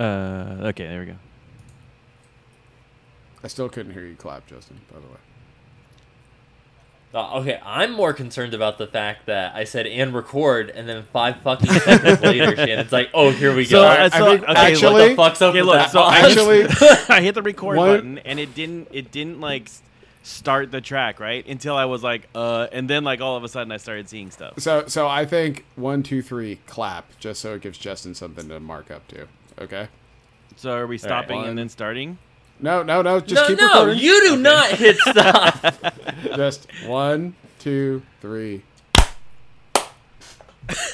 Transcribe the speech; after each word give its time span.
Uh, 0.00 0.56
okay, 0.68 0.86
there 0.86 1.00
we 1.00 1.06
go. 1.06 1.16
I 3.44 3.48
still 3.48 3.68
couldn't 3.68 3.92
hear 3.92 4.04
you 4.06 4.14
clap, 4.16 4.46
Justin. 4.46 4.80
By 4.92 5.00
the 5.00 5.06
way. 5.06 5.18
Uh, 7.14 7.40
okay, 7.40 7.60
I'm 7.62 7.92
more 7.92 8.14
concerned 8.14 8.54
about 8.54 8.78
the 8.78 8.86
fact 8.86 9.26
that 9.26 9.54
I 9.54 9.64
said 9.64 9.86
and 9.86 10.14
record, 10.14 10.70
and 10.70 10.88
then 10.88 11.02
five 11.12 11.36
fucking 11.42 11.68
seconds 11.70 12.22
later, 12.22 12.56
Shannon's 12.56 12.90
like, 12.90 13.10
"Oh, 13.12 13.30
here 13.30 13.54
we 13.54 13.66
So, 13.66 13.82
go." 13.82 13.86
uh, 13.86 14.08
I 14.12 14.18
so- 14.18 14.24
think 14.30 14.42
okay, 14.44 14.52
what 14.52 14.56
actually, 14.56 15.08
the 15.10 15.14
fuck's 15.16 15.42
up 15.42 15.50
Okay, 15.50 15.58
with 15.60 15.66
look, 15.66 15.76
that? 15.76 15.90
so 15.90 16.00
I- 16.00 16.18
actually, 16.20 16.64
I 17.14 17.20
hit 17.20 17.34
the 17.34 17.42
record 17.42 17.76
What? 17.76 17.86
button 17.86 18.18
and 18.20 18.40
it 18.40 18.54
didn't 18.54 18.88
it 18.92 19.10
didn't 19.12 19.42
like 19.42 19.64
s- 19.64 19.82
start 20.22 20.70
the 20.70 20.80
track 20.80 21.18
right 21.20 21.46
until 21.46 21.74
I 21.76 21.84
was 21.86 22.02
like 22.02 22.28
uh 22.34 22.68
and 22.72 22.88
then 22.88 23.02
like 23.04 23.20
all 23.20 23.36
of 23.36 23.44
a 23.44 23.48
sudden 23.48 23.72
I 23.72 23.76
started 23.76 24.08
seeing 24.08 24.30
stuff. 24.30 24.54
so 24.58 24.86
so 24.86 25.08
I 25.08 25.24
think 25.24 25.64
one, 25.76 26.02
two, 26.02 26.22
three, 26.22 26.56
clap, 26.66 27.18
just 27.18 27.40
so 27.40 27.54
it 27.54 27.62
gives 27.62 27.78
Justin 27.78 28.14
something 28.14 28.48
to 28.48 28.60
mark 28.60 28.90
up 28.90 29.06
to. 29.08 29.26
Okay. 29.60 29.88
So 30.56 30.72
are 30.72 30.86
we 30.86 30.98
stopping 30.98 31.38
One. 31.38 31.48
and 31.48 31.58
then 31.58 31.68
starting? 31.68 32.18
No, 32.60 32.82
no, 32.82 33.02
no. 33.02 33.18
Just 33.20 33.34
no, 33.42 33.46
keep 33.48 33.58
no, 33.58 33.66
recording. 33.66 33.98
you 33.98 34.20
do 34.28 34.36
not 34.36 34.70
hit 34.70 34.96
stop. 34.98 35.74
Just 36.36 36.68
one, 36.86 37.34
two, 37.58 38.02
three. 38.20 38.62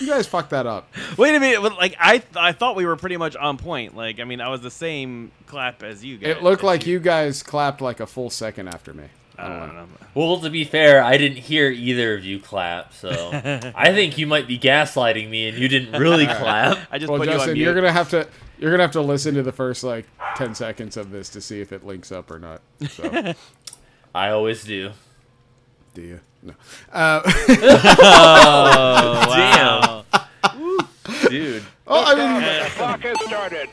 You 0.01 0.07
guys 0.09 0.27
fucked 0.27 0.51
that 0.51 0.67
up. 0.67 0.93
Wait 1.17 1.35
a 1.35 1.41
minute, 1.41 1.61
but, 1.63 1.77
like 1.77 1.97
I 2.01 2.19
th- 2.19 2.37
I 2.37 2.53
thought 2.53 2.77
we 2.77 2.87
were 2.87 2.97
pretty 2.97 3.17
much 3.17 3.37
on 3.37 3.57
point. 3.59 3.97
Like 3.97 4.21
I 4.21 4.25
mean 4.25 4.41
I 4.41 4.49
was 4.49 4.61
the 4.61 4.71
same 4.71 5.33
clap 5.47 5.83
as 5.83 6.05
you 6.05 6.19
guys. 6.19 6.37
It 6.37 6.43
looked 6.43 6.63
like 6.63 6.87
you 6.87 6.99
guys 7.01 7.43
clapped 7.43 7.81
like 7.81 8.01
a 8.01 8.07
full 8.07 8.31
second 8.31 8.69
after 8.69 8.93
me. 8.95 9.05
I 9.41 9.47
don't 9.49 9.75
know. 9.77 9.87
well, 10.15 10.41
to 10.41 10.51
be 10.51 10.65
fair, 10.65 11.01
I 11.01 11.17
didn't 11.17 11.39
hear 11.39 11.71
either 11.71 12.15
of 12.15 12.25
you 12.25 12.41
clap, 12.41 12.93
so 12.93 13.09
I 13.77 13.93
think 13.93 14.19
you 14.19 14.27
might 14.27 14.49
be 14.49 14.59
gaslighting 14.59 15.31
me, 15.31 15.49
and 15.49 15.57
you 15.57 15.69
didn't 15.69 15.97
really 16.01 16.27
clap. 16.41 16.77
I 16.91 16.99
just 16.99 17.09
Well, 17.09 17.21
put 17.21 17.29
you 17.29 17.35
on 17.35 17.39
Justin, 17.39 17.55
mute. 17.55 17.63
you're 17.65 17.75
gonna 17.75 17.93
have 17.93 18.11
to 18.11 18.27
you're 18.59 18.73
gonna 18.73 18.83
have 18.83 18.91
to 18.93 19.01
listen 19.01 19.35
to 19.37 19.45
the 19.45 19.53
first 19.53 19.85
like 19.85 20.07
ten 20.37 20.57
seconds 20.57 20.97
of 20.97 21.11
this 21.13 21.29
to 21.31 21.41
see 21.41 21.61
if 21.61 21.73
it 21.73 21.87
links 21.87 22.11
up 22.11 22.33
or 22.33 22.41
not. 22.41 22.63
So, 22.91 23.33
I 24.15 24.31
always 24.31 24.65
do. 24.65 24.91
do 25.95 26.03
you? 26.03 26.21
No. 26.43 26.55
Uh, 26.93 27.21
oh, 28.01 29.25
wow. 29.29 30.05
Dude. 31.29 31.63
oh, 31.87 32.05
I 32.05 32.15
mean, 32.15 32.41
The 32.41 32.71
clock 32.77 33.01
has 33.01 33.17
started. 33.27 33.69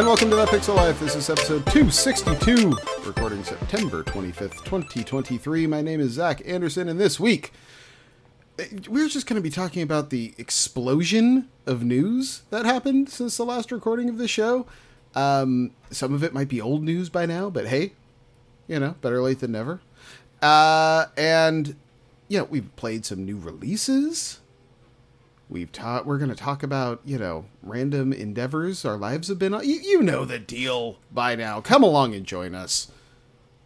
And 0.00 0.08
welcome 0.08 0.30
to 0.30 0.36
that 0.36 0.48
Pixel 0.48 0.76
Life. 0.76 0.98
This 0.98 1.14
is 1.14 1.28
episode 1.28 1.66
262, 1.66 2.74
recording 3.04 3.44
September 3.44 4.02
25th, 4.02 4.64
2023. 4.64 5.66
My 5.66 5.82
name 5.82 6.00
is 6.00 6.12
Zach 6.12 6.40
Anderson, 6.46 6.88
and 6.88 6.98
this 6.98 7.20
week 7.20 7.52
eh, 8.58 8.64
we're 8.88 9.10
just 9.10 9.26
going 9.26 9.36
to 9.36 9.42
be 9.42 9.50
talking 9.50 9.82
about 9.82 10.08
the 10.08 10.32
explosion 10.38 11.50
of 11.66 11.84
news 11.84 12.44
that 12.48 12.64
happened 12.64 13.10
since 13.10 13.36
the 13.36 13.44
last 13.44 13.70
recording 13.70 14.08
of 14.08 14.16
the 14.16 14.26
show. 14.26 14.64
Um, 15.14 15.72
some 15.90 16.14
of 16.14 16.24
it 16.24 16.32
might 16.32 16.48
be 16.48 16.62
old 16.62 16.82
news 16.82 17.10
by 17.10 17.26
now, 17.26 17.50
but 17.50 17.66
hey, 17.66 17.92
you 18.68 18.80
know, 18.80 18.94
better 19.02 19.20
late 19.20 19.40
than 19.40 19.52
never. 19.52 19.82
Uh, 20.40 21.08
and 21.18 21.76
yeah, 22.26 22.40
we've 22.40 22.74
played 22.76 23.04
some 23.04 23.26
new 23.26 23.36
releases. 23.36 24.40
We've 25.50 25.70
taught. 25.72 26.06
We're 26.06 26.18
going 26.18 26.30
to 26.30 26.36
talk 26.36 26.62
about 26.62 27.00
you 27.04 27.18
know 27.18 27.44
random 27.62 28.12
endeavors 28.12 28.84
our 28.84 28.96
lives 28.96 29.28
have 29.28 29.38
been 29.38 29.52
on. 29.52 29.68
You, 29.68 29.74
you 29.82 30.02
know 30.02 30.24
the 30.24 30.38
deal 30.38 30.98
by 31.12 31.34
now. 31.34 31.60
Come 31.60 31.82
along 31.82 32.14
and 32.14 32.24
join 32.24 32.54
us. 32.54 32.90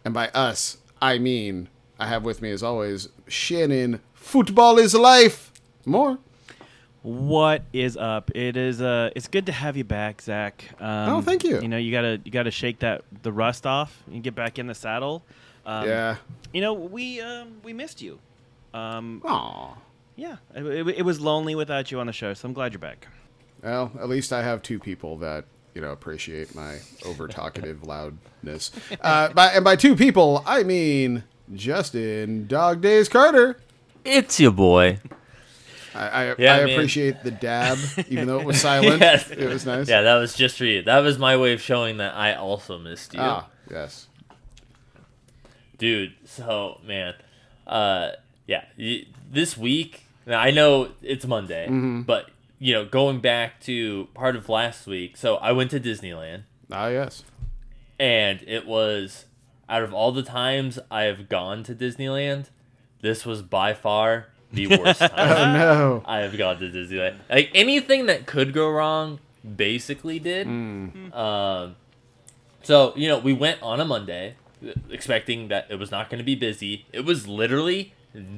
And 0.03 0.13
by 0.13 0.29
us, 0.29 0.77
I 1.01 1.19
mean 1.19 1.69
I 1.99 2.07
have 2.07 2.23
with 2.23 2.41
me 2.41 2.49
as 2.51 2.63
always 2.63 3.09
Shannon. 3.27 4.01
Football 4.13 4.79
is 4.79 4.95
life. 4.95 5.51
More. 5.85 6.17
What 7.03 7.65
is 7.71 7.95
up? 7.97 8.31
It 8.33 8.57
is 8.57 8.81
uh 8.81 9.11
it's 9.15 9.27
good 9.27 9.45
to 9.45 9.51
have 9.51 9.77
you 9.77 9.83
back, 9.83 10.23
Zach. 10.23 10.65
Um, 10.81 11.09
Oh, 11.09 11.21
thank 11.21 11.43
you. 11.43 11.61
You 11.61 11.67
know, 11.67 11.77
you 11.77 11.91
gotta 11.91 12.19
you 12.25 12.31
gotta 12.31 12.49
shake 12.49 12.79
that 12.79 13.03
the 13.21 13.31
rust 13.31 13.67
off 13.67 14.01
and 14.11 14.23
get 14.23 14.33
back 14.33 14.57
in 14.57 14.65
the 14.65 14.73
saddle. 14.73 15.23
Um, 15.67 15.87
yeah. 15.87 16.15
You 16.51 16.61
know, 16.61 16.73
we 16.73 17.21
um 17.21 17.57
we 17.63 17.73
missed 17.73 18.01
you. 18.01 18.17
Um 18.73 19.21
Aw. 19.23 19.75
Yeah, 20.15 20.37
it, 20.55 20.65
it, 20.65 20.87
it 20.99 21.01
was 21.03 21.19
lonely 21.19 21.55
without 21.55 21.91
you 21.91 21.99
on 21.99 22.07
the 22.07 22.13
show, 22.13 22.33
so 22.33 22.47
I'm 22.47 22.53
glad 22.53 22.73
you're 22.73 22.79
back. 22.79 23.07
Well, 23.63 23.91
at 23.99 24.07
least 24.09 24.31
I 24.33 24.43
have 24.43 24.61
two 24.61 24.79
people 24.79 25.17
that 25.17 25.45
you 25.73 25.81
know 25.81 25.91
appreciate 25.91 26.53
my 26.55 26.77
over 27.05 27.27
talkative 27.27 27.83
loudness. 27.87 28.71
Uh, 29.01 29.29
by, 29.33 29.47
and 29.47 29.63
by 29.63 29.75
two 29.75 29.95
people, 29.95 30.43
I 30.45 30.63
mean 30.63 31.23
Justin 31.53 32.47
Dog 32.47 32.81
Days 32.81 33.09
Carter. 33.09 33.57
It's 34.03 34.39
your 34.39 34.51
boy. 34.51 34.99
I, 35.95 36.07
I, 36.31 36.35
Yeah, 36.37 36.55
I 36.55 36.57
appreciate 36.59 37.23
the 37.23 37.31
dab, 37.31 37.77
even 38.09 38.27
though 38.27 38.39
it 38.39 38.45
was 38.45 38.59
silent. 38.69 39.01
Yes. 39.01 39.31
It 39.31 39.47
was 39.47 39.65
nice. 39.65 39.87
Yeah, 39.87 40.01
that 40.01 40.15
was 40.15 40.35
just 40.35 40.57
for 40.57 40.65
you. 40.65 40.81
That 40.83 40.99
was 40.99 41.17
my 41.17 41.37
way 41.37 41.53
of 41.53 41.61
showing 41.61 41.97
that 41.97 42.13
I 42.15 42.33
also 42.35 42.77
missed 42.77 43.13
you. 43.13 43.19
Ah, 43.21 43.47
yes. 43.71 44.07
dude 45.77 46.13
so 46.25 46.79
man 46.85 47.13
uh 47.67 48.11
yeah 48.47 48.63
y- 48.77 49.05
this 49.29 49.57
week 49.57 50.04
now 50.25 50.39
i 50.39 50.51
know 50.51 50.89
it's 51.01 51.25
monday 51.25 51.65
Mm-hmm. 51.67 52.01
but 52.01 52.29
you 52.59 52.73
know 52.73 52.85
going 52.85 53.19
back 53.19 53.59
to 53.61 54.07
part 54.13 54.35
of 54.35 54.47
last 54.49 54.87
week 54.87 55.17
so 55.17 55.35
i 55.37 55.51
went 55.51 55.71
to 55.71 55.79
disneyland 55.79 56.43
Ah, 56.71 56.87
yes. 56.87 57.23
and 57.99 58.41
it 58.47 58.65
was 58.65 59.25
out 59.69 59.83
of 59.83 59.93
all 59.93 60.11
the 60.11 60.23
times 60.23 60.79
i 60.89 61.03
have 61.03 61.27
gone 61.29 61.63
to 61.63 61.75
disneyland 61.75 62.49
this 63.01 63.25
was 63.25 63.41
by 63.41 63.73
far 63.73 64.27
the 64.51 64.67
worst 64.77 65.01
Oh 65.01 65.07
time 65.07 65.53
no. 65.59 66.03
i 66.05 66.19
have 66.19 66.37
gone 66.37 66.59
to 66.59 66.69
disneyland 66.69 67.17
like 67.29 67.51
anything 67.53 68.05
that 68.07 68.25
could 68.25 68.53
go 68.53 68.69
wrong 68.69 69.19
basically 69.55 70.17
did 70.19 70.47
Mm. 70.47 71.13
um, 71.15 71.75
so 72.63 72.93
you 72.95 73.07
know, 73.07 73.19
we 73.19 73.31
went 73.31 73.61
on 73.61 73.79
a 73.79 73.85
Monday, 73.85 74.33
expecting 74.89 75.49
that 75.49 75.67
it 75.69 75.75
was 75.77 75.91
not 75.91 76.09
going 76.09 76.17
to 76.17 76.23
be 76.23 76.33
busy. 76.33 76.85
It 76.91 77.01
was 77.05 77.27
literally 77.27 77.93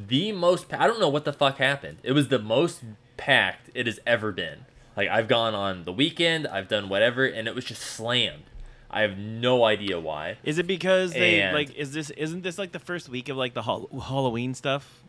the 0.08 0.32
most. 0.32 0.74
I 0.74 0.88
don't 0.88 1.00
know 1.00 1.10
what 1.10 1.26
the 1.26 1.34
fuck 1.34 1.58
happened. 1.58 1.98
It 2.04 2.12
was 2.14 2.28
the 2.30 2.40
most 2.40 2.82
packed 3.18 3.70
it 3.74 3.86
has 3.86 4.00
ever 4.06 4.32
been. 4.32 4.66
Like 4.96 5.10
I've 5.10 5.28
gone 5.28 5.54
on 5.54 5.84
the 5.84 5.94
weekend, 5.94 6.48
I've 6.48 6.68
done 6.68 6.90
whatever, 6.90 7.26
and 7.26 7.48
it 7.48 7.54
was 7.56 7.66
just 7.66 7.82
slammed. 7.82 8.44
I 8.90 9.02
have 9.02 9.18
no 9.18 9.64
idea 9.66 10.00
why. 10.00 10.38
Is 10.44 10.58
it 10.58 10.66
because 10.66 11.12
they 11.14 11.42
And- 11.42 11.54
like 11.56 11.76
is 11.76 11.94
this 11.94 12.10
isn't 12.12 12.42
this 12.44 12.58
like 12.58 12.72
the 12.72 12.80
first 12.80 13.10
week 13.10 13.30
of 13.30 13.38
like 13.38 13.54
the 13.54 13.64
Halloween 13.64 14.54
stuff? 14.54 15.02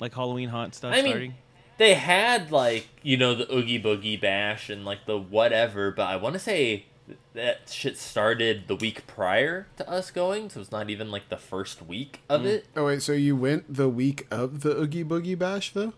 Like 0.00 0.14
Halloween 0.14 0.48
haunt 0.48 0.74
stuff 0.74 0.92
I 0.92 1.02
mean, 1.02 1.06
starting? 1.12 1.34
They 1.78 1.94
had 1.94 2.50
like 2.50 2.88
you 3.02 3.16
know 3.16 3.34
the 3.34 3.52
Oogie 3.54 3.80
Boogie 3.80 4.20
Bash 4.20 4.68
and 4.70 4.84
like 4.84 5.06
the 5.06 5.18
whatever, 5.18 5.90
but 5.90 6.06
I 6.06 6.16
want 6.16 6.32
to 6.32 6.38
say 6.38 6.86
that 7.34 7.68
shit 7.70 7.96
started 7.96 8.64
the 8.66 8.74
week 8.76 9.06
prior 9.06 9.66
to 9.76 9.88
us 9.88 10.10
going, 10.10 10.50
so 10.50 10.60
it's 10.60 10.72
not 10.72 10.90
even 10.90 11.10
like 11.10 11.28
the 11.28 11.36
first 11.36 11.82
week 11.82 12.20
of 12.28 12.42
Mm. 12.42 12.46
it. 12.46 12.66
Oh 12.76 12.86
wait, 12.86 13.02
so 13.02 13.12
you 13.12 13.36
went 13.36 13.72
the 13.72 13.88
week 13.88 14.26
of 14.30 14.60
the 14.62 14.70
Oogie 14.76 15.04
Boogie 15.04 15.38
Bash 15.38 15.72
though? 15.72 15.92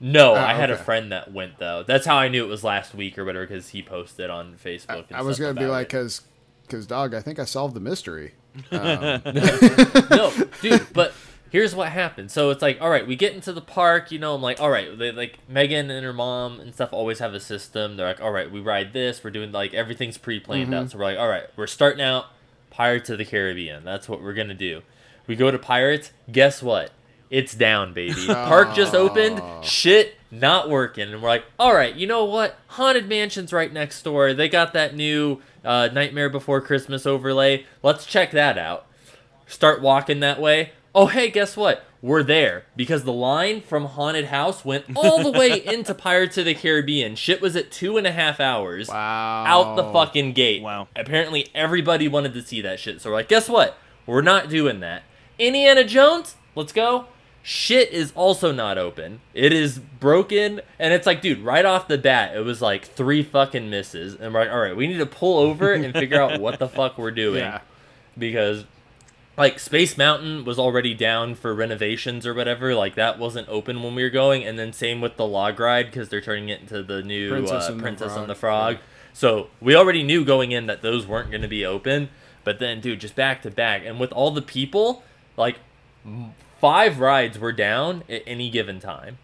No, 0.00 0.32
Oh, 0.32 0.36
I 0.36 0.54
had 0.54 0.70
a 0.70 0.76
friend 0.76 1.12
that 1.12 1.32
went 1.32 1.58
though. 1.58 1.82
That's 1.86 2.04
how 2.06 2.16
I 2.16 2.28
knew 2.28 2.44
it 2.44 2.48
was 2.48 2.64
last 2.64 2.94
week 2.94 3.16
or 3.18 3.24
whatever 3.24 3.46
because 3.46 3.68
he 3.70 3.82
posted 3.82 4.28
on 4.30 4.54
Facebook. 4.62 5.06
And 5.08 5.16
I 5.16 5.22
was 5.22 5.38
gonna 5.38 5.54
be 5.54 5.66
like, 5.66 5.88
cause, 5.88 6.22
cause 6.68 6.86
dog, 6.86 7.14
I 7.14 7.20
think 7.20 7.38
I 7.38 7.44
solved 7.44 7.74
the 7.74 7.80
mystery. 7.80 8.34
no, 8.72 10.32
dude. 10.62 10.86
But 10.92 11.12
here's 11.54 11.72
what 11.72 11.88
happened. 11.90 12.32
So 12.32 12.50
it's 12.50 12.62
like, 12.62 12.80
all 12.80 12.90
right, 12.90 13.06
we 13.06 13.14
get 13.14 13.32
into 13.32 13.52
the 13.52 13.60
park. 13.60 14.10
You 14.10 14.18
know, 14.18 14.34
I'm 14.34 14.42
like, 14.42 14.60
all 14.60 14.70
right, 14.70 14.98
they 14.98 15.12
like 15.12 15.38
Megan 15.48 15.88
and 15.88 16.04
her 16.04 16.12
mom 16.12 16.58
and 16.58 16.74
stuff 16.74 16.88
always 16.92 17.20
have 17.20 17.32
a 17.32 17.38
system. 17.38 17.96
They're 17.96 18.08
like, 18.08 18.20
all 18.20 18.32
right, 18.32 18.50
we 18.50 18.58
ride 18.58 18.92
this. 18.92 19.22
We're 19.22 19.30
doing 19.30 19.52
like 19.52 19.72
everything's 19.72 20.18
pre-planned 20.18 20.74
out. 20.74 20.90
So 20.90 20.98
we're 20.98 21.04
like, 21.04 21.18
all 21.18 21.28
right, 21.28 21.44
we're 21.54 21.68
starting 21.68 22.02
out 22.02 22.24
Pirates 22.70 23.08
of 23.08 23.18
the 23.18 23.24
Caribbean. 23.24 23.84
That's 23.84 24.08
what 24.08 24.20
we're 24.20 24.34
gonna 24.34 24.52
do. 24.52 24.82
We 25.28 25.36
go 25.36 25.52
to 25.52 25.58
Pirates. 25.58 26.10
Guess 26.30 26.60
what? 26.60 26.90
It's 27.30 27.54
down, 27.54 27.92
baby. 27.92 28.26
Park 28.26 28.74
just 28.74 28.92
opened. 28.92 29.40
Shit, 29.64 30.16
not 30.32 30.68
working. 30.68 31.12
And 31.12 31.22
we're 31.22 31.28
like, 31.28 31.44
all 31.56 31.72
right, 31.72 31.94
you 31.94 32.08
know 32.08 32.24
what? 32.24 32.58
Haunted 32.66 33.08
Mansion's 33.08 33.52
right 33.52 33.72
next 33.72 34.02
door. 34.02 34.34
They 34.34 34.48
got 34.48 34.72
that 34.72 34.96
new 34.96 35.40
uh, 35.64 35.88
Nightmare 35.92 36.30
Before 36.30 36.60
Christmas 36.60 37.06
overlay. 37.06 37.64
Let's 37.80 38.06
check 38.06 38.32
that 38.32 38.58
out 38.58 38.88
start 39.46 39.80
walking 39.80 40.20
that 40.20 40.40
way. 40.40 40.72
Oh, 40.94 41.06
hey, 41.06 41.30
guess 41.30 41.56
what? 41.56 41.84
We're 42.02 42.22
there 42.22 42.66
because 42.76 43.04
the 43.04 43.12
line 43.12 43.62
from 43.62 43.86
Haunted 43.86 44.26
House 44.26 44.64
went 44.64 44.84
all 44.94 45.22
the 45.22 45.36
way 45.36 45.64
into 45.64 45.94
Pirates 45.94 46.36
of 46.38 46.44
the 46.44 46.54
Caribbean. 46.54 47.16
Shit 47.16 47.40
was 47.40 47.56
at 47.56 47.70
two 47.72 47.96
and 47.96 48.06
a 48.06 48.12
half 48.12 48.40
hours 48.40 48.88
Wow. 48.88 49.44
out 49.46 49.76
the 49.76 49.90
fucking 49.90 50.34
gate. 50.34 50.62
Wow. 50.62 50.86
Apparently 50.94 51.48
everybody 51.54 52.06
wanted 52.06 52.34
to 52.34 52.42
see 52.42 52.60
that 52.60 52.78
shit. 52.78 53.00
So 53.00 53.08
we're 53.10 53.16
like, 53.16 53.28
guess 53.28 53.48
what? 53.48 53.78
We're 54.06 54.20
not 54.20 54.50
doing 54.50 54.80
that. 54.80 55.02
Indiana 55.38 55.82
Jones, 55.82 56.36
let's 56.54 56.72
go. 56.74 57.06
Shit 57.42 57.90
is 57.90 58.12
also 58.14 58.52
not 58.52 58.78
open. 58.78 59.20
It 59.34 59.52
is 59.52 59.78
broken, 59.78 60.60
and 60.78 60.94
it's 60.94 61.06
like, 61.06 61.20
dude, 61.20 61.40
right 61.40 61.64
off 61.64 61.88
the 61.88 61.98
bat, 61.98 62.34
it 62.36 62.40
was 62.40 62.62
like 62.62 62.84
three 62.86 63.22
fucking 63.22 63.68
misses, 63.68 64.14
and 64.14 64.32
we're 64.32 64.40
like, 64.44 64.50
all 64.50 64.60
right, 64.60 64.74
we 64.76 64.86
need 64.86 64.96
to 64.98 65.04
pull 65.06 65.38
over 65.38 65.72
and 65.74 65.92
figure 65.92 66.20
out 66.20 66.40
what 66.40 66.58
the 66.58 66.68
fuck 66.68 66.96
we're 66.96 67.10
doing 67.10 67.38
Yeah. 67.40 67.60
because 68.16 68.64
like 69.36 69.58
Space 69.58 69.98
Mountain 69.98 70.44
was 70.44 70.58
already 70.58 70.94
down 70.94 71.34
for 71.34 71.54
renovations 71.54 72.26
or 72.26 72.34
whatever. 72.34 72.74
Like 72.74 72.94
that 72.94 73.18
wasn't 73.18 73.48
open 73.48 73.82
when 73.82 73.94
we 73.94 74.02
were 74.02 74.10
going, 74.10 74.44
and 74.44 74.58
then 74.58 74.72
same 74.72 75.00
with 75.00 75.16
the 75.16 75.26
log 75.26 75.58
ride 75.58 75.86
because 75.86 76.08
they're 76.08 76.20
turning 76.20 76.48
it 76.48 76.60
into 76.60 76.82
the 76.82 77.02
new 77.02 77.30
Princess 77.30 77.68
uh, 77.68 77.72
and 77.72 77.80
the 77.80 77.82
Princess 77.82 78.12
Frog, 78.12 78.20
and 78.20 78.30
the 78.30 78.34
Frog. 78.34 78.74
yeah. 78.74 78.80
So 79.12 79.48
we 79.60 79.74
already 79.76 80.02
knew 80.02 80.24
going 80.24 80.52
in 80.52 80.66
that 80.66 80.82
those 80.82 81.06
weren't 81.06 81.30
going 81.30 81.42
to 81.42 81.48
be 81.48 81.64
open. 81.64 82.08
But 82.42 82.58
then, 82.58 82.80
dude, 82.80 83.00
just 83.00 83.16
back 83.16 83.42
to 83.42 83.50
back, 83.50 83.82
and 83.84 83.98
with 83.98 84.12
all 84.12 84.30
the 84.30 84.42
people, 84.42 85.02
like 85.36 85.56
five 86.60 87.00
rides 87.00 87.38
were 87.38 87.52
down 87.52 88.04
at 88.08 88.22
any 88.26 88.50
given 88.50 88.80
time, 88.80 89.18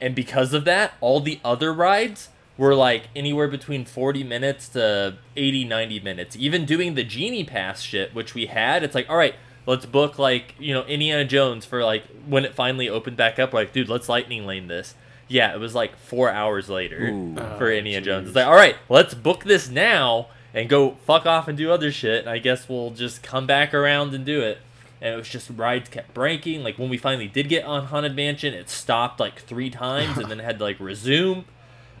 and 0.00 0.14
because 0.14 0.54
of 0.54 0.64
that, 0.64 0.94
all 1.00 1.20
the 1.20 1.40
other 1.44 1.72
rides 1.72 2.28
were 2.58 2.74
like 2.74 3.04
anywhere 3.16 3.48
between 3.48 3.84
40 3.84 4.24
minutes 4.24 4.68
to 4.70 5.16
80 5.36 5.64
90 5.64 6.00
minutes. 6.00 6.36
Even 6.36 6.64
doing 6.66 6.94
the 6.94 7.04
genie 7.04 7.44
pass 7.44 7.80
shit 7.80 8.14
which 8.14 8.34
we 8.34 8.46
had 8.46 8.82
it's 8.82 8.94
like 8.94 9.08
all 9.08 9.16
right 9.16 9.34
let's 9.66 9.86
book 9.86 10.18
like 10.18 10.54
you 10.58 10.74
know 10.74 10.82
indiana 10.84 11.24
jones 11.24 11.64
for 11.64 11.84
like 11.84 12.04
when 12.26 12.44
it 12.44 12.54
finally 12.54 12.88
opened 12.88 13.16
back 13.16 13.38
up 13.38 13.52
like 13.52 13.72
dude 13.72 13.88
let's 13.88 14.08
lightning 14.08 14.44
lane 14.46 14.68
this. 14.68 14.94
Yeah 15.28 15.54
it 15.54 15.60
was 15.60 15.74
like 15.74 15.96
four 15.96 16.30
hours 16.30 16.68
later 16.68 17.08
Ooh. 17.08 17.34
for 17.58 17.66
Oh, 17.66 17.72
indiana 17.74 18.04
jones. 18.04 18.28
It's 18.28 18.36
like 18.36 18.46
all 18.46 18.54
right 18.54 18.76
let's 18.88 19.14
book 19.14 19.44
this 19.44 19.68
now 19.68 20.28
and 20.52 20.68
go 20.68 20.96
fuck 21.06 21.24
off 21.24 21.48
and 21.48 21.56
do 21.56 21.70
other 21.70 21.90
shit 21.90 22.20
and 22.20 22.28
i 22.28 22.38
guess 22.38 22.68
we'll 22.68 22.90
just 22.90 23.22
come 23.22 23.46
back 23.46 23.72
around 23.72 24.12
and 24.14 24.24
do 24.26 24.42
it. 24.42 24.58
And 25.00 25.14
it 25.14 25.16
was 25.16 25.28
just 25.28 25.50
rides 25.50 25.88
kept 25.88 26.14
breaking. 26.14 26.62
Like 26.62 26.78
when 26.78 26.88
we 26.88 26.96
finally 26.96 27.26
did 27.26 27.48
get 27.48 27.64
on 27.64 27.86
haunted 27.86 28.14
mansion 28.14 28.52
it 28.52 28.68
stopped 28.68 29.18
like 29.18 29.40
three 29.40 29.70
times 29.70 30.18
and 30.18 30.30
then 30.30 30.38
had 30.38 30.58
to 30.58 30.64
like 30.64 30.78
resume 30.78 31.44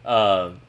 um, 0.04 0.60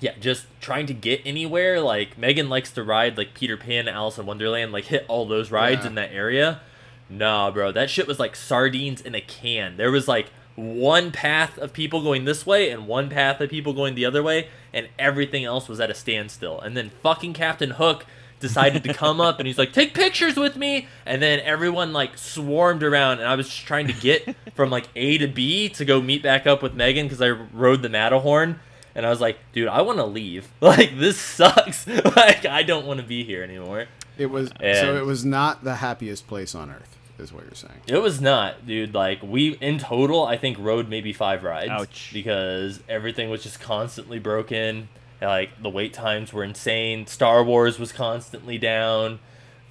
yeah, 0.00 0.14
just 0.20 0.46
trying 0.60 0.86
to 0.86 0.94
get 0.94 1.20
anywhere. 1.24 1.80
Like 1.80 2.18
Megan 2.18 2.48
likes 2.48 2.70
to 2.72 2.82
ride 2.82 3.16
like 3.16 3.34
Peter 3.34 3.56
Pan, 3.56 3.88
Alice 3.88 4.18
in 4.18 4.26
Wonderland, 4.26 4.72
like 4.72 4.86
hit 4.86 5.04
all 5.08 5.26
those 5.26 5.50
rides 5.50 5.82
Yeah. 5.82 5.88
in 5.90 5.94
that 5.96 6.12
area. 6.12 6.60
Nah, 7.08 7.50
bro, 7.50 7.72
that 7.72 7.90
shit 7.90 8.06
was 8.06 8.18
like 8.18 8.34
sardines 8.34 9.00
in 9.00 9.14
a 9.14 9.20
can. 9.20 9.76
There 9.76 9.90
was 9.90 10.08
like 10.08 10.30
one 10.56 11.12
path 11.12 11.56
of 11.58 11.72
people 11.72 12.02
going 12.02 12.24
this 12.24 12.44
way 12.44 12.70
and 12.70 12.86
one 12.86 13.08
path 13.08 13.40
of 13.40 13.48
people 13.50 13.72
going 13.72 13.94
the 13.94 14.04
other 14.04 14.22
way, 14.22 14.48
and 14.72 14.88
everything 14.98 15.44
else 15.44 15.68
was 15.68 15.78
at 15.80 15.90
a 15.90 15.94
standstill. 15.94 16.60
And 16.60 16.76
then 16.76 16.90
fucking 17.02 17.32
Captain 17.34 17.70
Hook 17.72 18.04
decided 18.42 18.84
to 18.84 18.92
come 18.92 19.18
up 19.22 19.38
and 19.38 19.46
he's 19.46 19.56
like, 19.56 19.72
"Take 19.72 19.94
pictures 19.94 20.36
with 20.36 20.56
me," 20.56 20.86
and 21.06 21.22
then 21.22 21.40
everyone 21.40 21.94
like 21.94 22.18
swarmed 22.18 22.82
around, 22.82 23.20
and 23.20 23.28
I 23.28 23.34
was 23.36 23.48
just 23.48 23.64
trying 23.66 23.86
to 23.86 23.94
get 23.94 24.36
from 24.54 24.68
like 24.68 24.88
A 24.94 25.16
to 25.16 25.26
B 25.26 25.70
to 25.70 25.84
go 25.86 26.02
meet 26.02 26.22
back 26.22 26.46
up 26.46 26.62
with 26.62 26.74
Megan 26.74 27.06
because 27.06 27.22
I 27.22 27.30
rode 27.30 27.80
the 27.80 27.88
Matterhorn. 27.88 28.60
And 28.94 29.06
I 29.06 29.08
was 29.08 29.22
like, 29.22 29.38
dude, 29.54 29.68
I 29.68 29.80
want 29.80 29.98
to 29.98 30.04
leave. 30.04 30.48
Like, 30.60 30.98
this 30.98 31.18
sucks. 31.18 31.86
like, 32.16 32.44
I 32.44 32.62
don't 32.62 32.86
want 32.86 33.00
to 33.00 33.06
be 33.06 33.24
here 33.24 33.42
anymore. 33.42 33.86
It 34.18 34.26
was 34.26 34.50
so. 34.60 34.96
It 34.96 35.06
was 35.06 35.24
not 35.24 35.64
the 35.64 35.76
happiest 35.76 36.26
place 36.28 36.54
on 36.54 36.70
earth, 36.70 36.98
is 37.18 37.32
what 37.32 37.44
you're 37.44 37.54
saying. 37.54 37.80
It 37.86 37.96
was 38.02 38.20
not, 38.20 38.66
dude. 38.66 38.92
Like, 38.92 39.22
we, 39.22 39.52
in 39.62 39.78
total, 39.78 40.26
I 40.26 40.36
think 40.36 40.58
rode 40.58 40.90
maybe 40.90 41.14
five 41.14 41.42
rides. 41.42 41.70
Ouch. 41.70 42.10
Because 42.12 42.80
everything 42.88 43.30
was 43.30 43.42
just 43.42 43.60
constantly 43.60 44.18
broken. 44.18 44.88
Like, 45.22 45.62
the 45.62 45.70
wait 45.70 45.92
times 45.92 46.32
were 46.32 46.44
insane. 46.44 47.06
Star 47.06 47.44
Wars 47.44 47.78
was 47.78 47.92
constantly 47.92 48.58
down. 48.58 49.20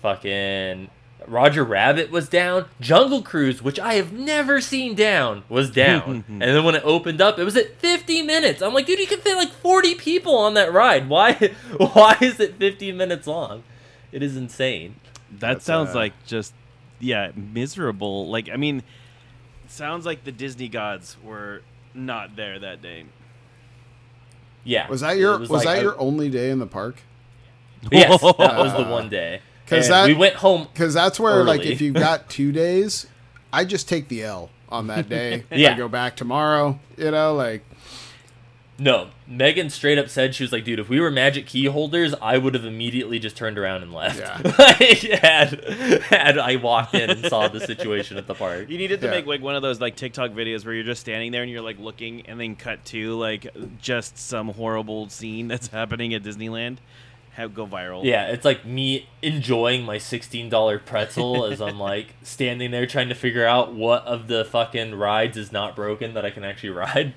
Fucking. 0.02 0.90
Roger 1.28 1.64
Rabbit 1.64 2.10
was 2.10 2.28
down. 2.28 2.66
Jungle 2.80 3.22
Cruise, 3.22 3.62
which 3.62 3.80
I 3.80 3.94
have 3.94 4.12
never 4.12 4.60
seen 4.60 4.96
down, 4.96 5.44
was 5.50 5.70
down. 5.70 6.24
and 6.30 6.42
then 6.42 6.64
when 6.64 6.76
it 6.76 6.84
opened 6.84 7.22
up, 7.22 7.38
it 7.38 7.44
was 7.44 7.56
at 7.56 7.78
50 7.78 8.24
minutes. 8.24 8.62
I'm 8.62 8.74
like, 8.74 8.88
dude, 8.88 9.00
you 9.00 9.08
can 9.08 9.20
fit 9.20 9.38
like 9.38 9.52
40 9.52 9.96
people 9.96 10.36
on 10.36 10.56
that 10.56 10.74
ride. 10.74 11.10
Why? 11.10 11.34
Why 11.78 12.18
is 12.22 12.40
it 12.40 12.56
50 12.56 12.92
minutes 12.94 13.28
long? 13.28 13.64
It 14.12 14.24
is 14.24 14.36
insane. 14.36 14.96
That 15.32 15.40
That's, 15.40 15.66
sounds 15.66 15.92
uh, 15.92 16.00
like 16.00 16.14
just 16.26 16.54
yeah, 17.00 17.32
miserable. 17.36 18.28
Like 18.30 18.50
I 18.50 18.58
mean, 18.58 18.84
sounds 19.68 20.06
like 20.06 20.24
the 20.24 20.32
Disney 20.32 20.68
gods 20.68 21.18
were 21.24 21.62
not 21.94 22.36
there 22.36 22.60
that 22.60 22.82
day. 22.82 23.06
Yeah. 24.64 24.88
Was 24.90 25.02
that 25.02 25.18
your 25.18 25.36
It 25.36 25.40
was, 25.42 25.50
like 25.50 25.64
that 25.66 25.80
a- 25.80 25.82
your 25.82 26.00
only 26.00 26.30
day 26.30 26.50
in 26.52 26.60
the 26.60 26.68
park? 26.68 26.98
Yes, 27.92 28.22
that 28.38 28.38
was 28.58 28.74
the 28.74 28.84
one 28.92 29.10
day. 29.10 29.42
Because 29.66 29.88
that- 29.90 30.08
we 30.08 30.14
went 30.14 30.36
home. 30.36 30.68
Because 30.72 30.94
that's 30.94 31.20
where, 31.20 31.44
like, 31.44 31.62
if 31.66 31.82
you've 31.82 31.96
got 31.96 32.30
two 32.30 32.52
days, 32.52 33.08
I 33.54 33.66
just 33.66 33.88
take 33.90 34.08
the 34.08 34.24
L 34.24 34.50
on 34.70 34.88
that 34.88 35.10
day. 35.10 35.44
I 35.52 35.56
Yeah. 35.56 35.76
go 35.78 35.88
back 35.88 36.16
tomorrow. 36.16 36.80
You 36.98 37.12
know, 37.12 37.34
like 37.36 37.64
No, 38.84 39.10
Megan 39.28 39.70
straight 39.70 40.00
up 40.00 40.10
said 40.10 40.34
she 40.34 40.44
was 40.44 40.52
like, 40.52 40.64
"Dude, 40.64 40.80
if 40.80 40.90
we 40.90 41.00
were 41.00 41.12
magic 41.12 41.46
key 41.46 41.66
holders, 41.66 42.16
I 42.20 42.40
would 42.40 42.56
have 42.56 42.66
immediately 42.66 43.20
just 43.20 43.38
turned 43.38 43.60
around 43.60 43.84
and 43.84 43.94
left." 43.94 44.18
Yeah. 44.20 44.40
like, 44.58 44.80
had 45.22 45.64
had 46.06 46.40
I 46.40 46.56
walked 46.56 46.96
in 46.96 47.12
and 47.12 47.26
saw 47.28 47.48
the 47.48 47.60
situation 47.60 48.18
at 48.18 48.26
the 48.26 48.34
park. 48.34 48.70
You 48.70 48.80
needed 48.80 49.00
to 49.02 49.06
Yeah. 49.06 49.12
make 49.12 49.28
like 49.28 49.42
one 49.44 49.56
of 49.56 49.62
those 49.62 49.80
like 49.80 49.96
TikTok 49.96 50.32
videos 50.32 50.66
where 50.66 50.74
you're 50.74 50.84
just 50.84 51.02
standing 51.02 51.32
there 51.32 51.44
and 51.44 51.52
you're 51.52 51.62
like 51.62 51.78
looking 51.78 52.26
and 52.26 52.40
then 52.40 52.56
cut 52.56 52.84
to 52.86 53.14
like 53.20 53.46
just 53.80 54.18
some 54.18 54.48
horrible 54.50 55.10
scene 55.10 55.48
that's 55.48 55.68
happening 55.80 56.16
at 56.16 56.24
Disneyland. 56.24 56.78
Have 57.34 57.54
go 57.54 57.68
viral. 57.68 58.04
Yeah, 58.04 58.26
it's 58.30 58.44
like 58.44 58.66
me 58.66 59.08
enjoying 59.22 59.84
my 59.84 60.00
sixteen 60.00 60.50
dollar 60.50 60.80
pretzel 60.80 61.46
as 61.46 61.62
I'm 61.62 61.80
like 61.92 62.16
standing 62.24 62.72
there 62.72 62.88
trying 62.88 63.10
to 63.10 63.16
figure 63.16 63.46
out 63.46 63.76
what 63.76 64.04
of 64.06 64.28
the 64.28 64.44
fucking 64.44 64.96
rides 64.96 65.38
is 65.38 65.52
not 65.52 65.76
broken 65.76 66.16
that 66.16 66.26
I 66.26 66.32
can 66.32 66.44
actually 66.44 66.72
ride. 66.72 67.14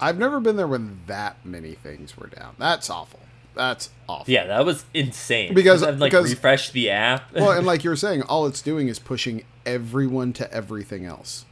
I've 0.00 0.18
never 0.18 0.40
been 0.40 0.56
there 0.56 0.68
when 0.68 1.00
that 1.06 1.44
many 1.44 1.74
things 1.74 2.16
were 2.16 2.28
down. 2.28 2.54
That's 2.58 2.88
awful. 2.90 3.20
That's 3.54 3.90
awful. 4.08 4.32
Yeah, 4.32 4.46
that 4.46 4.64
was 4.64 4.84
insane. 4.94 5.54
Because- 5.54 5.82
I've 5.82 5.98
like 5.98 6.12
because- 6.12 6.30
refreshed 6.30 6.72
the 6.72 6.90
app. 6.90 7.32
well, 7.34 7.50
and 7.50 7.66
like 7.66 7.82
you 7.84 7.90
were 7.90 7.96
saying, 7.96 8.22
all 8.22 8.46
it's 8.46 8.62
doing 8.62 8.88
is 8.88 8.98
pushing 8.98 9.44
everyone 9.66 10.32
to 10.34 10.52
everything 10.52 11.04
else. 11.04 11.44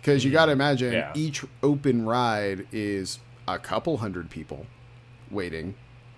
Because 0.00 0.24
you 0.24 0.30
got 0.30 0.46
to 0.46 0.52
mm-hmm. 0.52 0.60
imagine 0.60 0.92
Yeah. 0.92 1.12
each 1.14 1.44
open 1.62 2.06
ride 2.06 2.66
is 2.72 3.18
a 3.46 3.58
couple 3.58 3.98
hundred 3.98 4.30
people 4.30 4.66
waiting 5.30 5.74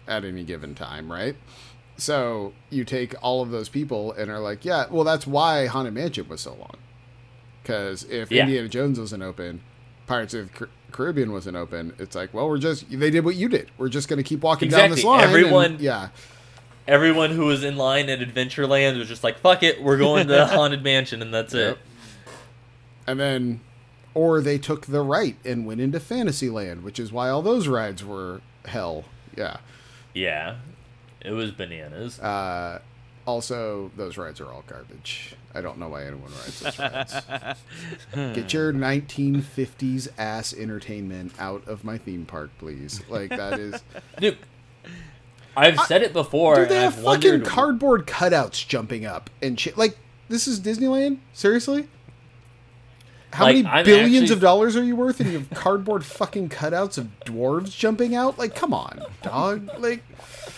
at 0.06 0.24
any 0.24 0.44
given 0.44 0.74
time, 0.74 1.10
right? 1.10 1.36
So 1.96 2.52
you 2.70 2.84
take 2.84 3.14
all 3.22 3.42
of 3.42 3.50
those 3.50 3.68
people 3.68 4.12
and 4.12 4.30
are 4.30 4.38
like, 4.38 4.64
yeah, 4.64 4.86
well, 4.88 5.04
that's 5.04 5.26
why 5.26 5.66
Haunted 5.66 5.94
Mansion 5.94 6.28
was 6.28 6.42
so 6.42 6.54
long. 6.54 6.76
Because 7.62 8.04
if 8.04 8.30
Yeah. 8.30 8.42
Indiana 8.42 8.68
Jones 8.68 9.00
wasn't 9.00 9.22
open, 9.24 9.62
Pirates 10.08 10.34
of 10.34 10.50
the 10.50 10.58
Car- 10.58 10.68
Caribbean 10.90 11.30
wasn't 11.32 11.56
open, 11.56 11.92
it's 11.98 12.16
like, 12.16 12.32
well, 12.34 12.48
we're 12.48 12.58
just, 12.58 12.90
they 12.90 13.10
did 13.10 13.24
what 13.24 13.36
you 13.36 13.48
did. 13.48 13.70
We're 13.78 13.90
just 13.90 14.08
going 14.08 14.16
to 14.16 14.22
keep 14.22 14.40
walking 14.40 14.70
down 14.70 14.90
this 14.90 15.00
Exactly. 15.00 15.10
line. 15.10 15.20
and- 15.24 15.30
Everyone- 15.36 15.76
yeah. 15.80 16.08
Everyone 16.88 17.30
who 17.32 17.44
was 17.44 17.62
in 17.62 17.76
line 17.76 18.08
at 18.08 18.20
Adventureland 18.20 18.98
was 18.98 19.08
just 19.08 19.22
like, 19.22 19.38
"Fuck 19.40 19.62
it, 19.62 19.82
we're 19.82 19.98
going 19.98 20.26
to 20.26 20.32
the 20.32 20.46
Haunted 20.56 20.82
Mansion," 20.82 21.20
and 21.20 21.34
that's 21.34 21.52
Yep. 21.52 21.72
it. 21.76 21.78
And 23.06 23.20
then, 23.20 23.60
or 24.14 24.40
they 24.40 24.56
took 24.56 24.86
the 24.86 25.02
right 25.02 25.36
and 25.44 25.66
went 25.66 25.82
into 25.82 26.00
Fantasyland, 26.00 26.82
which 26.82 26.98
is 26.98 27.12
why 27.12 27.28
all 27.28 27.42
those 27.42 27.68
rides 27.68 28.02
were 28.02 28.40
hell. 28.64 29.04
Yeah. 29.36 29.58
Yeah, 30.14 30.56
it 31.20 31.32
was 31.32 31.50
bananas. 31.50 32.18
Uh, 32.20 32.80
also, 33.26 33.90
those 33.94 34.16
rides 34.16 34.40
are 34.40 34.50
all 34.50 34.64
garbage. 34.66 35.34
I 35.58 35.60
don't 35.60 35.78
know 35.78 35.88
why 35.88 36.04
anyone 36.04 36.30
rides 36.30 36.60
those 36.60 36.78
rides. 36.78 37.14
Get 38.14 38.52
your 38.52 38.72
1950s 38.72 40.08
ass 40.16 40.54
entertainment 40.54 41.32
out 41.38 41.66
of 41.66 41.82
my 41.84 41.98
theme 41.98 42.24
park, 42.24 42.50
please. 42.58 43.02
Like 43.08 43.30
that 43.30 43.58
is. 43.58 43.82
Dude, 44.20 44.38
I've 45.56 45.80
said 45.80 46.02
it 46.02 46.12
before. 46.12 46.54
Dude, 46.56 46.68
they 46.68 46.76
and 46.76 46.84
have 46.84 46.98
I've 46.98 47.04
fucking 47.16 47.30
wondered, 47.30 47.46
cardboard 47.48 48.06
cutouts 48.06 48.66
jumping 48.66 49.04
up 49.04 49.28
and 49.42 49.58
shit. 49.58 49.76
Like 49.76 49.98
this 50.28 50.46
is 50.46 50.60
Disneyland? 50.60 51.18
Seriously? 51.32 51.88
How 53.32 53.44
Like, 53.44 53.56
many 53.56 53.66
I'm 53.68 53.84
billions 53.84 54.16
actually- 54.22 54.34
of 54.36 54.40
dollars 54.40 54.74
are 54.76 54.82
you 54.84 54.96
worth, 54.96 55.20
and 55.20 55.30
you 55.30 55.38
have 55.40 55.50
cardboard 55.50 56.02
fucking 56.04 56.48
cutouts 56.48 56.96
of 56.96 57.08
dwarves 57.26 57.76
jumping 57.76 58.14
out? 58.14 58.38
Like, 58.38 58.54
come 58.54 58.72
on, 58.72 59.02
dog. 59.22 59.68
Like, 59.78 60.02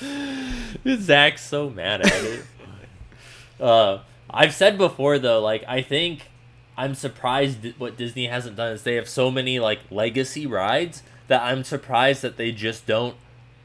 Zach's 0.98 1.44
so 1.44 1.68
mad 1.68 2.02
at 2.02 2.12
it. 2.24 2.44
uh, 3.58 3.98
I've 4.32 4.54
said 4.54 4.78
before 4.78 5.18
though, 5.18 5.40
like 5.40 5.64
I 5.66 5.82
think 5.82 6.30
I'm 6.76 6.94
surprised 6.94 7.78
what 7.78 7.96
Disney 7.96 8.26
hasn't 8.26 8.56
done 8.56 8.72
is 8.72 8.82
they 8.82 8.94
have 8.94 9.08
so 9.08 9.30
many 9.30 9.58
like 9.58 9.80
legacy 9.90 10.46
rides 10.46 11.02
that 11.28 11.42
I'm 11.42 11.64
surprised 11.64 12.22
that 12.22 12.36
they 12.36 12.52
just 12.52 12.86
don't 12.86 13.16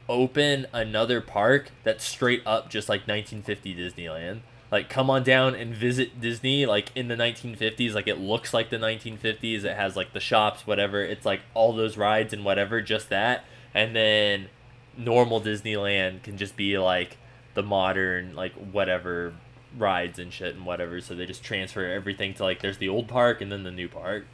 open 0.08 0.66
another 0.72 1.20
park 1.20 1.70
that's 1.82 2.04
straight 2.04 2.42
up 2.46 2.70
just 2.70 2.88
like 2.88 3.08
1950 3.08 3.74
Disneyland. 3.74 4.40
Like 4.70 4.88
come 4.88 5.08
on 5.08 5.22
down 5.22 5.54
and 5.54 5.74
visit 5.74 6.20
Disney 6.20 6.66
like 6.66 6.90
in 6.94 7.08
the 7.08 7.16
1950s 7.16 7.94
like 7.94 8.08
it 8.08 8.18
looks 8.18 8.52
like 8.52 8.70
the 8.70 8.76
1950s 8.76 9.64
it 9.64 9.76
has 9.76 9.96
like 9.96 10.12
the 10.12 10.20
shops 10.20 10.66
whatever. 10.66 11.02
It's 11.02 11.24
like 11.24 11.40
all 11.54 11.72
those 11.72 11.96
rides 11.96 12.32
and 12.32 12.44
whatever 12.44 12.80
just 12.80 13.08
that. 13.10 13.44
And 13.72 13.94
then 13.94 14.48
normal 14.96 15.40
Disneyland 15.40 16.22
can 16.22 16.36
just 16.36 16.56
be 16.56 16.78
like 16.78 17.18
the 17.54 17.62
modern 17.62 18.34
like 18.34 18.52
whatever 18.52 19.32
rides 19.76 20.18
and 20.18 20.32
shit 20.32 20.54
and 20.54 20.64
whatever 20.66 21.00
so 21.00 21.14
they 21.14 21.26
just 21.26 21.42
transfer 21.44 21.84
everything 21.86 22.32
to 22.34 22.42
like 22.42 22.60
there's 22.62 22.78
the 22.78 22.88
old 22.88 23.08
park 23.08 23.40
and 23.40 23.50
then 23.52 23.62
the 23.62 23.70
new 23.70 23.88
park 23.88 24.24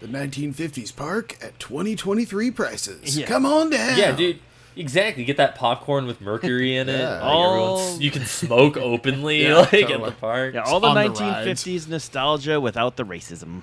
The 0.00 0.06
1950s 0.06 0.94
park 0.94 1.36
at 1.42 1.58
2023 1.58 2.50
prices. 2.50 3.16
Yeah. 3.18 3.26
Come 3.26 3.46
on 3.46 3.70
down. 3.70 3.98
yeah 3.98 4.12
dude 4.12 4.38
exactly 4.76 5.24
get 5.24 5.36
that 5.36 5.54
popcorn 5.56 6.06
with 6.06 6.20
mercury 6.20 6.76
in 6.76 6.88
it 6.88 6.98
Yeah. 6.98 7.20
All- 7.22 7.98
you 7.98 8.10
can 8.10 8.24
smoke 8.24 8.76
openly 8.76 9.42
Yeah, 9.46 9.56
like 9.58 9.70
totally. 9.70 9.94
at 9.94 10.04
the 10.04 10.12
park 10.12 10.54
Yeah, 10.54 10.62
all 10.62 10.80
the 10.80 10.88
on 10.88 10.94
the 10.94 11.08
1950s 11.10 11.88
nostalgia 11.88 12.60
without 12.60 12.96
the 12.96 13.04
racism. 13.04 13.62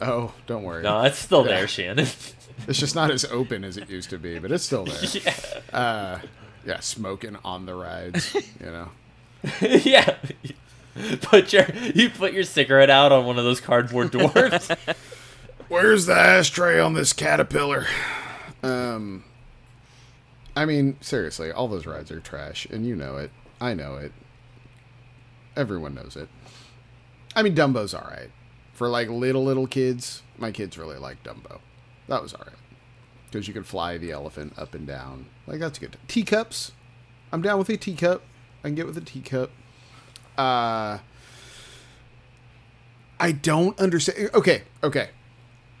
Oh, 0.00 0.32
don't 0.46 0.62
worry. 0.62 0.82
no 0.82 1.02
it's 1.02 1.18
still 1.18 1.42
Yeah. 1.46 1.56
there 1.58 1.68
shannon 1.68 2.06
It's 2.68 2.78
just 2.78 2.94
not 2.94 3.10
as 3.10 3.24
open 3.26 3.64
as 3.64 3.76
it 3.76 3.90
used 3.90 4.08
to 4.10 4.18
be, 4.18 4.38
but 4.38 4.50
it's 4.50 4.64
still 4.64 4.84
there. 4.86 5.02
yeah 5.12 5.34
Uh, 5.78 6.18
yeah, 6.64 6.80
smoking 6.80 7.36
on 7.44 7.66
the 7.66 7.74
rides. 7.74 8.34
You 8.34 8.66
know. 8.66 8.88
yeah. 9.60 10.16
Put 11.20 11.52
your 11.52 11.66
you 11.94 12.10
put 12.10 12.32
your 12.32 12.44
cigarette 12.44 12.90
out 12.90 13.12
on 13.12 13.26
one 13.26 13.38
of 13.38 13.44
those 13.44 13.60
cardboard 13.60 14.10
dwarfs. 14.10 14.70
Where's 15.68 16.06
the 16.06 16.14
ashtray 16.14 16.78
on 16.80 16.94
this 16.94 17.12
caterpillar? 17.12 17.86
Um, 18.62 19.24
I 20.56 20.64
mean, 20.64 20.96
seriously, 21.00 21.50
all 21.50 21.68
those 21.68 21.86
rides 21.86 22.10
are 22.10 22.20
trash, 22.20 22.66
and 22.70 22.86
you 22.86 22.96
know 22.96 23.16
it. 23.16 23.30
I 23.60 23.74
know 23.74 23.96
it. 23.96 24.12
Everyone 25.56 25.94
knows 25.94 26.16
it. 26.16 26.28
I 27.34 27.42
mean, 27.42 27.54
Dumbo's 27.54 27.92
all 27.92 28.08
right 28.10 28.30
for 28.72 28.88
like 28.88 29.08
little 29.08 29.44
little 29.44 29.66
kids. 29.66 30.22
My 30.38 30.52
kids 30.52 30.78
really 30.78 30.98
like 30.98 31.22
Dumbo. 31.22 31.60
That 32.08 32.22
was 32.22 32.32
all 32.32 32.44
right 32.46 32.56
because 33.30 33.48
you 33.48 33.54
could 33.54 33.66
fly 33.66 33.98
the 33.98 34.12
elephant 34.12 34.54
up 34.56 34.74
and 34.74 34.86
down. 34.86 35.26
Like 35.46 35.58
that's 35.60 35.78
good. 35.78 35.96
Teacups. 36.08 36.72
I'm 37.32 37.42
down 37.42 37.58
with 37.58 37.68
a 37.68 37.76
teacup. 37.76 38.22
I 38.66 38.68
can 38.68 38.74
get 38.74 38.86
with 38.86 38.98
a 38.98 39.00
teacup. 39.00 39.52
Uh, 40.36 40.98
I 43.20 43.30
don't 43.32 43.78
understand. 43.78 44.30
Okay, 44.34 44.62
okay 44.82 45.10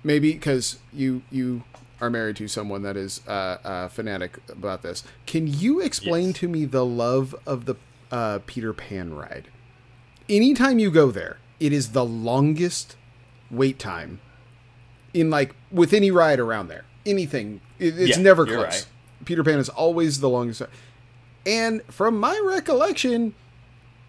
maybe 0.04 0.32
because 0.32 0.78
you 0.92 1.22
you 1.32 1.64
are 2.00 2.08
married 2.08 2.36
to 2.36 2.46
someone 2.46 2.82
that 2.82 2.96
is 2.96 3.26
uh, 3.26 3.30
uh, 3.64 3.88
fanatic 3.88 4.38
about 4.48 4.82
this. 4.82 5.02
Can 5.26 5.46
you 5.48 5.80
explain 5.80 6.28
Yes. 6.28 6.36
to 6.38 6.48
me 6.48 6.64
the 6.64 6.84
love 6.84 7.34
of 7.44 7.64
the 7.64 7.74
uh, 8.12 8.38
Peter 8.46 8.72
Pan 8.72 9.14
ride? 9.14 9.48
Anytime 10.28 10.78
you 10.78 10.90
go 10.92 11.10
there, 11.10 11.38
it 11.58 11.72
is 11.72 11.90
the 11.90 12.04
longest 12.04 12.94
wait 13.50 13.78
time 13.80 14.20
in 15.12 15.28
like 15.28 15.56
with 15.72 15.92
any 15.92 16.10
ride 16.12 16.38
around 16.38 16.68
there. 16.68 16.84
Anything, 17.04 17.60
it, 17.80 17.98
it's 17.98 18.16
Yeah, 18.16 18.22
never 18.22 18.46
close. 18.46 18.58
right. 18.64 18.86
Peter 19.24 19.42
Pan 19.42 19.58
is 19.58 19.68
always 19.68 20.20
the 20.20 20.28
longest. 20.28 20.62
And 21.46 21.82
from 21.84 22.18
my 22.18 22.38
recollection, 22.44 23.34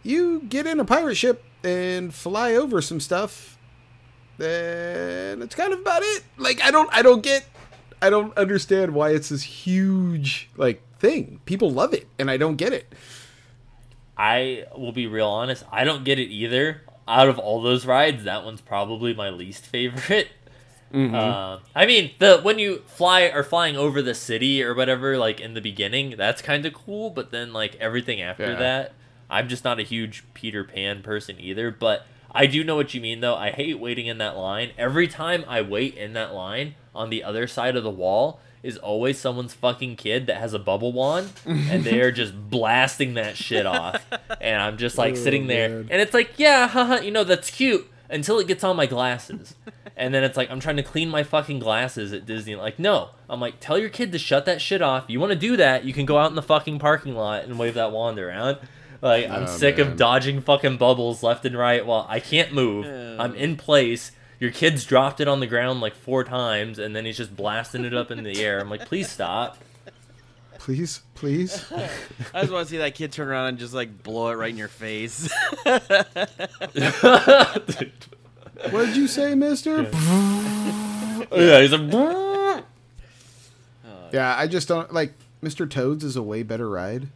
you 0.04 0.42
get 0.42 0.66
in 0.68 0.80
a 0.80 0.86
pirate 0.86 1.16
ship 1.16 1.44
and 1.64 2.14
fly 2.14 2.56
over 2.56 2.82
some 2.82 3.00
stuff 3.00 3.58
and 4.40 5.42
that's 5.42 5.56
kind 5.56 5.74
of 5.74 5.80
about 5.80 6.04
it 6.04 6.24
like 6.38 6.62
i 6.64 6.70
don't 6.70 6.88
i 6.94 7.02
don't 7.02 7.24
get 7.24 7.44
i 8.04 8.10
don't 8.12 8.38
understand 8.38 8.94
why 8.94 9.10
it's 9.10 9.30
this 9.30 9.42
huge 9.42 10.48
like 10.58 10.80
thing 11.00 11.42
people 11.46 11.72
love 11.72 11.92
it 11.92 12.08
and 12.20 12.30
i 12.30 12.38
don't 12.38 12.56
get 12.56 12.72
it 12.72 12.94
I 14.18 14.66
will 14.76 14.92
be 14.92 15.06
real 15.06 15.28
honest. 15.28 15.64
I 15.72 15.84
don't 15.84 16.04
get 16.04 16.18
it 16.18 16.30
either. 16.30 16.82
Out 17.08 17.30
of 17.30 17.38
all 17.38 17.62
those 17.62 17.86
rides, 17.86 18.24
that 18.24 18.44
one's 18.44 18.62
probably 18.62 19.14
my 19.14 19.30
least 19.30 19.66
favorite. 19.66 20.30
Uh, 20.94 21.60
I 21.76 21.86
mean, 21.86 22.12
the 22.20 22.40
when 22.42 22.60
you 22.60 22.84
fly 22.88 23.24
or 23.24 23.44
flying 23.44 23.76
over 23.76 24.02
the 24.02 24.14
city 24.14 24.64
or 24.64 24.74
whatever, 24.74 25.18
like 25.18 25.40
in 25.40 25.54
the 25.54 25.62
beginning, 25.62 26.16
that's 26.18 26.42
kind 26.42 26.66
of 26.66 26.74
cool. 26.74 27.10
But 27.10 27.32
then, 27.32 27.54
like 27.54 27.76
everything 27.76 28.22
after 28.22 28.52
Yeah. 28.52 28.56
that, 28.60 28.94
I'm 29.30 29.48
just 29.50 29.64
not 29.64 29.80
a 29.80 29.84
huge 29.84 30.24
Peter 30.34 30.64
Pan 30.64 31.02
person 31.04 31.36
either. 31.40 31.72
But 31.72 32.06
I 32.32 32.46
do 32.46 32.64
know 32.64 32.76
what 32.76 32.94
you 32.94 33.02
mean, 33.02 33.20
though. 33.22 33.36
I 33.36 33.52
hate 33.52 33.80
waiting 33.80 34.08
in 34.08 34.18
that 34.20 34.38
line. 34.38 34.72
Every 34.78 35.08
time 35.08 35.44
I 35.48 35.62
wait 35.62 35.96
in 35.96 36.14
that 36.14 36.34
line, 36.34 36.76
on 36.96 37.10
the 37.10 37.24
other 37.24 37.48
side 37.48 37.76
of 37.76 37.84
the 37.84 37.90
wall 37.92 38.40
is 38.64 38.76
always 38.78 39.20
someone's 39.20 39.54
fucking 39.54 39.96
kid 39.96 40.26
that 40.28 40.38
has 40.38 40.54
a 40.54 40.60
bubble 40.60 40.92
wand, 40.92 41.32
and 41.46 41.84
they 41.84 42.02
are 42.02 42.12
just 42.12 42.34
blasting 42.50 43.14
that 43.14 43.38
shit 43.38 43.66
off. 43.66 44.04
And 44.42 44.62
I'm 44.62 44.78
just 44.78 44.98
like 44.98 45.14
Oh, 45.14 45.16
sitting 45.16 45.48
there, 45.48 45.70
man. 45.70 45.88
and 45.92 46.02
it's 46.02 46.14
like, 46.14 46.32
yeah, 46.38 46.68
haha, 46.68 47.00
you 47.02 47.12
know, 47.12 47.24
that's 47.24 47.50
cute 47.52 47.90
until 48.10 48.40
it 48.40 48.48
gets 48.48 48.64
on 48.64 48.76
my 48.76 48.88
glasses. 48.88 49.56
And 49.98 50.14
then 50.14 50.24
it's 50.24 50.38
like 50.38 50.52
I'm 50.52 50.60
trying 50.60 50.78
to 50.78 50.84
clean 50.84 51.10
my 51.10 51.24
fucking 51.24 51.60
glasses 51.60 52.14
at 52.14 52.26
Disney. 52.26 52.56
Like, 52.56 52.78
no. 52.78 53.10
I'm 53.30 53.42
like, 53.42 53.56
tell 53.60 53.78
your 53.80 53.90
kid 53.90 54.12
to 54.14 54.20
shut 54.20 54.46
that 54.46 54.62
shit 54.62 54.82
off. 54.82 55.06
You 55.08 55.20
want 55.20 55.32
to 55.34 55.38
do 55.38 55.58
that, 55.58 55.84
you 55.86 55.94
can 55.94 56.06
go 56.06 56.18
out 56.20 56.30
in 56.30 56.36
the 56.36 56.42
fucking 56.44 56.78
parking 56.80 57.16
lot 57.16 57.44
and 57.46 57.58
wave 57.58 57.74
that 57.74 57.92
wand 57.92 58.20
around. 58.20 58.58
Like, 59.02 59.28
I'm 59.30 59.44
Oh, 59.44 59.48
sick 59.48 59.78
man. 59.80 59.88
of 59.88 59.98
dodging 59.98 60.42
fucking 60.42 60.78
bubbles 60.78 61.24
left 61.24 61.46
and 61.46 61.58
right 61.58 61.84
while 61.86 62.06
I 62.10 62.20
can't 62.20 62.54
move. 62.54 62.86
I'm 63.20 63.34
in 63.36 63.56
place. 63.58 64.12
Your 64.40 64.52
kid's 64.52 64.86
dropped 64.86 65.20
it 65.20 65.28
on 65.28 65.40
the 65.40 65.48
ground 65.48 65.82
like 65.82 65.96
four 65.96 66.24
times, 66.24 66.78
and 66.80 66.96
then 66.96 67.06
he's 67.06 67.18
just 67.18 67.36
blasting 67.36 67.86
it 67.86 67.94
up 67.96 68.12
in 68.12 68.24
the 68.24 68.44
air. 68.44 68.60
I'm 68.60 68.70
like, 68.70 68.86
please 68.86 69.10
stop. 69.10 69.58
please 70.60 71.02
please 71.16 71.66
I 72.34 72.42
just 72.42 72.52
want 72.52 72.68
to 72.68 72.72
see 72.72 72.78
that 72.78 72.94
kid 72.94 73.12
turn 73.12 73.30
around 73.30 73.48
and 73.48 73.58
just 73.58 73.74
like 73.74 74.04
blow 74.04 74.30
it 74.30 74.36
right 74.36 74.50
in 74.52 74.58
your 74.58 74.68
face. 74.68 75.28
what 78.70 78.86
did 78.86 78.96
you 78.98 79.08
say 79.08 79.36
mister? 79.36 79.84
Yeah, 81.32 81.62
he's 81.62 81.72
like, 81.72 82.64
yeah 84.14 84.36
i 84.38 84.48
just 84.48 84.70
don't 84.70 84.94
like 84.94 85.14
mr 85.44 85.70
toads 85.70 86.02
is 86.04 86.16
a 86.16 86.24
way 86.24 86.42
better 86.42 86.70
ride 86.70 87.10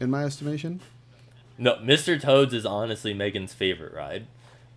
in 0.00 0.10
my 0.10 0.24
estimation. 0.24 0.80
No, 1.56 1.76
Mr. 1.76 2.20
Toads 2.20 2.52
is 2.52 2.66
honestly 2.66 3.14
Megan's 3.14 3.52
favorite 3.52 3.94
ride. 3.94 4.26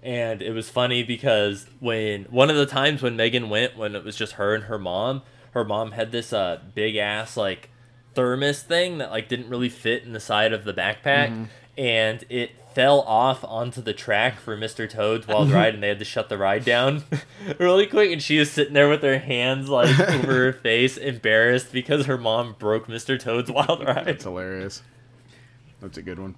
And 0.04 0.42
it 0.42 0.52
was 0.52 0.70
funny 0.70 1.04
because 1.04 1.66
when 1.80 2.26
one 2.26 2.50
of 2.50 2.56
the 2.56 2.68
times 2.68 3.02
when 3.02 3.16
Megan 3.16 3.50
went, 3.50 3.76
when 3.76 3.96
it 3.96 4.04
was 4.04 4.16
just 4.16 4.34
her 4.34 4.54
and 4.54 4.66
her 4.66 4.78
mom, 4.78 5.24
her 5.52 5.64
mom 5.66 5.92
had 5.92 6.12
this 6.12 6.32
uh 6.32 6.60
big 6.76 6.96
ass 6.96 7.36
like 7.36 7.70
thermos 8.14 8.62
thing 8.62 9.00
that 9.00 9.10
like 9.10 9.28
didn't 9.28 9.50
really 9.50 9.70
fit 9.70 10.04
in 10.04 10.14
the 10.14 10.20
side 10.20 10.54
of 10.54 10.64
the 10.66 10.74
backpack. 10.74 11.48
And 11.78 12.24
it 12.30 12.52
fell 12.78 13.02
off 13.02 13.44
onto 13.44 13.82
the 13.82 13.92
track 13.92 14.40
for 14.40 14.56
Mr. 14.56 14.88
Toad's 14.88 15.28
Wild 15.28 15.50
Ride 15.50 15.74
and 15.74 15.82
they 15.82 15.88
had 15.88 15.98
to 15.98 16.06
shut 16.06 16.30
the 16.30 16.38
ride 16.38 16.64
down 16.64 17.04
really 17.58 17.88
quick 17.88 18.12
and 18.12 18.22
she 18.22 18.38
was 18.38 18.52
sitting 18.52 18.76
there 18.76 18.88
with 18.88 19.02
her 19.02 19.18
hands 19.18 19.68
like 19.68 20.00
over 20.00 20.32
her 20.32 20.54
face 20.54 20.96
embarrassed 20.96 21.72
because 21.72 22.06
her 22.06 22.20
mom 22.20 22.56
broke 22.60 22.86
Mr. 22.86 23.20
Toad's 23.20 23.50
Wild 23.50 23.84
Ride. 23.84 24.06
that's 24.06 24.26
hilarious 24.26 24.84
that's 25.82 25.98
a 25.98 26.04
good 26.04 26.20
one 26.20 26.36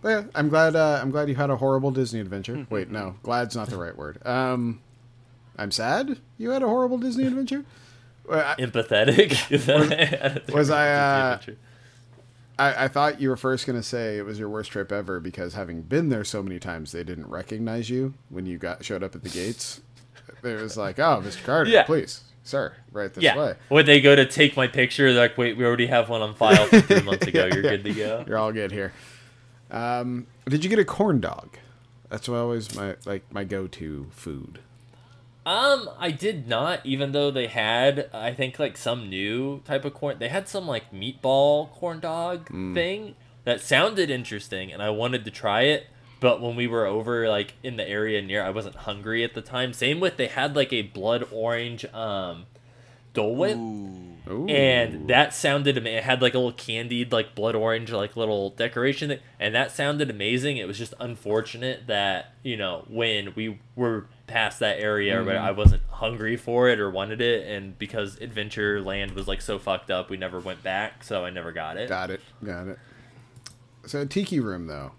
but 0.00 0.08
yeah 0.10 0.22
i'm 0.36 0.48
glad 0.48 0.76
uh, 0.76 1.00
i'm 1.02 1.10
glad 1.10 1.28
you 1.28 1.34
had 1.34 1.50
a 1.50 1.56
horrible 1.56 1.90
disney 1.90 2.20
adventure 2.20 2.64
wait 2.70 2.88
no 2.88 3.16
glad's 3.24 3.56
not 3.56 3.68
the 3.68 3.76
right 3.76 3.96
word 3.96 4.24
um 4.24 4.80
i'm 5.56 5.72
sad 5.72 6.20
you 6.38 6.50
had 6.50 6.62
a 6.62 6.68
horrible 6.68 6.98
disney 6.98 7.26
adventure 7.26 7.64
empathetic. 8.28 9.34
Was 10.54 10.70
I, 10.70 10.92
uh, 10.92 11.40
I, 12.58 12.84
I 12.84 12.88
thought 12.88 13.20
you 13.20 13.28
were 13.28 13.36
first 13.36 13.66
going 13.66 13.78
to 13.78 13.82
say 13.82 14.16
it 14.16 14.24
was 14.24 14.38
your 14.38 14.48
worst 14.48 14.70
trip 14.70 14.90
ever 14.90 15.20
because 15.20 15.54
having 15.54 15.82
been 15.82 16.08
there 16.08 16.24
so 16.24 16.42
many 16.42 16.58
times, 16.58 16.92
they 16.92 17.04
didn't 17.04 17.26
recognize 17.28 17.90
you 17.90 18.14
when 18.30 18.46
you 18.46 18.56
got 18.58 18.84
showed 18.84 19.02
up 19.02 19.14
at 19.14 19.22
the 19.22 19.28
gates. 19.28 19.80
It 20.42 20.60
was 20.60 20.76
like, 20.76 20.98
oh, 20.98 21.22
Mr. 21.24 21.44
Carter, 21.44 21.70
Yeah. 21.70 21.82
please, 21.84 22.22
sir, 22.44 22.74
right 22.92 23.12
this 23.12 23.22
yeah. 23.24 23.36
way. 23.36 23.54
When 23.68 23.84
they 23.84 24.00
go 24.00 24.14
to 24.16 24.24
take 24.26 24.56
my 24.56 24.66
picture, 24.68 25.12
they're 25.12 25.22
like, 25.28 25.36
wait, 25.36 25.56
we 25.56 25.64
already 25.64 25.86
have 25.86 26.08
one 26.08 26.22
on 26.22 26.34
file 26.34 26.66
from 26.66 26.82
three 26.82 27.00
months 27.02 27.26
ago. 27.26 27.46
You're 27.52 27.62
good 27.62 27.84
to 27.84 27.92
go. 27.92 28.24
You're 28.26 28.38
all 28.38 28.52
good 28.52 28.70
here. 28.72 28.92
Um, 29.70 30.26
did 30.48 30.62
you 30.64 30.70
get 30.70 30.78
a 30.78 30.84
corn 30.84 31.20
dog? 31.20 31.56
That's 32.08 32.28
always 32.28 32.74
my 32.76 32.94
like 33.04 33.24
my 33.32 33.42
go-to 33.42 34.06
food. 34.12 34.60
Um, 35.46 35.88
I 35.96 36.10
did 36.10 36.48
not, 36.48 36.84
even 36.84 37.12
though 37.12 37.30
they 37.30 37.46
had, 37.46 38.10
I 38.12 38.34
think, 38.34 38.58
like 38.58 38.76
some 38.76 39.08
new 39.08 39.60
type 39.60 39.84
of 39.84 39.94
corn. 39.94 40.16
They 40.18 40.28
had 40.28 40.48
some 40.48 40.66
like 40.66 40.92
meatball 40.92 41.70
corn 41.70 42.00
dog 42.00 42.48
thing 42.74 43.14
that 43.44 43.60
sounded 43.60 44.10
interesting, 44.10 44.72
and 44.72 44.82
I 44.82 44.90
wanted 44.90 45.24
to 45.24 45.30
try 45.30 45.62
it. 45.62 45.86
But 46.18 46.40
when 46.40 46.56
we 46.56 46.66
were 46.66 46.84
over 46.84 47.28
like 47.28 47.54
in 47.62 47.76
the 47.76 47.88
area 47.88 48.20
near, 48.22 48.42
I 48.42 48.50
wasn't 48.50 48.74
hungry 48.74 49.22
at 49.22 49.34
the 49.34 49.42
time. 49.42 49.72
Same 49.72 50.00
with 50.00 50.16
they 50.16 50.26
had 50.26 50.56
like 50.56 50.72
a 50.72 50.82
blood 50.82 51.28
orange 51.30 51.84
um, 51.94 52.46
Dole 53.14 53.36
Whip. 53.36 53.56
Ooh. 53.56 54.46
and 54.48 55.06
that 55.08 55.32
sounded 55.32 55.76
ama- 55.78 55.90
it 55.90 56.02
had 56.02 56.20
like 56.20 56.34
a 56.34 56.38
little 56.38 56.52
candied 56.52 57.12
like 57.12 57.36
blood 57.36 57.54
orange 57.54 57.92
like 57.92 58.16
little 58.16 58.50
decoration 58.50 59.10
thing, 59.10 59.20
and 59.38 59.54
that 59.54 59.70
sounded 59.70 60.10
amazing 60.10 60.56
it 60.56 60.66
was 60.66 60.76
just 60.76 60.94
unfortunate 60.98 61.86
that 61.86 62.32
you 62.42 62.56
know 62.56 62.84
when 62.88 63.32
we 63.36 63.60
were 63.76 64.06
past 64.26 64.58
that 64.58 64.80
area 64.80 65.22
but 65.22 65.36
mm-hmm. 65.36 65.44
i 65.44 65.50
wasn't 65.52 65.82
hungry 65.88 66.36
for 66.36 66.68
it 66.68 66.80
or 66.80 66.90
wanted 66.90 67.20
it 67.20 67.46
and 67.46 67.78
because 67.78 68.18
adventure 68.20 68.82
land 68.82 69.12
was 69.12 69.28
like 69.28 69.40
so 69.40 69.58
fucked 69.58 69.90
up 69.90 70.10
we 70.10 70.16
never 70.16 70.40
went 70.40 70.60
back 70.64 71.04
so 71.04 71.24
i 71.24 71.30
never 71.30 71.52
got 71.52 71.76
it 71.76 71.88
got 71.88 72.10
it, 72.10 72.20
got 72.44 72.66
it. 72.66 72.78
So 73.86 74.00
a 74.00 74.06
tiki 74.06 74.40
room 74.40 74.66
though, 74.66 74.92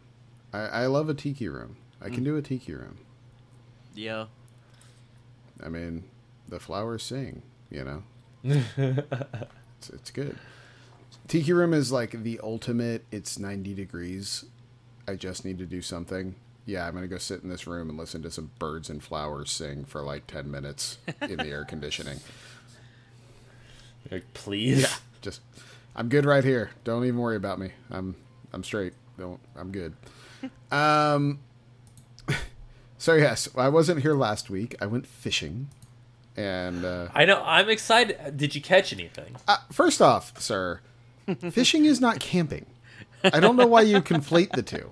I, 0.53 0.59
I 0.59 0.85
love 0.85 1.09
a 1.09 1.13
tiki 1.13 1.49
room. 1.49 1.75
I 2.01 2.05
can 2.05 2.21
mm. 2.21 2.25
do 2.25 2.37
a 2.37 2.41
tiki 2.41 2.73
room. 2.73 2.99
Yeah. 3.93 4.27
I 5.61 5.67
mean, 5.67 6.05
the 6.47 6.59
flowers 6.59 7.03
sing. 7.03 7.41
You 7.69 7.83
know, 7.83 8.03
it's, 8.45 9.89
it's 9.89 10.11
good. 10.11 10.37
Tiki 11.27 11.51
room 11.51 11.73
is 11.73 11.91
like 11.91 12.23
the 12.23 12.39
ultimate. 12.41 13.03
It's 13.11 13.37
ninety 13.37 13.73
degrees. 13.73 14.45
I 15.05 15.15
just 15.15 15.43
need 15.43 15.57
to 15.57 15.65
do 15.65 15.81
something. 15.81 16.35
Yeah, 16.67 16.85
I'm 16.85 16.93
gonna 16.93 17.07
go 17.07 17.17
sit 17.17 17.41
in 17.43 17.49
this 17.49 17.65
room 17.65 17.89
and 17.89 17.97
listen 17.97 18.21
to 18.23 18.29
some 18.29 18.51
birds 18.59 18.89
and 18.89 19.01
flowers 19.01 19.49
sing 19.51 19.85
for 19.85 20.01
like 20.03 20.27
ten 20.27 20.51
minutes 20.51 20.97
in 21.21 21.37
the 21.37 21.47
air 21.47 21.65
conditioning. 21.65 22.19
Like, 24.11 24.33
please. 24.33 24.87
Just, 25.21 25.41
I'm 25.93 26.07
good 26.07 26.23
right 26.25 26.43
here. 26.43 26.69
Don't 26.85 27.03
even 27.03 27.19
worry 27.19 27.35
about 27.35 27.59
me. 27.59 27.71
I'm 27.91 28.15
I'm 28.53 28.63
straight. 28.63 28.93
Don't. 29.17 29.39
I'm 29.55 29.71
good. 29.71 29.93
Um. 30.71 31.39
So 32.99 33.13
yes, 33.13 33.47
I 33.55 33.69
wasn't 33.69 34.01
here 34.01 34.13
last 34.15 34.49
week. 34.49 34.75
I 34.81 34.85
went 34.87 35.05
fishing, 35.05 35.67
and 36.35 36.83
uh, 36.83 37.09
I 37.13 37.25
know. 37.25 37.43
I'm 37.45 37.69
excited. 37.69 38.35
Did 38.37 38.55
you 38.55 38.61
catch 38.61 38.91
anything? 38.91 39.35
uh, 39.47 39.57
first 39.71 40.01
off, 40.01 40.39
sir, 40.41 40.79
fishing 41.51 41.85
is 41.85 42.01
not 42.01 42.19
camping. 42.19 42.65
I 43.23 43.39
don't 43.39 43.55
know 43.55 43.67
why 43.67 43.81
you 43.81 44.01
conflate 44.01 44.51
the 44.53 44.63
two. 44.63 44.91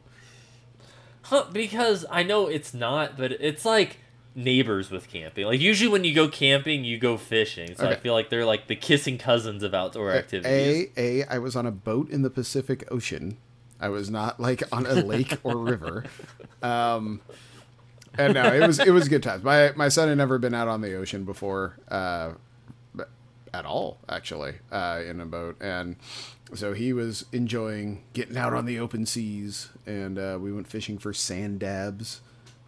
Huh, 1.25 1.46
because 1.51 2.05
I 2.12 2.22
know 2.22 2.48
it's 2.48 2.74
not, 2.74 3.17
but 3.17 3.32
it's 3.32 3.65
like 3.65 3.98
neighbors 4.36 4.91
with 4.91 5.10
camping. 5.10 5.46
Like 5.48 5.60
usually 5.60 5.89
when 5.89 6.03
you 6.03 6.13
go 6.13 6.27
camping, 6.27 6.84
you 6.84 7.00
go 7.00 7.17
fishing. 7.17 7.75
So 7.75 7.88
I 7.88 7.96
feel 7.96 8.13
like 8.13 8.29
they're 8.29 8.46
like 8.46 8.67
the 8.67 8.75
kissing 8.75 9.17
cousins 9.17 9.63
of 9.63 9.74
outdoor 9.74 10.12
activities. 10.12 10.89
A, 10.96 11.22
A, 11.22 11.25
I 11.25 11.39
was 11.39 11.55
on 11.55 11.65
a 11.65 11.72
boat 11.72 12.12
in 12.12 12.22
the 12.22 12.29
Pacific 12.29 12.88
Ocean. 12.91 13.38
I 13.79 13.89
was 13.89 14.10
not 14.10 14.39
like 14.39 14.62
on 14.72 14.86
a 14.86 14.94
lake 14.94 15.38
or 15.44 15.58
river. 15.65 16.03
Um, 16.62 17.22
and 18.17 18.36
no, 18.36 18.53
it 18.53 18.65
was 18.67 18.79
it 18.79 18.91
was 18.91 19.10
good 19.10 19.24
times. 19.24 19.44
My 19.44 19.72
my 19.75 19.89
son 19.89 20.10
had 20.10 20.17
never 20.17 20.38
been 20.38 20.53
out 20.53 20.67
on 20.67 20.82
the 20.82 20.96
ocean 20.96 21.25
before, 21.25 21.77
uh, 21.89 22.34
at 23.55 23.65
all 23.65 23.97
actually, 24.09 24.55
uh, 24.71 25.01
in 25.07 25.21
a 25.21 25.25
boat, 25.25 25.55
and 25.62 25.95
so 26.53 26.74
he 26.74 26.93
was 26.93 27.25
enjoying 27.31 28.03
getting 28.13 28.38
out 28.38 28.53
on 28.53 28.65
the 28.65 28.79
open 28.79 29.05
seas. 29.05 29.69
And 29.85 30.17
uh, 30.19 30.38
we 30.41 30.51
went 30.51 30.67
fishing 30.67 30.97
for 30.97 31.13
sand 31.13 31.59
dabs, 31.59 32.21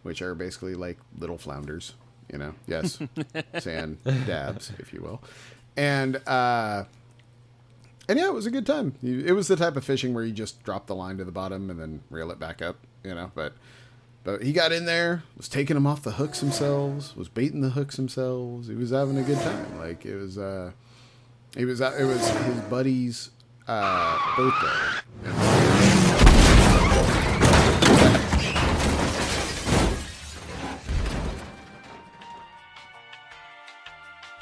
which 0.03 0.21
are 0.21 0.33
basically 0.35 0.75
like 0.75 0.97
little 1.17 1.37
flounders. 1.37 1.93
You 2.31 2.39
know, 2.39 2.53
yes, 2.67 2.99
sand 3.59 3.97
dabs, 4.25 4.71
if 4.79 4.93
you 4.93 5.01
will, 5.01 5.21
and. 5.75 6.15
uh 6.27 6.85
and 8.09 8.17
yeah, 8.17 8.27
it 8.27 8.33
was 8.33 8.45
a 8.45 8.51
good 8.51 8.65
time. 8.65 8.95
It 9.03 9.33
was 9.33 9.49
the 9.49 9.57
type 9.57 9.75
of 9.75 9.83
fishing 9.83 10.13
where 10.13 10.23
you 10.23 10.31
just 10.31 10.63
drop 10.63 10.87
the 10.87 10.95
line 10.95 11.17
to 11.17 11.25
the 11.25 11.31
bottom 11.33 11.69
and 11.69 11.77
then 11.77 12.03
reel 12.09 12.31
it 12.31 12.39
back 12.39 12.61
up, 12.61 12.77
you 13.03 13.13
know. 13.13 13.33
But 13.35 13.51
but 14.27 14.43
he 14.43 14.51
got 14.51 14.73
in 14.73 14.83
there, 14.83 15.23
was 15.37 15.47
taking 15.47 15.75
them 15.75 15.87
off 15.87 16.03
the 16.03 16.11
hooks 16.11 16.41
themselves, 16.41 17.15
was 17.15 17.29
baiting 17.29 17.61
the 17.61 17.69
hooks 17.69 17.95
themselves. 17.95 18.67
He 18.67 18.75
was 18.75 18.89
having 18.89 19.17
a 19.17 19.23
good 19.23 19.39
time. 19.39 19.79
Like 19.79 20.05
it 20.05 20.17
was, 20.17 20.37
uh, 20.37 20.71
it 21.55 21.63
was 21.63 21.79
it 21.79 22.03
was 22.03 22.27
his 22.27 22.59
buddy's 22.63 23.29
uh, 23.69 24.19
birthday. 24.35 24.67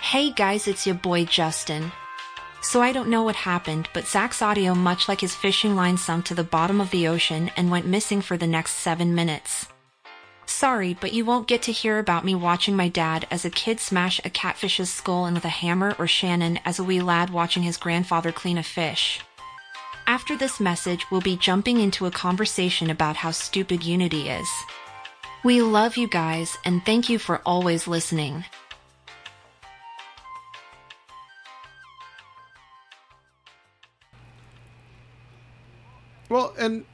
Hey 0.01 0.32
guys, 0.32 0.68
it's 0.68 0.88
your 0.88 0.96
boy 0.96 1.25
Justin. 1.25 1.92
So 2.63 2.82
I 2.82 2.92
don't 2.92 3.10
know 3.10 3.22
what 3.22 3.36
happened, 3.36 3.89
but 3.94 4.08
Zach's 4.08 4.42
audio, 4.42 4.74
much 4.74 5.08
like 5.08 5.22
his 5.22 5.36
fishing 5.36 5.75
line, 5.75 5.98
sunk 5.98 6.25
to 6.25 6.34
the 6.34 6.44
bottom 6.44 6.82
of 6.82 6.89
the 6.89 7.08
ocean 7.08 7.51
and 7.56 7.70
went 7.70 7.86
missing 7.86 8.22
for 8.22 8.36
the 8.36 8.48
next 8.48 8.72
seven 8.77 9.13
minutes. 9.13 9.68
Sorry, 10.46 10.94
but 10.94 11.14
you 11.14 11.25
won't 11.25 11.48
get 11.48 11.62
to 11.64 11.72
hear 11.72 12.00
about 12.00 12.24
me 12.24 12.34
watching 12.34 12.75
my 12.75 12.88
dad 12.88 13.28
as 13.30 13.46
a 13.46 13.50
kid 13.50 13.80
smash 13.80 14.20
a 14.24 14.30
catfish's 14.30 14.90
skull 14.90 15.25
in 15.25 15.34
with 15.34 15.46
a 15.46 15.50
hammer 15.50 15.96
or 16.00 16.08
Shannon 16.08 16.60
as 16.66 16.80
a 16.80 16.84
wee 16.84 17.02
lad 17.02 17.30
watching 17.30 17.64
his 17.64 17.78
grandfather 17.78 18.32
clean 18.32 18.58
a 18.58 18.64
fish. 18.64 19.20
After 20.08 20.38
this 20.38 20.60
message, 20.60 21.10
we'll 21.10 21.22
be 21.22 21.36
jumping 21.36 21.79
into 21.79 22.05
a 22.05 22.12
conversation 22.12 22.90
about 22.90 23.18
how 23.18 23.31
stupid 23.31 23.84
Unity 23.84 24.29
is. 24.29 24.48
We 25.44 25.62
love 25.62 25.98
you 25.98 26.08
guys, 26.08 26.58
and 26.64 26.86
thank 26.86 27.10
you 27.10 27.20
for 27.20 27.42
always 27.46 27.88
listening. 27.88 28.46
Well, 36.29 36.53
and 36.58 36.86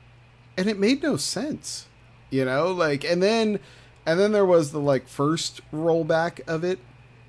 and 0.58 0.70
it 0.70 0.78
made 0.78 1.02
no 1.02 1.18
sense, 1.18 1.88
you 2.32 2.44
know. 2.46 2.72
Like, 2.72 3.04
and 3.04 3.22
then 3.22 3.60
and 4.06 4.20
then 4.20 4.32
there 4.32 4.46
was 4.46 4.72
the 4.72 4.80
like 4.80 5.08
first 5.08 5.62
rollback 5.72 6.42
of 6.48 6.64
it, 6.64 6.80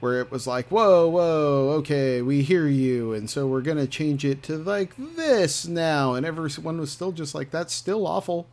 where 0.00 0.20
it 0.20 0.30
was 0.30 0.46
like, 0.46 0.68
whoa, 0.68 1.08
whoa, 1.08 1.74
okay, 1.78 2.22
we 2.22 2.42
hear 2.42 2.66
you, 2.66 3.12
and 3.12 3.28
so 3.28 3.46
we're 3.46 3.60
gonna 3.60 3.86
change 3.86 4.24
it 4.24 4.42
to 4.44 4.56
like 4.56 4.94
this 4.96 5.66
now, 5.66 6.14
and 6.14 6.24
everyone 6.24 6.80
was 6.80 6.90
still 6.90 7.12
just 7.12 7.34
like, 7.34 7.50
that's 7.50 7.74
still 7.74 8.06
awful. 8.06 8.46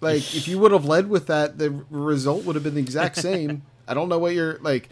Like, 0.00 0.34
if 0.34 0.48
you 0.48 0.58
would 0.58 0.72
have 0.72 0.84
led 0.84 1.08
with 1.08 1.28
that, 1.28 1.58
the 1.58 1.84
result 1.88 2.44
would 2.44 2.56
have 2.56 2.64
been 2.64 2.74
the 2.74 2.80
exact 2.80 3.16
same. 3.16 3.62
I 3.88 3.94
don't 3.94 4.08
know 4.08 4.18
what 4.18 4.34
you're 4.34 4.58
like. 4.58 4.90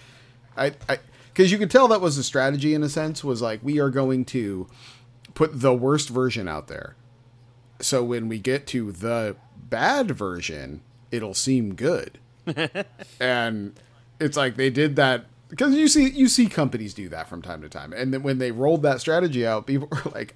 I, 0.56 0.72
I, 0.88 0.98
because 1.28 1.50
you 1.50 1.58
could 1.58 1.70
tell 1.70 1.88
that 1.88 2.00
was 2.00 2.16
the 2.16 2.22
strategy 2.22 2.72
in 2.72 2.82
a 2.82 2.88
sense. 2.88 3.22
Was 3.22 3.42
like, 3.42 3.60
we 3.62 3.78
are 3.78 3.90
going 3.90 4.24
to 4.26 4.68
put 5.34 5.60
the 5.60 5.74
worst 5.74 6.08
version 6.08 6.48
out 6.48 6.68
there 6.68 6.96
so 7.82 8.02
when 8.02 8.28
we 8.28 8.38
get 8.38 8.66
to 8.68 8.92
the 8.92 9.36
bad 9.72 10.10
version, 10.10 10.82
it'll 11.10 11.34
seem 11.34 11.74
good. 11.74 12.18
and 13.20 13.72
it's 14.20 14.36
like 14.36 14.56
they 14.56 14.68
did 14.68 14.96
that 14.96 15.24
because 15.48 15.74
you 15.74 15.88
see 15.88 16.10
you 16.10 16.28
see 16.28 16.46
companies 16.46 16.92
do 16.92 17.08
that 17.08 17.28
from 17.28 17.40
time 17.40 17.62
to 17.62 17.68
time. 17.68 17.92
And 17.94 18.12
then 18.12 18.22
when 18.22 18.38
they 18.38 18.52
rolled 18.52 18.82
that 18.82 19.00
strategy 19.00 19.46
out, 19.46 19.66
people 19.72 19.88
were 19.90 20.10
like, 20.12 20.34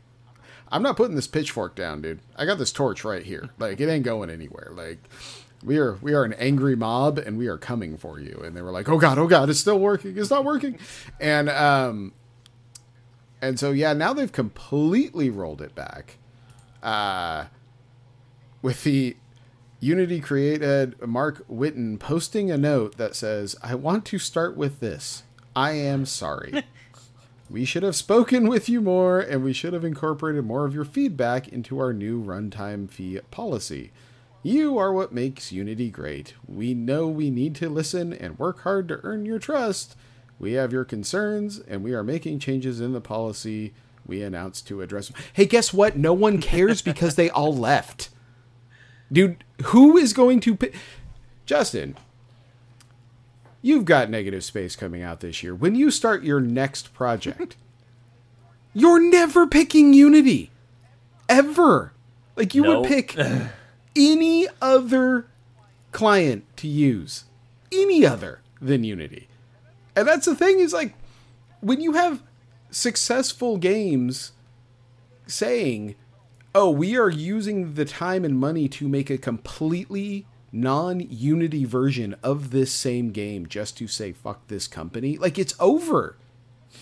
"I'm 0.73 0.83
not 0.83 0.97
putting 0.97 1.17
this 1.17 1.27
pitchfork 1.27 1.75
down, 1.75 2.01
dude. 2.01 2.21
I 2.35 2.47
got 2.47 2.59
this 2.59 2.73
torch 2.73 3.05
right 3.05 3.23
here. 3.23 3.51
Like 3.59 3.79
it 3.79 3.89
ain't 3.89 4.05
going 4.05 4.31
anywhere. 4.31 4.73
Like 4.75 4.99
we 5.63 5.77
are 5.77 5.99
we 6.01 6.15
are 6.15 6.25
an 6.25 6.33
angry 6.35 6.77
mob 6.77 7.19
and 7.19 7.37
we 7.37 7.47
are 7.47 7.59
coming 7.59 7.99
for 7.99 8.19
you." 8.19 8.41
And 8.43 8.57
they 8.57 8.63
were 8.63 8.73
like, 8.73 8.89
"Oh 8.89 8.99
god, 8.99 9.19
oh 9.19 9.27
god, 9.27 9.51
it's 9.51 9.61
still 9.61 9.79
working. 9.79 10.17
It's 10.17 10.31
not 10.31 10.45
working." 10.45 10.79
And 11.21 11.51
um 11.51 12.15
and 13.43 13.61
so 13.61 13.71
yeah, 13.71 13.93
now 13.93 14.15
they've 14.15 14.33
completely 14.33 15.29
rolled 15.29 15.61
it 15.61 15.75
back 15.75 16.17
uh, 16.83 17.47
with 18.63 18.85
the 18.85 19.17
Unity 19.81 20.21
created 20.21 21.01
Marc 21.07 21.47
Whitten 21.49 21.99
posting 21.99 22.51
a 22.51 22.57
note 22.57 22.97
that 22.97 23.15
says, 23.15 23.57
I 23.63 23.75
want 23.75 24.07
to 24.07 24.19
start 24.19 24.57
with 24.57 24.81
this. 24.81 25.23
I 25.55 25.73
am 25.73 26.07
sorry. 26.07 26.65
we 27.51 27.67
should 27.67 27.83
have 27.83 27.95
spoken 27.95 28.49
with 28.49 28.71
you 28.71 28.81
more 28.81 29.21
and 29.21 29.45
we 29.45 29.53
should 29.53 29.75
have 29.75 29.85
incorporated 29.85 30.47
more 30.47 30.65
of 30.65 30.75
your 30.75 30.87
feedback 30.87 31.49
into 31.49 31.79
our 31.79 31.93
new 31.93 32.23
runtime 32.23 32.91
fee 32.91 33.21
policy. 33.31 33.93
You 34.43 34.79
are 34.79 34.93
what 34.93 35.13
makes 35.13 35.53
Unity 35.53 35.91
great. 35.91 36.35
We 36.49 36.73
know 36.73 37.09
we 37.09 37.31
need 37.31 37.55
to 37.57 37.69
listen 37.69 38.15
and 38.15 38.39
work 38.39 38.61
hard 38.61 38.89
to 38.89 39.01
earn 39.03 39.27
your 39.27 39.39
trust. 39.39 39.95
We 40.39 40.53
have 40.53 40.73
your 40.73 40.85
concerns 40.85 41.59
and 41.59 41.85
we 41.85 41.93
are 41.93 42.03
making 42.03 42.39
changes 42.39 42.81
in 42.81 42.93
the 42.93 43.01
policy 43.03 43.75
we 44.07 44.23
announced 44.23 44.67
to 44.69 44.81
address 44.81 45.09
them. 45.09 45.21
Hey, 45.35 45.45
guess 45.45 45.75
what? 45.75 45.97
No 45.99 46.15
one 46.15 46.41
cares 46.41 46.81
because 46.81 47.17
they 47.17 47.29
all 47.29 47.55
left. 47.55 48.09
Dude, 49.13 49.45
who 49.67 49.97
is 49.97 50.13
going 50.13 50.41
to 50.41 50.57
pi- 50.57 50.73
Justin, 51.45 51.97
you've 53.63 53.85
got 53.85 54.11
negative 54.11 54.45
space 54.45 54.77
coming 54.77 55.03
out 55.03 55.21
this 55.21 55.43
year. 55.43 55.55
When 55.55 55.75
you 55.75 55.91
start 55.91 56.25
your 56.25 56.41
next 56.41 56.93
project, 56.93 57.57
you're 58.75 59.01
never 59.01 59.47
picking 59.47 59.93
Unity. 59.93 60.51
Ever. 61.29 61.93
Like 62.37 62.55
you 62.55 62.63
Nope. 62.63 62.81
would 62.83 62.89
pick 62.89 63.17
any 63.97 64.47
other 64.61 65.27
client 65.93 66.45
to 66.59 66.69
use. 66.69 67.25
Any 67.73 68.05
other 68.07 68.41
than 68.61 68.85
Unity. 68.85 69.29
And 69.95 70.07
that's 70.07 70.27
the 70.27 70.35
thing 70.37 70.59
is 70.61 70.73
like 70.73 70.95
when 71.61 71.81
you 71.81 71.93
have 71.95 72.23
successful 72.71 73.57
games 73.57 74.33
saying, 75.27 75.95
"Oh, 76.57 76.71
we 76.71 76.97
are 76.97 77.11
using 77.11 77.75
the 77.75 77.85
time 77.85 78.25
and 78.25 78.39
money 78.39 78.67
to 78.71 78.89
make 78.89 79.11
a 79.11 79.19
completely 79.19 80.27
non-Unity 80.53 81.67
version 81.67 82.17
of 82.23 82.51
this 82.51 82.73
same 82.73 83.11
game 83.11 83.47
just 83.47 83.77
to 83.77 83.87
say 83.87 84.13
fuck 84.13 84.47
this 84.49 84.67
company," 84.67 85.19
like 85.19 85.39
it's 85.39 85.55
over. 85.61 86.17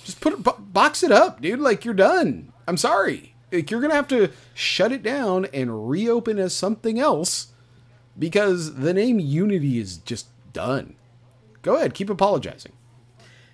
Just 0.04 0.20
put 0.20 0.32
it, 0.32 0.42
bo- 0.44 0.58
box 0.60 1.02
it 1.02 1.10
up, 1.10 1.40
dude. 1.40 1.58
Like 1.58 1.84
you're 1.84 1.94
done. 1.94 2.52
I'm 2.68 2.76
sorry. 2.76 3.34
Like 3.50 3.70
you're 3.70 3.80
gonna 3.80 3.94
have 3.94 4.08
to 4.08 4.30
shut 4.54 4.92
it 4.92 5.02
down 5.02 5.46
and 5.52 5.88
reopen 5.90 6.38
as 6.38 6.54
something 6.54 7.00
else 7.00 7.48
because 8.18 8.76
the 8.76 8.94
name 8.94 9.18
Unity 9.18 9.78
is 9.78 9.98
just 9.98 10.28
done. 10.52 10.94
Go 11.62 11.76
ahead, 11.76 11.94
keep 11.94 12.10
apologizing. 12.10 12.72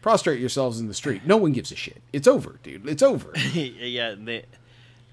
Prostrate 0.02 0.40
yourselves 0.40 0.80
in 0.80 0.88
the 0.88 0.94
street. 0.94 1.22
No 1.26 1.36
one 1.36 1.52
gives 1.52 1.72
a 1.72 1.76
shit. 1.76 2.02
It's 2.12 2.26
over, 2.26 2.58
dude. 2.62 2.88
It's 2.88 3.02
over. 3.02 3.32
yeah, 3.54 4.14
they, 4.18 4.44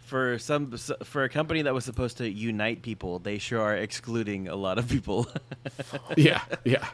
for 0.08 0.40
some 0.40 0.72
for 1.04 1.24
a 1.24 1.30
company 1.30 1.64
that 1.64 1.74
was 1.74 1.84
supposed 1.84 2.18
to 2.18 2.30
unite 2.30 2.82
people, 2.82 3.20
they 3.20 3.38
sure 3.38 3.60
are 3.60 3.76
excluding 3.76 4.48
a 4.48 4.56
lot 4.56 4.80
of 4.80 4.88
people. 4.88 5.28
yeah, 6.18 6.42
yeah. 6.64 6.88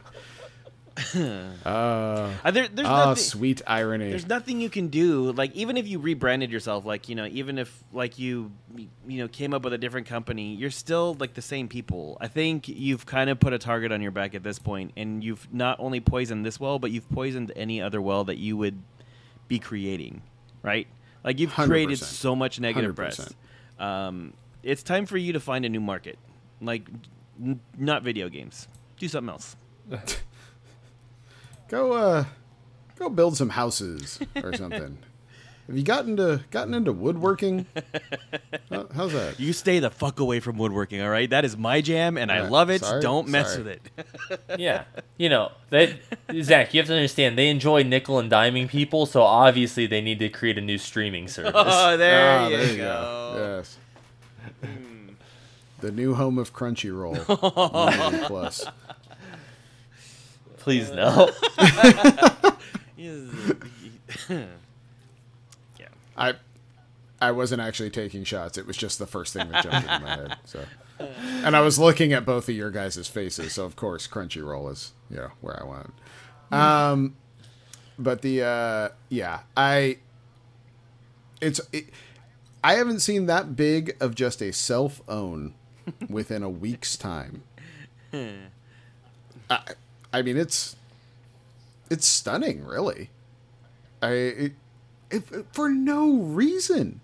Uh, 1.16 2.30
Uh, 2.44 2.50
there, 2.52 2.68
there's 2.68 2.86
ah, 2.86 3.06
nothing, 3.06 3.22
sweet 3.22 3.62
irony. 3.66 4.10
there's 4.10 4.28
nothing 4.28 4.60
you 4.60 4.70
can 4.70 4.88
do. 4.88 5.32
Like 5.32 5.54
even 5.56 5.76
if 5.76 5.88
you 5.88 5.98
rebranded 5.98 6.52
yourself, 6.52 6.84
like 6.84 7.08
you 7.08 7.14
know, 7.16 7.26
even 7.26 7.58
if 7.58 7.82
like 7.92 8.18
you 8.18 8.52
you 8.76 9.18
know 9.18 9.26
came 9.26 9.54
up 9.54 9.64
with 9.64 9.72
a 9.72 9.78
different 9.78 10.06
company, 10.06 10.54
you're 10.54 10.70
still 10.70 11.16
like 11.18 11.34
the 11.34 11.42
same 11.42 11.66
people. 11.68 12.16
I 12.20 12.28
think 12.28 12.68
you've 12.68 13.06
kind 13.06 13.28
of 13.28 13.40
put 13.40 13.52
a 13.52 13.58
target 13.58 13.90
on 13.90 14.02
your 14.02 14.12
back 14.12 14.34
at 14.36 14.42
this 14.44 14.58
point, 14.60 14.92
and 14.96 15.22
you've 15.24 15.52
not 15.52 15.80
only 15.80 16.00
poisoned 16.00 16.46
this 16.46 16.60
well, 16.60 16.78
but 16.78 16.92
you've 16.92 17.10
poisoned 17.10 17.50
any 17.56 17.82
other 17.82 18.00
well 18.00 18.24
that 18.24 18.38
you 18.38 18.56
would 18.56 18.80
be 19.48 19.58
creating, 19.58 20.22
right? 20.62 20.86
Like 21.24 21.40
you've 21.40 21.52
created 21.54 21.98
100%. 21.98 22.02
so 22.04 22.36
much 22.36 22.60
negative 22.60 22.94
press. 22.94 23.32
100%. 23.80 23.82
Um, 23.82 24.34
it's 24.62 24.82
time 24.82 25.06
for 25.06 25.16
you 25.16 25.32
to 25.32 25.40
find 25.40 25.64
a 25.64 25.68
new 25.68 25.80
market, 25.80 26.18
like 26.60 26.86
n- 27.42 27.60
not 27.76 28.02
video 28.02 28.28
games. 28.28 28.68
Do 28.98 29.08
something 29.08 29.30
else. 29.30 29.56
Go, 31.68 31.92
uh, 31.92 32.24
go 32.98 33.08
build 33.08 33.36
some 33.36 33.48
houses 33.48 34.20
or 34.42 34.52
something. 34.54 34.98
Have 35.66 35.78
you 35.78 35.82
gotten 35.82 36.10
into 36.10 36.42
gotten 36.50 36.74
into 36.74 36.92
woodworking? 36.92 37.64
How- 38.70 38.86
How's 38.94 39.12
that? 39.14 39.40
You 39.40 39.52
stay 39.54 39.78
the 39.78 39.90
fuck 39.90 40.20
away 40.20 40.38
from 40.40 40.58
woodworking, 40.58 41.00
all 41.00 41.08
right? 41.08 41.28
That 41.30 41.44
is 41.46 41.56
my 41.56 41.80
jam, 41.80 42.18
and 42.18 42.30
I 42.30 42.36
Alright, 42.38 42.52
love 42.52 42.68
it. 42.70 42.82
sorry, 42.84 43.00
Don't 43.00 43.28
mess 43.28 43.52
sorry. 43.52 43.64
with 43.64 43.72
it. 43.72 43.80
Yeah, 44.58 44.84
you 45.16 45.28
know 45.30 45.52
they 45.70 45.98
Zach. 46.42 46.74
You 46.74 46.80
have 46.80 46.86
to 46.88 46.94
understand 46.94 47.38
they 47.38 47.48
enjoy 47.48 47.82
nickel 47.82 48.18
and 48.18 48.30
diming 48.30 48.68
people, 48.68 49.06
so 49.06 49.22
obviously 49.22 49.86
they 49.86 50.00
need 50.02 50.18
to 50.18 50.28
create 50.28 50.58
a 50.58 50.60
new 50.60 50.76
streaming 50.78 51.28
service. 51.34 51.52
oh, 51.54 51.96
there, 51.96 52.38
Ah, 52.40 52.48
you, 52.48 52.56
there 52.58 52.76
go. 52.76 53.56
Yes. 53.58 53.78
The 55.80 55.90
new 55.92 56.14
home 56.14 56.38
of 56.38 56.52
Crunchyroll. 56.54 57.16
Plus. 58.26 58.64
Please 60.58 60.90
no. 60.92 61.30
I 66.16 66.34
I 67.20 67.30
wasn't 67.30 67.62
actually 67.62 67.90
taking 67.90 68.24
shots. 68.24 68.58
It 68.58 68.66
was 68.66 68.76
just 68.76 68.98
the 68.98 69.06
first 69.06 69.32
thing 69.32 69.48
that 69.50 69.62
jumped 69.64 69.88
into 69.88 70.00
my 70.00 70.16
head. 70.16 70.36
So, 70.44 70.64
and 71.44 71.56
I 71.56 71.60
was 71.60 71.78
looking 71.78 72.12
at 72.12 72.26
both 72.26 72.48
of 72.48 72.54
your 72.54 72.70
guys' 72.70 73.06
faces. 73.08 73.54
So 73.54 73.64
of 73.64 73.76
course, 73.76 74.06
Crunchyroll 74.06 74.70
is 74.70 74.92
you 75.10 75.16
know 75.16 75.30
where 75.40 75.60
I 75.62 75.66
went. 75.66 75.92
Um, 76.52 77.16
but 77.98 78.22
the 78.22 78.42
uh, 78.42 78.88
yeah, 79.08 79.40
I 79.56 79.98
it's 81.40 81.60
it, 81.72 81.86
I 82.62 82.74
haven't 82.74 83.00
seen 83.00 83.26
that 83.26 83.56
big 83.56 83.96
of 84.00 84.14
just 84.14 84.42
a 84.42 84.52
self 84.52 85.02
own 85.08 85.54
within 86.08 86.42
a 86.42 86.50
week's 86.50 86.96
time. 86.96 87.42
I, 89.50 89.60
I 90.12 90.22
mean, 90.22 90.36
it's 90.36 90.76
it's 91.90 92.06
stunning, 92.06 92.64
really. 92.64 93.10
I 94.02 94.10
it, 94.10 94.52
if, 95.10 95.32
for 95.52 95.68
no 95.68 96.16
reason. 96.16 97.00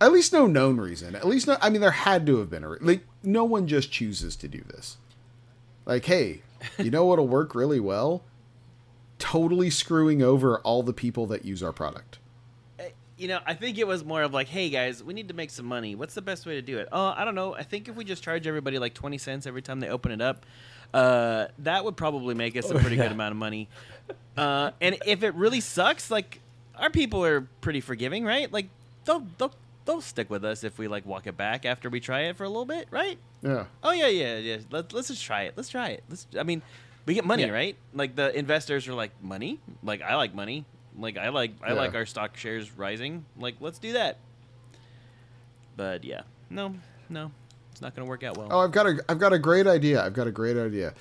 At 0.00 0.12
least 0.12 0.32
no 0.32 0.46
known 0.46 0.78
reason. 0.78 1.14
At 1.14 1.26
least 1.26 1.46
no. 1.46 1.56
I 1.62 1.70
mean, 1.70 1.80
there 1.80 1.90
had 1.90 2.26
to 2.26 2.38
have 2.38 2.50
been 2.50 2.64
a 2.64 2.68
re- 2.70 2.78
like. 2.80 3.06
No 3.22 3.44
one 3.44 3.66
just 3.66 3.90
chooses 3.90 4.36
to 4.36 4.48
do 4.48 4.62
this. 4.68 4.98
Like, 5.86 6.04
hey, 6.04 6.42
you 6.78 6.90
know 6.90 7.04
what'll 7.06 7.28
work 7.28 7.54
really 7.54 7.80
well? 7.80 8.22
Totally 9.18 9.70
screwing 9.70 10.22
over 10.22 10.58
all 10.58 10.82
the 10.82 10.92
people 10.92 11.26
that 11.26 11.44
use 11.44 11.62
our 11.62 11.72
product. 11.72 12.18
You 13.16 13.28
know, 13.28 13.38
I 13.46 13.54
think 13.54 13.78
it 13.78 13.86
was 13.86 14.04
more 14.04 14.22
of 14.22 14.34
like, 14.34 14.48
hey 14.48 14.68
guys, 14.70 15.02
we 15.02 15.14
need 15.14 15.28
to 15.28 15.34
make 15.34 15.50
some 15.50 15.66
money. 15.66 15.94
What's 15.94 16.14
the 16.14 16.22
best 16.22 16.46
way 16.46 16.54
to 16.54 16.62
do 16.62 16.78
it? 16.78 16.88
Oh, 16.90 17.14
I 17.16 17.24
don't 17.24 17.36
know. 17.36 17.54
I 17.54 17.62
think 17.62 17.88
if 17.88 17.94
we 17.94 18.04
just 18.04 18.24
charge 18.24 18.46
everybody 18.46 18.78
like 18.78 18.92
20 18.92 19.18
cents 19.18 19.46
every 19.46 19.62
time 19.62 19.78
they 19.78 19.88
open 19.88 20.10
it 20.10 20.20
up, 20.20 20.44
uh, 20.92 21.46
that 21.60 21.84
would 21.84 21.96
probably 21.96 22.34
make 22.34 22.56
us 22.56 22.70
a 22.70 22.74
pretty 22.74 22.96
good 22.96 23.12
amount 23.12 23.30
of 23.30 23.36
money. 23.36 23.68
Uh, 24.36 24.72
and 24.80 24.98
if 25.06 25.22
it 25.22 25.34
really 25.36 25.60
sucks, 25.60 26.10
like, 26.10 26.40
our 26.78 26.90
people 26.90 27.24
are 27.24 27.42
pretty 27.60 27.80
forgiving, 27.80 28.24
right? 28.24 28.50
Like, 28.52 28.68
they'll, 29.04 29.26
they'll, 29.38 29.52
they'll 29.84 30.00
stick 30.00 30.30
with 30.30 30.44
us 30.44 30.64
if 30.64 30.78
we 30.78 30.88
like 30.88 31.04
walk 31.06 31.26
it 31.26 31.36
back 31.36 31.64
after 31.66 31.88
we 31.90 32.00
try 32.00 32.22
it 32.22 32.36
for 32.36 32.44
a 32.44 32.48
little 32.48 32.64
bit, 32.64 32.88
right? 32.90 33.18
Yeah. 33.42 33.64
Oh 33.82 33.92
yeah, 33.92 34.08
yeah, 34.08 34.38
yeah. 34.38 34.56
Let, 34.70 34.92
let's 34.92 35.08
just 35.08 35.22
try 35.24 35.42
it. 35.42 35.54
Let's 35.56 35.68
try 35.68 35.90
it. 35.90 36.02
Let's. 36.08 36.26
I 36.38 36.42
mean, 36.42 36.62
we 37.06 37.12
get 37.14 37.24
money, 37.26 37.42
Yeah. 37.44 37.50
right? 37.50 37.76
Like 37.92 38.16
the 38.16 38.34
investors 38.36 38.88
are 38.88 38.94
like 38.94 39.10
money. 39.22 39.60
Like 39.82 40.00
I 40.00 40.16
like 40.16 40.34
money. 40.34 40.64
Like 40.98 41.18
I 41.18 41.28
like 41.28 41.52
I 41.62 41.68
Yeah. 41.68 41.74
like 41.74 41.94
our 41.94 42.06
stock 42.06 42.36
shares 42.38 42.72
rising. 42.72 43.26
Like 43.38 43.56
let's 43.60 43.78
do 43.78 43.92
that. 43.92 44.16
But 45.76 46.04
yeah, 46.04 46.22
no, 46.50 46.74
no, 47.10 47.30
it's 47.72 47.82
not 47.82 47.94
gonna 47.94 48.08
work 48.08 48.22
out 48.22 48.38
well. 48.38 48.48
Oh, 48.50 48.60
I've 48.60 48.72
got 48.72 48.86
a 48.86 49.04
I've 49.08 49.18
got 49.18 49.32
a 49.32 49.38
great 49.38 49.66
idea. 49.66 50.02
I've 50.02 50.14
got 50.14 50.26
a 50.26 50.30
great 50.32 50.56
idea. 50.56 50.94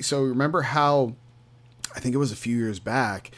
So 0.00 0.22
remember 0.22 0.62
how 0.62 1.14
I 1.94 2.00
think 2.00 2.14
it 2.14 2.18
was 2.18 2.32
a 2.32 2.36
few 2.36 2.56
years 2.56 2.80
back 2.80 3.30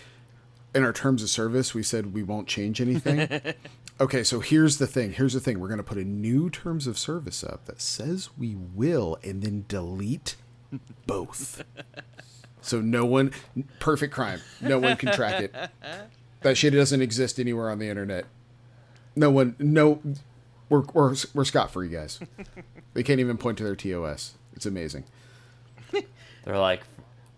in 0.79 0.85
our 0.85 0.93
terms 0.93 1.23
of 1.23 1.29
service 1.29 1.75
we 1.75 1.83
said 1.83 2.14
we 2.14 2.23
won't 2.23 2.47
change 2.47 2.81
anything. 2.81 3.29
okay, 4.01 4.23
so 4.23 4.41
here's 4.41 4.79
the 4.79 4.87
thing. 4.87 5.12
Here's 5.12 5.35
the 5.35 5.41
thing. 5.41 5.59
We're 5.59 5.69
going 5.69 5.79
to 5.79 5.85
put 5.85 5.99
a 5.99 6.05
new 6.05 6.49
terms 6.49 6.87
of 6.87 6.97
service 6.97 7.45
up 7.45 7.67
that 7.67 7.81
says 7.83 8.31
we 8.38 8.55
will 8.55 9.19
and 9.23 9.43
then 9.43 9.64
delete 9.69 10.37
both. 11.07 11.64
so 12.61 12.81
no 12.81 13.05
one 13.05 13.33
perfect 13.81 14.14
crime. 14.14 14.41
No 14.61 14.79
one 14.79 14.97
can 14.97 15.12
track 15.12 15.43
it. 15.43 15.55
That 16.43 16.57
shit 16.57 16.73
doesn't 16.73 17.03
exist 17.03 17.41
anywhere 17.41 17.69
on 17.69 17.81
the 17.81 17.88
internet. 17.88 18.25
No 19.17 19.31
one 19.31 19.57
no 19.59 20.01
we're 20.69 20.83
we're, 20.93 21.17
we're 21.35 21.45
scot 21.45 21.73
free 21.73 21.88
guys. 21.88 22.21
They 22.95 23.03
can't 23.03 23.21
even 23.21 23.37
point 23.37 23.59
to 23.59 23.64
their 23.64 23.77
TOS. 23.77 24.35
It's 24.55 24.67
amazing. 24.67 25.05
They're 26.45 26.59
like, 26.59 26.83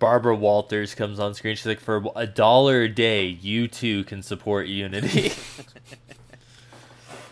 Barbara 0.01 0.35
Walters 0.35 0.95
comes 0.97 1.21
on 1.21 1.35
screen. 1.35 1.55
She's 1.55 1.67
like, 1.67 1.79
for 1.79 2.03
a 2.17 2.27
dollar 2.27 2.83
a 2.83 2.89
day, 2.89 3.27
you 3.27 3.69
too 3.69 4.03
can 4.05 4.23
support 4.23 4.67
Unity. 4.67 5.33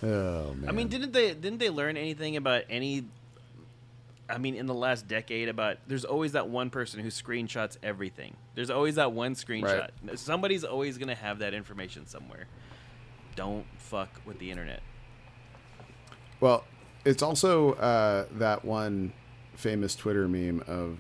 Oh 0.03 0.55
man. 0.55 0.69
I 0.69 0.73
mean, 0.73 0.89
didn't 0.89 1.13
they 1.13 1.35
didn't 1.35 1.59
they 1.59 1.71
learn 1.71 1.97
anything 1.97 2.37
about 2.37 2.63
any? 2.71 3.05
I 4.31 4.39
mean, 4.39 4.55
in 4.55 4.67
the 4.67 4.75
last 4.75 5.09
decade, 5.09 5.49
about 5.49 5.79
there's 5.87 6.05
always 6.05 6.33
that 6.33 6.49
one 6.49 6.71
person 6.71 7.01
who 7.01 7.09
screenshots 7.09 7.77
everything. 7.83 8.37
There's 8.55 8.71
always 8.71 8.97
that 8.97 9.13
one 9.13 9.35
screenshot. 9.35 9.91
Somebody's 10.15 10.63
always 10.65 10.99
gonna 10.99 11.15
have 11.15 11.41
that 11.41 11.55
information 11.55 12.07
somewhere. 12.07 12.47
Don't 13.35 13.67
fuck 13.79 14.21
with 14.25 14.39
the 14.39 14.51
internet. 14.51 14.83
Well, 16.41 16.65
it's 17.05 17.23
also 17.23 17.73
uh, 17.73 18.27
that 18.33 18.65
one 18.65 19.13
famous 19.55 19.97
Twitter 19.97 20.29
meme 20.29 20.63
of 20.69 20.99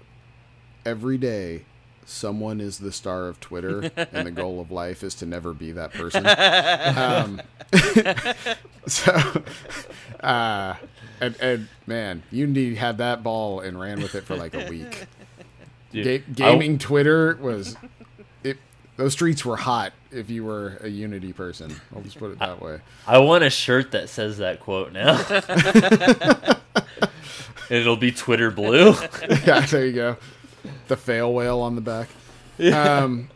every 0.88 1.18
day 1.18 1.62
someone 2.06 2.60
is 2.60 2.78
the 2.78 2.90
star 2.90 3.28
of 3.28 3.38
Twitter, 3.38 3.90
and 4.12 4.26
the 4.26 4.30
goal 4.30 4.60
of 4.60 4.70
life 4.70 5.02
is 5.02 5.14
to 5.16 5.26
never 5.26 5.52
be 5.52 5.72
that 5.72 5.92
person. 5.92 6.26
um, 6.96 7.42
so, 8.86 9.42
uh, 10.20 10.74
and, 11.20 11.36
and 11.40 11.68
man, 11.86 12.22
Unity 12.30 12.74
had 12.74 12.98
that 12.98 13.22
ball 13.22 13.60
and 13.60 13.78
ran 13.78 14.00
with 14.00 14.14
it 14.14 14.24
for 14.24 14.34
like 14.34 14.54
a 14.54 14.68
week. 14.68 15.04
Dude, 15.92 16.04
Ga- 16.34 16.46
I- 16.46 16.52
gaming 16.52 16.78
Twitter 16.78 17.36
was 17.40 17.76
it. 18.42 18.56
Those 18.96 19.12
streets 19.12 19.44
were 19.44 19.56
hot 19.56 19.92
if 20.10 20.30
you 20.30 20.44
were 20.44 20.78
a 20.80 20.88
Unity 20.88 21.32
person. 21.32 21.74
I'll 21.94 22.02
just 22.02 22.18
put 22.18 22.32
it 22.32 22.38
that 22.38 22.60
way. 22.60 22.80
I 23.06 23.18
want 23.18 23.44
a 23.44 23.50
shirt 23.50 23.92
that 23.92 24.08
says 24.08 24.38
that 24.38 24.60
quote 24.60 24.92
now. 24.92 25.22
It'll 27.70 27.96
be 27.96 28.10
Twitter 28.10 28.50
blue. 28.50 28.94
yeah, 29.46 29.60
there 29.66 29.84
you 29.86 29.92
go. 29.92 30.16
The 30.88 30.96
fail 30.96 31.32
whale 31.32 31.60
on 31.60 31.74
the 31.74 31.80
back. 31.80 32.08
Um, 32.60 33.28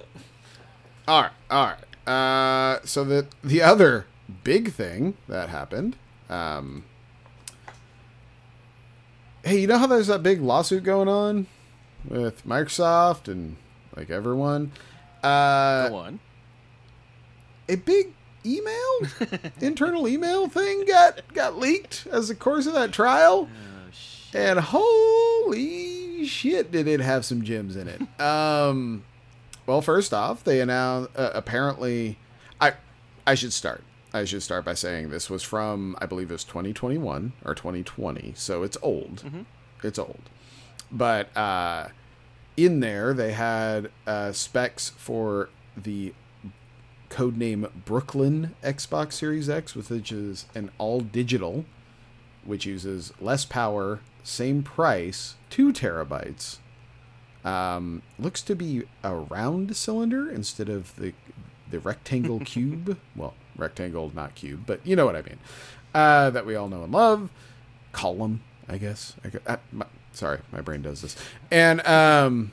all 1.07 1.23
right, 1.23 1.31
all 1.49 1.67
right. 1.67 2.09
Uh, 2.09 2.81
so 2.85 3.05
the 3.05 3.29
the 3.45 3.63
other 3.63 4.07
big 4.43 4.73
thing 4.73 5.15
that 5.29 5.49
happened. 5.49 5.95
Um, 6.29 6.83
hey, 9.45 9.61
you 9.61 9.69
know 9.69 9.79
how 9.79 9.87
there's 9.87 10.09
that 10.09 10.25
big 10.25 10.41
lawsuit 10.41 10.83
going 10.83 11.07
on 11.07 11.47
with 12.09 12.45
Microsoft 12.45 13.29
and 13.29 13.57
like 13.97 14.11
everyone. 14.11 14.73
Uh, 15.23 15.89
Go 15.89 15.97
on. 15.97 16.21
a 17.69 17.77
big 17.77 18.09
email, 18.45 18.99
internal 19.61 20.09
email 20.09 20.49
thing 20.49 20.85
got 20.85 21.21
got 21.33 21.59
leaked 21.59 22.09
as 22.11 22.27
the 22.27 22.35
course 22.35 22.67
of 22.67 22.73
that 22.75 22.91
trial. 22.91 23.49
And 24.35 24.59
holy 24.59 26.02
shit, 26.27 26.71
did 26.71 26.87
it 26.89 27.01
have 27.01 27.25
some 27.25 27.43
gems 27.43 27.77
in 27.77 27.89
it? 27.89 28.21
Um, 28.21 29.05
well, 29.67 29.83
first 29.83 30.13
off, 30.13 30.43
they 30.45 30.61
announced 30.61 31.11
uh, 31.17 31.31
apparently. 31.35 32.19
I 32.61 32.75
I 33.27 33.35
should 33.35 33.53
start. 33.53 33.83
I 34.13 34.25
should 34.25 34.43
start 34.43 34.65
by 34.65 34.75
saying 34.75 35.11
this 35.11 35.31
was 35.31 35.43
from 35.43 35.97
I 36.01 36.07
believe 36.07 36.31
it 36.31 36.35
was 36.35 36.45
2021 36.45 37.33
or 37.45 37.55
2020, 37.55 38.35
so 38.37 38.63
it's 38.63 38.77
old. 38.83 39.25
It's 39.83 39.99
old, 39.99 40.29
but 40.91 41.35
uh, 41.37 41.89
in 42.57 42.81
there 42.81 43.15
they 43.15 43.33
had 43.33 43.91
uh, 44.07 44.33
specs 44.33 44.91
for 44.91 45.49
the 45.77 46.13
codename 47.09 47.71
Brooklin 47.85 48.55
Xbox 48.63 49.13
Series 49.13 49.49
X, 49.49 49.75
which 49.75 50.13
is 50.13 50.47
an 50.55 50.71
all 50.79 51.01
digital, 51.01 51.65
which 52.45 52.67
uses 52.67 53.13
less 53.21 53.45
power, 53.45 54.01
same 54.23 54.63
price, 54.63 55.35
two 55.53 55.71
terabytes. 55.73 56.57
Um, 57.45 58.03
looks 58.19 58.41
to 58.43 58.55
be 58.57 58.85
a 59.05 59.15
round 59.15 59.77
cylinder 59.77 60.31
instead 60.31 60.69
of 60.69 60.97
the 60.97 61.13
the 61.71 61.79
rectangle 61.79 62.41
cube. 62.45 62.97
Well, 63.15 63.35
rectangle, 63.57 64.11
not 64.15 64.35
cube, 64.35 64.63
but 64.67 64.85
you 64.87 64.97
know 64.97 65.05
what 65.05 65.15
I 65.17 65.23
mean. 65.23 65.39
Uh, 65.95 66.31
that 66.31 66.47
we 66.47 66.55
all 66.57 66.69
know 66.69 66.83
and 66.85 66.93
love. 66.93 67.31
Column, 67.93 68.41
I 68.69 68.79
guess. 68.79 69.15
I, 69.25 69.29
gu- 69.29 69.41
uh, 69.47 69.57
my, 69.71 69.85
sorry, 70.13 70.39
my 70.51 70.63
brain 70.63 70.81
does 70.81 71.03
this. 71.03 71.17
And 71.51 71.87
um, 71.87 72.53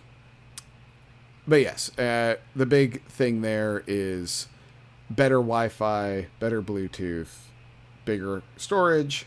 but 1.48 1.62
yes, 1.62 1.98
uh, 1.98 2.36
the 2.56 2.66
big 2.66 3.02
thing 3.06 3.42
there 3.42 3.84
is 3.88 4.48
better 5.10 5.36
Wi-Fi, 5.36 6.28
better 6.40 6.62
Bluetooth, 6.62 7.38
bigger 8.04 8.42
storage, 8.58 9.26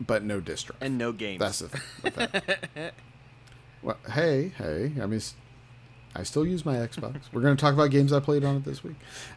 but 0.00 0.22
no 0.22 0.40
distro. 0.40 0.72
and 0.80 0.98
no 0.98 1.12
games. 1.12 1.40
That's 1.40 1.58
the 1.60 1.68
thing. 1.68 2.90
well, 3.82 3.98
hey, 4.12 4.52
hey. 4.56 4.92
I 5.00 5.06
mean, 5.06 5.20
I 6.14 6.22
still 6.22 6.46
use 6.46 6.64
my 6.64 6.76
Xbox. 6.76 7.22
We're 7.32 7.42
going 7.42 7.56
to 7.56 7.60
talk 7.60 7.74
about 7.74 7.90
games 7.90 8.12
I 8.12 8.20
played 8.20 8.44
on 8.44 8.56
it 8.56 8.64
this 8.64 8.82
week. 8.82 8.96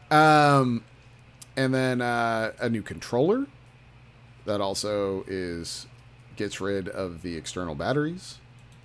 Um, 0.09 0.83
and 1.55 1.73
then 1.73 2.01
uh, 2.01 2.53
a 2.59 2.69
new 2.69 2.81
controller 2.81 3.47
that 4.45 4.61
also 4.61 5.23
is 5.27 5.87
gets 6.35 6.61
rid 6.61 6.87
of 6.89 7.21
the 7.21 7.35
external 7.35 7.75
batteries. 7.75 8.39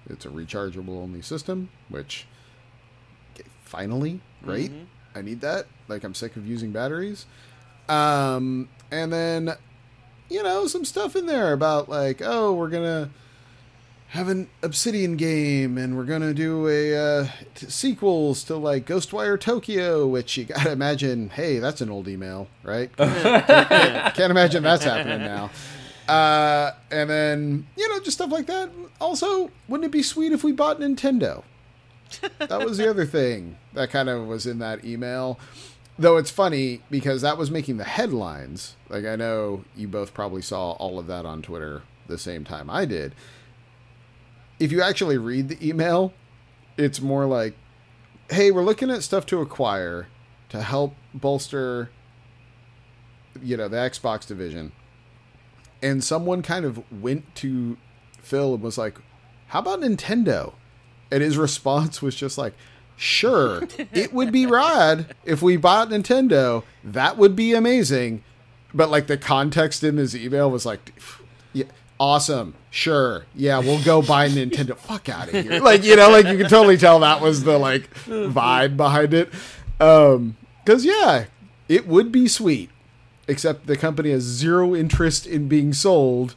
It's 0.08 0.26
a 0.26 0.28
rechargeable 0.28 1.00
only 1.00 1.22
system, 1.22 1.70
which 1.88 2.26
okay, 3.34 3.48
finally, 3.64 4.20
great. 4.42 4.72
I 5.14 5.22
need 5.22 5.40
that. 5.40 5.66
Like 5.88 6.04
I'm 6.04 6.14
sick 6.14 6.36
of 6.36 6.46
using 6.46 6.72
batteries. 6.72 7.26
Um, 7.88 8.68
and 8.90 9.12
then 9.12 9.54
you 10.28 10.42
know, 10.42 10.66
some 10.66 10.84
stuff 10.84 11.16
in 11.16 11.26
there 11.26 11.52
about 11.52 11.88
like, 11.88 12.20
oh, 12.22 12.52
we're 12.52 12.68
gonna 12.68 13.10
have 14.08 14.28
an 14.28 14.48
Obsidian 14.62 15.16
game, 15.16 15.76
and 15.78 15.96
we're 15.96 16.04
gonna 16.04 16.34
do 16.34 16.68
a 16.68 16.96
uh, 16.96 17.28
t- 17.54 17.66
sequels 17.68 18.44
to 18.44 18.56
like 18.56 18.86
Ghostwire 18.86 19.38
Tokyo, 19.38 20.06
which 20.06 20.36
you 20.36 20.44
gotta 20.44 20.72
imagine. 20.72 21.30
Hey, 21.30 21.58
that's 21.58 21.80
an 21.80 21.90
old 21.90 22.08
email, 22.08 22.48
right? 22.62 22.94
can't, 22.96 23.46
can't 24.14 24.30
imagine 24.30 24.62
that's 24.62 24.84
happening 24.84 25.20
now. 25.20 25.50
Uh, 26.08 26.72
and 26.90 27.10
then 27.10 27.66
you 27.76 27.88
know, 27.88 28.00
just 28.00 28.16
stuff 28.16 28.30
like 28.30 28.46
that. 28.46 28.70
Also, 29.00 29.50
wouldn't 29.68 29.86
it 29.86 29.92
be 29.92 30.02
sweet 30.02 30.32
if 30.32 30.44
we 30.44 30.52
bought 30.52 30.78
Nintendo? 30.80 31.42
that 32.38 32.64
was 32.64 32.78
the 32.78 32.88
other 32.88 33.04
thing 33.04 33.56
that 33.74 33.90
kind 33.90 34.08
of 34.08 34.26
was 34.26 34.46
in 34.46 34.58
that 34.60 34.84
email. 34.84 35.38
Though 35.98 36.18
it's 36.18 36.30
funny 36.30 36.82
because 36.90 37.22
that 37.22 37.38
was 37.38 37.50
making 37.50 37.78
the 37.78 37.84
headlines. 37.84 38.76
Like 38.88 39.06
I 39.06 39.16
know 39.16 39.64
you 39.74 39.88
both 39.88 40.12
probably 40.12 40.42
saw 40.42 40.72
all 40.72 40.98
of 40.98 41.06
that 41.06 41.24
on 41.24 41.40
Twitter 41.42 41.82
the 42.06 42.18
same 42.18 42.44
time 42.44 42.68
I 42.68 42.84
did. 42.84 43.14
If 44.60 44.72
you 44.72 44.82
actually 44.82 45.18
read 45.18 45.48
the 45.48 45.66
email, 45.66 46.12
it's 46.76 47.00
more 47.00 47.26
like, 47.26 47.54
"Hey, 48.30 48.50
we're 48.50 48.64
looking 48.64 48.90
at 48.90 49.02
stuff 49.02 49.24
to 49.26 49.40
acquire 49.40 50.08
to 50.50 50.62
help 50.62 50.94
bolster 51.14 51.90
you 53.42 53.56
know, 53.56 53.68
the 53.68 53.76
Xbox 53.76 54.26
division." 54.26 54.72
And 55.82 56.02
someone 56.04 56.42
kind 56.42 56.64
of 56.64 56.82
went 56.92 57.34
to 57.36 57.76
Phil 58.20 58.54
and 58.54 58.62
was 58.62 58.76
like, 58.76 58.98
"How 59.48 59.60
about 59.60 59.80
Nintendo?" 59.80 60.54
And 61.10 61.22
his 61.22 61.38
response 61.46 62.02
was 62.02 62.14
just 62.14 62.36
like, 62.36 62.54
Sure, 62.96 63.62
it 63.92 64.12
would 64.12 64.32
be 64.32 64.46
rad 64.46 65.14
if 65.24 65.42
we 65.42 65.56
bought 65.56 65.90
Nintendo. 65.90 66.64
That 66.82 67.18
would 67.18 67.36
be 67.36 67.52
amazing. 67.52 68.22
But 68.72 68.90
like 68.90 69.06
the 69.06 69.16
context 69.16 69.84
in 69.84 69.96
his 69.96 70.16
email 70.16 70.50
was 70.50 70.66
like, 70.66 70.92
yeah, 71.52 71.64
awesome. 71.98 72.54
Sure. 72.70 73.24
Yeah, 73.34 73.58
we'll 73.58 73.82
go 73.82 74.02
buy 74.02 74.28
Nintendo. 74.28 74.76
Fuck 74.76 75.08
out 75.08 75.28
of 75.28 75.34
here. 75.34 75.60
Like, 75.60 75.82
you 75.84 75.96
know, 75.96 76.10
like 76.10 76.26
you 76.26 76.36
can 76.36 76.48
totally 76.48 76.76
tell 76.76 77.00
that 77.00 77.20
was 77.20 77.44
the 77.44 77.58
like 77.58 77.92
vibe 78.04 78.76
behind 78.76 79.14
it. 79.14 79.32
Um, 79.80 80.36
cause 80.64 80.84
yeah, 80.84 81.26
it 81.68 81.86
would 81.86 82.12
be 82.12 82.28
sweet. 82.28 82.70
Except 83.28 83.66
the 83.66 83.76
company 83.76 84.10
has 84.10 84.22
zero 84.22 84.74
interest 84.74 85.26
in 85.26 85.48
being 85.48 85.72
sold, 85.72 86.36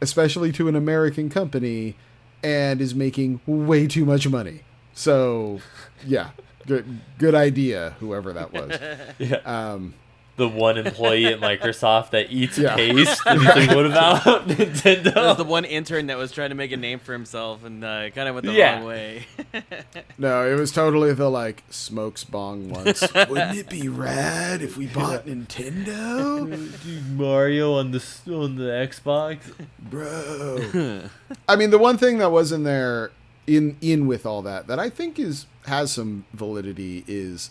especially 0.00 0.52
to 0.52 0.68
an 0.68 0.76
American 0.76 1.30
company, 1.30 1.96
and 2.42 2.80
is 2.80 2.94
making 2.94 3.40
way 3.46 3.86
too 3.86 4.04
much 4.04 4.28
money. 4.28 4.60
So, 4.96 5.60
yeah, 6.06 6.30
good 6.66 7.00
good 7.18 7.34
idea, 7.34 7.94
whoever 8.00 8.32
that 8.32 8.52
was. 8.52 8.78
Yeah. 9.18 9.36
Um, 9.44 9.92
the 10.36 10.48
one 10.48 10.76
employee 10.76 11.24
at 11.26 11.40
Microsoft 11.40 12.10
that 12.10 12.30
eats 12.30 12.58
Yeah. 12.58 12.76
paste. 12.76 13.22
And 13.26 13.42
like, 13.44 13.70
what 13.70 13.86
about 13.86 14.22
Nintendo? 14.48 15.14
That 15.14 15.16
was 15.16 15.36
the 15.38 15.44
one 15.44 15.64
intern 15.64 16.06
that 16.08 16.16
was 16.18 16.30
trying 16.32 16.48
to 16.50 16.54
make 16.54 16.72
a 16.72 16.76
name 16.76 16.98
for 16.98 17.12
himself 17.14 17.64
and 17.64 17.82
uh, 17.84 18.10
kind 18.10 18.28
of 18.28 18.34
went 18.34 18.46
the 18.46 18.52
Yeah. 18.52 18.76
wrong 18.76 18.84
way. 18.84 19.26
no, 20.18 20.46
it 20.50 20.58
was 20.58 20.72
totally 20.72 21.12
the 21.14 21.30
like 21.30 21.62
smokes 21.70 22.24
bong 22.24 22.68
once. 22.70 23.00
Wouldn't 23.14 23.56
it 23.58 23.68
be 23.70 23.88
rad 23.88 24.60
if 24.62 24.76
we 24.78 24.86
bought 24.86 25.24
Nintendo, 25.26 26.46
Mario 27.16 27.74
on 27.74 27.90
the 27.92 28.02
on 28.30 28.56
the 28.56 28.64
Xbox. 28.64 29.38
bro? 29.78 31.08
I 31.48 31.56
mean, 31.56 31.70
the 31.70 31.78
one 31.78 31.96
thing 31.98 32.18
that 32.18 32.30
was 32.30 32.52
in 32.52 32.64
there 32.64 33.10
in 33.46 33.76
in 33.80 34.06
with 34.06 34.26
all 34.26 34.42
that 34.42 34.66
that 34.66 34.78
I 34.78 34.90
think 34.90 35.18
is 35.18 35.46
has 35.66 35.92
some 35.92 36.24
validity 36.32 37.04
is 37.06 37.50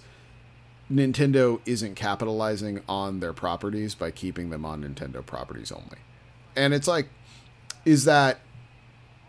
Nintendo 0.91 1.60
isn't 1.65 1.95
capitalizing 1.95 2.81
on 2.88 3.19
their 3.19 3.34
properties 3.34 3.95
by 3.95 4.12
keeping 4.12 4.49
them 4.49 4.65
on 4.65 4.84
Nintendo 4.84 5.25
properties 5.25 5.71
only. 5.71 5.97
And 6.55 6.73
it's 6.73 6.88
like 6.88 7.08
is 7.86 8.05
that 8.05 8.39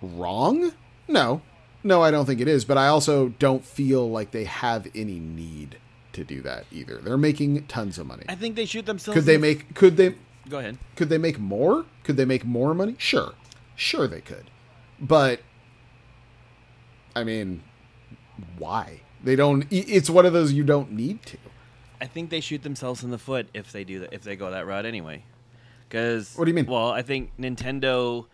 wrong? 0.02 0.72
No. 1.08 1.42
No, 1.84 2.02
I 2.02 2.10
don't 2.10 2.26
think 2.26 2.40
it 2.40 2.48
is, 2.48 2.64
but 2.64 2.76
I 2.76 2.88
also 2.88 3.28
don't 3.38 3.64
feel 3.64 4.10
like 4.10 4.32
they 4.32 4.44
have 4.44 4.88
any 4.94 5.20
need 5.20 5.76
to 6.14 6.24
do 6.24 6.40
that 6.42 6.64
either. 6.72 6.96
They're 6.96 7.16
making 7.18 7.66
tons 7.66 7.98
of 7.98 8.06
money. 8.06 8.24
I 8.28 8.34
think 8.34 8.56
they 8.56 8.64
shoot 8.64 8.86
themselves. 8.86 9.14
Could 9.16 9.24
they 9.26 9.36
make 9.36 9.74
could 9.74 9.96
they 9.96 10.14
Go 10.48 10.58
ahead. 10.58 10.78
could 10.96 11.08
they 11.10 11.18
make 11.18 11.38
more? 11.38 11.84
Could 12.02 12.16
they 12.16 12.24
make 12.24 12.44
more 12.44 12.74
money? 12.74 12.96
Sure. 12.98 13.34
Sure 13.76 14.08
they 14.08 14.20
could. 14.20 14.50
But 14.98 15.40
I 17.16 17.24
mean, 17.24 17.62
why? 18.58 19.00
They 19.24 19.36
don't 19.36 19.66
it's 19.70 20.10
one 20.10 20.26
of 20.26 20.34
those 20.34 20.52
you 20.52 20.62
don't 20.62 20.92
need 20.92 21.24
to. 21.26 21.38
I 21.98 22.04
think 22.04 22.28
they 22.28 22.40
shoot 22.40 22.62
themselves 22.62 23.02
in 23.02 23.10
the 23.10 23.18
foot 23.18 23.48
if 23.54 23.72
they 23.72 23.82
do 23.82 24.00
that. 24.00 24.12
If 24.12 24.22
they 24.22 24.36
go 24.36 24.50
that 24.50 24.66
route 24.66 24.84
anyway. 24.84 25.24
Because 25.88 26.34
What 26.36 26.44
do 26.44 26.50
you 26.50 26.54
mean? 26.54 26.66
Well, 26.66 26.90
I 26.90 27.00
think 27.00 27.32
Nintendo 27.38 28.26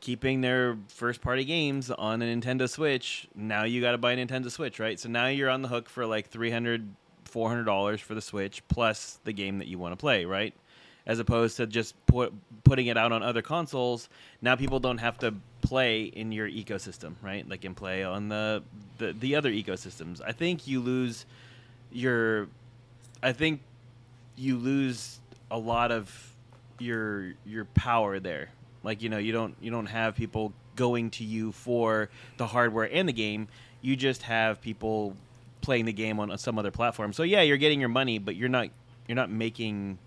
keeping 0.00 0.42
their 0.42 0.76
first 0.88 1.22
party 1.22 1.46
games 1.46 1.90
on 1.90 2.20
a 2.20 2.26
Nintendo 2.26 2.68
Switch. 2.68 3.26
Now 3.34 3.64
you 3.64 3.80
got 3.80 3.92
to 3.92 3.98
buy 3.98 4.12
a 4.12 4.16
Nintendo 4.16 4.50
Switch, 4.50 4.78
right? 4.78 5.00
So 5.00 5.08
now 5.08 5.28
you're 5.28 5.48
on 5.48 5.62
the 5.62 5.68
hook 5.68 5.88
for 5.88 6.04
like 6.04 6.28
300 6.28 6.94
400 7.24 7.64
dollars 7.64 8.02
for 8.02 8.14
the 8.14 8.20
Switch 8.20 8.62
plus 8.68 9.18
the 9.24 9.32
game 9.32 9.58
that 9.58 9.68
you 9.68 9.78
want 9.78 9.92
to 9.92 9.96
play, 9.96 10.26
right? 10.26 10.54
As 11.06 11.20
opposed 11.20 11.56
to 11.58 11.66
just 11.66 11.94
put, 12.06 12.32
putting 12.64 12.88
it 12.88 12.96
out 12.96 13.12
on 13.12 13.22
other 13.22 13.42
consoles. 13.42 14.08
Now 14.42 14.56
people 14.56 14.80
don't 14.80 14.98
have 14.98 15.18
to 15.18 15.34
play 15.62 16.02
in 16.04 16.32
your 16.32 16.48
ecosystem, 16.48 17.14
right? 17.22 17.48
Like 17.48 17.64
and 17.64 17.76
play 17.76 18.02
on 18.02 18.28
the, 18.28 18.62
the 18.98 19.12
the 19.12 19.36
other 19.36 19.52
ecosystems. 19.52 20.20
I 20.26 20.32
think 20.32 20.66
you 20.66 20.80
lose 20.80 21.26
your 21.92 22.48
I 23.22 23.32
think 23.32 23.60
you 24.36 24.56
lose 24.56 25.20
a 25.50 25.58
lot 25.58 25.92
of 25.92 26.34
your 26.78 27.32
your 27.44 27.64
power 27.66 28.18
there. 28.20 28.50
Like 28.82 29.02
you 29.02 29.08
know, 29.08 29.18
you 29.18 29.32
don't 29.32 29.54
you 29.60 29.70
don't 29.70 29.86
have 29.86 30.14
people 30.14 30.52
going 30.76 31.10
to 31.10 31.24
you 31.24 31.52
for 31.52 32.10
the 32.36 32.46
hardware 32.46 32.88
and 32.92 33.08
the 33.08 33.12
game. 33.12 33.48
You 33.80 33.96
just 33.96 34.22
have 34.22 34.60
people 34.60 35.16
playing 35.60 35.86
the 35.86 35.92
game 35.92 36.20
on 36.20 36.36
some 36.38 36.58
other 36.58 36.70
platform. 36.70 37.12
So 37.12 37.22
yeah, 37.22 37.42
you're 37.42 37.56
getting 37.56 37.80
your 37.80 37.88
money, 37.88 38.18
but 38.18 38.36
you're 38.36 38.48
not 38.48 38.68
you're 39.08 39.16
not 39.16 39.30
making 39.30 39.98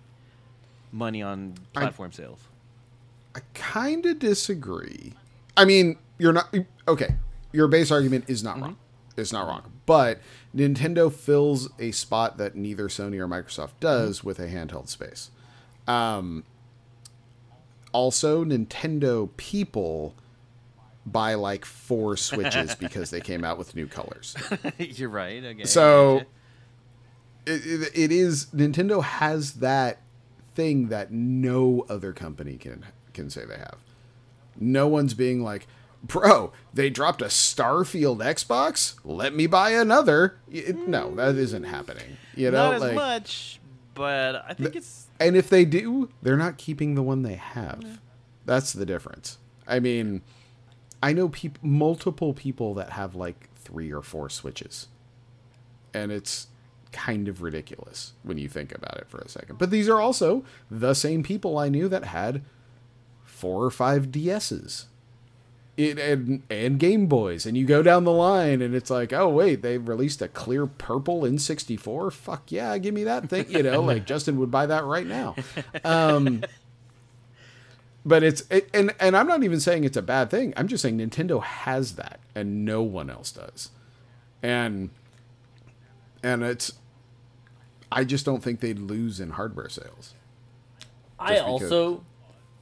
money 0.92 1.22
on 1.22 1.56
I- 1.76 1.82
platform 1.82 2.12
sales. 2.12 2.40
I 3.36 3.42
kind 3.54 4.06
of 4.06 4.20
disagree. 4.20 5.14
I 5.56 5.66
mean, 5.66 5.98
you're 6.18 6.34
not 6.34 6.54
okay. 6.88 7.16
Your 7.52 7.68
base 7.68 7.92
argument 7.92 8.26
is 8.28 8.44
not 8.44 8.60
wrong. 8.60 8.78
It's 9.18 9.32
not 9.32 9.48
wrong. 9.48 9.72
But 9.86 10.20
Nintendo 10.56 11.12
fills 11.12 11.70
a 11.80 11.92
spot 11.92 12.38
that 12.38 12.56
neither 12.56 12.88
Sony 12.88 13.20
or 13.20 13.28
Microsoft 13.28 13.72
does 13.80 14.24
with 14.24 14.40
a 14.40 14.48
handheld 14.48 14.88
space. 14.88 15.32
Um, 15.88 16.44
also, 17.92 18.44
Nintendo 18.46 19.30
people 19.38 20.16
buy 21.06 21.34
like 21.34 21.66
four 21.66 22.18
Switches 22.18 22.76
because 22.80 23.10
they 23.10 23.22
came 23.22 23.44
out 23.44 23.58
with 23.58 23.76
new 23.76 23.88
colors. 23.88 24.36
you're 24.78 25.10
right. 25.10 25.44
Okay. 25.44 25.66
So 25.66 26.18
it, 27.46 27.66
it, 27.66 27.92
it 27.96 28.12
is 28.12 28.48
Nintendo 28.48 29.04
has 29.04 29.54
that 29.56 30.02
thing 30.56 30.90
that 30.90 31.12
no 31.12 31.86
other 31.90 32.14
company 32.14 32.58
can 32.58 32.86
can 33.14 33.30
say 33.30 33.46
they 33.46 33.58
have. 33.58 33.78
No 34.60 34.88
one's 34.88 35.14
being 35.14 35.42
like, 35.42 35.68
bro, 36.04 36.52
they 36.74 36.90
dropped 36.90 37.22
a 37.22 37.26
Starfield 37.26 38.18
Xbox. 38.24 38.96
Let 39.04 39.34
me 39.34 39.48
buy 39.48 39.72
another. 39.72 40.38
It- 40.52 40.88
no, 40.88 41.16
that 41.16 41.36
isn't 41.36 41.64
happening. 41.64 42.18
You 42.36 42.52
know, 42.52 42.66
Not 42.68 42.74
as 42.76 42.82
like, 42.82 42.96
much, 42.96 43.60
but 43.94 44.44
I 44.48 44.54
think 44.54 44.76
it's 44.76 45.08
and 45.20 45.36
if 45.36 45.50
they 45.50 45.66
do, 45.66 46.10
they're 46.22 46.38
not 46.38 46.58
keeping 46.58 46.96
the 46.96 47.04
one 47.04 47.24
they 47.24 47.36
have. 47.36 48.00
That's 48.46 48.72
the 48.74 48.86
difference. 48.86 49.38
I 49.68 49.80
mean, 49.80 50.22
I 51.04 51.14
know 51.14 51.30
peop- 51.30 51.60
multiple 51.62 52.34
people 52.34 52.74
that 52.76 52.92
have 52.92 53.16
like 53.16 53.50
three 53.56 53.92
or 53.92 54.02
four 54.02 54.30
switches, 54.30 54.88
and 55.94 56.12
it's 56.12 56.48
kind 56.92 57.28
of 57.28 57.42
ridiculous 57.42 58.14
when 58.24 58.38
you 58.38 58.48
think 58.48 58.74
about 58.74 58.98
it 58.98 59.10
for 59.10 59.20
a 59.20 59.30
second. 59.30 59.58
But 59.58 59.72
these 59.72 59.90
are 59.90 60.00
also 60.00 60.44
the 60.70 60.94
same 60.94 61.24
people 61.24 61.58
I 61.58 61.70
knew 61.70 61.88
that 61.88 62.06
had 62.06 62.44
four 63.24 63.64
or 63.64 63.72
five 63.72 64.08
DSs. 64.08 64.86
It, 65.78 65.98
and 65.98 66.44
and 66.50 66.78
Game 66.78 67.08
Boys, 67.08 67.46
and 67.46 67.56
you 67.56 67.66
go 67.66 67.82
down 67.82 68.04
the 68.04 68.12
line, 68.12 68.62
and 68.62 68.76
it's 68.76 68.90
like, 68.90 69.14
oh 69.14 69.30
wait, 69.30 69.62
they 69.62 69.78
released 69.78 70.22
a 70.22 70.28
clear 70.28 70.68
purple 70.68 71.24
in 71.24 71.40
'64. 71.40 72.12
Fuck 72.12 72.52
yeah, 72.52 72.78
give 72.80 72.94
me 72.94 73.06
that 73.06 73.30
thing. 73.30 73.46
You 73.50 73.64
know, 73.64 73.82
like 73.82 74.06
Justin 74.06 74.38
would 74.40 74.52
buy 74.52 74.66
that 74.66 74.84
right 74.84 75.08
now. 75.08 75.36
Um, 75.86 76.44
but 78.06 78.24
it's 78.24 78.44
it, 78.50 78.70
and 78.74 78.94
and 79.00 79.16
I'm 79.16 79.28
not 79.28 79.44
even 79.44 79.62
saying 79.62 79.86
it's 79.86 79.96
a 79.96 80.02
bad 80.02 80.30
thing. 80.30 80.54
I'm 80.58 80.68
just 80.68 80.82
saying 80.82 80.98
Nintendo 80.98 81.42
has 81.42 81.96
that, 81.96 82.20
and 82.36 82.66
no 82.66 82.82
one 82.82 83.10
else 83.10 83.32
does. 83.32 83.70
And 84.44 84.90
and 86.24 86.44
it's, 86.44 86.74
I 87.92 88.04
just 88.04 88.26
don't 88.26 88.44
think 88.44 88.60
they'd 88.60 88.80
lose 88.80 89.20
in 89.20 89.32
hardware 89.32 89.70
sales. 89.70 90.14
I 91.18 91.38
also, 91.40 92.04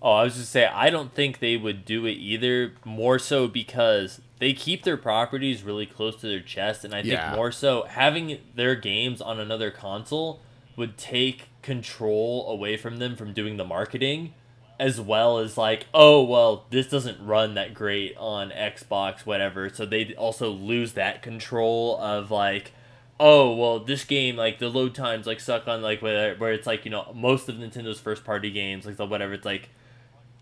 oh, 0.02 0.12
I 0.13 0.24
was 0.24 0.36
just 0.36 0.52
say 0.52 0.65
I 0.65 0.89
don't 0.89 1.13
think 1.13 1.39
they 1.39 1.58
would 1.58 1.86
do 1.86 2.06
it 2.06 2.13
either. 2.13 2.74
More 2.86 3.20
so 3.20 3.48
because 3.48 4.22
they 4.39 4.54
keep 4.54 4.84
their 4.84 4.98
properties 4.98 5.63
really 5.63 5.86
close 5.86 6.15
to 6.22 6.28
their 6.28 6.39
chest, 6.39 6.84
and 6.84 6.93
I 6.93 7.02
think 7.02 7.13
Yeah. 7.13 7.36
more 7.36 7.52
so 7.52 7.84
having 7.84 8.39
their 8.56 8.76
games 8.76 9.22
on 9.22 9.39
another 9.39 9.70
console 9.70 10.41
would 10.76 10.98
take 10.98 11.50
control 11.62 12.50
away 12.50 12.78
from 12.78 12.98
them 12.98 13.15
from 13.15 13.34
doing 13.34 13.58
the 13.58 13.65
marketing, 13.65 14.34
as 14.80 15.02
well 15.02 15.38
as 15.39 15.58
like, 15.58 15.86
oh 15.93 16.24
well, 16.24 16.65
this 16.70 16.88
doesn't 16.88 17.24
run 17.24 17.54
that 17.56 17.74
great 17.74 18.15
on 18.17 18.50
Xbox, 18.52 19.20
whatever. 19.26 19.70
So 19.70 19.86
they 19.86 20.15
also 20.15 20.50
lose 20.50 20.93
that 20.93 21.22
control 21.22 22.00
of 22.00 22.32
like 22.32 22.72
oh 23.19 23.53
well 23.53 23.80
this 23.80 24.03
game 24.03 24.36
like 24.36 24.60
the 24.60 24.69
load 24.69 24.93
times 24.93 25.25
like 25.25 25.39
suck 25.39 25.67
on 25.67 25.82
like 25.82 26.01
where, 26.01 26.36
where 26.36 26.51
it's 26.51 26.67
like 26.67 26.86
you 26.86 26.91
know 26.91 27.12
most 27.15 27.49
of 27.49 27.56
nintendo's 27.56 27.99
first 27.99 28.23
party 28.23 28.51
games 28.51 28.86
like 28.86 28.97
the 28.97 29.06
whatever 29.06 29.34
it's 29.34 29.45
like 29.45 29.69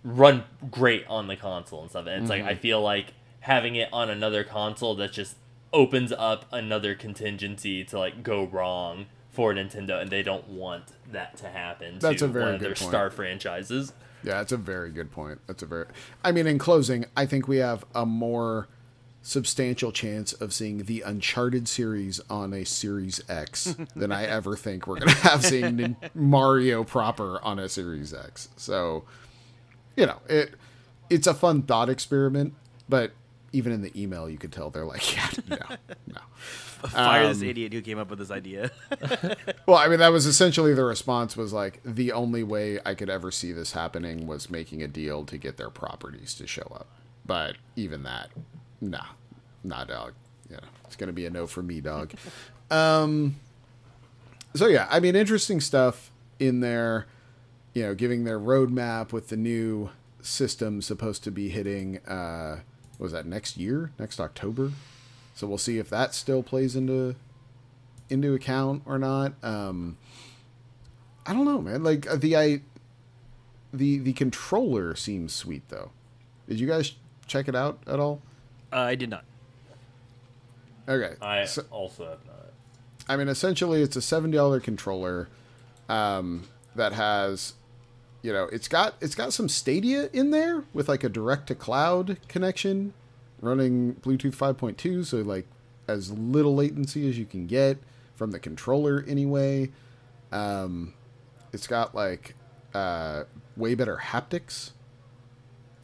run 0.03 0.43
great 0.69 1.05
on 1.07 1.27
the 1.27 1.35
console 1.35 1.81
and 1.81 1.89
stuff 1.89 2.05
and 2.05 2.21
it's 2.21 2.29
like 2.29 2.43
i 2.43 2.51
mm-hmm. 2.51 2.59
feel 2.59 2.81
like 2.81 3.13
having 3.41 3.75
it 3.75 3.89
on 3.93 4.09
another 4.09 4.43
console 4.43 4.95
that 4.95 5.11
just 5.11 5.35
opens 5.71 6.11
up 6.11 6.45
another 6.51 6.93
contingency 6.95 7.83
to 7.83 7.97
like 7.97 8.23
go 8.23 8.43
wrong 8.45 9.05
for 9.31 9.53
nintendo 9.53 10.01
and 10.01 10.09
they 10.09 10.21
don't 10.21 10.47
want 10.47 10.93
that 11.11 11.35
to 11.37 11.47
happen 11.47 11.97
That's 11.99 12.19
to 12.19 12.25
a 12.25 12.27
very 12.27 12.45
one 12.45 12.53
of 12.55 12.59
good 12.59 12.65
their 12.67 12.75
point. 12.75 12.89
star 12.89 13.09
franchises 13.09 13.93
Yeah, 14.23 14.35
that's 14.35 14.51
a 14.51 14.57
very 14.57 14.91
good 14.91 15.11
point. 15.11 15.39
That's 15.45 15.61
a 15.61 15.67
very. 15.67 15.85
I 16.23 16.31
mean, 16.31 16.47
in 16.47 16.57
closing, 16.57 17.05
I 17.15 17.27
think 17.27 17.47
we 17.47 17.57
have 17.57 17.85
a 17.93 18.07
more 18.07 18.67
substantial 19.25 19.91
chance 19.91 20.33
of 20.33 20.53
seeing 20.53 20.83
the 20.83 21.01
Uncharted 21.01 21.67
series 21.67 22.21
on 22.29 22.53
a 22.53 22.63
Series 22.63 23.19
X 23.27 23.75
than 23.95 24.11
I 24.11 24.25
ever 24.25 24.55
think 24.55 24.85
we're 24.85 24.99
going 24.99 25.09
to 25.09 25.15
have 25.27 25.43
seeing 25.43 25.95
Mario 26.13 26.83
proper 26.83 27.43
on 27.43 27.57
a 27.57 27.67
Series 27.67 28.13
X. 28.13 28.49
So, 28.55 29.03
you 29.95 30.05
know, 30.05 30.19
it 30.29 30.53
it's 31.09 31.25
a 31.25 31.33
fun 31.33 31.63
thought 31.63 31.89
experiment, 31.89 32.53
but 32.87 33.13
even 33.51 33.71
in 33.71 33.81
the 33.81 33.99
email, 33.99 34.29
you 34.29 34.37
could 34.37 34.51
tell 34.51 34.69
they're 34.69 34.85
like, 34.85 35.15
yeah, 35.15 35.29
no, 35.49 35.57
no. 36.07 36.21
fire 36.89 37.27
this 37.27 37.41
Um, 37.41 37.47
idiot 37.47 37.73
who 37.73 37.81
came 37.81 37.97
up 37.97 38.11
with 38.11 38.19
this 38.19 38.29
idea. 38.29 38.69
Well, 39.65 39.77
I 39.77 39.87
mean, 39.87 39.99
that 39.99 40.11
was 40.11 40.27
essentially 40.27 40.75
the 40.75 40.83
response 40.83 41.35
was 41.35 41.51
like, 41.51 41.79
the 41.83 42.11
only 42.11 42.43
way 42.43 42.79
I 42.85 42.93
could 42.93 43.09
ever 43.09 43.31
see 43.31 43.51
this 43.53 43.71
happening 43.71 44.27
was 44.27 44.51
making 44.51 44.83
a 44.83 44.87
deal 44.87 45.25
to 45.25 45.37
get 45.39 45.57
their 45.57 45.71
properties 45.71 46.35
to 46.35 46.45
show 46.45 46.71
up. 46.75 46.87
But 47.25 47.55
even 47.75 48.03
that, 48.03 48.29
nah, 48.89 49.05
nah, 49.63 49.83
dog. 49.83 50.13
Yeah, 50.49 50.59
it's 50.85 50.95
going 50.95 51.07
to 51.07 51.13
be 51.13 51.25
a 51.25 51.29
no 51.29 51.47
for 51.47 51.61
me, 51.61 51.81
dog. 51.81 52.13
um, 52.71 53.35
so, 54.53 54.67
yeah, 54.67 54.87
I 54.89 54.99
mean, 54.99 55.15
interesting 55.15 55.59
stuff 55.59 56.11
in 56.39 56.59
there, 56.59 57.07
you 57.73 57.83
know, 57.83 57.95
giving 57.95 58.23
their 58.23 58.39
roadmap 58.39 59.11
with 59.11 59.29
the 59.29 59.37
new 59.37 59.89
system 60.21 60.81
supposed 60.81 61.23
to 61.23 61.31
be 61.31 61.49
hitting, 61.49 61.99
uh, 62.05 62.61
what 62.97 63.05
was 63.05 63.11
that 63.11 63.25
next 63.25 63.57
year, 63.57 63.91
next 63.99 64.19
October? 64.19 64.71
So 65.35 65.47
we'll 65.47 65.57
see 65.57 65.77
if 65.77 65.89
that 65.89 66.15
still 66.15 66.41
plays 66.41 66.75
into 66.75 67.15
into 68.09 68.33
account 68.33 68.83
or 68.85 68.97
not. 68.97 69.33
Um, 69.43 69.97
I 71.25 71.33
don't 71.33 71.45
know, 71.45 71.61
man. 71.61 71.83
Like 71.83 72.09
uh, 72.09 72.15
the 72.15 72.37
I, 72.37 72.61
the 73.73 73.97
the 73.99 74.13
controller 74.13 74.95
seems 74.95 75.33
sweet 75.33 75.67
though. 75.69 75.91
Did 76.47 76.59
you 76.59 76.67
guys 76.67 76.93
check 77.27 77.47
it 77.47 77.55
out 77.55 77.79
at 77.85 77.99
all? 77.99 78.21
Uh, 78.73 78.77
I 78.77 78.95
did 78.95 79.09
not. 79.09 79.23
Okay, 80.87 81.15
i 81.21 81.45
So- 81.45 81.65
also 81.71 82.05
have 82.05 82.25
not 82.25 82.35
I 83.07 83.17
mean, 83.17 83.27
essentially, 83.27 83.81
it's 83.83 83.95
a 83.95 84.01
seventy 84.01 84.35
dollar 84.35 84.59
controller 84.59 85.27
um, 85.89 86.47
that 86.75 86.93
has, 86.93 87.53
you 88.23 88.33
know, 88.33 88.45
it's 88.51 88.67
got 88.67 88.95
it's 88.99 89.13
got 89.13 89.31
some 89.31 89.47
Stadia 89.47 90.09
in 90.11 90.31
there 90.31 90.63
with 90.73 90.89
like 90.89 91.03
a 91.03 91.09
direct 91.09 91.45
to 91.47 91.55
cloud 91.55 92.17
connection, 92.27 92.93
running 93.41 93.93
Bluetooth 93.95 94.33
five 94.33 94.57
point 94.57 94.79
two, 94.79 95.03
so 95.03 95.17
like 95.17 95.45
as 95.87 96.11
little 96.11 96.55
latency 96.55 97.07
as 97.07 97.15
you 97.19 97.25
can 97.25 97.45
get 97.45 97.77
from 98.15 98.31
the 98.31 98.39
controller 98.39 99.05
anyway. 99.07 99.69
Um, 100.31 100.95
it's 101.53 101.67
got 101.67 101.93
like 101.93 102.33
uh, 102.73 103.25
way 103.55 103.75
better 103.75 103.97
haptics 104.03 104.71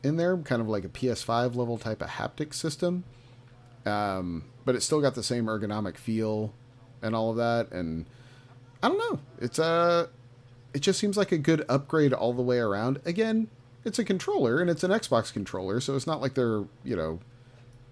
in 0.03 0.17
there, 0.17 0.37
kind 0.37 0.61
of 0.61 0.67
like 0.67 0.83
a 0.83 0.89
PS5 0.89 1.55
level 1.55 1.77
type 1.77 2.01
of 2.01 2.09
haptic 2.09 2.53
system. 2.53 3.03
Um, 3.85 4.45
but 4.65 4.75
it's 4.75 4.85
still 4.85 5.01
got 5.01 5.15
the 5.15 5.23
same 5.23 5.45
ergonomic 5.45 5.97
feel 5.97 6.53
and 7.01 7.15
all 7.15 7.31
of 7.31 7.37
that. 7.37 7.71
And 7.71 8.05
I 8.81 8.87
don't 8.87 8.97
know. 8.97 9.19
It's 9.39 9.59
a. 9.59 10.09
It 10.73 10.79
just 10.79 10.99
seems 10.99 11.17
like 11.17 11.31
a 11.31 11.37
good 11.37 11.65
upgrade 11.67 12.13
all 12.13 12.33
the 12.33 12.41
way 12.41 12.59
around. 12.59 13.01
Again, 13.05 13.49
it's 13.83 13.99
a 13.99 14.05
controller 14.05 14.61
and 14.61 14.69
it's 14.69 14.83
an 14.83 14.91
Xbox 14.91 15.33
controller, 15.33 15.81
so 15.81 15.95
it's 15.95 16.07
not 16.07 16.21
like 16.21 16.33
they're 16.33 16.63
you 16.83 16.95
know 16.95 17.19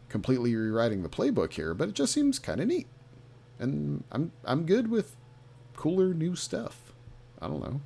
completely 0.07 0.55
rewriting 0.55 1.03
the 1.03 1.09
playbook 1.09 1.53
here. 1.53 1.73
But 1.73 1.89
it 1.89 1.95
just 1.95 2.13
seems 2.13 2.39
kind 2.39 2.61
of 2.61 2.67
neat, 2.67 2.87
and 3.59 4.03
I'm 4.11 4.31
I'm 4.45 4.65
good 4.65 4.89
with 4.89 5.15
cooler 5.75 6.13
new 6.13 6.35
stuff. 6.35 6.93
I 7.41 7.47
don't 7.47 7.61
know. 7.61 7.81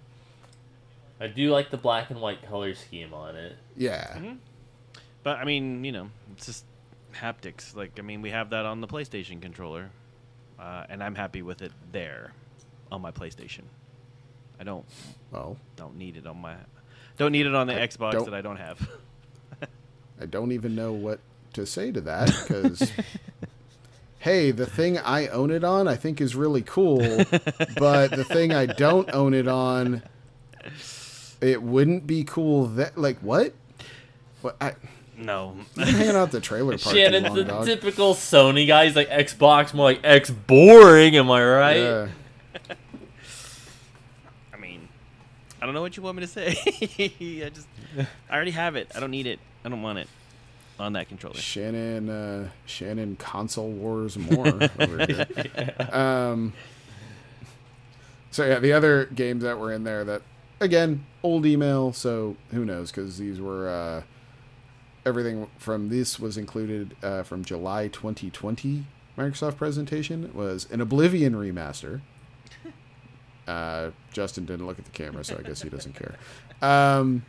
I 1.23 1.27
do 1.27 1.49
like 1.49 1.71
the 1.71 1.77
black 1.77 2.11
and 2.11 2.21
white 2.21 2.47
color 2.47 2.75
scheme 2.75 3.13
on 3.13 3.35
it 3.35 3.55
Yeah. 3.75 4.19
But 5.23 5.37
I 5.37 5.45
mean, 5.45 5.85
you 5.85 5.93
know, 5.93 6.09
it's 6.33 6.45
just 6.45 6.65
haptics. 7.13 7.75
Like, 7.75 7.97
I 7.97 8.01
mean, 8.01 8.21
we 8.21 8.31
have 8.31 8.49
that 8.49 8.65
on 8.65 8.81
the 8.81 8.87
PlayStation 8.87 9.41
controller, 9.41 9.89
uh, 10.59 10.83
and 10.89 11.01
I'm 11.01 11.15
happy 11.15 11.41
with 11.41 11.61
it 11.61 11.71
there 11.93 12.33
on 12.91 13.01
my 13.01 13.11
PlayStation. 13.11 13.61
I 14.59 14.63
don't 14.65 14.85
Well, 15.31 15.57
don't 15.77 15.95
need 15.97 16.17
it 16.17 16.27
on 16.27 16.41
my 16.41 16.55
don't 17.17 17.31
need 17.31 17.45
it 17.45 17.55
on 17.55 17.67
the 17.67 17.81
I 17.81 17.87
Xbox 17.87 18.25
that 18.25 18.33
I 18.33 18.41
don't 18.41 18.57
have. 18.57 18.89
I 20.21 20.25
don't 20.25 20.51
even 20.51 20.75
know 20.75 20.91
what 20.91 21.19
to 21.53 21.65
say 21.65 21.91
to 21.91 22.01
that 22.01 22.27
because, 22.47 22.91
hey, 24.19 24.51
the 24.51 24.65
thing 24.65 24.97
I 24.97 25.27
own 25.27 25.51
it 25.51 25.63
on 25.63 25.87
I 25.87 25.95
think 25.95 26.19
is 26.19 26.35
really 26.35 26.63
cool, 26.63 26.99
but 27.77 28.11
the 28.11 28.25
thing 28.27 28.51
I 28.53 28.65
don't 28.65 29.09
own 29.13 29.33
it 29.33 29.47
on, 29.47 30.03
it 31.43 31.61
wouldn't 31.61 32.07
be 32.07 32.23
cool. 32.23 32.65
That 32.67 32.97
like 32.97 33.19
what? 33.19 33.53
What? 34.41 34.55
I, 34.61 34.73
no, 35.17 35.55
hanging 35.77 36.15
out 36.15 36.31
the 36.31 36.41
trailer 36.41 36.77
park 36.77 36.93
too 36.93 36.99
Shannon's 36.99 37.27
long, 37.27 37.35
the 37.35 37.43
dog. 37.43 37.65
typical 37.65 38.13
Sony 38.13 38.67
guy. 38.67 38.85
He's 38.85 38.95
like 38.95 39.09
Xbox, 39.09 39.73
more 39.73 39.85
like 39.85 40.01
X 40.03 40.29
boring. 40.31 41.15
Am 41.15 41.29
I 41.29 41.43
right? 41.45 41.77
Yeah. 41.77 42.07
I 44.53 44.57
mean, 44.57 44.87
I 45.61 45.65
don't 45.65 45.73
know 45.75 45.81
what 45.81 45.95
you 45.97 46.03
want 46.03 46.17
me 46.17 46.21
to 46.21 46.27
say. 46.27 46.57
I 47.45 47.49
just 47.49 47.67
I 48.29 48.35
already 48.35 48.51
have 48.51 48.75
it. 48.75 48.91
I 48.95 48.99
don't 48.99 49.11
need 49.11 49.27
it. 49.27 49.39
I 49.63 49.69
don't 49.69 49.81
want 49.81 49.99
it 49.99 50.07
on 50.79 50.93
that 50.93 51.07
controller. 51.07 51.35
Shannon, 51.35 52.09
uh, 52.09 52.49
Shannon, 52.65 53.15
console 53.15 53.69
wars 53.71 54.17
more 54.17 54.47
over 54.47 55.05
here. 55.05 55.75
Um, 55.91 56.53
so 58.31 58.45
yeah, 58.45 58.59
the 58.59 58.73
other 58.73 59.05
games 59.05 59.43
that 59.43 59.59
were 59.59 59.71
in 59.71 59.83
there 59.83 60.03
that, 60.05 60.21
again, 60.63 61.05
old 61.21 61.45
email. 61.45 61.93
So 61.93 62.35
who 62.51 62.65
knows? 62.65 62.91
Because 62.91 63.17
these 63.17 63.39
were 63.39 63.69
uh, 63.69 64.03
everything 65.05 65.47
from 65.57 65.89
this 65.89 66.19
was 66.19 66.37
included 66.37 66.95
uh, 67.03 67.23
from 67.23 67.43
July 67.43 67.87
2020 67.87 68.85
Microsoft 69.17 69.57
presentation 69.57 70.31
was 70.33 70.67
an 70.71 70.81
Oblivion 70.81 71.33
remaster. 71.33 72.01
Uh, 73.45 73.91
Justin 74.13 74.45
didn't 74.45 74.65
look 74.65 74.79
at 74.79 74.85
the 74.85 74.91
camera, 74.91 75.21
so 75.21 75.37
I 75.37 75.41
guess 75.41 75.61
he 75.61 75.67
doesn't 75.67 75.95
care. 75.95 76.15
Um, 76.61 77.25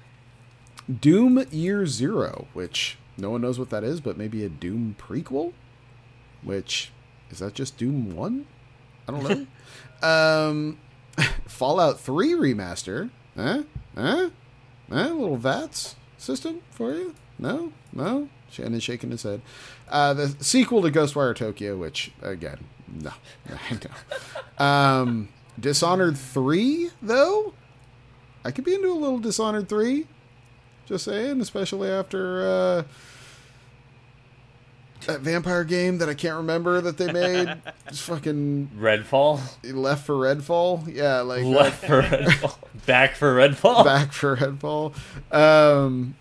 Doom 1.01 1.45
Year 1.51 1.87
Zero, 1.87 2.47
which 2.53 2.99
no 3.19 3.31
one 3.31 3.41
knows 3.41 3.59
what 3.59 3.71
that 3.71 3.83
is, 3.83 4.01
but 4.01 4.17
maybe 4.17 4.45
a 4.45 4.49
Doom 4.49 4.95
prequel. 4.97 5.55
Which 6.45 6.93
is 7.33 7.41
that 7.41 7.55
just 7.55 7.79
Doom 7.79 8.15
One? 8.15 8.47
I 9.09 9.11
don't 9.11 9.49
know. 10.03 10.09
um, 10.09 10.79
Fallout 11.49 11.99
Three 11.99 12.31
remaster. 12.35 13.11
Huh? 13.37 13.63
Huh? 13.97 14.31
Huh? 14.91 15.09
Little 15.09 15.37
VATS 15.37 15.97
system 16.19 16.61
for 16.71 16.95
you? 16.95 17.15
No? 17.39 17.73
No? 17.93 18.29
Shannon 18.51 18.81
shaking 18.81 19.11
his 19.11 19.25
head. 19.25 19.43
Uh, 19.89 20.15
the 20.15 20.29
sequel 20.41 20.83
to 20.83 20.91
Ghostwire 20.91 21.35
Tokyo, 21.35 21.77
which 21.77 22.13
again, 22.23 22.59
no, 22.89 23.13
know. 24.59 24.65
Um, 24.65 25.29
Dishonored 25.59 26.17
Three, 26.17 26.91
though. 27.03 27.55
I 28.45 28.51
could 28.51 28.65
be 28.65 28.75
into 28.75 28.93
a 28.93 28.95
little 28.95 29.19
Dishonored 29.19 29.69
Three. 29.69 30.07
Just 30.87 31.05
saying, 31.05 31.41
especially 31.41 31.89
after 31.89 32.47
uh, 32.47 32.83
that 35.07 35.21
vampire 35.21 35.65
game 35.65 35.99
that 35.99 36.09
I 36.09 36.15
can't 36.15 36.37
remember 36.37 36.81
that 36.81 36.99
they 36.99 37.13
made. 37.13 37.57
Just 37.89 38.03
fucking 38.03 38.71
Redfall. 38.79 39.41
left 39.63 40.07
for 40.07 40.15
Redfall. 40.15 40.93
Yeah, 40.95 41.21
like 41.21 41.45
uh, 41.45 41.49
Left 41.49 41.85
for 41.85 42.03
Redfall. 42.03 42.57
Back 42.87 43.15
for 43.17 43.35
Redfall. 43.35 43.85
back 43.85 44.13
for 44.13 44.37
Redfall. 44.37 44.95
Um, 45.35 46.17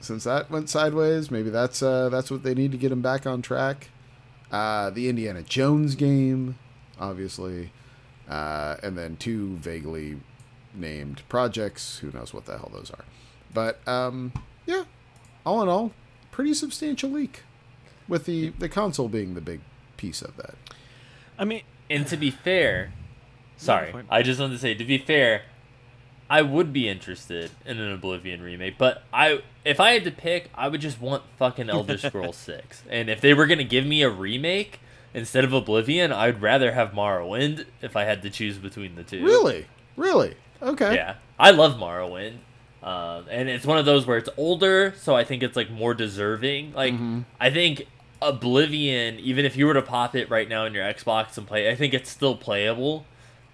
since 0.00 0.24
that 0.24 0.48
went 0.50 0.70
sideways, 0.70 1.30
maybe 1.30 1.50
that's 1.50 1.82
uh, 1.82 2.08
that's 2.08 2.30
what 2.30 2.42
they 2.44 2.54
need 2.54 2.70
to 2.72 2.78
get 2.78 2.92
him 2.92 3.02
back 3.02 3.26
on 3.26 3.42
track. 3.42 3.88
Uh, 4.52 4.90
the 4.90 5.08
Indiana 5.08 5.42
Jones 5.42 5.94
game, 5.96 6.56
obviously, 7.00 7.72
uh, 8.28 8.76
and 8.82 8.96
then 8.96 9.16
two 9.16 9.56
vaguely 9.56 10.18
named 10.72 11.22
projects. 11.28 11.98
Who 11.98 12.12
knows 12.12 12.32
what 12.32 12.44
the 12.46 12.58
hell 12.58 12.70
those 12.72 12.90
are? 12.92 13.04
But 13.52 13.86
um, 13.88 14.32
yeah, 14.66 14.84
all 15.44 15.62
in 15.62 15.68
all, 15.68 15.90
pretty 16.30 16.54
substantial 16.54 17.10
leak, 17.10 17.42
with 18.08 18.24
the 18.24 18.50
the 18.58 18.68
console 18.68 19.08
being 19.08 19.34
the 19.34 19.40
big 19.40 19.60
piece 19.96 20.22
of 20.22 20.36
that. 20.36 20.54
I 21.38 21.44
mean, 21.44 21.62
And 21.90 22.06
to 22.08 22.16
be 22.16 22.30
fair, 22.30 22.92
sorry, 23.56 23.86
go 23.86 23.92
for 23.92 24.00
it. 24.00 24.06
I 24.10 24.22
just 24.22 24.40
wanted 24.40 24.54
to 24.54 24.58
say 24.58 24.74
to 24.74 24.84
be 24.84 24.98
fair, 24.98 25.42
I 26.30 26.42
would 26.42 26.72
be 26.72 26.88
interested 26.88 27.50
in 27.64 27.78
an 27.78 27.92
Oblivion 27.92 28.42
remake, 28.42 28.76
but 28.78 29.04
I 29.12 29.42
if 29.64 29.80
I 29.80 29.92
had 29.92 30.04
to 30.04 30.10
pick, 30.10 30.50
I 30.54 30.68
would 30.68 30.80
just 30.80 31.00
want 31.00 31.22
fucking 31.38 31.70
Elder 31.70 31.98
Scrolls 31.98 32.36
6. 32.36 32.82
And 32.88 33.08
if 33.10 33.20
they 33.20 33.34
were 33.34 33.46
going 33.46 33.58
to 33.58 33.64
give 33.64 33.86
me 33.86 34.02
a 34.02 34.10
remake 34.10 34.80
instead 35.14 35.44
of 35.44 35.52
Oblivion, 35.52 36.12
I'd 36.12 36.40
rather 36.42 36.72
have 36.72 36.90
Morrowind 36.92 37.66
if 37.82 37.96
I 37.96 38.04
had 38.04 38.22
to 38.22 38.30
choose 38.30 38.58
between 38.58 38.94
the 38.94 39.02
two. 39.04 39.24
Really, 39.24 39.66
really, 39.96 40.34
okay. 40.62 40.94
Yeah. 40.94 41.14
I 41.38 41.50
love 41.50 41.76
Morrowind. 41.76 42.38
Um, 42.82 43.24
and 43.30 43.48
it's 43.48 43.66
one 43.66 43.76
of 43.78 43.84
those 43.86 44.06
where 44.06 44.18
it's 44.18 44.28
older, 44.36 44.94
so 44.96 45.14
I 45.16 45.24
think 45.24 45.42
it's 45.42 45.56
like 45.56 45.70
more 45.70 45.94
deserving. 45.94 46.72
Like 46.74 46.94
I 47.40 47.50
think 47.50 47.86
Oblivion, 48.20 49.18
even 49.20 49.44
if 49.44 49.56
you 49.56 49.66
were 49.66 49.74
to 49.74 49.82
pop 49.82 50.14
it 50.16 50.28
right 50.28 50.48
now 50.48 50.64
in 50.64 50.74
your 50.74 50.84
Xbox 50.84 51.38
and 51.38 51.46
play, 51.46 51.70
I 51.70 51.74
think 51.74 51.94
it's 51.94 52.10
still 52.10 52.36
playable. 52.36 53.06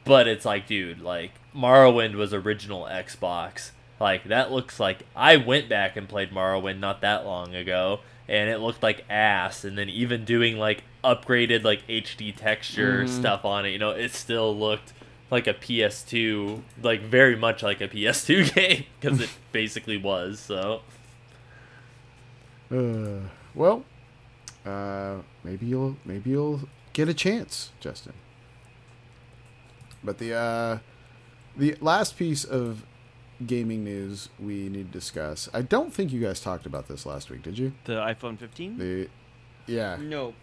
But 0.04 0.28
it's 0.28 0.44
like, 0.44 0.66
dude, 0.66 1.00
like 1.00 1.32
Morrowind 1.54 2.14
was 2.14 2.34
original 2.34 2.84
Xbox. 2.84 3.70
Like 4.00 4.24
that 4.24 4.50
looks 4.52 4.78
like 4.80 5.04
I 5.14 5.36
went 5.36 5.68
back 5.68 5.96
and 5.96 6.08
played 6.08 6.30
Morrowind 6.30 6.78
not 6.78 7.00
that 7.00 7.24
long 7.24 7.54
ago, 7.54 8.00
and 8.28 8.50
it 8.50 8.58
looked 8.58 8.82
like 8.82 9.04
ass. 9.08 9.64
And 9.64 9.78
then 9.78 9.88
even 9.88 10.24
doing 10.24 10.58
like 10.58 10.84
upgraded 11.02 11.62
like 11.64 11.86
HD 11.86 12.34
texture 12.34 13.06
stuff 13.06 13.44
on 13.44 13.64
it, 13.66 13.70
you 13.70 13.78
know, 13.78 13.90
it 13.90 14.12
still 14.12 14.56
looked 14.56 14.92
like 15.30 15.46
a 15.46 15.54
PS2, 15.54 16.60
like 16.82 17.00
very 17.02 17.36
much 17.36 17.62
like 17.62 17.80
a 17.80 17.88
PS2 17.88 18.54
game 18.54 18.84
because 19.00 19.20
it 19.20 19.30
basically 19.52 19.96
was. 19.96 20.38
So 20.40 20.82
Uh, 22.70 23.28
well, 23.54 23.84
uh, 24.64 25.16
maybe 25.42 25.66
you'll 25.66 25.96
maybe 26.04 26.30
you'll 26.30 26.68
get 26.92 27.08
a 27.08 27.14
chance, 27.14 27.70
Justin. 27.80 28.14
But 30.02 30.18
the 30.18 30.34
uh, 30.34 30.78
the 31.56 31.76
last 31.80 32.16
piece 32.16 32.44
of 32.44 32.84
gaming 33.44 33.84
news 33.84 34.28
we 34.38 34.68
need 34.68 34.92
to 34.92 34.98
discuss. 34.98 35.48
I 35.52 35.62
don't 35.62 35.92
think 35.92 36.12
you 36.12 36.20
guys 36.20 36.40
talked 36.40 36.66
about 36.66 36.88
this 36.88 37.04
last 37.04 37.30
week, 37.30 37.42
did 37.42 37.58
you? 37.58 37.72
the 37.84 37.94
iPhone 37.94 38.38
15. 38.38 38.78
The 38.78 39.08
yeah. 39.66 39.96
no. 40.00 40.34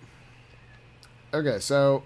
Okay, 1.33 1.59
so 1.59 2.03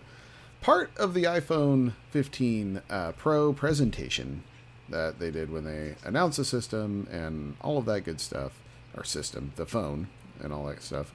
part 0.62 0.92
of 0.98 1.14
the 1.14 1.24
iPhone 1.24 1.94
15 2.12 2.82
uh, 2.90 3.12
Pro 3.14 3.54
presentation 3.54 4.44
that 4.90 5.20
they 5.20 5.32
did 5.32 5.52
when 5.52 5.64
they 5.64 5.96
announced 6.04 6.38
the 6.38 6.46
system 6.46 7.08
and 7.12 7.56
all 7.62 7.78
of 7.78 7.86
that 7.86 8.02
good 8.02 8.22
stuff, 8.22 8.62
or 8.96 9.04
system, 9.04 9.52
the 9.56 9.66
phone, 9.66 10.08
and 10.42 10.54
all 10.54 10.66
that 10.68 10.84
stuff, 10.84 11.14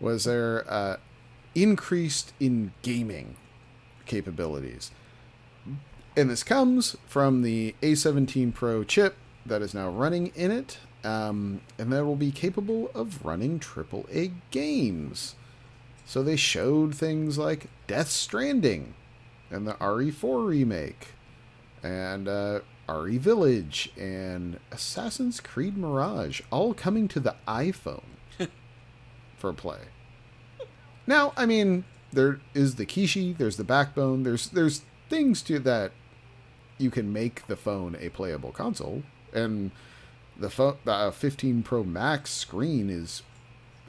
was 0.00 0.24
their 0.24 0.64
uh, 0.70 0.96
increased 1.54 2.32
in 2.40 2.72
gaming 2.82 3.36
capabilities. 4.06 4.90
And 6.16 6.30
this 6.30 6.42
comes 6.42 6.96
from 7.06 7.42
the 7.42 7.74
A17 7.82 8.52
Pro 8.52 8.82
chip 8.82 9.16
that 9.46 9.62
is 9.62 9.74
now 9.74 9.88
running 9.88 10.32
in 10.34 10.50
it, 10.50 10.78
um, 11.04 11.60
and 11.78 11.92
that 11.92 12.04
will 12.04 12.16
be 12.16 12.32
capable 12.32 12.90
of 12.94 13.24
running 13.24 13.60
AAA 13.60 14.32
games. 14.50 15.36
So 16.04 16.22
they 16.22 16.36
showed 16.36 16.94
things 16.94 17.38
like 17.38 17.68
Death 17.86 18.10
Stranding 18.10 18.94
and 19.50 19.66
the 19.66 19.74
RE4 19.74 20.46
remake 20.46 21.08
and 21.82 22.28
uh, 22.28 22.60
RE 22.88 23.16
Village 23.18 23.92
and 23.96 24.58
Assassin's 24.72 25.40
Creed 25.40 25.76
Mirage 25.76 26.40
all 26.50 26.74
coming 26.74 27.06
to 27.08 27.20
the 27.20 27.36
iPhone 27.46 28.02
for 29.40 29.52
play. 29.52 29.78
Now, 31.06 31.32
I 31.36 31.46
mean, 31.46 31.84
there 32.12 32.40
is 32.54 32.76
the 32.76 32.86
Kishi, 32.86 33.36
there's 33.36 33.56
the 33.56 33.64
backbone, 33.64 34.22
there's 34.22 34.48
there's 34.48 34.82
things 35.08 35.42
to 35.42 35.58
that 35.60 35.92
you 36.78 36.90
can 36.90 37.12
make 37.12 37.46
the 37.46 37.56
phone 37.56 37.96
a 38.00 38.08
playable 38.10 38.52
console 38.52 39.02
and 39.34 39.70
the 40.38 40.50
phone 40.50 40.76
the 40.84 40.92
uh, 40.92 41.10
15 41.10 41.62
Pro 41.62 41.84
Max 41.84 42.30
screen 42.30 42.88
is 42.88 43.22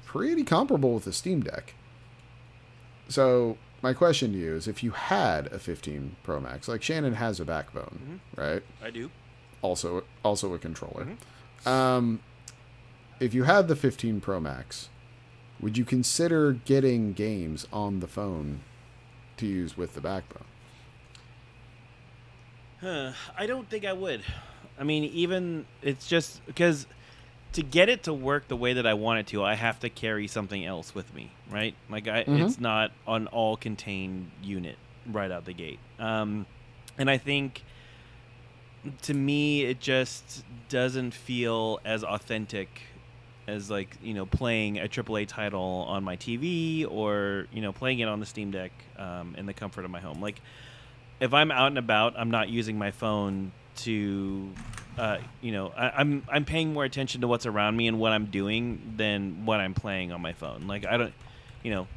pretty 0.06 0.44
comparable 0.44 0.94
with 0.94 1.06
the 1.06 1.14
Steam 1.14 1.42
Deck. 1.42 1.74
So 3.08 3.58
my 3.82 3.94
question 3.94 4.34
to 4.34 4.38
you 4.38 4.56
is: 4.56 4.68
If 4.68 4.84
you 4.84 4.92
had 4.92 5.48
a 5.48 5.60
15 5.60 6.18
Pro 6.24 6.40
Max, 6.40 6.68
like 6.68 6.84
Shannon 6.84 7.14
has 7.14 7.40
a 7.40 7.46
backbone, 7.46 8.22
right? 8.36 8.64
I 8.84 8.90
do. 8.90 9.10
Also, 9.62 10.04
also 10.24 10.54
a 10.54 10.60
controller. 10.60 11.08
Um, 11.66 12.20
if 13.20 13.34
you 13.34 13.44
had 13.44 13.68
the 13.68 13.76
15 13.76 14.22
Pro 14.22 14.40
Max, 14.40 14.90
would 15.62 15.78
you 15.78 15.86
consider 15.86 16.54
getting 16.54 17.14
games 17.14 17.68
on 17.72 18.00
the 18.00 18.08
phone 18.08 18.62
to 19.38 19.46
use 19.46 19.78
with 19.78 19.94
the 19.94 20.02
backbone? 20.02 20.46
Huh, 22.82 23.12
I 23.38 23.46
don't 23.46 23.70
think 23.70 23.86
I 23.86 23.94
would. 23.94 24.24
I 24.80 24.84
mean, 24.84 25.04
even 25.04 25.66
it's 25.84 26.08
just 26.08 26.44
because 26.48 26.88
to 27.54 27.62
get 27.62 27.90
it 27.90 28.04
to 28.04 28.14
work 28.14 28.48
the 28.48 28.56
way 28.56 28.74
that 28.74 28.88
I 28.88 28.96
want 28.96 29.20
it 29.20 29.28
to, 29.28 29.44
I 29.44 29.54
have 29.54 29.80
to 29.82 29.90
carry 29.90 30.28
something 30.28 30.66
else 30.66 30.96
with 30.96 31.14
me, 31.14 31.32
right? 31.50 31.76
Like, 31.90 32.08
I, 32.08 32.24
it's 32.28 32.60
not 32.60 32.92
an 33.08 33.28
all-contained 33.28 34.32
unit 34.42 34.78
right 35.06 35.30
out 35.30 35.46
the 35.46 35.54
gate. 35.54 35.80
Um, 36.00 36.46
and 36.98 37.10
I 37.10 37.18
think 37.18 37.64
to 39.04 39.14
me, 39.14 39.64
it 39.64 39.80
just 39.80 40.44
doesn't 40.70 41.14
feel 41.14 41.80
as 41.86 42.04
authentic 42.04 42.82
as 43.48 43.70
like 43.70 43.98
you 44.02 44.14
know 44.14 44.26
playing 44.26 44.80
a 44.80 44.88
AAA 44.88 45.28
title 45.28 45.86
on 45.88 46.04
my 46.04 46.18
TV 46.18 46.90
or 46.90 47.48
you 47.52 47.62
know 47.62 47.72
playing 47.72 48.00
it 48.00 48.08
on 48.08 48.20
the 48.20 48.26
Steam 48.26 48.52
Deck 48.52 48.72
um, 48.98 49.36
in 49.38 49.46
the 49.46 49.54
comfort 49.54 49.86
of 49.86 49.92
my 49.92 50.00
home. 50.00 50.22
Like 50.22 50.42
if 51.20 51.34
I'm 51.34 51.52
out 51.52 51.68
and 51.68 51.78
about, 51.78 52.16
I'm 52.18 52.32
not 52.32 52.50
using 52.50 52.78
my 52.78 52.92
phone 52.92 53.52
to, 53.78 54.50
uh, 54.98 55.20
you 55.40 55.52
know, 55.52 55.72
I, 55.78 55.90
I'm 55.90 56.24
I'm 56.28 56.46
paying 56.46 56.74
more 56.74 56.84
attention 56.84 57.22
to 57.22 57.28
what's 57.28 57.46
around 57.46 57.78
me 57.78 57.88
and 57.88 58.00
what 58.00 58.12
I'm 58.12 58.26
doing 58.26 58.96
than 58.98 59.46
what 59.46 59.60
I'm 59.60 59.74
playing 59.74 60.12
on 60.12 60.22
my 60.22 60.34
phone. 60.34 60.68
Like 60.68 60.86
I 60.86 60.98
don't, 60.98 61.14
you 61.64 61.72
know, 61.72 61.88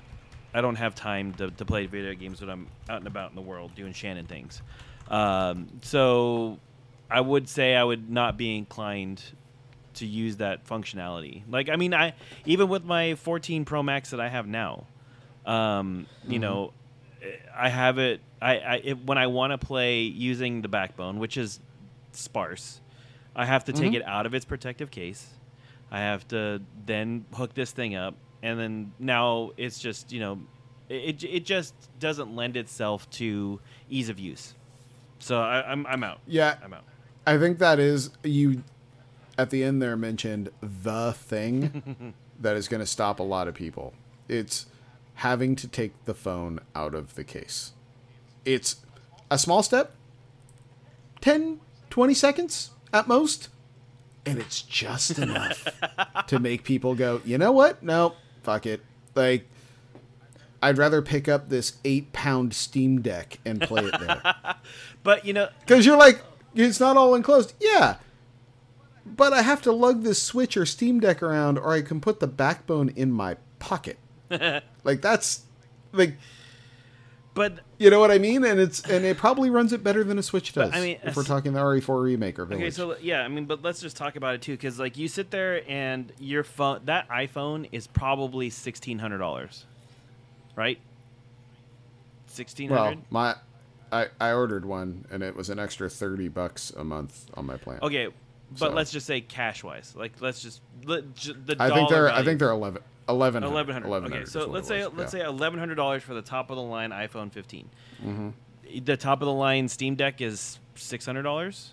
I 0.53 0.61
don't 0.61 0.77
have 0.77 0.95
time 0.95 1.33
to, 1.35 1.51
to 1.51 1.65
play 1.65 1.87
video 1.87 2.15
games 2.15 2.41
when 2.41 2.51
I'm 2.51 2.69
out 2.89 2.99
and 2.99 3.07
about 3.07 3.31
in 3.31 3.37
the 3.37 3.43
world 3.43 3.75
doing 3.75 3.93
Shannon 3.93 4.27
things. 4.27 4.63
Um, 5.09 5.69
so 5.83 6.59
I 7.11 7.21
would 7.21 7.49
say 7.49 7.75
I 7.75 7.85
would 7.85 8.11
not 8.11 8.37
be 8.37 8.57
inclined 8.57 9.23
to 9.97 10.07
use 10.07 10.37
that 10.37 10.67
functionality. 10.67 11.43
Like 11.49 11.69
I 11.69 11.77
mean, 11.77 11.95
I 11.95 12.15
even 12.45 12.69
with 12.69 12.85
my 12.85 13.15
14 13.15 13.65
Pro 13.65 13.83
Max 13.83 14.11
that 14.11 14.21
I 14.21 14.29
have 14.29 14.47
now, 14.47 14.87
um, 15.47 16.07
you 16.27 16.39
know, 16.39 16.73
I 17.57 17.69
have 17.69 17.99
it. 17.99 18.21
I, 18.41 18.59
I 18.59 18.81
it, 18.85 19.07
when 19.07 19.19
I 19.19 19.27
want 19.29 19.53
to 19.53 19.59
play 19.59 20.03
using 20.03 20.63
the 20.63 20.69
backbone, 20.69 21.19
which 21.19 21.37
is 21.37 21.61
sparse, 22.13 22.81
I 23.35 23.45
have 23.47 23.65
to 23.65 23.73
take 23.73 23.95
it 23.95 24.03
out 24.05 24.27
of 24.27 24.35
its 24.35 24.45
protective 24.45 24.91
case. 24.91 25.27
I 25.91 26.01
have 26.01 26.27
to 26.29 26.61
then 26.87 27.25
hook 27.35 27.55
this 27.55 27.71
thing 27.73 27.95
up, 27.95 28.15
and 28.43 28.59
then 28.59 28.93
now 28.99 29.53
it's 29.57 29.79
just 29.79 30.13
you 30.13 30.21
know, 30.21 30.41
it 30.89 31.23
it 31.25 31.45
just 31.45 31.75
doesn't 31.99 32.35
lend 32.35 32.57
itself 32.57 33.09
to 33.11 33.61
ease 33.89 34.09
of 34.09 34.19
use. 34.19 34.55
So 35.19 35.41
I, 35.41 35.71
I'm 35.71 35.87
I'm 35.87 36.05
out. 36.05 36.21
Yeah, 36.27 36.57
I'm 36.63 36.75
out. 36.75 36.85
I 37.27 37.39
think 37.39 37.59
that 37.59 37.79
is 37.79 38.11
you. 38.23 38.63
At 39.37 39.51
the 39.51 39.65
end 39.65 39.83
there 39.83 39.97
mentioned 39.97 40.51
the 40.63 41.13
thing, 41.13 42.15
that 42.41 42.57
is 42.57 42.69
going 42.69 42.81
to 42.81 42.87
stop 42.87 43.19
a 43.19 43.23
lot 43.25 43.49
of 43.49 43.55
people. 43.55 43.95
It's 44.29 44.67
having 45.15 45.57
to 45.57 45.69
take 45.69 45.93
the 46.05 46.15
phone 46.15 46.61
out 46.75 46.95
of 46.95 47.15
the 47.15 47.25
case. 47.25 47.73
It's 48.45 48.77
a 49.31 49.39
small 49.39 49.63
step, 49.63 49.93
10, 51.21 51.61
20 51.91 52.15
seconds 52.15 52.71
at 52.93 53.09
most, 53.09 53.49
and 54.27 54.39
it's 54.39 54.63
just 54.63 55.19
enough 55.19 55.67
to 56.27 56.39
make 56.39 56.65
people 56.65 56.95
go, 56.95 57.21
you 57.25 57.39
know 57.39 57.53
what? 57.53 57.83
No, 57.83 58.15
fuck 58.43 58.67
it. 58.67 58.83
Like, 59.15 59.49
I'd 60.63 60.79
rather 60.79 61.03
pick 61.03 61.29
up 61.29 61.49
this 61.49 61.75
eight 61.85 62.13
pound 62.13 62.55
Steam 62.55 63.03
Deck 63.03 63.39
and 63.45 63.61
play 63.61 63.85
it 63.85 63.99
there. 64.01 64.35
But 65.03 65.27
you 65.27 65.35
know, 65.35 65.49
Because 65.61 65.85
you're 65.85 65.99
like, 65.99 66.23
it's 66.55 66.81
not 66.81 66.97
all 66.97 67.15
enclosed. 67.15 67.53
Yeah. 67.61 67.97
But 69.07 69.33
I 69.33 69.43
have 69.43 69.61
to 69.63 69.73
lug 69.73 70.03
this 70.03 70.23
Switch 70.23 70.57
or 70.57 70.65
Steam 70.65 71.01
Deck 71.01 71.23
around, 71.23 71.59
or 71.59 71.73
I 71.73 71.83
can 71.83 72.01
put 72.01 72.21
the 72.21 72.27
backbone 72.27 72.89
in 72.91 73.13
my 73.13 73.37
pocket. 73.59 73.99
like, 74.31 75.03
that's, 75.03 75.43
like, 75.93 76.17
but 77.35 77.59
you 77.79 77.91
know 77.91 77.99
what 77.99 78.11
I 78.11 78.19
mean? 78.19 78.45
And 78.45 78.61
it's 78.61 78.81
and 78.89 79.05
it 79.05 79.19
probably 79.19 79.51
runs 79.51 79.73
it 79.73 79.83
better 79.83 80.05
than 80.05 80.19
a 80.19 80.23
Switch 80.23 80.53
does. 80.53 80.71
I 80.73 80.81
mean, 80.81 80.99
if 81.03 81.17
we're 81.17 81.25
talking 81.25 81.53
the 81.53 81.61
RE4 81.61 82.03
remake 82.03 82.39
or 82.39 82.45
Village. 82.45 82.63
Okay, 82.63 82.71
so 82.71 82.97
yeah, 83.03 83.23
I 83.23 83.29
mean, 83.29 83.45
but 83.47 83.63
let's 83.63 83.81
just 83.81 83.97
talk 83.97 84.15
about 84.15 84.37
it 84.37 84.43
too, 84.43 84.53
because 84.53 84.79
like 84.79 84.97
you 84.97 85.09
sit 85.09 85.33
there 85.33 85.69
and 85.69 86.13
your 86.19 86.45
phone, 86.45 86.83
that 86.85 87.09
iPhone 87.09 87.69
is 87.73 87.89
probably 87.89 88.51
sixteen 88.51 89.01
hundred 89.01 89.19
dollars, 89.19 89.65
right? 90.55 90.79
Sixteen 92.29 92.71
hundred. 92.71 92.99
well, 92.99 93.05
my 93.11 93.35
I, 93.95 94.09
I 94.21 94.33
ordered 94.33 94.65
one 94.65 95.05
and 95.11 95.23
it 95.23 95.37
was 95.37 95.51
an 95.51 95.59
extra 95.61 95.89
30 95.89 96.29
bucks 96.29 96.73
a 96.77 96.83
month 96.83 97.27
on 97.35 97.47
my 97.47 97.57
plan. 97.57 97.79
okay, 97.83 98.09
but 98.59 98.71
so- 98.71 98.75
let's 98.75 98.91
just 98.91 99.07
say 99.07 99.21
cash 99.21 99.63
wise, 99.65 99.95
like 99.97 100.21
let's 100.21 100.41
just 100.43 100.63
let, 100.85 101.15
j- 101.15 101.33
the 101.33 101.57
I 101.59 101.71
think 101.71 101.89
they're 101.89 102.11
I 102.11 102.23
think 102.25 102.39
they're 102.39 102.51
11 102.51 102.83
11 103.09 103.45
eleven 103.45 103.73
hundred. 103.75 104.05
Okay, 104.07 104.25
so 104.25 104.47
let's 104.47 104.69
say 104.69 104.87
let's 104.87 105.13
say 105.13 105.21
eleven 105.21 105.59
hundred 105.59 105.75
dollars 105.75 106.03
for 106.03 106.15
the 106.15 106.23
top 106.23 106.51
of 106.51 106.57
the 106.57 106.63
line 106.63 106.91
iPhone 106.91 107.31
15. 107.33 107.69
Mm-hmm. 108.05 108.85
The 108.85 108.97
top 108.97 109.21
of 109.21 109.27
the 109.27 109.33
line 109.33 109.69
Steam 109.69 109.95
Deck 109.95 110.21
is 110.21 110.59
six 110.75 111.05
hundred 111.05 111.23
dollars. 111.23 111.73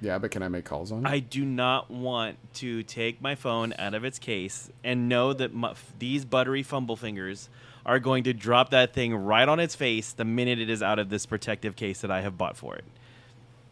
Yeah, 0.00 0.18
but 0.18 0.30
can 0.30 0.42
I 0.42 0.48
make 0.48 0.64
calls 0.66 0.92
on 0.92 1.06
it? 1.06 1.08
I 1.08 1.20
do 1.20 1.44
not 1.44 1.90
want 1.90 2.36
to 2.54 2.82
take 2.82 3.22
my 3.22 3.34
phone 3.34 3.72
out 3.78 3.94
of 3.94 4.04
its 4.04 4.18
case 4.18 4.68
and 4.82 5.08
know 5.08 5.32
that 5.32 5.54
my, 5.54 5.74
these 5.98 6.26
buttery 6.26 6.62
fumble 6.62 6.96
fingers 6.96 7.48
are 7.86 7.98
going 7.98 8.24
to 8.24 8.34
drop 8.34 8.70
that 8.70 8.92
thing 8.92 9.14
right 9.14 9.48
on 9.48 9.60
its 9.60 9.74
face 9.74 10.12
the 10.12 10.24
minute 10.24 10.58
it 10.58 10.68
is 10.68 10.82
out 10.82 10.98
of 10.98 11.08
this 11.08 11.24
protective 11.24 11.74
case 11.76 12.00
that 12.02 12.10
I 12.10 12.20
have 12.20 12.36
bought 12.36 12.56
for 12.56 12.74
it. 12.76 12.84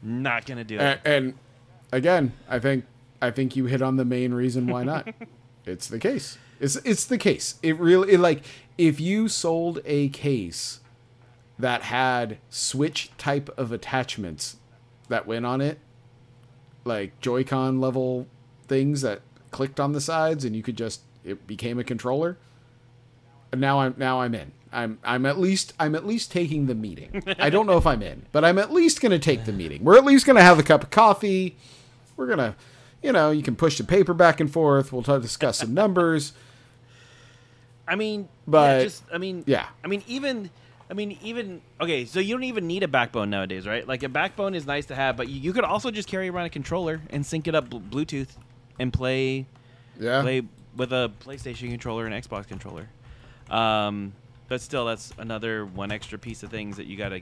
Not 0.02 0.46
gonna 0.46 0.64
do 0.64 0.76
it. 0.76 0.80
and, 0.80 1.00
and 1.04 1.34
again, 1.92 2.32
I 2.48 2.58
think 2.58 2.84
I 3.20 3.30
think 3.30 3.54
you 3.54 3.66
hit 3.66 3.80
on 3.80 3.96
the 3.96 4.04
main 4.04 4.34
reason 4.34 4.66
why 4.66 4.82
not. 4.82 5.08
it's 5.64 5.86
the 5.86 5.98
case. 5.98 6.38
It's 6.58 6.76
it's 6.76 7.04
the 7.04 7.18
case. 7.18 7.56
It 7.62 7.78
really 7.78 8.12
it, 8.12 8.20
like 8.20 8.44
if 8.76 9.00
you 9.00 9.28
sold 9.28 9.80
a 9.84 10.08
case 10.08 10.80
that 11.58 11.82
had 11.82 12.38
Switch 12.50 13.10
type 13.18 13.48
of 13.56 13.70
attachments 13.70 14.56
that 15.08 15.26
went 15.26 15.46
on 15.46 15.60
it, 15.60 15.78
like 16.84 17.20
Joy-Con 17.20 17.80
level 17.80 18.26
things 18.66 19.02
that 19.02 19.20
clicked 19.50 19.78
on 19.78 19.92
the 19.92 20.00
sides 20.00 20.44
and 20.44 20.56
you 20.56 20.62
could 20.62 20.76
just 20.76 21.02
it 21.24 21.46
became 21.46 21.78
a 21.78 21.84
controller. 21.84 22.38
And 23.52 23.60
now 23.60 23.80
I'm 23.80 23.94
now 23.96 24.22
I'm 24.22 24.34
in. 24.34 24.52
I'm 24.72 24.98
I'm 25.04 25.26
at 25.26 25.38
least 25.38 25.72
I'm 25.78 25.94
at 25.94 26.06
least 26.06 26.32
taking 26.32 26.66
the 26.66 26.74
meeting. 26.74 27.22
I 27.38 27.50
don't 27.50 27.66
know 27.66 27.76
if 27.76 27.86
I'm 27.86 28.02
in, 28.02 28.26
but 28.32 28.44
I'm 28.44 28.58
at 28.58 28.72
least 28.72 29.00
going 29.00 29.12
to 29.12 29.18
take 29.18 29.44
the 29.44 29.52
meeting. 29.52 29.84
We're 29.84 29.96
at 29.98 30.04
least 30.04 30.24
going 30.26 30.36
to 30.36 30.42
have 30.42 30.58
a 30.58 30.62
cup 30.62 30.82
of 30.82 30.90
coffee. 30.90 31.56
We're 32.16 32.26
going 32.26 32.38
to 32.38 32.54
you 33.02 33.10
know, 33.10 33.32
you 33.32 33.42
can 33.42 33.56
push 33.56 33.78
the 33.78 33.84
paper 33.84 34.14
back 34.14 34.38
and 34.38 34.48
forth. 34.50 34.92
We'll 34.92 35.02
talk, 35.02 35.20
discuss 35.22 35.58
some 35.58 35.74
numbers. 35.74 36.32
I 37.86 37.96
mean, 37.96 38.28
But- 38.46 38.78
yeah, 38.78 38.82
just 38.84 39.02
I 39.12 39.18
mean, 39.18 39.44
Yeah. 39.46 39.66
I 39.84 39.88
mean, 39.88 40.02
even 40.06 40.50
I 40.90 40.94
mean, 40.94 41.18
even 41.22 41.62
okay. 41.80 42.04
So 42.04 42.20
you 42.20 42.34
don't 42.34 42.44
even 42.44 42.66
need 42.66 42.82
a 42.82 42.88
backbone 42.88 43.30
nowadays, 43.30 43.66
right? 43.66 43.86
Like 43.86 44.02
a 44.02 44.08
backbone 44.08 44.54
is 44.54 44.66
nice 44.66 44.86
to 44.86 44.94
have, 44.94 45.16
but 45.16 45.28
you, 45.28 45.40
you 45.40 45.52
could 45.52 45.64
also 45.64 45.90
just 45.90 46.06
carry 46.08 46.28
around 46.28 46.46
a 46.46 46.50
controller 46.50 47.00
and 47.10 47.24
sync 47.26 47.48
it 47.48 47.54
up 47.54 47.68
Bluetooth 47.70 48.28
and 48.78 48.92
play 48.92 49.46
Yeah. 49.98 50.22
play 50.22 50.42
with 50.76 50.92
a 50.92 51.10
PlayStation 51.24 51.70
controller 51.70 52.06
and 52.06 52.14
Xbox 52.14 52.46
controller. 52.46 52.88
Um, 53.50 54.12
but 54.48 54.60
still, 54.60 54.86
that's 54.86 55.12
another 55.18 55.64
one 55.64 55.92
extra 55.92 56.18
piece 56.18 56.42
of 56.42 56.50
things 56.50 56.76
that 56.76 56.86
you 56.86 56.96
got 56.96 57.10
to 57.10 57.20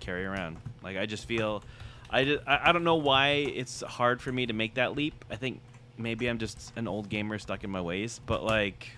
carry 0.00 0.24
around. 0.24 0.56
Like 0.82 0.96
I 0.96 1.06
just 1.06 1.26
feel, 1.26 1.62
I, 2.10 2.24
ju- 2.24 2.40
I 2.46 2.70
I 2.70 2.72
don't 2.72 2.84
know 2.84 2.96
why 2.96 3.28
it's 3.28 3.82
hard 3.82 4.20
for 4.20 4.32
me 4.32 4.46
to 4.46 4.52
make 4.52 4.74
that 4.74 4.96
leap. 4.96 5.24
I 5.30 5.36
think 5.36 5.60
maybe 5.98 6.28
I'm 6.28 6.38
just 6.38 6.72
an 6.76 6.88
old 6.88 7.08
gamer 7.08 7.38
stuck 7.38 7.64
in 7.64 7.70
my 7.70 7.80
ways, 7.80 8.20
but 8.26 8.42
like, 8.44 8.88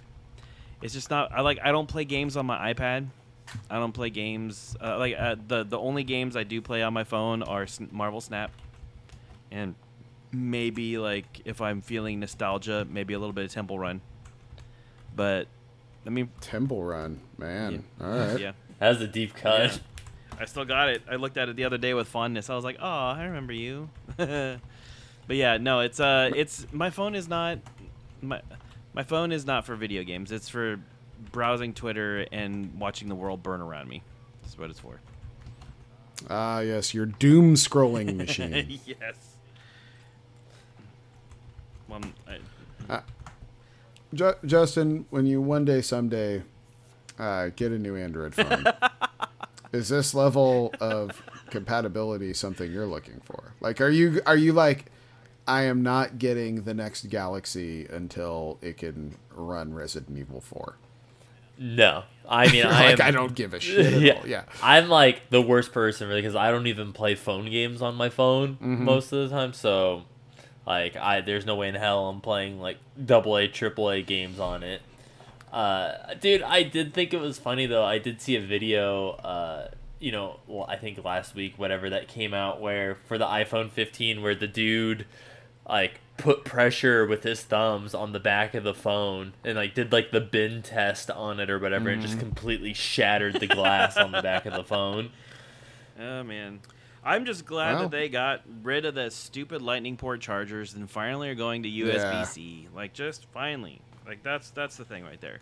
it's 0.83 0.95
just 0.95 1.11
not. 1.11 1.33
I 1.33 1.41
like 1.43 1.59
I 1.63 1.73
don't 1.73 1.89
play 1.89 2.05
games 2.05 2.37
on 2.37 2.47
my 2.47 2.73
iPad. 2.73 3.07
I 3.71 3.77
don't 3.77 3.93
play 3.93 4.11
games 4.11 4.77
uh, 4.81 4.99
like 4.99 5.15
uh, 5.19 5.37
the 5.47 5.65
the 5.65 5.79
only 5.79 6.05
games 6.05 6.37
I 6.37 6.45
do 6.45 6.61
play 6.61 6.83
on 6.83 6.93
my 6.93 7.05
phone 7.05 7.43
are 7.43 7.67
Marvel 7.91 8.21
Snap, 8.21 8.51
and 9.51 9.75
maybe 10.33 10.99
like 10.99 11.41
if 11.45 11.61
I'm 11.61 11.81
feeling 11.81 12.21
nostalgia, 12.21 12.87
maybe 12.91 13.15
a 13.15 13.19
little 13.19 13.33
bit 13.33 13.45
of 13.45 13.53
Temple 13.53 13.79
Run. 13.79 14.01
But 15.17 15.49
I 16.09 16.11
mean, 16.11 16.31
Temple 16.41 16.83
Run, 16.83 17.21
man. 17.37 17.85
Yeah. 18.01 18.07
All 18.07 18.19
right. 18.19 18.41
yeah, 18.41 18.53
That 18.79 18.89
was 18.89 19.03
a 19.03 19.07
deep 19.07 19.35
cut. 19.35 19.79
I 20.41 20.47
still 20.47 20.65
got 20.65 20.89
it. 20.89 21.03
I 21.07 21.17
looked 21.17 21.37
at 21.37 21.51
it 21.51 21.57
the 21.57 21.65
other 21.65 21.77
day 21.77 21.93
with 21.93 22.09
fondness. 22.09 22.49
I 22.49 22.55
was 22.55 22.65
like, 22.65 22.79
"Oh, 22.81 22.87
I 22.89 23.25
remember 23.25 23.53
you." 23.53 23.91
but 24.17 24.59
yeah, 25.29 25.59
no, 25.59 25.81
it's 25.81 26.01
uh, 26.01 26.31
it's 26.35 26.67
my 26.73 26.89
phone 26.89 27.15
is 27.15 27.29
not 27.29 27.59
my 28.23 28.41
my 28.95 29.03
phone 29.03 29.33
is 29.33 29.45
not 29.45 29.67
for 29.67 29.77
video 29.77 30.03
games. 30.03 30.33
It's 30.33 30.49
for 30.49 30.81
browsing 31.31 31.75
Twitter 31.75 32.27
and 32.33 32.81
watching 32.81 33.09
the 33.09 33.15
world 33.15 33.43
burn 33.43 33.61
around 33.61 33.89
me. 33.91 34.03
That's 34.41 34.57
what 34.57 34.71
it's 34.71 34.81
for. 34.81 35.01
Ah, 36.31 36.61
yes, 36.61 36.95
your 36.95 37.05
doom 37.05 37.55
scrolling 37.55 38.17
machine. 38.17 38.81
yes. 38.87 39.17
Well, 41.87 42.01
I, 42.89 43.01
Ju- 44.15 44.35
Justin, 44.45 45.07
when 45.11 45.27
you 45.27 45.41
one 45.41 45.65
day, 45.65 45.81
someday, 45.83 46.43
uh, 47.19 47.51
get 47.57 47.73
a 47.73 47.79
new 47.79 47.97
Android 47.97 48.35
phone, 48.35 48.65
is 49.73 49.89
this 49.89 50.15
level 50.15 50.73
of 50.81 51.23
compatibility 51.51 52.33
something 52.33 52.71
you're 52.73 52.87
looking 52.87 53.21
for? 53.25 53.53
Like, 53.61 53.81
are 53.81 53.91
you 53.91 54.21
are 54.27 54.37
you 54.37 54.53
like, 54.53 54.87
I 55.47 55.63
am 55.63 55.83
not 55.83 56.19
getting 56.19 56.63
the 56.65 56.75
next 56.75 57.09
Galaxy 57.11 57.87
until 57.87 58.59
it 58.63 58.77
can 58.79 59.17
run 59.35 59.75
Resident 59.75 60.17
Evil 60.19 60.41
Four. 60.41 60.77
No, 61.59 62.05
I 62.29 62.51
mean 62.53 62.65
I 62.67 62.91
like, 62.93 63.01
am, 63.01 63.07
I 63.07 63.11
don't 63.11 63.35
give 63.35 63.53
a 63.53 63.61
shit 63.61 63.85
at 64.05 64.17
all. 64.19 64.27
Yeah. 64.27 64.45
I'm 64.63 64.89
like 64.89 65.29
the 65.31 65.43
worst 65.43 65.73
person 65.73 66.09
really 66.09 66.23
because 66.23 66.37
I 66.37 66.51
don't 66.51 66.67
even 66.67 66.93
play 66.93 67.15
phone 67.15 67.51
games 67.51 67.83
on 67.83 67.95
my 67.95 68.09
phone 68.09 68.55
Mm-hmm. 68.55 68.85
most 68.85 69.13
of 69.13 69.29
the 69.29 69.35
time. 69.35 69.53
So, 69.53 70.05
like, 70.69 70.97
I 70.97 71.21
there's 71.23 71.47
no 71.47 71.57
way 71.57 71.69
in 71.69 71.75
hell 71.75 72.09
I'm 72.09 72.21
playing 72.21 72.61
like 72.61 72.77
double 73.05 73.37
A, 73.37 73.49
triple 73.49 73.91
A 73.91 74.03
games 74.03 74.39
on 74.39 74.63
it. 74.63 74.83
Uh, 75.53 76.15
dude, 76.21 76.43
I 76.43 76.63
did 76.63 76.93
think 76.93 77.15
it 77.15 77.21
was 77.21 77.39
funny 77.39 77.67
though. 77.67 77.85
I 77.85 77.99
did 77.99 78.21
see 78.21 78.37
a 78.37 78.41
video. 78.41 79.11
Uh, 79.13 79.69
you 79.99 80.13
know, 80.13 80.39
well, 80.47 80.67
I 80.69 80.77
think 80.77 81.03
last 81.05 81.35
week, 81.35 81.55
whatever 81.57 81.91
that 81.91 82.07
came 82.07 82.33
out, 82.35 82.61
where 82.61 82.97
for 83.07 83.19
the 83.19 83.25
iPhone 83.27 83.71
15, 83.71 84.23
where 84.23 84.35
the 84.35 84.47
dude 84.47 85.07
like 85.69 86.01
put 86.19 86.45
pressure 86.45 87.07
with 87.07 87.23
his 87.23 87.43
thumbs 87.43 87.95
on 87.95 88.13
the 88.13 88.21
back 88.21 88.55
of 88.55 88.65
the 88.65 88.75
phone 88.75 89.33
and 89.45 89.57
like 89.57 89.75
did 89.75 89.91
like 89.93 90.11
the 90.11 90.21
bin 90.21 90.63
test 90.63 91.11
on 91.11 91.39
it 91.41 91.49
or 91.51 91.59
whatever 91.59 91.89
and 91.91 92.01
Mm-hmm. 92.03 92.09
just 92.09 92.19
completely 92.19 92.75
shattered 92.75 93.39
the 93.41 93.47
glass 93.47 93.97
on 93.97 94.13
the 94.13 94.21
back 94.23 94.45
of 94.47 94.53
the 94.55 94.65
phone. 94.65 95.11
oh 96.01 96.23
man, 96.25 96.61
I'm 97.09 97.25
just 97.25 97.47
glad 97.47 97.75
Well. 97.75 97.83
that 97.85 97.91
they 97.91 98.09
got 98.09 98.43
rid 98.63 98.85
of 98.85 98.95
the 98.95 99.11
stupid 99.11 99.63
Lightning 99.63 99.97
port 99.97 100.21
chargers 100.21 100.75
and 100.75 100.89
finally 100.91 101.29
are 101.31 101.35
going 101.35 101.63
to 101.63 101.69
USB-C. 101.69 102.69
Like, 102.75 102.93
just 102.93 103.25
finally. 103.33 103.81
Like 104.07 104.23
that's 104.23 104.51
that's 104.51 104.77
the 104.77 104.85
thing 104.85 105.05
right 105.05 105.21
there. 105.21 105.41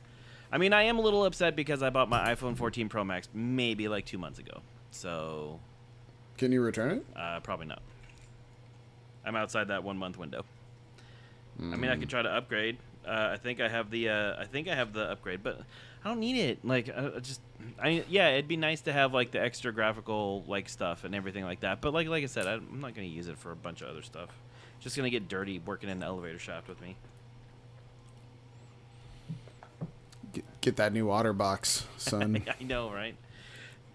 I 0.51 0.59
mean, 0.59 0.73
I 0.73 0.83
am 0.85 0.99
a 0.99 1.01
little 1.03 1.25
upset 1.25 1.55
because 1.57 1.83
I 1.83 1.91
bought 1.91 2.09
my 2.09 2.35
iPhone 2.35 2.57
14 2.57 2.89
Pro 2.89 3.05
Max 3.05 3.29
maybe 3.35 3.89
like 3.89 4.05
two 4.07 4.19
months 4.19 4.39
ago. 4.39 4.61
So 4.91 5.61
Can 6.39 6.53
you 6.53 6.61
return 6.62 6.99
it? 6.99 7.07
uh, 7.17 7.41
probably 7.41 7.67
not. 7.67 7.83
I'm 9.25 9.35
outside 9.37 9.69
that 9.69 9.83
one 9.85 9.99
month 9.99 10.19
window. 10.19 10.45
I 11.61 11.77
mean, 11.77 11.91
I 11.91 11.97
could 11.97 12.11
try 12.11 12.23
to 12.23 12.29
upgrade. 12.29 12.77
Uh, 13.07 13.31
I 13.33 13.37
think 13.39 13.61
I 13.61 13.69
have 13.69 13.91
the 13.91 14.09
uh, 14.09 14.37
I 14.41 14.45
think 14.45 14.69
I 14.69 14.75
have 14.75 14.93
the 14.93 15.11
upgrade, 15.11 15.43
but 15.43 15.61
I 16.05 16.09
don't 16.09 16.21
need 16.21 16.37
it. 16.39 16.64
Like, 16.64 16.89
I 16.91 17.12
I 17.17 17.21
just 17.21 17.41
I 17.81 18.05
yeah, 18.09 18.31
it'd 18.31 18.49
be 18.49 18.57
nice 18.57 18.83
to 18.83 18.93
have 18.93 19.12
like 19.12 19.31
the 19.31 19.41
extra 19.41 19.73
graphical 19.73 20.45
like 20.47 20.69
stuff 20.69 21.05
and 21.05 21.14
everything 21.14 21.45
like 21.45 21.61
that. 21.61 21.81
But 21.81 21.95
like 21.95 22.09
like 22.09 22.23
I 22.23 22.27
said, 22.27 22.47
I'm 22.47 22.81
not 22.81 22.95
gonna 22.95 23.07
use 23.07 23.29
it 23.29 23.39
for 23.39 23.53
a 23.53 23.57
bunch 23.57 23.83
of 23.83 23.89
other 23.89 24.03
stuff. 24.03 24.31
Just 24.81 24.97
gonna 24.97 25.11
get 25.11 25.29
dirty 25.29 25.59
working 25.59 25.89
in 25.89 26.01
the 26.01 26.07
elevator 26.07 26.39
shaft 26.39 26.69
with 26.69 26.81
me. 26.81 26.97
Get, 30.33 30.45
get 30.61 30.77
that 30.77 30.93
new 30.93 31.07
OtterBox, 31.07 31.85
son. 31.97 32.43
I 32.61 32.64
know, 32.64 32.91
right? 32.91 33.17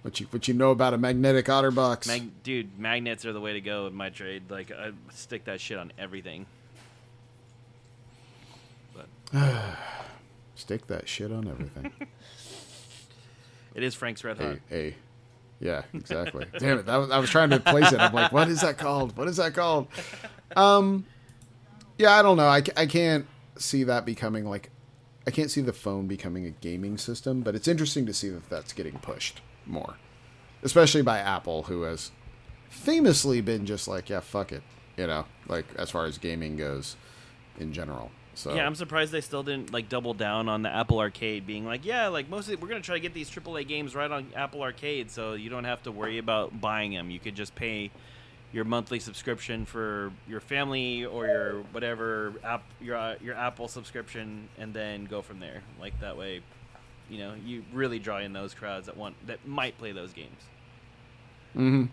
what 0.02 0.20
you 0.20 0.28
what 0.32 0.48
you 0.48 0.54
know 0.54 0.72
about 0.72 0.94
a 0.94 0.98
magnetic 0.98 1.46
OtterBox? 1.46 2.08
Mag- 2.08 2.44
dude, 2.44 2.80
magnets 2.80 3.26
are 3.26 3.34
the 3.34 3.42
way 3.42 3.54
to 3.54 3.62
go 3.62 3.88
in 3.88 3.94
my 3.94 4.10
trade. 4.10 4.50
Like, 4.50 4.72
I 4.72 4.92
stick 5.12 5.46
that 5.46 5.62
shit 5.62 5.78
on 5.78 5.94
everything. 5.98 6.48
Stick 10.56 10.88
that 10.88 11.08
shit 11.08 11.32
on 11.32 11.48
everything. 11.48 11.92
It 13.74 13.84
is 13.84 13.96
Frank's 13.96 14.24
Red 14.24 14.38
Hot. 14.38 14.58
a, 14.72 14.76
a, 14.76 14.96
yeah, 15.60 15.84
exactly. 15.94 16.46
Damn 16.60 16.80
it! 16.80 16.86
That 16.86 16.98
was, 16.98 17.12
I 17.12 17.20
was 17.20 17.30
trying 17.30 17.52
to 17.52 17.60
place 17.60 17.92
it. 17.92 18.00
I'm 18.00 18.14
like, 18.14 18.32
what 18.32 18.48
is 18.50 18.62
that 18.62 18.78
called? 18.78 19.16
What 19.18 19.28
is 19.28 19.38
that 19.38 19.54
called? 19.54 19.88
Um, 20.56 21.06
yeah, 21.98 22.12
I 22.18 22.22
don't 22.22 22.38
know. 22.38 22.48
I, 22.48 22.64
I 22.76 22.86
can't 22.86 23.28
see 23.58 23.84
that 23.84 24.06
becoming 24.06 24.46
like, 24.46 24.72
I 25.28 25.32
can't 25.32 25.52
see 25.52 25.62
the 25.62 25.74
phone 25.74 26.08
becoming 26.08 26.46
a 26.46 26.50
gaming 26.50 26.98
system. 26.98 27.42
But 27.42 27.56
it's 27.56 27.68
interesting 27.68 28.06
to 28.08 28.14
see 28.14 28.30
that 28.30 28.50
that's 28.50 28.74
getting 28.74 28.98
pushed 29.00 29.42
more, 29.66 29.96
especially 30.64 31.04
by 31.04 31.20
Apple, 31.20 31.64
who 31.64 31.84
has 31.84 32.12
famously 32.70 33.42
been 33.42 33.66
just 33.66 33.88
like, 33.88 34.10
yeah, 34.10 34.20
fuck 34.20 34.52
it, 34.52 34.64
you 34.98 35.06
know, 35.08 35.26
like 35.48 35.66
as 35.78 35.92
far 35.92 36.06
as 36.06 36.18
gaming 36.18 36.58
goes 36.58 36.96
in 37.60 37.72
general. 37.72 38.12
So 38.34 38.54
Yeah, 38.56 38.66
I'm 38.66 38.76
surprised 38.76 39.12
they 39.12 39.22
still 39.22 39.44
didn't 39.44 39.74
like 39.74 39.90
double 39.90 40.14
down 40.14 40.48
on 40.48 40.62
the 40.62 40.70
Apple 40.70 41.00
Arcade, 41.00 41.46
being 41.46 41.66
like, 41.66 41.86
yeah, 41.86 42.08
like 42.08 42.30
mostly 42.30 42.56
we're 42.56 42.68
gonna 42.70 42.82
try 42.82 42.96
to 42.96 43.02
get 43.02 43.14
these 43.14 43.30
AAA 43.30 43.68
games 43.68 43.94
right 43.94 44.10
on 44.10 44.28
Apple 44.36 44.62
Arcade, 44.62 45.12
so 45.12 45.34
you 45.34 45.50
don't 45.50 45.66
have 45.66 45.84
to 45.84 45.92
worry 45.92 46.18
about 46.18 46.60
buying 46.62 46.92
them. 46.94 47.10
You 47.10 47.20
could 47.20 47.36
just 47.36 47.56
pay 47.56 47.92
your 48.54 48.66
monthly 48.66 49.00
subscription 49.00 49.66
for 49.66 50.12
your 50.28 50.40
family 50.40 51.06
or 51.06 51.26
your 51.26 51.54
whatever 51.72 52.34
app 52.44 52.64
your 52.80 52.96
uh, 52.98 53.16
your 53.22 53.36
Apple 53.36 53.68
subscription, 53.68 54.48
and 54.58 54.74
then 54.74 55.06
go 55.06 55.22
from 55.22 55.40
there. 55.40 55.62
Like 55.80 56.00
that 56.00 56.18
way, 56.18 56.42
you 57.10 57.18
know, 57.20 57.34
you 57.46 57.64
really 57.74 58.00
draw 58.00 58.20
in 58.20 58.34
those 58.34 58.54
crowds 58.54 58.86
that 58.88 58.96
want 58.98 59.16
that 59.28 59.46
might 59.46 59.78
play 59.78 59.92
those 59.92 60.14
games. 60.14 60.42
Mm-hmm. 61.56 61.86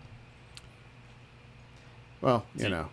Well, 2.21 2.45
you 2.55 2.63
See- 2.65 2.69
know, 2.69 2.89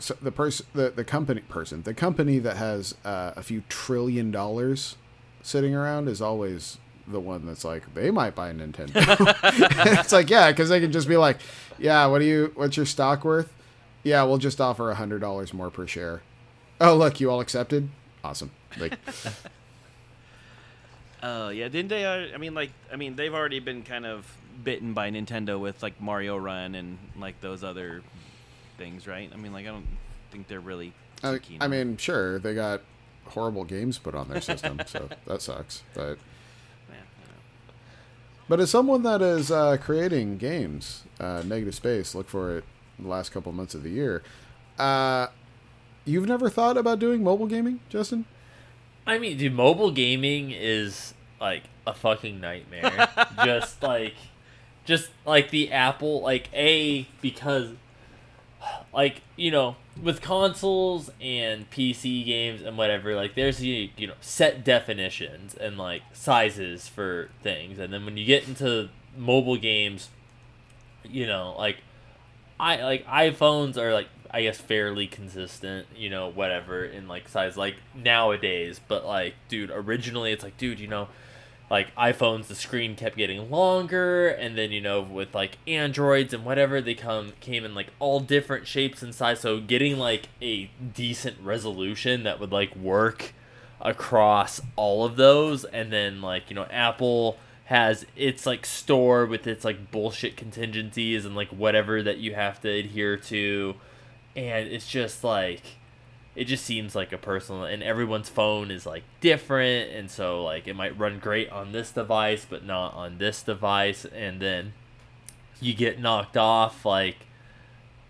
so 0.00 0.16
the 0.20 0.32
person, 0.32 0.66
the 0.74 0.90
the 0.90 1.04
company 1.04 1.42
person, 1.42 1.82
the 1.82 1.94
company 1.94 2.38
that 2.38 2.56
has 2.56 2.94
uh, 3.04 3.32
a 3.36 3.42
few 3.42 3.62
trillion 3.68 4.30
dollars 4.30 4.96
sitting 5.42 5.74
around 5.74 6.08
is 6.08 6.20
always 6.20 6.78
the 7.06 7.20
one 7.20 7.46
that's 7.46 7.64
like 7.64 7.94
they 7.94 8.10
might 8.10 8.34
buy 8.34 8.52
Nintendo. 8.52 8.90
it's 10.00 10.12
like 10.12 10.30
yeah, 10.30 10.50
because 10.50 10.68
they 10.68 10.80
can 10.80 10.92
just 10.92 11.08
be 11.08 11.16
like, 11.16 11.38
yeah, 11.78 12.06
what 12.06 12.18
do 12.18 12.24
you? 12.24 12.52
What's 12.54 12.76
your 12.76 12.86
stock 12.86 13.24
worth? 13.24 13.52
Yeah, 14.02 14.22
we'll 14.24 14.38
just 14.38 14.60
offer 14.60 14.90
a 14.90 14.94
hundred 14.94 15.20
dollars 15.20 15.52
more 15.52 15.70
per 15.70 15.86
share. 15.86 16.22
Oh, 16.80 16.96
look, 16.96 17.20
you 17.20 17.30
all 17.30 17.40
accepted. 17.40 17.90
Awesome. 18.24 18.50
Like, 18.78 18.98
Oh 21.22 21.50
yeah, 21.50 21.68
didn't 21.68 21.88
they? 21.88 22.04
Uh, 22.04 22.34
I 22.34 22.38
mean, 22.38 22.54
like, 22.54 22.70
I 22.92 22.96
mean, 22.96 23.16
they've 23.16 23.34
already 23.34 23.60
been 23.60 23.82
kind 23.82 24.06
of 24.06 24.26
bitten 24.64 24.94
by 24.94 25.10
Nintendo 25.10 25.60
with 25.60 25.82
like 25.82 26.00
Mario 26.00 26.36
Run 26.36 26.74
and 26.74 26.98
like 27.18 27.40
those 27.40 27.62
other 27.62 28.02
things, 28.80 29.06
right? 29.06 29.30
I 29.32 29.36
mean, 29.36 29.52
like, 29.52 29.66
I 29.66 29.68
don't 29.68 29.86
think 30.30 30.48
they're 30.48 30.58
really. 30.58 30.92
Too 31.22 31.28
I, 31.28 31.38
keen 31.38 31.58
I 31.60 31.66
on 31.66 31.72
it. 31.72 31.84
mean, 31.84 31.96
sure, 31.98 32.38
they 32.38 32.54
got 32.54 32.80
horrible 33.26 33.64
games 33.64 33.98
put 33.98 34.14
on 34.14 34.28
their 34.28 34.40
system, 34.40 34.80
so 34.86 35.08
that 35.26 35.42
sucks. 35.42 35.82
But 35.94 36.18
Yeah. 36.88 36.96
But 38.48 38.58
as 38.60 38.70
someone 38.70 39.02
that 39.04 39.20
is 39.22 39.50
uh, 39.50 39.76
creating 39.76 40.38
games, 40.38 41.04
uh, 41.20 41.42
Negative 41.46 41.74
Space, 41.74 42.14
look 42.14 42.28
for 42.28 42.56
it 42.58 42.64
the 42.98 43.06
last 43.08 43.30
couple 43.30 43.52
months 43.52 43.74
of 43.74 43.82
the 43.82 43.90
year. 43.90 44.22
Uh, 44.78 45.28
you've 46.04 46.26
never 46.26 46.48
thought 46.48 46.76
about 46.76 46.98
doing 46.98 47.22
mobile 47.22 47.46
gaming, 47.46 47.80
Justin? 47.90 48.24
I 49.06 49.18
mean, 49.18 49.36
dude, 49.36 49.54
mobile 49.54 49.90
gaming 49.90 50.50
is 50.52 51.14
like 51.40 51.64
a 51.86 51.94
fucking 51.94 52.40
nightmare. 52.40 53.08
just 53.44 53.82
like, 53.82 54.14
just 54.84 55.10
like 55.26 55.50
the 55.50 55.70
Apple, 55.70 56.22
like 56.22 56.48
a 56.54 57.06
because, 57.20 57.72
like 58.92 59.22
you 59.36 59.50
know, 59.50 59.76
with 60.00 60.20
consoles 60.20 61.10
and 61.20 61.70
PC 61.70 62.24
games 62.24 62.62
and 62.62 62.76
whatever, 62.76 63.14
like 63.14 63.34
there's 63.34 63.62
you 63.62 63.90
you 63.96 64.06
know 64.06 64.14
set 64.20 64.64
definitions 64.64 65.54
and 65.54 65.78
like 65.78 66.02
sizes 66.12 66.88
for 66.88 67.30
things, 67.42 67.78
and 67.78 67.92
then 67.92 68.04
when 68.04 68.16
you 68.16 68.24
get 68.24 68.46
into 68.46 68.88
mobile 69.16 69.56
games, 69.56 70.10
you 71.04 71.26
know, 71.26 71.54
like 71.58 71.78
I 72.58 72.82
like 72.82 73.06
iPhones 73.06 73.76
are 73.76 73.92
like 73.92 74.08
I 74.30 74.42
guess 74.42 74.58
fairly 74.58 75.06
consistent, 75.06 75.86
you 75.96 76.10
know, 76.10 76.30
whatever 76.30 76.84
in 76.84 77.08
like 77.08 77.28
size 77.28 77.56
like 77.56 77.76
nowadays, 77.94 78.80
but 78.86 79.06
like 79.06 79.34
dude, 79.48 79.70
originally 79.70 80.32
it's 80.32 80.44
like 80.44 80.56
dude, 80.56 80.80
you 80.80 80.86
know, 80.88 81.08
like 81.70 81.94
iPhones 81.94 82.48
the 82.48 82.54
screen 82.54 82.96
kept 82.96 83.16
getting 83.16 83.50
longer 83.50 84.28
and 84.28 84.58
then 84.58 84.72
you 84.72 84.80
know 84.80 85.00
with 85.00 85.34
like 85.34 85.56
Androids 85.66 86.34
and 86.34 86.44
whatever 86.44 86.80
they 86.80 86.94
come 86.94 87.32
came 87.40 87.64
in 87.64 87.74
like 87.74 87.88
all 87.98 88.20
different 88.20 88.66
shapes 88.66 89.02
and 89.02 89.14
size 89.14 89.40
so 89.40 89.60
getting 89.60 89.96
like 89.96 90.28
a 90.42 90.70
decent 90.94 91.36
resolution 91.40 92.24
that 92.24 92.40
would 92.40 92.52
like 92.52 92.74
work 92.76 93.32
across 93.80 94.60
all 94.76 95.04
of 95.04 95.16
those 95.16 95.64
and 95.64 95.92
then 95.92 96.20
like 96.20 96.50
you 96.50 96.56
know 96.56 96.66
Apple 96.70 97.38
has 97.70 98.04
its 98.16 98.46
like 98.46 98.66
store 98.66 99.24
with 99.24 99.46
its 99.46 99.64
like 99.64 99.92
bullshit 99.92 100.36
contingencies 100.36 101.24
and 101.24 101.36
like 101.36 101.50
whatever 101.50 102.02
that 102.02 102.18
you 102.18 102.34
have 102.34 102.60
to 102.60 102.68
adhere 102.68 103.16
to. 103.16 103.76
And 104.34 104.66
it's 104.66 104.88
just 104.88 105.22
like 105.22 105.62
it 106.36 106.44
just 106.44 106.64
seems 106.64 106.94
like 106.94 107.12
a 107.12 107.18
personal 107.18 107.64
and 107.64 107.82
everyone's 107.82 108.28
phone 108.28 108.70
is 108.70 108.86
like 108.86 109.02
different 109.20 109.90
and 109.90 110.10
so 110.10 110.42
like 110.44 110.68
it 110.68 110.74
might 110.74 110.96
run 110.98 111.18
great 111.18 111.50
on 111.50 111.72
this 111.72 111.90
device 111.90 112.46
but 112.48 112.64
not 112.64 112.94
on 112.94 113.18
this 113.18 113.42
device 113.42 114.04
and 114.04 114.40
then 114.40 114.72
you 115.60 115.74
get 115.74 116.00
knocked 116.00 116.36
off 116.36 116.84
like 116.86 117.16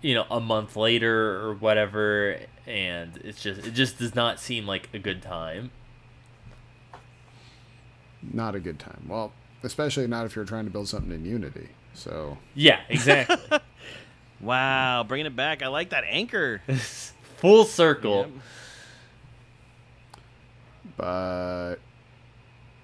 you 0.02 0.14
know 0.14 0.26
a 0.30 0.38
month 0.40 0.76
later 0.76 1.40
or 1.40 1.54
whatever 1.54 2.38
and 2.66 3.16
it's 3.24 3.42
just 3.42 3.66
it 3.66 3.72
just 3.72 3.98
does 3.98 4.14
not 4.14 4.38
seem 4.38 4.66
like 4.66 4.88
a 4.92 4.98
good 4.98 5.22
time 5.22 5.70
Not 8.22 8.54
a 8.54 8.60
good 8.60 8.78
time. 8.78 9.06
Well, 9.08 9.32
especially 9.62 10.06
not 10.06 10.26
if 10.26 10.36
you're 10.36 10.44
trying 10.44 10.64
to 10.66 10.70
build 10.70 10.88
something 10.88 11.10
in 11.10 11.24
Unity. 11.24 11.68
So, 11.94 12.38
yeah 12.54 12.80
exactly 12.88 13.58
Wow, 14.40 15.04
bringing 15.06 15.26
it 15.26 15.36
back. 15.36 15.62
I 15.62 15.68
like 15.68 15.90
that 15.90 16.04
anchor. 16.08 16.62
full 17.40 17.64
circle 17.64 18.18
Yep. 18.20 18.30
but 20.96 21.76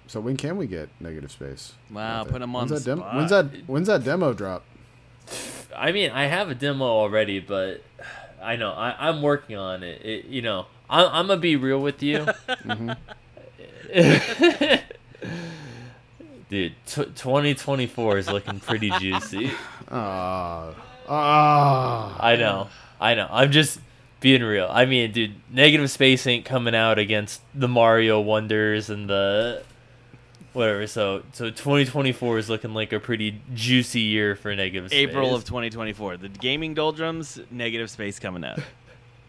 so 0.07 0.21
when 0.21 0.37
can 0.37 0.57
we 0.57 0.67
get 0.67 0.89
Negative 1.01 1.31
Space? 1.31 1.73
Wow, 1.91 2.21
with 2.21 2.29
it? 2.29 2.33
put 2.33 2.43
'em 2.43 2.55
on 2.57 2.69
when's 2.69 2.85
the 2.85 2.91
that 2.95 2.99
spot. 3.01 3.15
When's 3.17 3.31
that? 3.31 3.47
When's 3.67 3.87
that 3.89 4.05
demo 4.05 4.33
drop? 4.33 4.65
I 5.77 5.93
mean, 5.93 6.11
I 6.13 6.27
have 6.27 6.49
a 6.49 6.55
demo 6.55 6.85
already, 6.87 7.41
but 7.41 7.83
I 8.43 8.57
know 8.57 8.71
I, 8.73 9.09
I'm 9.09 9.21
working 9.21 9.57
on 9.57 9.83
it. 9.83 10.01
it 10.05 10.25
you 10.27 10.41
know, 10.43 10.67
I, 10.89 11.05
I'm 11.05 11.27
gonna 11.27 11.41
be 11.41 11.57
real 11.57 11.81
with 11.81 12.03
you, 12.03 12.25
dude. 16.49 16.75
T- 16.87 17.05
2024 17.05 18.19
is 18.19 18.29
looking 18.31 18.61
pretty 18.61 18.91
juicy. 19.01 19.51
Ah, 19.89 20.75
ah. 21.09 22.17
I 22.19 22.35
know, 22.35 22.67
I 23.01 23.15
know. 23.15 23.29
I'm 23.31 23.53
just 23.53 23.79
being 24.27 24.43
real. 24.43 24.69
I 24.69 24.87
mean, 24.87 25.13
dude, 25.13 25.37
Negative 25.53 25.89
Space 25.89 26.27
ain't 26.27 26.45
coming 26.45 26.75
out 26.75 26.99
against 26.99 27.43
the 27.55 27.69
Mario 27.69 28.21
Wonders 28.21 28.91
and 28.91 29.09
the 29.09 29.63
whatever. 30.53 30.89
So, 30.89 31.23
so 31.33 31.45
2024 31.51 32.39
is 32.39 32.51
looking 32.51 32.75
like 32.75 32.93
a 32.93 32.99
pretty 32.99 33.41
juicy 33.55 34.01
year 34.01 34.35
for 34.35 34.53
Negative 34.57 34.91
Space. 34.91 34.99
April 34.99 35.33
of 35.33 35.45
2024. 35.45 36.17
The 36.17 36.29
gaming 36.29 36.75
doldrums, 36.75 37.39
negative 37.53 37.89
space 37.89 38.19
coming 38.19 38.45
out. 38.45 38.59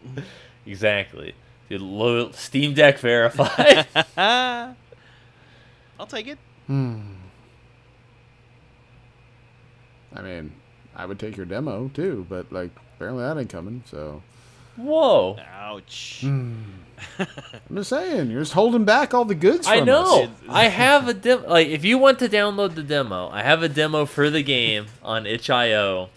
exactly. 0.66 1.32
Dude, 1.68 1.80
lo- 1.80 2.32
Steam 2.32 2.74
Deck 2.74 2.98
verified. 2.98 3.86
I'll 4.16 4.74
take 6.08 6.26
it. 6.26 6.38
Hmm. 6.66 7.02
I 10.12 10.22
mean, 10.22 10.52
I 10.96 11.06
would 11.06 11.20
take 11.20 11.36
your 11.36 11.46
demo 11.46 11.88
too, 11.94 12.26
but 12.28 12.50
like 12.50 12.72
apparently 12.96 13.22
that 13.22 13.38
ain't 13.38 13.48
coming. 13.48 13.84
So 13.86 14.24
Whoa. 14.78 15.36
Ouch. 15.52 16.18
Hmm. 16.22 16.54
I'm 17.18 17.76
just 17.76 17.90
saying, 17.90 18.30
you're 18.30 18.40
just 18.40 18.54
holding 18.54 18.84
back 18.84 19.12
all 19.14 19.24
the 19.24 19.34
goods. 19.34 19.68
From 19.68 19.76
I 19.76 19.80
know. 19.80 20.24
Us. 20.24 20.30
I 20.48 20.64
have 20.68 21.06
a 21.08 21.14
demo. 21.14 21.48
Like, 21.48 21.68
if 21.68 21.84
you 21.84 21.98
want 21.98 22.18
to 22.20 22.28
download 22.28 22.74
the 22.74 22.82
demo, 22.82 23.28
I 23.28 23.42
have 23.42 23.62
a 23.62 23.68
demo 23.68 24.04
for 24.06 24.30
the 24.30 24.42
game 24.42 24.86
on 25.02 25.26
itch.io 25.26 26.08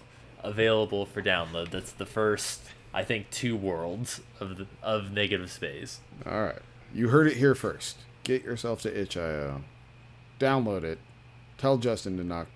available 0.44 1.06
for 1.06 1.22
download. 1.22 1.70
That's 1.72 1.92
the 1.92 2.06
first, 2.06 2.62
I 2.94 3.04
think, 3.04 3.30
two 3.30 3.56
worlds 3.56 4.22
of 4.40 4.58
the, 4.58 4.68
of 4.82 5.12
Negative 5.12 5.52
Space. 5.52 6.00
All 6.26 6.42
right, 6.44 6.60
you 6.94 7.10
heard 7.10 7.28
it 7.28 7.38
here 7.38 7.54
first. 7.56 7.98
Get 8.24 8.44
yourself 8.44 8.82
to 8.84 9.02
itch.io, 9.02 9.62
download 10.40 10.84
it, 10.84 11.00
tell 11.58 11.78
Justin 11.78 12.18
to 12.18 12.24
knock 12.24 12.48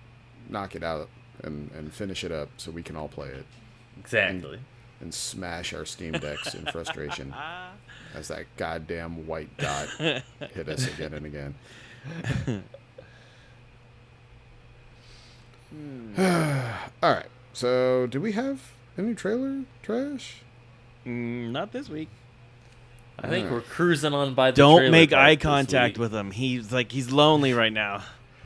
knock 0.48 0.74
it 0.76 0.82
out 0.84 1.08
and 1.42 1.70
and 1.72 1.92
finish 1.92 2.22
it 2.24 2.30
up 2.32 2.48
so 2.56 2.70
we 2.70 2.82
can 2.82 2.94
all 2.96 3.08
play 3.08 3.28
it 3.28 3.44
Exactly. 3.98 4.54
and 4.56 4.64
smash 5.12 5.72
our 5.72 5.84
Steam 5.84 6.12
decks 6.12 6.54
in 6.54 6.66
frustration 6.66 7.34
as 8.14 8.28
that 8.28 8.46
goddamn 8.56 9.26
white 9.26 9.54
dot 9.58 9.88
hit 9.98 10.68
us 10.68 10.86
again 10.86 11.14
and 11.14 11.26
again. 11.26 11.54
all 17.02 17.12
right. 17.12 17.26
So, 17.52 18.06
do 18.06 18.20
we 18.20 18.32
have 18.32 18.72
any 18.98 19.14
trailer 19.14 19.64
trash? 19.82 20.42
Mm, 21.06 21.52
not 21.52 21.72
this 21.72 21.88
week. 21.88 22.08
I 23.18 23.28
think 23.28 23.50
we're 23.50 23.62
cruising 23.62 24.12
on 24.12 24.34
by 24.34 24.50
the 24.50 24.56
Don't 24.56 24.90
make 24.90 25.12
eye 25.12 25.36
contact 25.36 25.96
with 25.98 26.12
him. 26.12 26.30
He's 26.30 26.70
like 26.72 26.92
he's 26.92 27.10
lonely 27.10 27.54
right 27.54 27.72
now. 27.72 28.02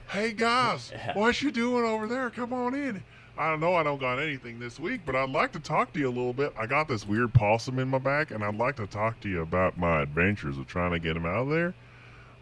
Hey 0.08 0.32
guys, 0.32 0.92
what 1.14 1.42
you 1.42 1.50
doing 1.50 1.84
over 1.84 2.06
there? 2.06 2.30
Come 2.30 2.52
on 2.52 2.74
in. 2.74 3.02
I 3.40 3.48
don't 3.48 3.60
know 3.60 3.74
I 3.74 3.82
don't 3.82 3.98
got 3.98 4.18
anything 4.18 4.58
this 4.58 4.78
week, 4.78 5.00
but 5.06 5.16
I'd 5.16 5.30
like 5.30 5.50
to 5.52 5.60
talk 5.60 5.94
to 5.94 5.98
you 5.98 6.08
a 6.08 6.10
little 6.10 6.34
bit. 6.34 6.52
I 6.58 6.66
got 6.66 6.88
this 6.88 7.06
weird 7.08 7.32
possum 7.32 7.78
in 7.78 7.88
my 7.88 7.96
back, 7.96 8.32
and 8.32 8.44
I'd 8.44 8.56
like 8.56 8.76
to 8.76 8.86
talk 8.86 9.18
to 9.20 9.30
you 9.30 9.40
about 9.40 9.78
my 9.78 10.02
adventures 10.02 10.58
of 10.58 10.66
trying 10.66 10.90
to 10.90 10.98
get 10.98 11.16
him 11.16 11.24
out 11.24 11.44
of 11.44 11.48
there. 11.48 11.72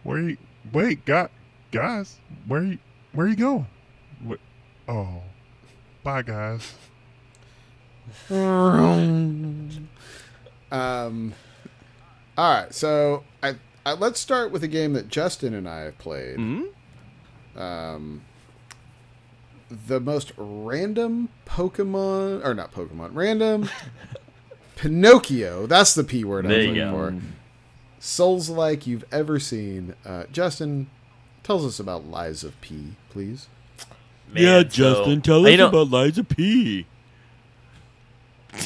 Where 0.03 0.19
you? 0.19 0.37
Wait, 0.73 1.05
got 1.05 1.31
guys, 1.71 2.17
where 2.49 2.65
you? 2.65 2.79
Where 3.13 3.29
you 3.29 3.37
going? 3.37 3.69
What? 4.25 4.41
Oh, 4.89 5.23
bye 6.03 6.23
guys. 6.23 6.75
Um, 10.71 11.33
all 12.37 12.55
right, 12.55 12.75
so 12.75 13.25
I, 13.43 13.55
I 13.87 13.95
let's 13.95 14.21
start 14.21 14.51
with 14.51 14.63
a 14.65 14.69
game 14.69 14.93
that 14.95 15.09
Justin 15.09 15.55
and 15.55 15.67
I 15.69 15.81
have 15.81 15.97
played. 15.97 16.37
Hmm? 16.37 16.65
Um, 17.57 18.23
the 19.71 20.01
most 20.01 20.33
random 20.37 21.29
Pokemon, 21.47 22.45
or 22.45 22.55
not 22.55 22.73
Pokemon, 22.73 23.11
random 23.13 23.69
Pinocchio. 24.77 25.67
That's 25.67 25.95
the 25.95 26.05
P 26.05 26.25
word 26.25 26.47
I 26.47 26.49
There 26.49 26.59
was 26.59 26.67
looking 26.69 26.81
go. 26.83 26.93
for. 26.93 27.15
Souls 28.01 28.49
like 28.49 28.87
you've 28.87 29.05
ever 29.11 29.39
seen. 29.41 29.95
Uh, 30.07 30.25
Justin, 30.33 30.89
tells 31.43 31.65
us 31.67 31.81
about 31.81 32.07
Lies 32.07 32.45
of 32.45 32.59
P, 32.61 32.95
please. 33.11 33.49
Man, 34.33 34.43
yeah, 34.43 34.63
Justin, 34.63 35.23
so- 35.25 35.45
you 35.47 35.57
know- 35.57 35.71
Lies 35.83 36.19
of 36.19 36.29
P. 36.29 36.87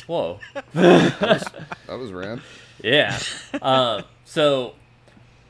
Whoa. 0.06 0.38
That 0.74 1.98
was 1.98 2.12
random. 2.12 2.42
Yeah. 2.82 3.18
um, 3.60 4.04
so 4.24 4.74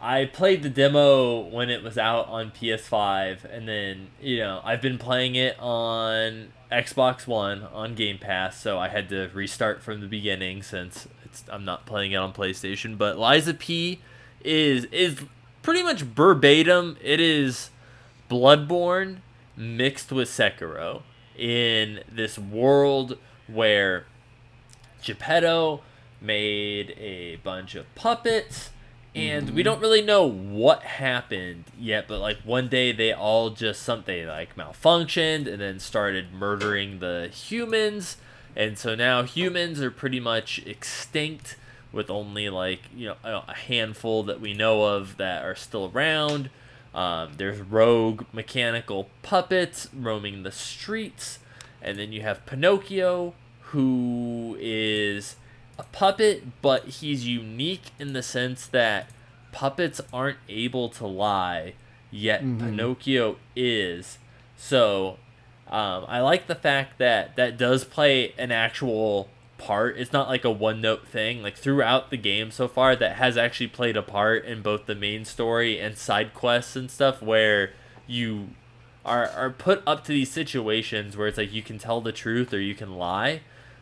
I 0.05 0.25
played 0.25 0.65
the 0.65 0.69
demo 0.69 1.39
when 1.39 1.71
it 1.71 1.85
was 1.85 1.97
out 1.97 2.27
on 2.27 2.51
PS5, 2.51 3.45
and 3.45 3.69
then 3.69 4.09
you 4.21 4.39
know 4.39 4.61
I've 4.65 4.83
been 4.83 4.99
playing 4.99 5.37
it 5.37 5.57
on 5.61 6.49
Xbox 6.73 7.29
One 7.29 7.63
on 7.73 7.95
Game 7.95 8.19
Pass, 8.19 8.61
so 8.61 8.81
I 8.81 8.89
had 8.89 9.09
to 9.11 9.31
restart 9.33 9.81
from 9.81 10.01
the 10.01 10.09
beginning 10.09 10.65
since 10.65 11.07
it's 11.25 11.45
I'm 11.49 11.65
not 11.65 11.87
playing 11.87 12.11
it 12.11 12.17
on 12.17 12.33
PlayStation. 12.33 12.99
But 12.99 13.17
Lies 13.17 13.47
of 13.47 13.61
P 13.61 14.01
is 14.45 14.87
is 14.87 15.19
pretty 15.63 15.85
much 15.85 16.03
verbatim. 16.03 16.97
It 17.01 17.21
is 17.21 17.71
Bloodborne 18.29 19.19
mixed 19.57 20.11
with 20.11 20.29
Sekiro 20.29 21.03
in 21.39 22.01
this 22.11 22.37
world 22.37 23.19
where 23.47 24.07
Geppetto 25.01 25.83
made 26.21 26.91
a 26.99 27.37
bunch 27.37 27.77
of 27.77 27.93
puppets 27.95 28.71
and 29.15 29.51
we 29.51 29.63
don't 29.63 29.81
really 29.81 30.01
know 30.01 30.27
what 30.27 30.83
happened 30.83 31.65
yet 31.79 32.09
but 32.09 32.19
like 32.19 32.39
one 32.45 32.69
day 32.69 32.93
they 32.93 33.13
all 33.13 33.51
just 33.51 33.83
something 33.83 34.27
like 34.27 34.57
malfunctioned 34.57 35.47
and 35.47 35.61
then 35.61 35.79
started 35.79 36.33
murdering 36.33 36.99
the 36.99 37.29
humans. 37.33 38.17
And 38.55 38.79
so 38.79 38.95
now 38.95 39.23
humans 39.23 39.81
are 39.81 39.91
pretty 39.91 40.21
much 40.21 40.61
extinct 40.67 41.57
with 41.91 42.11
only 42.11 42.49
like 42.49 42.81
you 42.95 43.07
know 43.07 43.17
a 43.25 43.55
handful 43.55 44.23
that 44.25 44.41
we 44.41 44.55
know 44.55 44.85
of 44.85 45.19
that 45.19 45.45
are 45.45 45.55
still 45.55 45.91
around. 45.93 46.49
Um, 46.95 47.33
there's 47.37 47.61
rogue 47.61 48.25
mechanical 48.33 49.09
puppets 49.23 49.89
roaming 49.95 50.43
the 50.43 50.53
streets. 50.53 51.39
And 51.81 51.99
then 51.99 52.13
you 52.13 52.23
have 52.23 52.47
pinocchio 52.47 53.35
who 53.61 54.57
is 54.61 55.37
a 55.79 55.85
puppet, 55.85 56.61
but 56.61 56.85
he's 56.85 57.27
unique 57.27 57.91
in 57.99 58.13
the 58.13 58.23
sense 58.23 58.67
that 58.67 59.11
puppets 59.53 60.01
aren't 60.13 60.39
able 60.49 60.89
to 60.91 61.07
lie, 61.07 61.75
yet 62.11 62.41
Pinocchio 62.41 63.37
is. 63.57 64.19
So, 64.57 65.19
um, 65.69 66.05
I 66.09 66.21
like 66.21 66.47
the 66.47 66.55
fact 66.55 66.99
that 66.99 67.37
that 67.37 67.57
does 67.57 67.85
play 67.85 68.35
an 68.39 68.53
actual 68.53 69.29
part. 69.59 69.97
It's 69.97 70.13
not 70.13 70.29
like 70.29 70.45
a 70.45 70.51
one 70.51 70.81
note 70.81 71.07
thing. 71.07 71.43
Like 71.43 71.57
throughout 71.57 72.11
the 72.11 72.17
game 72.17 72.51
so 72.51 72.69
far, 72.69 72.95
that 72.97 73.17
has 73.17 73.37
actually 73.37 73.69
played 73.69 73.97
a 73.97 74.03
part 74.03 74.45
in 74.45 74.61
both 74.61 74.87
the 74.87 74.95
main 74.95 75.25
story 75.25 75.79
and 75.79 75.97
side 75.97 76.35
quests 76.35 76.77
and 76.77 76.91
stuff 76.91 77.23
where 77.23 77.73
you 78.07 78.49
are, 79.05 79.29
are 79.29 79.51
put 79.51 79.83
up 79.87 80.05
to 80.05 80.13
these 80.13 80.31
situations 80.31 81.17
where 81.17 81.27
it's 81.27 81.39
like 81.39 81.53
you 81.53 81.63
can 81.63 81.79
tell 81.79 82.01
the 82.01 82.13
truth 82.13 82.53
or 82.53 82.61
you 82.61 82.75
can 82.75 82.97
lie. 82.97 83.41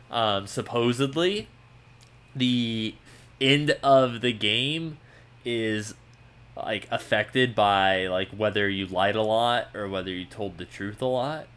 Um, 0.09 0.45
supposedly, 0.45 1.47
the 2.35 2.95
end 3.39 3.77
of 3.83 4.21
the 4.21 4.31
game 4.31 4.97
is 5.43 5.95
like 6.55 6.87
affected 6.91 7.55
by 7.55 8.07
like 8.07 8.29
whether 8.29 8.69
you 8.69 8.85
lied 8.85 9.15
a 9.15 9.21
lot 9.21 9.67
or 9.73 9.87
whether 9.87 10.11
you 10.11 10.25
told 10.25 10.57
the 10.57 10.65
truth 10.65 11.01
a 11.01 11.05
lot. 11.05 11.47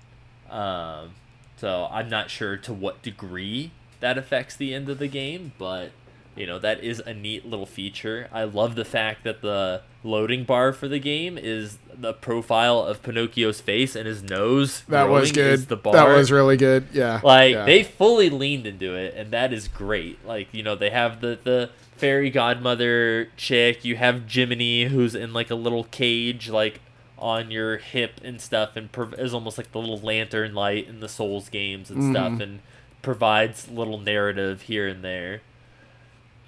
Um, 0.50 1.10
so 1.56 1.88
I'm 1.90 2.08
not 2.08 2.30
sure 2.30 2.56
to 2.56 2.72
what 2.72 3.02
degree 3.02 3.72
that 4.00 4.18
affects 4.18 4.56
the 4.56 4.74
end 4.74 4.88
of 4.88 4.98
the 4.98 5.08
game, 5.08 5.52
but 5.58 5.90
you 6.36 6.46
know 6.46 6.58
that 6.58 6.82
is 6.82 7.00
a 7.00 7.14
neat 7.14 7.46
little 7.46 7.66
feature. 7.66 8.28
I 8.32 8.44
love 8.44 8.74
the 8.74 8.84
fact 8.84 9.24
that 9.24 9.42
the 9.42 9.82
loading 10.02 10.44
bar 10.44 10.72
for 10.72 10.88
the 10.88 10.98
game 10.98 11.38
is 11.38 11.78
the 11.98 12.12
profile 12.12 12.80
of 12.80 13.02
Pinocchio's 13.02 13.60
face 13.60 13.94
and 13.96 14.06
his 14.06 14.22
nose. 14.22 14.82
That 14.88 15.08
was 15.08 15.32
good. 15.32 15.60
The 15.68 15.76
bar. 15.76 15.92
That 15.92 16.08
was 16.08 16.30
really 16.32 16.56
good. 16.56 16.88
Yeah. 16.92 17.20
Like 17.22 17.52
yeah. 17.54 17.64
they 17.64 17.82
fully 17.82 18.30
leaned 18.30 18.66
into 18.66 18.94
it, 18.94 19.14
and 19.16 19.30
that 19.30 19.52
is 19.52 19.68
great. 19.68 20.24
Like 20.26 20.48
you 20.52 20.62
know, 20.62 20.74
they 20.74 20.90
have 20.90 21.20
the 21.20 21.38
the 21.42 21.70
fairy 21.96 22.30
godmother 22.30 23.28
chick. 23.36 23.84
You 23.84 23.96
have 23.96 24.28
Jiminy, 24.30 24.84
who's 24.84 25.14
in 25.14 25.32
like 25.32 25.50
a 25.50 25.54
little 25.54 25.84
cage, 25.84 26.48
like 26.50 26.80
on 27.18 27.50
your 27.50 27.78
hip 27.78 28.20
and 28.24 28.40
stuff, 28.40 28.76
and 28.76 28.90
prov- 28.92 29.14
is 29.14 29.32
almost 29.32 29.56
like 29.56 29.72
the 29.72 29.78
little 29.78 29.98
lantern 29.98 30.54
light 30.54 30.86
in 30.88 31.00
the 31.00 31.08
Souls 31.08 31.48
games 31.48 31.90
and 31.90 32.12
stuff, 32.12 32.32
Mm-hmm. 32.32 32.42
and 32.42 32.60
provides 33.02 33.68
little 33.68 33.98
narrative 33.98 34.62
here 34.62 34.88
and 34.88 35.04
there. 35.04 35.40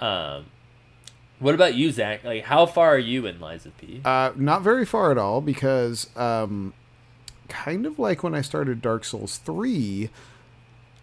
Um, 0.01 0.47
what 1.39 1.55
about 1.55 1.75
you, 1.75 1.91
Zach? 1.91 2.25
Like, 2.25 2.45
how 2.45 2.67
far 2.67 2.95
are 2.95 2.99
you 2.99 3.27
in 3.27 3.41
Lies 3.41 3.67
of 3.67 3.77
P? 3.79 4.01
Uh, 4.05 4.33
not 4.37 4.63
very 4.63 4.87
far 4.87 5.11
at 5.11 5.19
all 5.19 5.41
because, 5.41 6.09
um, 6.17 6.73
kind 7.49 7.87
of 7.87 7.99
like 7.99 8.23
when 8.23 8.35
I 8.35 8.41
started 8.41 8.81
Dark 8.81 9.05
Souls 9.05 9.39
3, 9.39 10.11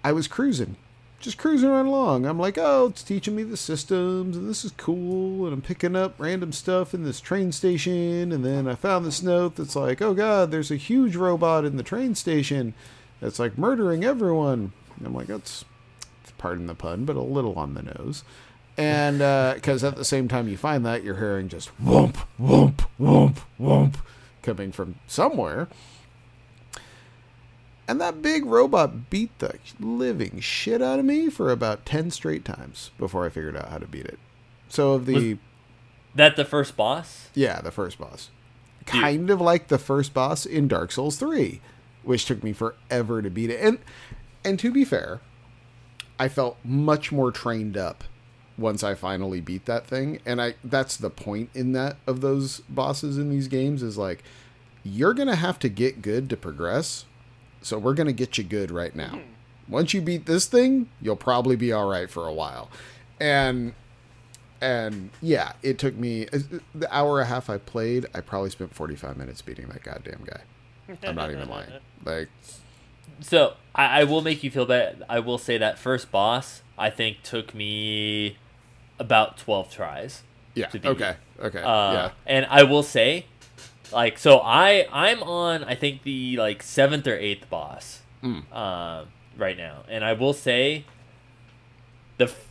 I 0.04 0.12
was 0.12 0.28
cruising. 0.28 0.76
Just 1.20 1.38
cruising 1.38 1.70
right 1.70 1.86
along. 1.86 2.26
I'm 2.26 2.38
like, 2.38 2.58
oh, 2.58 2.88
it's 2.88 3.04
teaching 3.04 3.36
me 3.36 3.44
the 3.44 3.56
systems, 3.56 4.36
and 4.36 4.50
this 4.50 4.66
is 4.66 4.72
cool, 4.72 5.46
and 5.46 5.54
I'm 5.54 5.62
picking 5.62 5.96
up 5.96 6.16
random 6.18 6.52
stuff 6.52 6.94
in 6.94 7.04
this 7.04 7.22
train 7.22 7.54
station, 7.54 8.34
and 8.34 8.44
then 8.44 8.68
I 8.68 8.76
found 8.76 9.06
this 9.06 9.24
note 9.24 9.56
that's 9.56 9.76
like, 9.76 10.02
oh 10.02 10.14
god, 10.14 10.52
there's 10.52 10.72
a 10.72 10.76
huge 10.76 11.16
robot 11.16 11.64
in 11.64 11.78
the 11.78 11.84
train 11.84 12.14
station 12.16 12.74
that's 13.22 13.40
like 13.40 13.58
murdering 13.58 14.04
everyone. 14.04 14.74
And 14.98 15.08
I'm 15.08 15.14
like, 15.14 15.28
that's, 15.28 15.64
pardon 16.38 16.66
the 16.68 16.76
pun, 16.76 17.06
but 17.06 17.16
a 17.16 17.22
little 17.22 17.54
on 17.54 17.74
the 17.74 17.84
nose. 17.84 18.26
And 18.78 19.22
uh, 19.22 19.54
because 19.56 19.84
at 19.84 19.96
the 19.96 20.06
same 20.06 20.28
time 20.28 20.48
you 20.48 20.58
find 20.58 20.86
that, 20.86 21.04
you're 21.04 21.18
hearing 21.18 21.48
just 21.48 21.70
whoomp, 21.84 22.16
whoomp, 22.40 22.86
whoomp, 23.00 23.38
whoomp 23.60 23.96
coming 24.42 24.72
from 24.72 24.96
somewhere. 25.08 25.68
And 27.88 28.00
that 28.00 28.22
big 28.22 28.46
robot 28.46 29.10
beat 29.10 29.38
the 29.40 29.56
living 29.80 30.40
shit 30.40 30.82
out 30.82 31.00
of 31.00 31.06
me 31.06 31.30
for 31.30 31.52
about 31.52 31.86
10 31.86 32.12
straight 32.12 32.46
times 32.46 32.92
before 32.98 33.26
I 33.26 33.30
figured 33.30 33.58
out 33.58 33.70
how 33.70 33.78
to 33.78 33.88
beat 33.88 34.06
it. 34.06 34.20
So, 34.70 34.94
of 34.94 35.06
the. 35.06 35.34
Was- 35.34 35.38
That 36.16 36.36
the 36.36 36.46
first 36.46 36.78
boss? 36.78 37.30
Yeah, 37.36 37.60
the 37.62 37.72
first 37.72 38.00
boss. 38.00 38.30
Dude. 38.86 38.88
Kind 39.02 39.30
of 39.30 39.42
like 39.42 39.68
the 39.68 39.78
first 39.78 40.14
boss 40.14 40.46
in 40.46 40.68
Dark 40.68 40.92
Souls 40.92 41.18
3, 41.18 41.60
which 42.04 42.26
took 42.26 42.44
me 42.44 42.54
forever 42.54 43.22
to 43.22 43.30
beat 43.30 43.50
it. 43.50 43.60
And 43.62 43.80
and 44.46 44.60
to 44.60 44.72
be 44.72 44.84
fair, 44.84 45.22
I 46.20 46.28
felt 46.28 46.58
much 46.66 47.12
more 47.12 47.32
trained 47.32 47.78
up 47.78 48.04
once 48.58 48.84
I 48.84 48.96
finally 48.96 49.42
beat 49.42 49.66
that 49.66 49.86
thing. 49.88 50.20
And 50.26 50.42
I 50.42 50.56
that's 50.64 50.98
the 50.98 51.10
point 51.10 51.50
in 51.54 51.74
that 51.74 51.98
of 52.08 52.22
those 52.22 52.60
bosses 52.70 53.18
in 53.18 53.30
these 53.30 53.48
games 53.48 53.82
is 53.84 53.98
like 53.98 54.24
you're 54.84 55.14
going 55.14 55.30
to 55.30 55.36
have 55.36 55.60
to 55.60 55.70
get 55.70 56.02
good 56.02 56.30
to 56.30 56.38
progress. 56.38 57.06
So 57.62 57.80
we're 57.80 57.94
going 57.94 58.08
to 58.08 58.14
get 58.14 58.38
you 58.38 58.44
good 58.44 58.70
right 58.72 58.94
now. 58.96 59.22
Once 59.70 59.94
you 59.94 60.02
beat 60.02 60.26
this 60.26 60.46
thing, 60.46 60.90
you'll 61.02 61.16
probably 61.16 61.56
be 61.56 61.72
all 61.72 61.90
right 61.90 62.10
for 62.10 62.28
a 62.28 62.34
while. 62.34 62.70
And 63.20 63.74
and 64.62 65.10
yeah, 65.22 65.54
it 65.62 65.78
took 65.78 65.96
me 65.96 66.28
uh, 66.32 66.40
the 66.74 66.94
hour 66.96 67.20
and 67.20 67.28
a 67.28 67.30
half 67.30 67.50
I 67.50 67.58
played. 67.58 68.06
I 68.14 68.22
probably 68.22 68.50
spent 68.50 68.76
forty 68.76 68.96
five 68.96 69.18
minutes 69.18 69.42
beating 69.42 69.68
that 69.70 69.84
goddamn 69.84 70.24
guy. 70.26 70.42
I'm 71.08 71.16
not 71.16 71.32
even 71.32 71.50
lying. 71.50 71.70
Like, 72.06 72.28
So 73.22 73.54
I, 73.74 74.02
I 74.02 74.04
will 74.04 74.22
make 74.22 74.44
you 74.44 74.52
feel 74.52 74.66
bad. 74.66 75.04
I 75.08 75.20
will 75.20 75.38
say 75.38 75.58
that 75.58 75.80
first 75.80 76.12
boss 76.12 76.64
I 76.78 76.90
think 76.90 77.24
took 77.24 77.54
me 77.54 78.38
about 79.04 79.38
twelve 79.38 79.72
tries. 79.72 80.24
yeah, 80.56 80.68
okay, 80.74 81.16
okay, 81.40 81.62
Uh, 81.62 81.94
yeah, 81.94 82.10
And 82.26 82.46
I 82.50 82.64
will 82.64 82.84
say, 82.84 83.26
like, 83.92 84.18
so 84.18 84.40
I 84.40 84.88
I'm 84.92 85.22
on 85.24 85.64
I 85.64 85.76
think 85.76 86.04
the 86.04 86.38
like 86.38 86.62
seventh 86.64 87.08
or 87.08 87.18
eighth 87.18 87.50
boss, 87.50 88.02
Mm. 88.24 88.42
um, 88.56 89.08
right 89.38 89.58
now, 89.58 89.84
and 89.90 90.04
I 90.06 90.14
will 90.14 90.34
say, 90.34 90.86
the 92.18 92.26
f- 92.26 92.48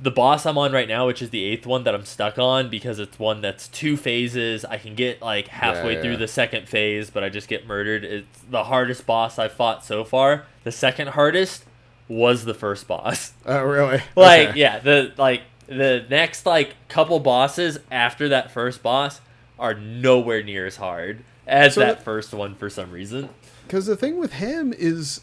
the 0.00 0.10
boss 0.12 0.46
I'm 0.46 0.56
on 0.56 0.70
right 0.70 0.86
now, 0.86 1.08
which 1.08 1.20
is 1.22 1.30
the 1.30 1.42
eighth 1.42 1.66
one 1.66 1.82
that 1.82 1.92
I'm 1.92 2.04
stuck 2.04 2.38
on 2.38 2.70
because 2.70 3.00
it's 3.00 3.18
one 3.18 3.40
that's 3.40 3.66
two 3.66 3.96
phases. 3.96 4.64
I 4.64 4.76
can 4.78 4.94
get 4.94 5.20
like 5.20 5.48
halfway 5.48 5.94
Yeah, 5.96 6.02
through 6.02 6.16
the 6.18 6.28
second 6.28 6.68
phase, 6.68 7.10
but 7.10 7.24
I 7.24 7.28
just 7.30 7.48
get 7.48 7.66
murdered. 7.66 8.04
It's 8.04 8.38
the 8.48 8.64
hardest 8.64 9.06
boss 9.06 9.40
I've 9.40 9.52
fought 9.54 9.84
so 9.84 10.04
far. 10.04 10.44
The 10.62 10.70
second 10.70 11.08
hardest 11.08 11.64
was 12.08 12.44
the 12.44 12.54
first 12.54 12.86
boss. 12.88 13.32
Oh, 13.46 13.62
really? 13.62 14.02
like 14.16 14.48
Okay. 14.50 14.60
yeah, 14.60 14.78
the 14.78 15.12
like 15.16 15.42
the 15.66 16.04
next 16.08 16.46
like 16.46 16.74
couple 16.88 17.18
bosses 17.20 17.78
after 17.90 18.28
that 18.30 18.50
first 18.50 18.82
boss 18.82 19.20
are 19.58 19.74
nowhere 19.74 20.42
near 20.42 20.66
as 20.66 20.76
hard 20.76 21.22
as 21.46 21.74
So 21.74 21.80
that 21.80 21.98
the- 21.98 22.04
first 22.04 22.32
one 22.32 22.54
for 22.54 22.70
some 22.70 22.90
reason. 22.90 23.28
Because 23.66 23.86
the 23.86 23.96
thing 23.96 24.18
with 24.18 24.32
him 24.34 24.72
is 24.76 25.20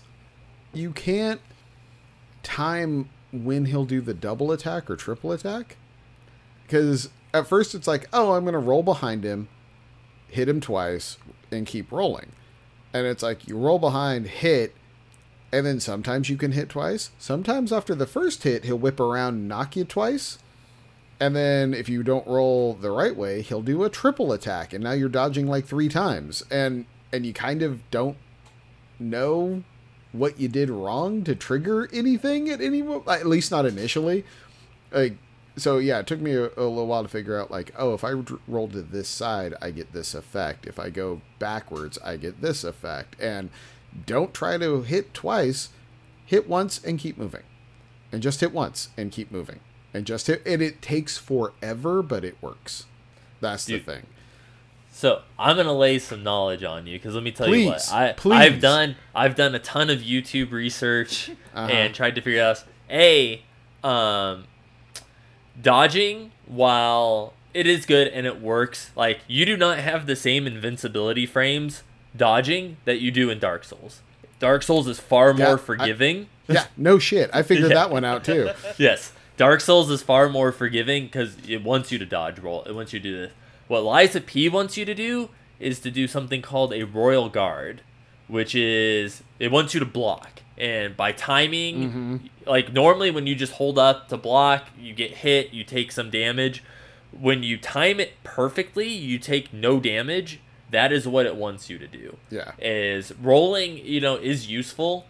you 0.74 0.92
can't 0.92 1.42
time 2.44 3.10
when 3.32 3.66
he'll 3.66 3.86
do 3.86 4.02
the 4.02 4.14
double 4.14 4.52
attack 4.52 4.90
or 4.90 4.96
triple 4.96 5.32
attack. 5.32 5.78
Because 6.64 7.10
at 7.34 7.48
first 7.48 7.74
it's 7.76 7.88
like, 7.88 8.08
oh, 8.14 8.34
I'm 8.34 8.44
going 8.44 8.54
to 8.54 8.60
roll 8.60 8.84
behind 8.84 9.24
him, 9.24 9.48
hit 10.28 10.48
him 10.48 10.62
twice, 10.62 11.18
and 11.52 11.66
keep 11.66 11.92
rolling. 11.92 12.32
And 12.94 13.06
it's 13.08 13.24
like 13.24 13.48
you 13.48 13.58
roll 13.58 13.80
behind, 13.80 14.28
hit, 14.28 14.74
and 15.56 15.66
then 15.66 15.80
sometimes 15.80 16.30
you 16.30 16.36
can 16.36 16.51
hit 16.51 16.68
twice. 16.68 17.12
Sometimes 17.18 17.72
after 17.72 17.95
the 17.95 18.06
first 18.06 18.43
hit, 18.43 18.66
he'll 18.66 18.78
whip 18.78 18.99
around 18.99 19.36
and 19.36 19.47
knock 19.47 19.78
you 19.78 19.86
twice. 19.86 20.38
And 21.18 21.34
then 21.34 21.74
if 21.74 21.88
you 21.88 22.03
don't 22.03 22.28
roll 22.28 22.74
the 22.74 22.91
right 22.91 23.16
way, 23.16 23.41
he'll 23.41 23.62
do 23.62 23.86
a 23.86 23.89
triple 23.89 24.34
attack, 24.34 24.74
and 24.74 24.84
now 24.84 24.91
you're 24.91 25.08
dodging 25.08 25.47
like 25.47 25.66
three 25.66 25.88
times, 25.88 26.43
and 26.51 26.86
and 27.14 27.26
you 27.26 27.32
kind 27.32 27.62
of 27.62 27.89
don't 27.89 28.18
know 28.99 29.64
what 30.12 30.38
you 30.38 30.49
did 30.49 30.70
wrong 30.70 31.24
to 31.24 31.36
trigger 31.36 31.88
anything 31.93 32.49
at 32.49 32.60
any 32.60 32.82
at 33.08 33.26
least 33.26 33.49
not 33.49 33.66
initially. 33.66 34.26
Like 34.91 35.14
so, 35.56 35.78
yeah, 35.78 35.99
it 35.99 36.08
took 36.08 36.20
me 36.20 36.34
a, 36.34 36.47
a 36.47 36.68
little 36.68 36.88
while 36.88 37.03
to 37.03 37.08
figure 37.08 37.39
out 37.39 37.49
like, 37.49 37.72
oh, 37.78 37.93
if 37.93 38.03
I 38.03 38.12
roll 38.45 38.68
to 38.68 38.82
this 38.82 39.08
side, 39.08 39.53
I 39.62 39.72
get 39.72 39.93
this 39.93 40.14
effect. 40.14 40.68
If 40.68 40.80
I 40.80 40.89
go 40.89 41.22
backwards, 41.39 41.97
I 42.03 42.18
get 42.18 42.41
this 42.41 42.66
effect. 42.66 43.16
And 43.22 43.49
don't 44.06 44.34
try 44.34 44.58
to 44.58 44.82
hit 44.82 45.14
twice. 45.14 45.70
Hit 46.26 46.50
once 46.50 46.84
and 46.84 46.98
keep 46.98 47.18
moving, 47.18 47.43
and 48.12 48.22
just 48.24 48.41
hit 48.41 48.52
once 48.52 48.89
and 48.98 49.12
keep 49.12 49.32
moving, 49.32 49.60
and 49.93 50.06
just 50.06 50.26
hit. 50.28 50.41
And 50.46 50.62
it 50.62 50.82
takes 50.82 51.18
forever, 51.18 52.02
but 52.02 52.24
it 52.26 52.36
works. 52.41 52.86
That's 53.41 53.66
Dude, 53.66 53.86
the 53.86 53.91
thing. 53.93 54.06
So 54.91 55.22
I'm 55.38 55.56
gonna 55.58 55.74
lay 55.74 56.00
some 56.00 56.24
knowledge 56.24 56.64
on 56.64 56.88
you 56.88 56.98
because 56.98 57.14
let 57.16 57.24
me 57.24 57.32
tell 57.32 57.54
you 57.54 57.68
what 57.68 57.91
I 57.93 58.14
please. 58.14 58.34
I've 58.34 58.60
done. 58.62 58.96
I've 59.14 59.36
done 59.36 59.54
a 59.54 59.60
ton 59.60 59.89
of 59.89 60.00
YouTube 60.00 60.52
research 60.52 61.30
Uh-huh. 61.54 61.72
and 61.72 61.93
tried 61.93 62.16
to 62.16 62.22
figure 62.22 62.41
out 62.41 62.64
a 62.89 63.43
um, 63.84 64.46
dodging 65.62 66.32
while 66.46 67.34
it 67.54 67.68
is 67.68 67.86
good 67.86 68.08
and 68.08 68.26
it 68.26 68.41
works. 68.41 68.91
Like 68.96 69.20
you 69.28 69.46
do 69.46 69.56
not 69.58 69.80
have 69.80 70.06
the 70.08 70.16
same 70.16 70.48
invincibility 70.48 71.26
frames 71.26 71.84
dodging 72.16 72.78
that 72.86 72.99
you 72.99 73.11
do 73.11 73.30
in 73.30 73.39
Dark 73.39 73.63
Souls. 73.63 74.01
Dark 74.39 74.63
Souls 74.63 74.88
is 74.88 74.99
far 74.99 75.34
Yeah, 75.36 75.45
more 75.45 75.57
forgiving. 75.57 76.28
Yeah, 76.47 76.66
no 76.78 76.99
shit. 76.99 77.30
I 77.34 77.41
figured 77.43 77.70
Yeah. 77.70 77.76
that 77.76 77.91
one 77.91 78.05
out 78.05 78.24
too. 78.24 78.51
yes, 78.78 79.13
Dark 79.38 79.61
Souls 79.61 79.89
is 79.89 80.01
far 80.01 80.30
more 80.30 80.51
forgiving 80.51 81.05
because 81.05 81.38
it 81.47 81.63
wants 81.63 81.91
you 81.91 81.97
to 81.99 82.05
dodge 82.05 82.39
roll. 82.39 82.63
It 82.63 82.74
wants 82.74 82.93
you 82.93 82.99
to 82.99 83.03
do 83.03 83.18
this. 83.18 83.32
What 83.68 83.84
Lies 83.84 84.16
of 84.16 84.26
P 84.26 84.47
wants 84.49 84.78
you 84.78 84.86
to 84.86 84.93
do 84.93 85.30
is 85.59 85.80
to 85.80 85.91
do 85.91 86.07
something 86.07 86.41
called 86.41 86.74
a 86.74 86.84
Royal 86.84 87.30
Guard, 87.30 87.82
which 88.28 88.53
is 88.55 89.24
it 89.39 89.51
wants 89.51 89.74
you 89.74 89.80
to 89.80 89.86
block. 89.86 90.41
And 90.57 90.95
by 90.95 91.11
timing, 91.11 91.76
mm-hmm. 91.89 92.18
like 92.45 92.72
normally 92.72 93.11
when 93.11 93.28
you 93.28 93.36
just 93.36 93.53
hold 93.53 93.78
up 93.78 94.07
to 94.09 94.18
block, 94.18 94.68
you 94.80 94.93
get 94.93 95.11
hit, 95.11 95.51
you 95.53 95.63
take 95.63 95.91
some 95.91 96.09
damage. 96.09 96.63
When 97.11 97.43
you 97.43 97.57
time 97.57 97.99
it 97.99 98.13
perfectly, 98.24 98.88
you 98.88 99.18
take 99.20 99.53
no 99.53 99.80
damage. 99.80 100.39
That 100.72 100.91
is 100.91 101.07
what 101.07 101.26
it 101.26 101.36
wants 101.36 101.70
you 101.70 101.78
to 101.78 101.88
do. 101.88 102.18
Yeah. 102.30 102.51
Is 102.59 103.13
rolling, 103.22 103.78
you 103.78 104.01
know, 104.01 104.16
is 104.16 104.49
useful 104.49 105.05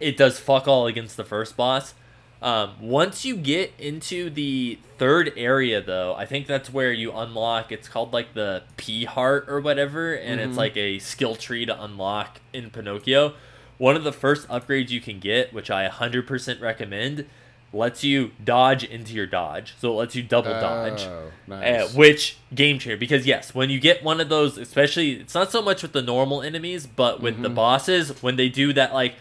it 0.00 0.16
does 0.16 0.40
fuck 0.40 0.66
all 0.66 0.86
against 0.86 1.16
the 1.16 1.24
first 1.24 1.56
boss. 1.56 1.94
Um, 2.42 2.72
once 2.80 3.26
you 3.26 3.36
get 3.36 3.74
into 3.78 4.30
the 4.30 4.78
third 4.96 5.30
area, 5.36 5.82
though, 5.82 6.14
I 6.14 6.24
think 6.24 6.46
that's 6.46 6.72
where 6.72 6.90
you 6.90 7.12
unlock. 7.12 7.70
It's 7.70 7.86
called 7.86 8.14
like 8.14 8.32
the 8.32 8.62
P 8.78 9.04
Heart 9.04 9.44
or 9.46 9.60
whatever, 9.60 10.14
and 10.14 10.40
it's 10.40 10.56
like 10.56 10.74
a 10.74 10.98
skill 11.00 11.36
tree 11.36 11.66
to 11.66 11.82
unlock 11.82 12.40
in 12.54 12.70
Pinocchio. 12.70 13.34
One 13.76 13.94
of 13.94 14.04
the 14.04 14.12
first 14.12 14.48
upgrades 14.48 14.88
you 14.88 15.02
can 15.02 15.20
get, 15.20 15.52
which 15.52 15.70
I 15.70 15.86
100% 15.86 16.60
recommend, 16.62 17.26
lets 17.72 18.02
you 18.02 18.32
dodge 18.42 18.82
into 18.82 19.12
your 19.14 19.26
dodge. 19.26 19.74
So 19.78 19.92
it 19.92 19.94
lets 19.94 20.16
you 20.16 20.22
double 20.24 20.50
dodge. 20.50 21.02
Oh, 21.02 21.30
Uh, 21.54 21.86
which 21.88 22.36
game 22.54 22.78
changer 22.78 22.96
because 22.96 23.26
yes 23.26 23.54
when 23.54 23.70
you 23.70 23.78
get 23.80 24.02
one 24.04 24.20
of 24.20 24.28
those 24.28 24.56
especially 24.58 25.12
it's 25.12 25.34
not 25.34 25.50
so 25.52 25.60
much 25.62 25.82
with 25.82 25.92
the 25.92 26.02
normal 26.02 26.42
enemies 26.42 26.86
but 26.86 27.20
with 27.20 27.42
the 27.42 27.48
bosses 27.48 28.22
when 28.22 28.36
they 28.36 28.48
do 28.48 28.72
that 28.72 28.92
like 28.94 29.14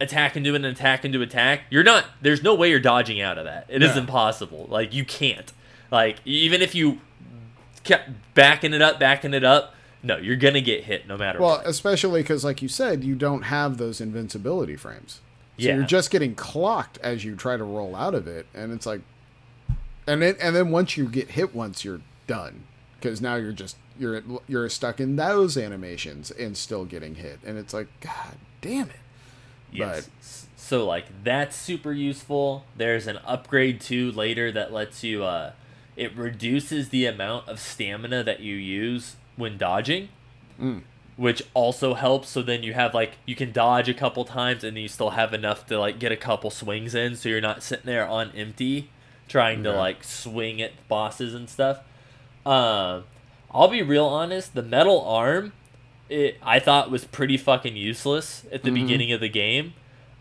attack 0.00 0.34
and 0.36 0.44
do 0.44 0.54
an 0.56 0.64
attack 0.64 1.04
and 1.04 1.12
do 1.12 1.22
attack 1.22 1.62
you're 1.70 1.82
not 1.84 2.04
there's 2.22 2.42
no 2.42 2.52
way 2.54 2.68
you're 2.70 2.78
dodging 2.80 3.20
out 3.20 3.38
of 3.38 3.44
that 3.44 3.64
It 3.68 3.82
is 3.82 3.94
No. 3.94 4.00
impossible 4.02 4.66
like 4.68 4.92
you 4.92 5.04
can't 5.04 5.52
like 5.92 6.16
even 6.24 6.62
if 6.62 6.74
you 6.74 7.00
kept 7.84 8.10
backing 8.34 8.74
it 8.74 8.82
up 8.82 8.98
backing 8.98 9.34
it 9.34 9.44
up 9.44 9.74
no 10.02 10.16
you're 10.16 10.36
gonna 10.36 10.60
get 10.60 10.84
hit 10.84 11.06
no 11.06 11.16
matter 11.16 11.40
Well, 11.40 11.58
what 11.58 11.66
especially 11.66 12.22
because, 12.22 12.44
like 12.44 12.60
you 12.62 12.68
said, 12.68 13.02
you 13.04 13.14
don't 13.14 13.42
have 13.42 13.78
those 13.78 14.00
invincibility 14.00 14.76
frames. 14.76 15.20
So 15.58 15.64
Yeah. 15.66 15.74
you're 15.76 15.84
just 15.84 16.10
getting 16.10 16.34
clocked 16.34 16.98
as 16.98 17.24
you 17.24 17.34
try 17.36 17.56
to 17.56 17.64
roll 17.64 17.96
out 17.96 18.14
of 18.14 18.26
it, 18.28 18.46
and 18.54 18.72
it's 18.72 18.86
like, 18.86 19.00
and 20.06 20.22
then 20.22 20.36
and 20.40 20.54
then 20.54 20.70
once 20.70 20.96
you 20.96 21.06
get 21.08 21.32
hit 21.32 21.54
once, 21.54 21.84
you're 21.84 22.00
done 22.26 22.64
because 23.00 23.20
now 23.20 23.34
you're 23.36 23.52
just 23.52 23.76
you're 23.98 24.22
you're 24.46 24.68
stuck 24.68 25.00
in 25.00 25.16
those 25.16 25.56
animations 25.56 26.30
and 26.30 26.56
still 26.56 26.84
getting 26.84 27.16
hit, 27.16 27.40
and 27.44 27.58
it's 27.58 27.74
like, 27.74 27.88
God 28.00 28.36
damn 28.60 28.88
it. 28.90 28.96
Yes. 29.72 30.08
So 30.56 30.86
like 30.86 31.06
that's 31.24 31.56
super 31.56 31.92
useful. 31.92 32.64
There's 32.76 33.06
an 33.06 33.18
upgrade 33.26 33.80
too 33.80 34.12
later 34.12 34.50
that 34.52 34.72
lets 34.72 35.02
you 35.04 35.24
uh 35.24 35.52
it 35.96 36.16
reduces 36.16 36.90
the 36.90 37.06
amount 37.06 37.48
of 37.48 37.58
stamina 37.58 38.22
that 38.22 38.40
you 38.40 38.54
use 38.54 39.16
when 39.36 39.58
dodging. 39.58 40.08
Which 41.18 41.42
also 41.52 41.94
helps 41.94 42.30
so 42.30 42.40
then 42.40 42.62
you 42.62 42.72
have 42.72 42.94
like 42.94 43.18
you 43.26 43.34
can 43.34 43.52
dodge 43.52 43.88
a 43.88 43.94
couple 43.94 44.24
times 44.24 44.64
and 44.64 44.78
you 44.78 44.88
still 44.88 45.10
have 45.10 45.34
enough 45.34 45.66
to 45.66 45.78
like 45.78 45.98
get 45.98 46.12
a 46.12 46.16
couple 46.16 46.48
swings 46.48 46.94
in 46.94 47.16
so 47.16 47.28
you're 47.28 47.40
not 47.40 47.62
sitting 47.62 47.86
there 47.86 48.06
on 48.06 48.30
empty 48.36 48.88
trying 49.28 49.62
to 49.64 49.72
like 49.72 50.04
swing 50.04 50.62
at 50.62 50.72
bosses 50.88 51.34
and 51.34 51.50
stuff. 51.50 51.80
Um 52.46 53.04
I'll 53.50 53.68
be 53.68 53.82
real 53.82 54.06
honest, 54.06 54.54
the 54.54 54.62
metal 54.62 55.04
arm 55.04 55.52
it 56.08 56.36
I 56.42 56.58
thought 56.58 56.90
was 56.90 57.04
pretty 57.04 57.36
fucking 57.36 57.76
useless 57.76 58.46
at 58.52 58.62
the 58.62 58.70
beginning 58.70 59.12
of 59.12 59.20
the 59.20 59.28
game. 59.28 59.74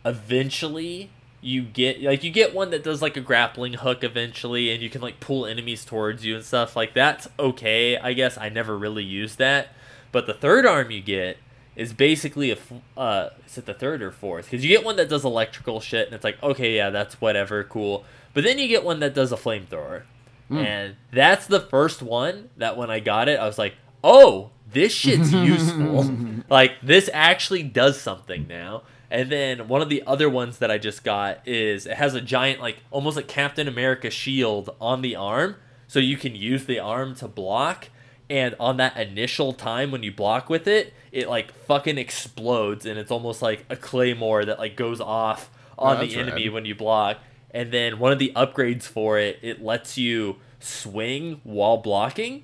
Eventually, 0.04 1.12
you 1.42 1.62
get 1.62 2.02
like 2.02 2.24
you 2.24 2.32
get 2.32 2.54
one 2.54 2.72
that 2.72 2.84
does 2.84 3.02
like 3.02 3.16
a 3.16 3.22
grappling 3.22 3.74
hook 3.74 4.04
eventually, 4.04 4.72
and 4.72 4.82
you 4.82 4.90
can 4.90 5.02
like 5.02 5.20
pull 5.20 5.46
enemies 5.46 5.86
towards 5.86 6.26
you 6.26 6.36
and 6.36 6.44
stuff 6.44 6.76
like 6.76 6.94
that's 6.94 7.28
okay. 7.40 7.98
I 7.98 8.14
guess 8.14 8.38
I 8.38 8.50
never 8.50 8.78
really 8.78 9.04
used 9.04 9.38
that, 9.38 9.70
but 10.18 10.26
the 10.26 10.34
third 10.34 10.66
arm 10.66 10.90
you 10.90 11.00
get 11.00 11.38
is 11.76 11.94
basically 11.94 12.50
a 12.50 12.58
uh, 13.00 13.30
is 13.46 13.60
it 13.60 13.68
the 13.68 13.74
third 13.76 14.02
or 14.02 14.10
fourth? 14.10 14.46
Because 14.46 14.66
you 14.66 14.70
get 14.76 14.84
one 14.84 14.96
that 14.96 15.10
does 15.10 15.24
electrical 15.24 15.80
shit, 15.80 16.08
and 16.08 16.16
it's 16.16 16.24
like 16.24 16.42
okay, 16.42 16.76
yeah, 16.76 16.90
that's 16.90 17.22
whatever, 17.22 17.64
cool. 17.64 18.04
But 18.34 18.44
then 18.44 18.58
you 18.58 18.68
get 18.68 18.84
one 18.84 19.00
that 19.02 19.14
does 19.14 19.32
a 19.32 19.38
flamethrower, 19.38 20.06
and 20.50 20.96
that's 21.12 21.46
the 21.46 21.60
first 21.60 22.02
one 22.02 22.50
that 22.58 22.78
when 22.78 22.90
I 22.90 23.00
got 23.00 23.30
it, 23.30 23.40
I 23.40 23.46
was 23.46 23.60
like, 23.60 23.76
oh, 24.04 24.50
this 24.74 24.92
shit's 24.92 25.32
useful. 25.54 26.10
like 26.50 26.72
this 26.82 27.12
actually 27.14 27.62
does 27.62 28.02
something 28.02 28.48
now. 28.48 28.82
And 29.12 29.32
then 29.32 29.68
one 29.68 29.84
of 29.84 29.90
the 29.90 30.02
other 30.08 30.32
ones 30.32 30.58
that 30.58 30.72
I 30.72 30.80
just 30.80 31.04
got 31.04 31.48
is 31.48 31.86
it 31.86 31.98
has 31.98 32.16
a 32.16 32.22
giant 32.22 32.60
like 32.60 32.78
almost 32.90 33.18
like 33.18 33.28
Captain 33.28 33.68
America 33.68 34.10
shield 34.10 34.76
on 34.82 35.04
the 35.04 35.16
arm, 35.16 35.58
so 35.88 36.00
you 36.00 36.18
can 36.18 36.36
use 36.36 36.66
the 36.66 36.80
arm 36.80 37.14
to 37.18 37.28
block. 37.28 37.90
And 38.30 38.56
on 38.60 38.78
that 38.78 38.98
initial 38.98 39.54
time 39.54 39.92
when 39.92 40.04
you 40.04 40.12
block 40.12 40.50
with 40.50 40.68
it, 40.68 40.94
it 41.12 41.30
like 41.30 41.54
fucking 41.66 41.98
explodes, 41.98 42.86
and 42.86 43.00
it's 43.00 43.12
almost 43.12 43.42
like 43.42 43.66
a 43.70 43.76
claymore 43.78 44.44
that 44.46 44.60
like 44.60 44.76
goes 44.76 45.00
off 45.00 45.50
on 45.78 45.98
Oh, 45.98 46.00
the 46.06 46.16
enemy 46.16 46.46
rad. 46.46 46.54
when 46.54 46.66
you 46.66 46.76
block. 46.76 47.20
And 47.52 47.72
then 47.72 48.00
one 48.00 48.12
of 48.12 48.20
the 48.20 48.34
upgrades 48.36 48.84
for 48.84 49.18
it, 49.18 49.40
it 49.42 49.64
lets 49.64 49.98
you 49.98 50.36
swing 50.60 51.40
while 51.44 51.78
blocking. 51.78 52.44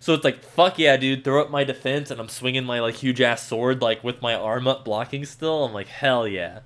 So 0.00 0.14
it's 0.14 0.24
like, 0.24 0.42
fuck 0.42 0.78
yeah, 0.78 0.96
dude, 0.96 1.24
throw 1.24 1.42
up 1.42 1.50
my 1.50 1.64
defense 1.64 2.10
and 2.10 2.20
I'm 2.20 2.28
swinging 2.28 2.64
my 2.64 2.80
like 2.80 2.94
huge 2.94 3.20
ass 3.20 3.46
sword 3.46 3.82
like 3.82 4.02
with 4.02 4.22
my 4.22 4.34
arm 4.34 4.66
up 4.66 4.84
blocking 4.84 5.24
still. 5.26 5.64
I'm 5.64 5.72
like, 5.74 5.88
hell 5.88 6.26
yeah. 6.26 6.60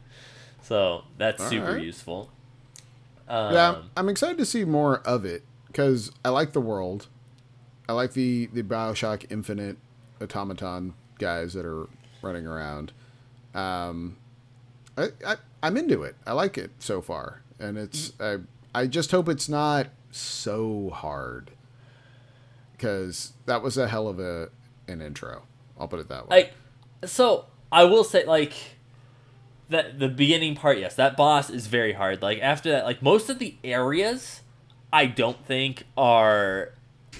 So 0.63 1.03
that's 1.19 1.43
super 1.49 1.67
Alright. 1.67 1.83
useful. 1.83 2.31
Um, 3.29 3.55
yeah, 3.55 3.83
I'm 3.97 4.09
excited 4.09 4.39
to 4.39 4.45
see 4.45 4.65
more 4.65 4.99
of 4.99 5.25
it 5.25 5.43
because 5.67 6.13
I 6.25 6.29
like 6.29 6.53
the 6.53 6.61
world. 6.61 7.09
I 7.93 7.95
like 7.95 8.15
the 8.15 8.47
the 8.47 8.63
Bioshock 8.63 9.27
Infinite 9.31 9.77
automaton 10.19 10.95
guys 11.19 11.53
that 11.53 11.67
are 11.67 11.89
running 12.23 12.47
around. 12.47 12.93
Um, 13.55 14.17
I, 14.97 15.09
I 15.27 15.37
I'm 15.63 15.77
into 15.77 16.03
it. 16.03 16.17
I 16.27 16.33
like 16.33 16.57
it 16.57 16.71
so 16.79 17.03
far, 17.03 17.43
and 17.59 17.77
it's 17.77 18.15
I 18.19 18.39
I 18.75 18.87
just 18.87 19.11
hope 19.11 19.29
it's 19.29 19.47
not 19.47 19.89
so 20.11 20.89
hard 20.89 21.51
because 22.73 23.35
that 23.45 23.63
was 23.63 23.77
a 23.77 23.89
hell 23.89 24.09
of 24.09 24.19
a 24.19 24.49
an 24.89 25.03
intro. 25.03 25.43
I'll 25.79 25.87
put 25.89 26.01
it 26.01 26.09
that 26.09 26.29
way. 26.29 26.37
like 26.37 26.53
so 27.05 27.47
i 27.73 27.83
will 27.83 28.05
say 28.05 28.25
like 28.25 28.53
that 29.69 29.99
the 29.99 30.09
beginning 30.09 30.55
part 30.55 30.79
yes 30.79 30.95
that 30.95 31.17
boss 31.17 31.51
is 31.51 31.67
very 31.67 31.95
hard 31.95 32.23
like 32.23 32.39
after 32.41 32.71
that 32.71 32.85
like 32.85 33.03
most 33.03 33.29
of 33.29 33.41
the 33.41 33.57
areas 33.65 34.43
i 34.93 35.07
don't 35.07 35.45
think 35.45 35.85
are 35.97 36.73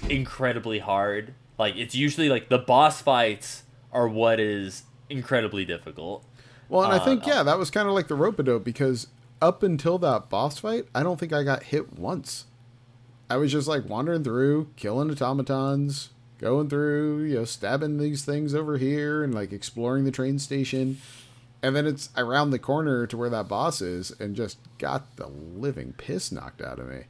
incredibly 0.09 0.79
hard 0.79 1.33
like 1.57 1.75
it's 1.75 1.95
usually 1.95 2.29
like 2.29 2.49
the 2.49 2.57
boss 2.57 3.01
fights 3.01 3.63
are 3.91 4.07
what 4.07 4.39
is 4.39 4.83
incredibly 5.09 5.65
difficult 5.65 6.25
well, 6.73 6.83
and 6.85 6.93
I 6.93 6.97
uh, 6.97 7.05
think 7.05 7.27
yeah, 7.27 7.43
that 7.43 7.59
was 7.59 7.69
kind 7.69 7.87
of 7.87 7.93
like 7.93 8.07
the 8.07 8.15
rope 8.15 8.43
dope 8.43 8.63
because 8.63 9.07
up 9.39 9.61
until 9.61 9.99
that 9.99 10.29
boss 10.29 10.57
fight, 10.57 10.85
I 10.95 11.03
don't 11.03 11.19
think 11.19 11.31
I 11.31 11.43
got 11.43 11.63
hit 11.63 11.93
once. 11.99 12.45
I 13.29 13.37
was 13.37 13.51
just 13.51 13.67
like 13.67 13.87
wandering 13.87 14.23
through, 14.23 14.69
killing 14.75 15.11
automatons, 15.11 16.09
going 16.39 16.69
through, 16.69 17.25
you 17.25 17.35
know, 17.35 17.45
stabbing 17.45 17.97
these 17.97 18.25
things 18.25 18.55
over 18.55 18.79
here 18.79 19.23
and 19.23 19.35
like 19.35 19.51
exploring 19.51 20.03
the 20.03 20.11
train 20.11 20.39
station. 20.39 20.99
And 21.61 21.75
then 21.75 21.85
it's 21.85 22.09
around 22.17 22.49
the 22.49 22.59
corner 22.59 23.05
to 23.05 23.17
where 23.17 23.29
that 23.29 23.47
boss 23.47 23.79
is 23.79 24.11
and 24.19 24.35
just 24.35 24.57
got 24.77 25.15
the 25.15 25.27
living 25.27 25.93
piss 25.95 26.31
knocked 26.31 26.61
out 26.61 26.79
of 26.79 26.89
me. 26.89 27.03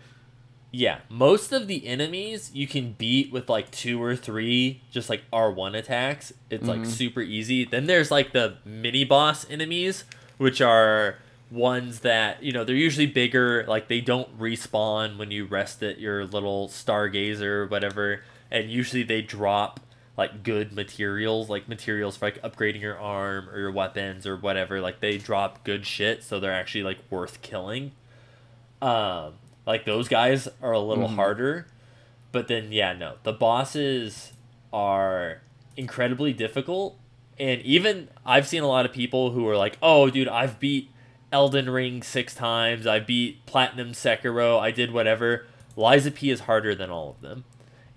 Yeah, 0.75 1.01
most 1.07 1.51
of 1.51 1.67
the 1.67 1.85
enemies 1.85 2.49
you 2.51 2.65
can 2.65 2.93
beat 2.93 3.31
with 3.31 3.47
like 3.47 3.69
two 3.69 4.01
or 4.01 4.15
three 4.15 4.81
just 4.89 5.07
like 5.07 5.21
R1 5.31 5.77
attacks. 5.77 6.33
It's 6.49 6.67
like 6.67 6.83
super 6.87 7.21
easy. 7.21 7.63
Then 7.63 7.85
there's 7.85 8.09
like 8.09 8.33
the 8.33 8.57
mini 8.65 9.03
boss 9.03 9.47
enemies, 9.51 10.03
which 10.39 10.61
are 10.61 11.19
ones 11.51 11.99
that, 11.99 12.41
you 12.41 12.51
know, 12.51 12.63
they're 12.63 12.75
usually 12.75 13.05
bigger, 13.05 13.63
like 13.67 13.87
they 13.87 14.01
don't 14.01 14.39
respawn 14.39 15.19
when 15.19 15.29
you 15.29 15.45
rest 15.45 15.83
at 15.83 15.99
your 15.99 16.25
little 16.25 16.69
stargazer 16.69 17.43
or 17.43 17.67
whatever, 17.67 18.21
and 18.49 18.71
usually 18.71 19.03
they 19.03 19.21
drop 19.21 19.79
like 20.17 20.41
good 20.41 20.73
materials, 20.73 21.49
like 21.49 21.69
materials 21.69 22.17
for 22.17 22.25
like 22.25 22.41
upgrading 22.41 22.81
your 22.81 22.97
arm 22.99 23.47
or 23.49 23.59
your 23.59 23.71
weapons 23.71 24.25
or 24.25 24.35
whatever. 24.35 24.81
Like 24.81 25.01
they 25.01 25.19
drop 25.19 25.63
good 25.63 25.85
shit, 25.85 26.23
so 26.23 26.39
they're 26.39 26.51
actually 26.51 26.83
like 26.83 26.97
worth 27.11 27.43
killing. 27.43 27.91
Um, 28.81 29.33
like 29.65 29.85
those 29.85 30.07
guys 30.07 30.47
are 30.61 30.71
a 30.71 30.79
little 30.79 31.05
mm-hmm. 31.05 31.15
harder, 31.15 31.67
but 32.31 32.47
then 32.47 32.71
yeah, 32.71 32.93
no, 32.93 33.15
the 33.23 33.33
bosses 33.33 34.33
are 34.71 35.41
incredibly 35.77 36.33
difficult, 36.33 36.97
and 37.39 37.61
even 37.61 38.09
I've 38.25 38.47
seen 38.47 38.63
a 38.63 38.67
lot 38.67 38.85
of 38.85 38.91
people 38.91 39.31
who 39.31 39.47
are 39.47 39.57
like, 39.57 39.77
"Oh, 39.81 40.09
dude, 40.09 40.27
I've 40.27 40.59
beat 40.59 40.91
Elden 41.31 41.69
Ring 41.69 42.03
six 42.03 42.35
times. 42.35 42.85
I 42.85 42.99
beat 42.99 43.45
Platinum 43.45 43.91
Sekiro. 43.91 44.59
I 44.59 44.71
did 44.71 44.91
whatever." 44.91 45.45
Lies 45.75 46.05
of 46.05 46.13
P 46.13 46.29
is 46.29 46.41
harder 46.41 46.75
than 46.75 46.91
all 46.91 47.09
of 47.09 47.21
them, 47.21 47.45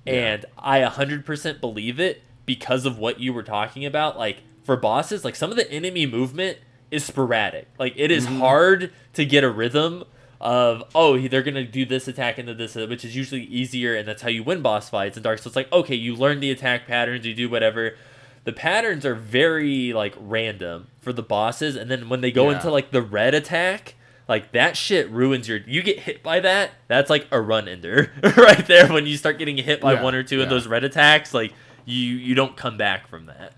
and 0.07 0.47
I 0.57 0.81
100% 0.81 1.61
believe 1.61 2.01
it 2.01 2.23
because 2.47 2.87
of 2.87 2.99
what 2.99 3.21
you 3.21 3.35
were 3.35 3.43
talking 3.43 3.85
about. 3.85 4.17
Like 4.17 4.39
for 4.63 4.77
bosses, 4.77 5.25
like 5.25 5.37
some 5.37 5.51
of 5.51 5.57
the 5.57 5.71
enemy 5.71 6.07
movement 6.07 6.59
is 6.91 7.05
sporadic. 7.05 7.69
Like 7.79 7.93
it 7.97 8.11
is 8.11 8.27
mm-hmm. 8.27 8.39
hard 8.39 8.93
to 9.15 9.25
get 9.25 9.45
a 9.45 9.51
rhythm 9.51 10.05
of 10.41 10.83
oh 10.95 11.19
they're 11.29 11.43
gonna 11.43 11.65
do 11.65 11.85
this 11.87 12.09
attack 12.09 12.39
into 12.39 12.55
this, 12.55 12.75
which 12.75 13.05
is 13.05 13.17
usually 13.17 13.43
easier, 13.45 13.95
and 13.95 14.07
that's 14.07 14.23
how 14.23 14.29
you 14.29 14.43
win 14.43 14.63
boss 14.63 14.89
fights. 14.91 15.17
And 15.17 15.25
Dark 15.25 15.39
Souls 15.39 15.57
like 15.57 15.73
okay, 15.73 15.95
you 15.95 16.15
learn 16.15 16.41
the 16.41 16.51
attack 16.51 16.87
patterns, 16.87 17.27
you 17.27 17.35
do 17.35 17.49
whatever. 17.49 17.97
The 18.45 18.53
patterns 18.53 19.05
are 19.05 19.15
very 19.15 19.93
like 19.93 20.15
random 20.21 20.87
for 21.01 21.13
the 21.13 21.23
bosses, 21.23 21.75
and 21.77 21.91
then 21.91 22.09
when 22.09 22.21
they 22.21 22.31
go 22.31 22.51
Yeah. 22.51 22.57
into 22.57 22.71
like 22.71 22.91
the 22.91 23.03
red 23.03 23.35
attack. 23.35 23.95
Like 24.29 24.51
that 24.51 24.77
shit 24.77 25.09
ruins 25.11 25.47
your. 25.47 25.59
You 25.59 25.83
get 25.85 26.01
hit 26.01 26.21
by 26.21 26.41
that. 26.41 26.73
That's 26.89 27.09
like 27.09 27.29
a 27.31 27.41
run 27.41 27.69
ender 27.69 28.11
right 28.37 28.67
there. 28.67 28.89
When 28.93 29.07
you 29.07 29.17
start 29.17 29.39
getting 29.39 29.57
hit 29.57 29.81
by 29.81 29.93
Yeah, 29.93 30.03
one 30.03 30.17
or 30.17 30.25
two 30.25 30.43
of 30.43 30.49
those 30.49 30.67
red 30.67 30.83
attacks, 30.83 31.33
like 31.33 31.53
you 31.85 32.01
you 32.17 32.35
don't 32.35 32.57
come 32.57 32.77
back 32.77 33.07
from 33.07 33.27
that. 33.27 33.53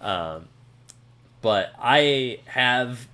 Um, 0.00 0.48
but 1.40 1.72
I 1.78 2.40
have 2.46 3.06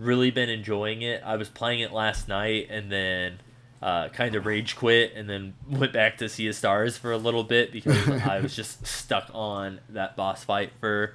really 0.00 0.30
been 0.30 0.48
enjoying 0.48 1.02
it. 1.02 1.22
I 1.24 1.36
was 1.36 1.48
playing 1.48 1.80
it 1.80 1.92
last 1.92 2.26
night 2.26 2.68
and 2.70 2.90
then 2.90 3.40
uh, 3.82 4.08
kind 4.08 4.34
of 4.34 4.46
rage 4.46 4.76
quit 4.76 5.12
and 5.14 5.28
then 5.28 5.54
went 5.68 5.92
back 5.92 6.18
to 6.18 6.28
Sea 6.28 6.48
of 6.48 6.54
Stars 6.54 6.96
for 6.96 7.12
a 7.12 7.18
little 7.18 7.44
bit 7.44 7.70
because 7.72 8.08
I 8.08 8.40
was 8.40 8.56
just 8.56 8.86
stuck 8.88 9.30
on 9.32 9.80
that 9.88 10.16
boss 10.16 10.42
fight 10.44 10.72
for 10.80 11.14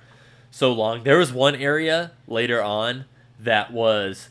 so 0.52 0.72
long. 0.72 1.04
There 1.04 1.18
was 1.18 1.34
one 1.34 1.56
area 1.56 2.12
later 2.28 2.62
on 2.62 3.06
that 3.40 3.74
was 3.74 4.30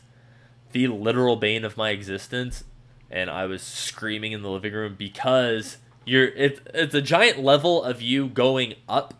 the 0.71 0.87
literal 0.87 1.35
bane 1.35 1.63
of 1.63 1.77
my 1.77 1.91
existence 1.91 2.63
and 3.09 3.29
I 3.29 3.45
was 3.45 3.61
screaming 3.61 4.31
in 4.31 4.41
the 4.41 4.49
living 4.49 4.73
room 4.73 4.95
because 4.97 5.77
you're 6.05 6.27
it's 6.29 6.59
it's 6.73 6.93
a 6.93 7.01
giant 7.01 7.39
level 7.39 7.83
of 7.83 8.01
you 8.01 8.27
going 8.27 8.75
up 8.89 9.13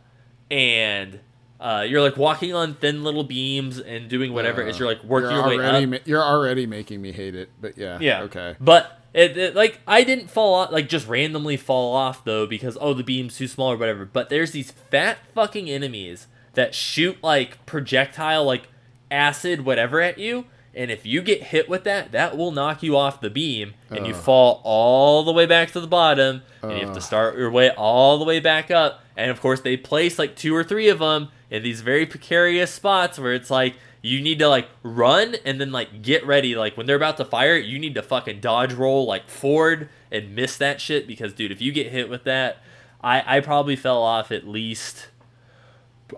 and 0.50 1.20
uh, 1.66 1.82
you're 1.82 2.02
like 2.02 2.16
walking 2.16 2.54
on 2.54 2.76
thin 2.76 3.04
little 3.04 3.24
beams 3.24 3.80
and 3.80 4.08
doing 4.08 4.32
whatever 4.34 4.62
as 4.62 4.78
you're 4.78 4.88
like 4.88 5.04
working 5.04 5.32
you're 5.32 5.50
your 5.50 5.58
way 5.58 5.84
up. 5.84 5.90
ma- 5.90 5.98
you're 6.06 6.24
already 6.24 6.68
making 6.68 7.02
me 7.02 7.12
hate 7.12 7.34
it, 7.34 7.50
but 7.60 7.76
yeah. 7.76 7.98
Yeah. 8.00 8.22
Okay. 8.24 8.56
But 8.62 9.02
it, 9.16 9.36
it 9.36 9.56
like 9.56 9.80
I 9.88 10.04
didn't 10.04 10.30
fall 10.30 10.54
off 10.54 10.72
like 10.72 10.88
just 10.88 11.08
randomly 11.08 11.58
fall 11.58 11.96
off 11.96 12.24
though 12.24 12.46
because 12.46 12.78
oh 12.80 12.94
the 12.94 13.04
beam's 13.04 13.36
too 13.36 13.48
small 13.48 13.72
or 13.72 13.78
whatever. 13.78 14.06
But 14.06 14.30
there's 14.30 14.52
these 14.52 14.70
fat 14.92 15.18
fucking 15.34 15.68
enemies 15.68 16.28
that 16.54 16.76
shoot 16.76 17.18
like 17.24 17.66
projectile 17.66 18.44
like 18.44 18.68
acid 19.10 19.66
whatever 19.66 20.02
at 20.02 20.20
you. 20.20 20.46
And 20.76 20.92
if 20.92 21.04
you 21.04 21.24
get 21.24 21.42
hit 21.42 21.68
with 21.68 21.84
that, 21.86 22.12
that 22.12 22.38
will 22.38 22.52
knock 22.52 22.84
you 22.84 22.96
off 22.98 23.22
the 23.22 23.30
beam, 23.30 23.74
and 23.90 24.06
you 24.06 24.14
fall 24.14 24.62
all 24.66 25.24
the 25.24 25.32
way 25.32 25.46
back 25.46 25.72
to 25.72 25.80
the 25.80 25.88
bottom, 25.88 26.44
and 26.62 26.74
you 26.74 26.86
have 26.86 26.94
to 26.96 27.02
start 27.02 27.38
your 27.38 27.50
way 27.50 27.70
all 27.72 28.20
the 28.20 28.26
way 28.26 28.42
back 28.42 28.70
up. 28.70 29.02
And 29.16 29.32
of 29.32 29.40
course, 29.40 29.62
they 29.62 29.78
place 29.78 30.20
like 30.20 30.36
two 30.36 30.54
or 30.54 30.66
three 30.66 30.90
of 30.90 31.00
them 31.00 31.30
in 31.50 31.64
these 31.64 31.82
very 31.82 32.06
precarious 32.06 32.72
spots 32.72 33.18
where 33.20 33.34
it's 33.34 33.50
like 33.50 33.76
you 34.02 34.22
need 34.22 34.40
to 34.40 34.48
like 34.48 34.68
run 34.84 35.36
and 35.46 35.60
then 35.60 35.72
like 35.72 36.02
get 36.02 36.26
ready. 36.26 36.56
Like 36.56 36.78
when 36.78 36.86
they're 36.86 36.96
about 36.96 37.18
to 37.18 37.26
fire, 37.26 37.56
you 37.58 37.80
need 37.80 37.96
to 37.96 38.02
fucking 38.04 38.40
dodge 38.40 38.74
roll 38.74 39.06
like 39.06 39.30
forward 39.30 39.90
and 40.12 40.36
miss 40.36 40.58
that 40.58 40.80
shit 40.82 41.08
because 41.08 41.34
dude, 41.34 41.52
if 41.52 41.62
you 41.62 41.72
get 41.72 41.88
hit 41.92 42.10
with 42.10 42.24
that, 42.26 42.58
I 43.04 43.38
I 43.38 43.40
probably 43.40 43.76
fell 43.76 44.02
off 44.02 44.32
at 44.32 44.48
least 44.48 45.08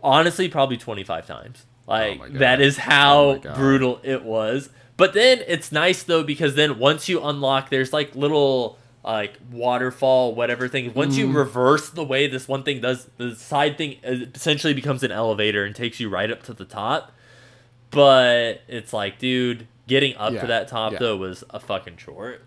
honestly 0.04 0.48
probably 0.50 0.78
25 0.78 1.26
times. 1.28 1.66
Like 1.88 2.20
Oh 2.22 2.28
that 2.40 2.60
is 2.60 2.78
Oh 2.78 2.82
how 2.82 3.34
God. 3.36 3.56
brutal 3.56 4.00
it 4.04 4.24
was. 4.24 4.70
But 4.98 5.14
then 5.14 5.44
it's 5.48 5.72
nice 5.72 6.04
though 6.04 6.24
because 6.24 6.56
then 6.56 6.80
once 6.80 7.08
you 7.08 7.24
unlock 7.24 7.70
there's 7.70 7.94
like 7.94 8.16
little 8.16 8.78
like 9.08 9.38
waterfall 9.52 10.36
whatever 10.36 10.68
thing 10.68 10.94
once 10.94 11.18
you 11.18 11.26
Mm-hmm. 11.28 11.38
reverse 11.38 11.90
the 11.90 12.04
way 12.04 12.28
this 12.28 12.48
one 12.48 12.64
thing 12.64 12.82
does 12.82 13.10
the 13.18 13.36
side 13.36 13.78
thing 13.78 13.98
essentially 14.04 14.74
becomes 14.74 15.02
an 15.04 15.12
elevator 15.12 15.64
and 15.66 15.76
takes 15.76 16.00
you 16.00 16.10
right 16.10 16.30
up 16.30 16.44
to 16.44 16.54
the 16.54 16.66
top 16.66 17.12
but 17.92 18.62
it's 18.68 18.94
like 18.94 19.18
dude 19.20 19.68
getting 19.88 20.16
up 20.18 20.34
Yeah, 20.34 20.42
to 20.42 20.48
that 20.48 20.68
top 20.68 20.94
yeah. 20.94 21.00
though 21.00 21.18
was 21.18 21.44
a 21.50 21.60
fucking 21.60 21.96
chore 21.98 22.40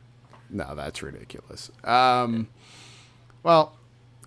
No, 0.50 0.74
that's 0.74 1.02
ridiculous. 1.02 1.70
Um, 1.84 2.48
well, 3.42 3.76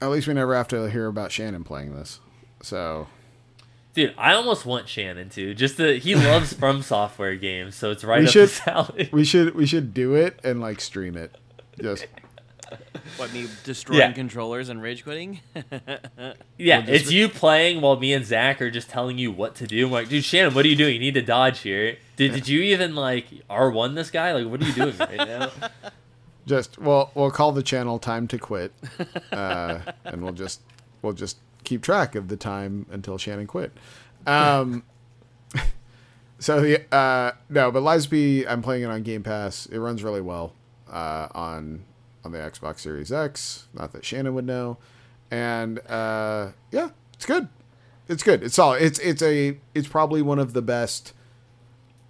at 0.01 0.09
least 0.09 0.27
we 0.27 0.34
never 0.34 0.55
have 0.55 0.67
to 0.69 0.89
hear 0.89 1.05
about 1.07 1.31
Shannon 1.31 1.63
playing 1.63 1.93
this. 1.95 2.19
So 2.63 3.07
dude 3.93 4.11
i 4.17 4.34
almost 4.34 4.65
want 4.65 4.89
shannon 4.89 5.29
to 5.29 5.53
just 5.53 5.77
to, 5.77 5.99
he 5.99 6.15
loves 6.15 6.51
from 6.61 6.81
software 6.81 7.36
games 7.36 7.75
so 7.75 7.91
it's 7.91 8.03
right 8.03 8.21
We 8.21 8.25
up 8.25 8.31
should- 8.31 8.49
his 8.49 8.61
alley 8.67 9.09
we 9.11 9.23
should 9.23 9.53
we 9.53 9.67
should 9.67 9.93
do 9.93 10.15
it 10.15 10.39
and 10.43 10.59
like 10.59 10.81
stream 10.81 11.15
it. 11.15 11.36
Just 11.79 12.07
What 13.17 13.32
me 13.34 13.47
destroying 13.63 13.99
Yeah. 13.99 14.11
controllers 14.11 14.69
and 14.69 14.82
rage 14.82 15.03
quitting? 15.03 15.39
Yeah, 16.57 16.80
We'll 16.86 16.95
it's 16.95 17.09
re- 17.09 17.15
you 17.15 17.30
playing 17.30 17.82
while 17.82 17.99
me 17.99 18.13
and 18.13 18.26
Zach 18.26 18.61
are 18.61 18.71
just 18.71 18.89
telling 18.89 19.17
you 19.17 19.32
what 19.32 19.55
to 19.55 19.67
do. 19.67 19.86
I'm 19.86 19.91
like, 19.91 20.09
dude, 20.09 20.24
Shannon, 20.24 20.53
what 20.53 20.65
are 20.65 20.67
you 20.67 20.76
doing? 20.76 20.93
You 20.93 20.99
need 20.99 21.13
to 21.15 21.21
dodge 21.21 21.59
here. 21.59 21.97
Did, 22.15 22.34
did 22.34 22.47
you 22.47 22.61
even 22.61 22.95
like 22.95 23.28
R 23.49 23.69
one 23.71 23.95
this 23.95 24.09
guy? 24.11 24.32
Like, 24.34 24.47
what 24.49 24.61
are 24.61 24.65
you 24.65 24.74
doing 24.74 24.97
right 24.97 25.17
now? 25.17 25.51
just 26.45 26.78
well 26.78 27.09
we'll 27.15 27.32
call 27.32 27.51
the 27.53 27.63
channel 27.63 27.99
time 27.99 28.28
to 28.28 28.38
quit, 28.38 28.74
uh, 29.32 29.80
and 30.05 30.21
we'll 30.24 30.34
just 30.34 30.61
we'll 31.01 31.13
just 31.13 31.38
keep 31.63 31.82
track 31.82 32.15
of 32.15 32.28
the 32.28 32.36
time 32.38 32.86
until 32.91 33.17
Shannon 33.17 33.47
quit. 33.47 33.71
Um, 34.28 34.84
so 36.39 36.59
the 36.61 36.84
uh, 36.93 37.32
no, 37.49 37.71
but 37.71 37.82
Lies 37.82 38.05
of 38.05 38.11
P, 38.11 38.45
I'm 38.45 38.61
playing 38.61 38.84
it 38.84 38.88
on 38.88 39.03
Game 39.03 39.24
Pass. 39.24 39.65
It 39.67 39.80
runs 39.80 40.03
really 40.03 40.21
well 40.21 40.53
uh, 40.91 41.28
on 41.34 41.84
on 42.24 42.32
the 42.32 42.38
Xbox 42.38 42.80
Series 42.80 43.11
X. 43.11 43.67
Not 43.74 43.91
that 43.93 44.05
Shannon 44.05 44.34
would 44.36 44.45
know, 44.45 44.78
and 45.32 45.80
uh, 45.88 46.49
yeah, 46.71 46.89
it's 47.13 47.26
good. 47.26 47.47
It's 48.07 48.24
good. 48.24 48.43
It's 48.43 48.55
solid. 48.55 48.82
It's 48.82 48.99
it's 48.99 49.21
a 49.21 49.57
it's 49.74 49.88
probably 49.88 50.21
one 50.21 50.39
of 50.39 50.53
the 50.53 50.61
best 50.61 51.13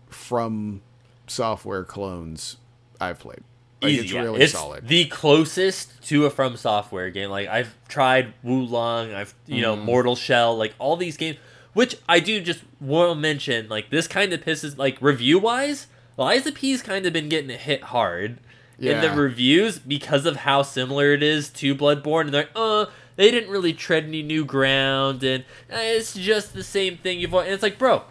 from 0.10 0.82
software 1.28 1.84
clones 1.84 2.58
I've 3.00 3.20
played. 3.20 3.44
Like, 3.82 3.94
it's 3.94 4.14
really 4.14 4.42
it's 4.42 4.54
solid. 4.54 4.88
the 4.88 5.06
closest 5.06 6.02
to 6.04 6.26
a 6.26 6.30
From 6.30 6.56
Software 6.56 7.10
game. 7.10 7.30
Like 7.30 7.50
I've 7.50 7.76
tried 7.90 8.34
Wo 8.42 8.56
Long, 8.56 9.14
I've 9.14 9.34
you 9.46 9.62
know 9.62 9.76
Mm-hmm. 9.76 9.86
Mortal 9.86 10.16
Shell, 10.16 10.58
like 10.58 10.74
all 10.80 10.96
these 10.96 11.18
games, 11.18 11.38
which 11.74 11.98
I 12.08 12.20
do 12.22 12.40
just 12.42 12.62
want 12.80 13.12
to 13.12 13.16
mention. 13.16 13.68
Like 13.68 13.90
this 13.90 14.08
kind 14.08 14.32
of 14.32 14.42
pisses 14.42 14.78
like 14.78 15.02
review 15.02 15.38
wise, 15.38 15.88
Lies 16.18 16.48
of 16.48 16.56
P's 16.56 16.82
kind 16.82 17.06
of 17.06 17.12
been 17.14 17.28
getting 17.28 17.50
hit 17.50 17.84
hard 17.84 18.40
in 18.80 19.02
the 19.02 19.12
reviews 19.12 19.80
because 19.80 20.26
of 20.26 20.38
how 20.38 20.62
similar 20.64 21.14
it 21.14 21.24
is 21.24 21.50
to 21.52 21.74
Bloodborne. 21.76 22.22
And 22.26 22.34
they're 22.34 22.42
like, 22.44 22.52
uh, 22.56 22.86
they 23.16 23.30
didn't 23.32 23.50
really 23.52 23.74
tread 23.74 24.06
any 24.06 24.24
new 24.24 24.44
ground, 24.44 25.24
and 25.24 25.44
uh, 25.72 25.78
it's 25.78 26.14
just 26.16 26.54
the 26.54 26.64
same 26.64 26.98
thing 26.98 27.20
you've. 27.20 27.34
al-" 27.34 27.42
And 27.42 27.52
it's 27.52 27.62
like, 27.64 27.78
bro, 27.78 28.04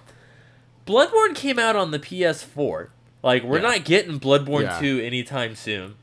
Bloodborne 0.87 1.35
came 1.35 1.59
out 1.59 1.77
on 1.77 1.91
the 1.91 1.99
PS4. 1.99 2.89
Like, 3.23 3.43
we're 3.45 3.57
Yeah. 3.57 3.63
not 3.71 3.85
getting 3.85 4.19
Bloodborne 4.19 4.63
Yeah. 4.63 4.81
2 4.81 5.01
anytime 5.01 5.55
soon. 5.55 5.95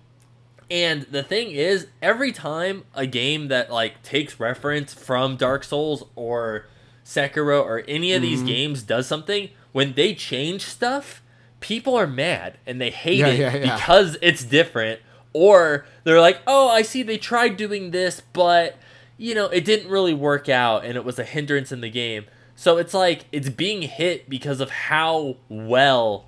And 0.71 1.03
the 1.03 1.23
thing 1.23 1.51
is, 1.51 1.87
every 2.01 2.31
time 2.31 2.85
a 2.93 3.05
game 3.07 3.47
that 3.47 3.71
like 3.71 4.03
takes 4.03 4.39
reference 4.39 4.93
from 4.93 5.35
Dark 5.35 5.63
Souls 5.63 6.03
or 6.15 6.67
Sekiro 7.03 7.63
or 7.63 7.83
any 7.87 8.13
of 8.13 8.21
Mm-hmm. 8.21 8.29
these 8.29 8.43
games 8.43 8.83
does 8.83 9.07
something, 9.07 9.49
when 9.71 9.93
they 9.93 10.13
change 10.13 10.61
stuff, 10.63 11.21
people 11.59 11.95
are 11.95 12.07
mad 12.07 12.57
and 12.65 12.79
they 12.79 12.89
hate 12.89 13.17
Yeah, 13.17 13.27
it 13.27 13.39
yeah, 13.39 13.55
yeah. 13.55 13.75
because 13.75 14.17
it's 14.21 14.43
different. 14.43 14.99
Or 15.33 15.85
they're 16.03 16.19
like, 16.21 16.39
"Oh, 16.47 16.69
I 16.69 16.81
see 16.81 17.03
they 17.03 17.17
tried 17.17 17.55
doing 17.57 17.91
this, 17.91 18.21
but 18.33 18.77
you 19.17 19.35
know, 19.35 19.45
it 19.47 19.63
didn't 19.65 19.89
really 19.91 20.13
work 20.13 20.49
out 20.49 20.83
and 20.85 20.95
it 20.95 21.03
was 21.05 21.19
a 21.19 21.23
hindrance 21.23 21.71
in 21.71 21.81
the 21.81 21.89
game." 21.89 22.25
So 22.55 22.77
it's 22.77 22.93
like 22.93 23.25
it's 23.31 23.49
being 23.49 23.83
hit 23.83 24.29
because 24.29 24.59
of 24.59 24.69
how 24.69 25.37
well 25.47 26.25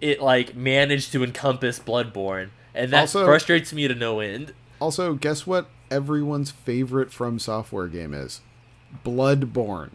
it 0.00 0.20
like 0.22 0.54
managed 0.54 1.12
to 1.12 1.24
encompass 1.24 1.78
Bloodborne, 1.78 2.50
and 2.74 2.92
that 2.92 3.00
Also- 3.00 3.24
frustrates 3.24 3.72
me 3.72 3.88
to 3.88 3.94
no 3.94 4.20
end. 4.20 4.52
Also, 4.80 5.14
guess 5.14 5.46
what 5.46 5.68
everyone's 5.90 6.50
favorite 6.50 7.10
From 7.12 7.38
Software 7.38 7.88
game 7.88 8.12
is? 8.14 8.42
Bloodborne. 9.04 9.90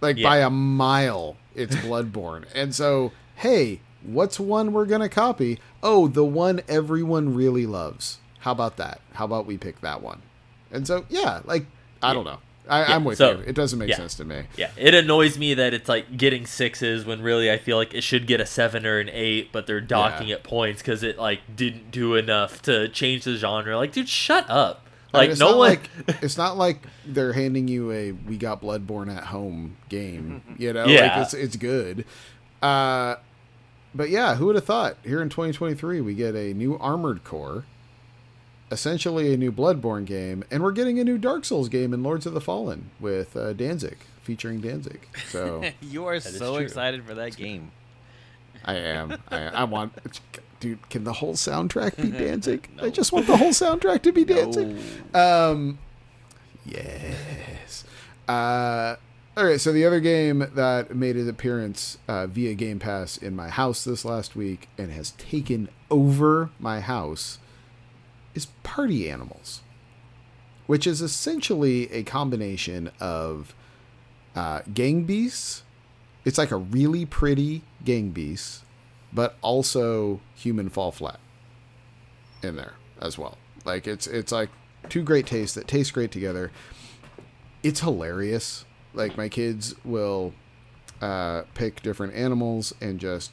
Like 0.00 0.20
by 0.22 0.38
a 0.38 0.50
mile, 0.50 1.36
it's 1.54 1.74
Bloodborne. 1.76 2.44
and 2.54 2.74
so, 2.74 3.12
hey, 3.36 3.80
what's 4.04 4.38
one 4.40 4.72
we're 4.72 4.86
going 4.86 5.00
to 5.00 5.08
copy? 5.08 5.58
Oh, 5.82 6.08
the 6.08 6.24
one 6.24 6.60
everyone 6.68 7.34
really 7.34 7.66
loves. 7.66 8.18
How 8.40 8.52
about 8.52 8.76
that? 8.78 9.00
How 9.14 9.24
about 9.24 9.46
we 9.46 9.56
pick 9.58 9.80
that 9.82 10.02
one? 10.02 10.22
And 10.70 10.86
so, 10.86 11.04
yeah, 11.08 11.40
like, 11.44 11.66
I 12.02 12.12
don't 12.12 12.24
know. 12.24 12.38
I, 12.68 12.80
Yeah, 12.82 12.94
I'm 12.96 13.04
with 13.04 13.18
so- 13.18 13.32
you. 13.32 13.38
It 13.46 13.54
doesn't 13.54 13.78
make 13.78 13.88
yeah. 13.88 13.96
sense 13.96 14.14
to 14.16 14.24
me. 14.24 14.44
Yeah, 14.56 14.70
it 14.76 14.94
annoys 14.94 15.36
me 15.38 15.54
that 15.54 15.74
it's 15.74 15.88
like 15.88 16.16
getting 16.16 16.46
sixes 16.46 17.04
when 17.04 17.20
really 17.22 17.50
I 17.50 17.58
feel 17.58 17.76
like 17.76 17.92
it 17.92 18.02
should 18.02 18.26
get 18.26 18.40
a 18.40 18.46
seven 18.46 18.86
or 18.86 18.98
an 19.00 19.08
eight, 19.12 19.50
but 19.52 19.66
they're 19.66 19.80
docking 19.80 20.28
Yeah. 20.28 20.36
at 20.36 20.44
points 20.44 20.80
because 20.80 21.02
it 21.02 21.18
like 21.18 21.40
didn't 21.54 21.90
do 21.90 22.14
enough 22.14 22.62
to 22.62 22.88
change 22.88 23.24
the 23.24 23.36
genre. 23.36 23.76
Like, 23.76 23.92
dude, 23.92 24.08
shut 24.08 24.48
up. 24.48 24.86
I 25.14 25.22
mean, 25.22 25.30
Like, 25.30 25.38
no 25.40 25.56
one. 25.58 25.68
like 25.70 25.90
it's 26.22 26.38
not 26.38 26.56
like 26.56 26.78
they're 27.04 27.32
handing 27.34 27.68
you 27.68 27.90
a 27.92 28.12
"we 28.12 28.38
got 28.38 28.62
Bloodborne 28.62 29.14
at 29.14 29.24
home" 29.24 29.76
game. 29.88 30.42
You 30.58 30.72
know, 30.72 30.86
Yeah. 30.86 31.16
like 31.18 31.26
it's 31.26 31.34
it's 31.34 31.56
good. 31.56 32.04
Uh, 32.62 33.16
but 33.94 34.10
yeah, 34.10 34.36
who 34.36 34.46
would 34.46 34.54
have 34.54 34.64
thought? 34.64 34.96
Here 35.04 35.20
in 35.20 35.28
2023, 35.28 36.00
we 36.00 36.14
get 36.14 36.34
a 36.34 36.54
new 36.54 36.78
Armored 36.78 37.24
Core, 37.24 37.64
essentially 38.70 39.34
a 39.34 39.36
new 39.36 39.52
Bloodborne 39.52 40.04
game, 40.04 40.44
and 40.50 40.62
we're 40.62 40.72
getting 40.72 40.98
a 40.98 41.04
new 41.04 41.18
Dark 41.18 41.44
Souls 41.44 41.68
game 41.68 41.92
in 41.92 42.02
Lords 42.02 42.26
of 42.26 42.34
the 42.34 42.40
Fallen 42.40 42.90
with 42.98 43.36
uh, 43.36 43.52
Danzig, 43.52 43.98
featuring 44.22 44.60
Danzig. 44.60 45.08
So 45.28 45.62
you 45.80 46.06
are 46.06 46.20
so 46.20 46.56
true. 46.56 46.64
excited 46.64 47.04
for 47.04 47.14
that 47.14 47.36
game. 47.36 47.70
I 48.64 48.74
am. 48.74 49.18
I, 49.28 49.38
I 49.48 49.64
want. 49.64 49.92
Dude, 50.60 50.88
can 50.88 51.04
the 51.04 51.12
whole 51.12 51.34
soundtrack 51.34 52.00
be 52.00 52.10
Danzig? 52.10 52.68
I 52.80 52.90
just 52.90 53.12
want 53.12 53.26
the 53.26 53.36
whole 53.36 53.50
soundtrack 53.50 54.02
to 54.02 54.12
be 54.12 54.24
Danzig. 54.24 54.76
Um, 55.12 55.78
yes. 56.64 57.84
Uh, 58.28 58.96
all 59.36 59.44
right. 59.44 59.60
So 59.60 59.72
the 59.72 59.84
other 59.84 60.00
game 60.00 60.46
that 60.54 60.94
made 60.94 61.16
its 61.16 61.28
appearance 61.28 61.98
uh, 62.08 62.26
via 62.26 62.54
Game 62.54 62.78
Pass 62.78 63.16
in 63.16 63.34
my 63.34 63.48
house 63.48 63.84
this 63.84 64.04
last 64.04 64.36
week 64.36 64.68
and 64.76 64.92
has 64.92 65.12
taken 65.12 65.68
over 65.90 66.50
my 66.58 66.80
house 66.80 67.38
is 68.34 68.46
Party 68.62 69.10
Animals, 69.10 69.62
which 70.66 70.86
is 70.86 71.00
essentially 71.00 71.90
a 71.92 72.02
combination 72.02 72.90
of 73.00 73.54
uh, 74.34 74.60
Gang 74.72 75.04
Beasts. 75.04 75.62
It's 76.24 76.38
like 76.38 76.50
a 76.50 76.56
really 76.56 77.04
pretty 77.04 77.62
Gang 77.84 78.10
Beasts, 78.10 78.62
but 79.12 79.36
also 79.42 80.20
Human 80.34 80.68
Fall 80.68 80.92
Flat 80.92 81.20
in 82.42 82.56
there 82.56 82.74
as 83.00 83.18
well. 83.18 83.38
Like 83.64 83.86
it's 83.86 84.06
it's 84.06 84.32
like 84.32 84.50
two 84.88 85.02
great 85.02 85.26
tastes 85.26 85.54
that 85.54 85.68
taste 85.68 85.92
great 85.92 86.10
together. 86.10 86.50
It's 87.62 87.80
hilarious. 87.80 88.64
Like 88.94 89.16
my 89.16 89.28
kids 89.28 89.74
will 89.84 90.34
uh, 91.00 91.42
pick 91.54 91.82
different 91.82 92.14
animals 92.14 92.74
and 92.80 92.98
just 92.98 93.32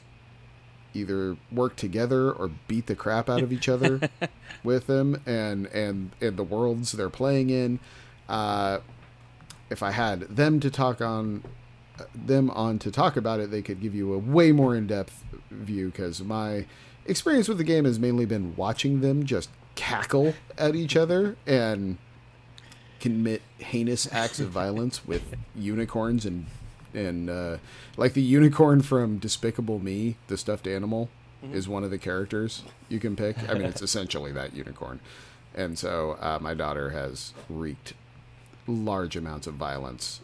either 0.92 1.36
work 1.52 1.76
together 1.76 2.32
or 2.32 2.50
beat 2.66 2.86
the 2.86 2.96
crap 2.96 3.28
out 3.28 3.42
of 3.42 3.52
each 3.52 3.68
other 3.68 4.00
with 4.64 4.86
them 4.86 5.20
and 5.24 5.66
and 5.66 6.10
and 6.20 6.36
the 6.36 6.44
worlds 6.44 6.92
they're 6.92 7.08
playing 7.10 7.50
in. 7.50 7.78
Uh, 8.28 8.78
if 9.70 9.82
I 9.82 9.92
had 9.92 10.22
them 10.22 10.60
to 10.60 10.70
talk 10.70 11.00
on 11.00 11.44
them 12.14 12.50
on 12.50 12.78
to 12.80 12.90
talk 12.90 13.16
about 13.16 13.40
it, 13.40 13.50
they 13.50 13.62
could 13.62 13.80
give 13.80 13.94
you 13.94 14.12
a 14.12 14.18
way 14.18 14.52
more 14.52 14.74
in 14.74 14.86
depth 14.86 15.24
view 15.50 15.90
because 15.90 16.22
my 16.22 16.66
experience 17.06 17.48
with 17.48 17.58
the 17.58 17.64
game 17.64 17.84
has 17.84 17.98
mainly 17.98 18.26
been 18.26 18.54
watching 18.56 19.00
them 19.00 19.24
just 19.24 19.50
cackle 19.74 20.34
at 20.58 20.74
each 20.74 20.96
other 20.96 21.36
and 21.46 21.98
commit 23.00 23.42
heinous 23.58 24.12
acts 24.12 24.38
of 24.40 24.48
violence 24.48 25.06
with 25.06 25.22
unicorns 25.56 26.24
and 26.26 26.46
and 26.92 27.30
uh, 27.30 27.56
like 27.96 28.14
the 28.14 28.22
unicorn 28.22 28.82
from 28.82 29.18
Despicable 29.18 29.78
Me, 29.78 30.16
the 30.26 30.36
stuffed 30.36 30.66
animal, 30.66 31.08
is 31.52 31.68
one 31.68 31.84
of 31.84 31.90
the 31.90 31.98
characters 31.98 32.64
you 32.88 32.98
can 32.98 33.14
pick. 33.16 33.36
I 33.48 33.54
mean, 33.54 33.62
it's 33.62 33.80
essentially 33.82 34.32
that 34.32 34.54
unicorn, 34.54 35.00
and 35.54 35.78
so 35.78 36.18
uh, 36.20 36.38
my 36.40 36.52
daughter 36.54 36.90
has 36.90 37.32
wreaked 37.48 37.94
large 38.66 39.16
amounts 39.16 39.46
of 39.46 39.54
violence 39.54 40.20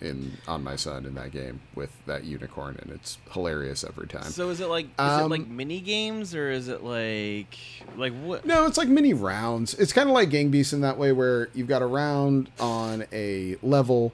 in 0.00 0.36
on 0.46 0.62
my 0.64 0.76
son 0.76 1.06
in 1.06 1.14
that 1.14 1.30
game 1.32 1.60
with 1.74 1.90
that 2.06 2.24
unicorn, 2.24 2.76
and 2.82 2.90
it's 2.90 3.18
hilarious 3.30 3.84
every 3.84 4.06
time. 4.08 4.24
So 4.24 4.50
is 4.50 4.60
it 4.60 4.68
like 4.68 4.86
is 4.86 4.90
Um, 4.98 5.32
it 5.32 5.38
like 5.40 5.48
mini 5.48 5.80
games 5.80 6.34
or 6.34 6.50
is 6.50 6.68
it 6.68 6.82
like 6.82 7.56
like 7.96 8.12
what? 8.12 8.44
No, 8.44 8.66
it's 8.66 8.76
like 8.78 8.88
mini 8.88 9.14
rounds. 9.14 9.74
It's 9.74 9.92
kind 9.92 10.08
of 10.08 10.14
like 10.14 10.30
Gang 10.30 10.50
Beasts 10.50 10.72
in 10.72 10.80
that 10.82 10.98
way, 10.98 11.12
where 11.12 11.48
you've 11.54 11.68
got 11.68 11.82
a 11.82 11.86
round 11.86 12.50
on 12.58 13.06
a 13.12 13.56
level, 13.62 14.12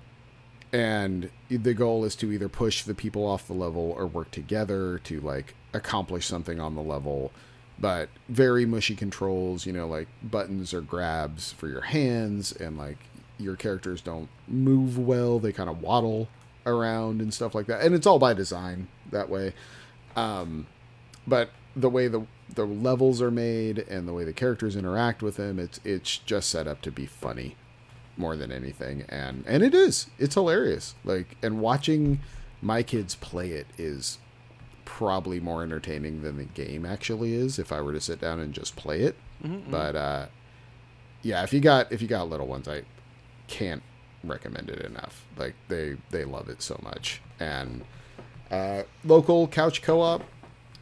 and 0.73 1.31
the 1.49 1.75
goal 1.75 2.05
is 2.05 2.15
to 2.17 2.31
either 2.33 2.49
push 2.49 2.83
the 2.85 2.95
people 2.95 3.27
off 3.27 3.47
the 3.47 3.55
level 3.55 3.95
or 3.97 4.07
work 4.07 4.31
together 4.31 4.99
to 5.05 5.21
like 5.21 5.55
accomplish 5.73 6.27
something 6.27 6.61
on 6.61 6.75
the 6.75 6.83
level. 6.83 7.33
But 7.79 8.11
very 8.29 8.67
mushy 8.67 8.95
controls, 8.95 9.65
you 9.65 9.73
know, 9.73 9.89
like 9.89 10.07
buttons 10.23 10.75
or 10.75 10.83
grabs 10.83 11.53
for 11.53 11.67
your 11.67 11.81
hands, 11.81 12.53
and 12.53 12.77
like 12.77 12.99
your 13.41 13.57
characters 13.57 14.01
don't 14.01 14.29
move 14.47 14.99
well; 14.99 15.39
they 15.39 15.53
kind 15.53 15.71
of 15.71 15.83
waddle 15.83 16.29
around 16.67 17.21
and 17.21 17.33
stuff 17.33 17.55
like 17.55 17.67
that. 17.67 17.83
And 17.83 17.95
it's 17.95 18.07
all 18.07 18.19
by 18.19 18.35
design 18.35 18.89
that 19.11 19.29
way. 19.29 19.55
Um, 20.17 20.67
but 21.27 21.51
the 21.77 21.91
way 21.91 22.09
the 22.09 22.27
the 22.55 22.67
levels 22.67 23.23
are 23.23 23.31
made 23.31 23.79
and 23.79 24.09
the 24.09 24.13
way 24.13 24.25
the 24.25 24.33
characters 24.33 24.77
interact 24.77 25.23
with 25.23 25.37
them, 25.37 25.59
it's 25.59 25.81
it's 25.85 26.19
just 26.19 26.51
set 26.51 26.67
up 26.67 26.83
to 26.83 26.91
be 26.91 27.07
funny 27.07 27.57
more 28.17 28.37
than 28.37 28.53
anything, 28.53 29.05
and 29.09 29.45
and 29.47 29.63
it 29.63 29.75
is. 29.75 30.07
It's 30.19 30.35
hilarious. 30.35 30.95
Like 31.05 31.37
and 31.43 31.61
watching 31.61 32.21
my 32.63 32.83
kids 32.83 33.15
play 33.15 33.51
it 33.53 33.67
is 33.79 34.19
probably 34.85 35.39
more 35.41 35.63
entertaining 35.63 36.23
than 36.23 36.37
the 36.37 36.45
game 36.45 36.85
actually 36.85 37.33
is 37.33 37.59
if 37.59 37.73
I 37.73 37.81
were 37.81 37.93
to 37.93 38.01
sit 38.01 38.21
down 38.21 38.41
and 38.41 38.53
just 38.53 38.77
play 38.77 39.03
it. 39.03 39.17
But 39.71 39.97
uh, 39.97 40.27
yeah, 41.23 41.43
if 41.45 41.53
you 41.53 41.61
got 41.61 41.91
if 41.93 42.03
you 42.03 42.09
got 42.09 42.29
little 42.29 42.47
ones, 42.47 42.69
I 42.69 42.83
can't 43.51 43.83
recommend 44.25 44.71
it 44.71 44.81
enough. 44.85 45.27
Like 45.37 45.55
they 45.69 45.97
they 46.11 46.25
love 46.25 46.49
it 46.49 46.63
so 46.63 46.81
much, 46.83 47.21
and 47.39 47.85
uh, 48.51 48.85
local 49.05 49.49
couch 49.49 49.83
co-op, 49.83 50.23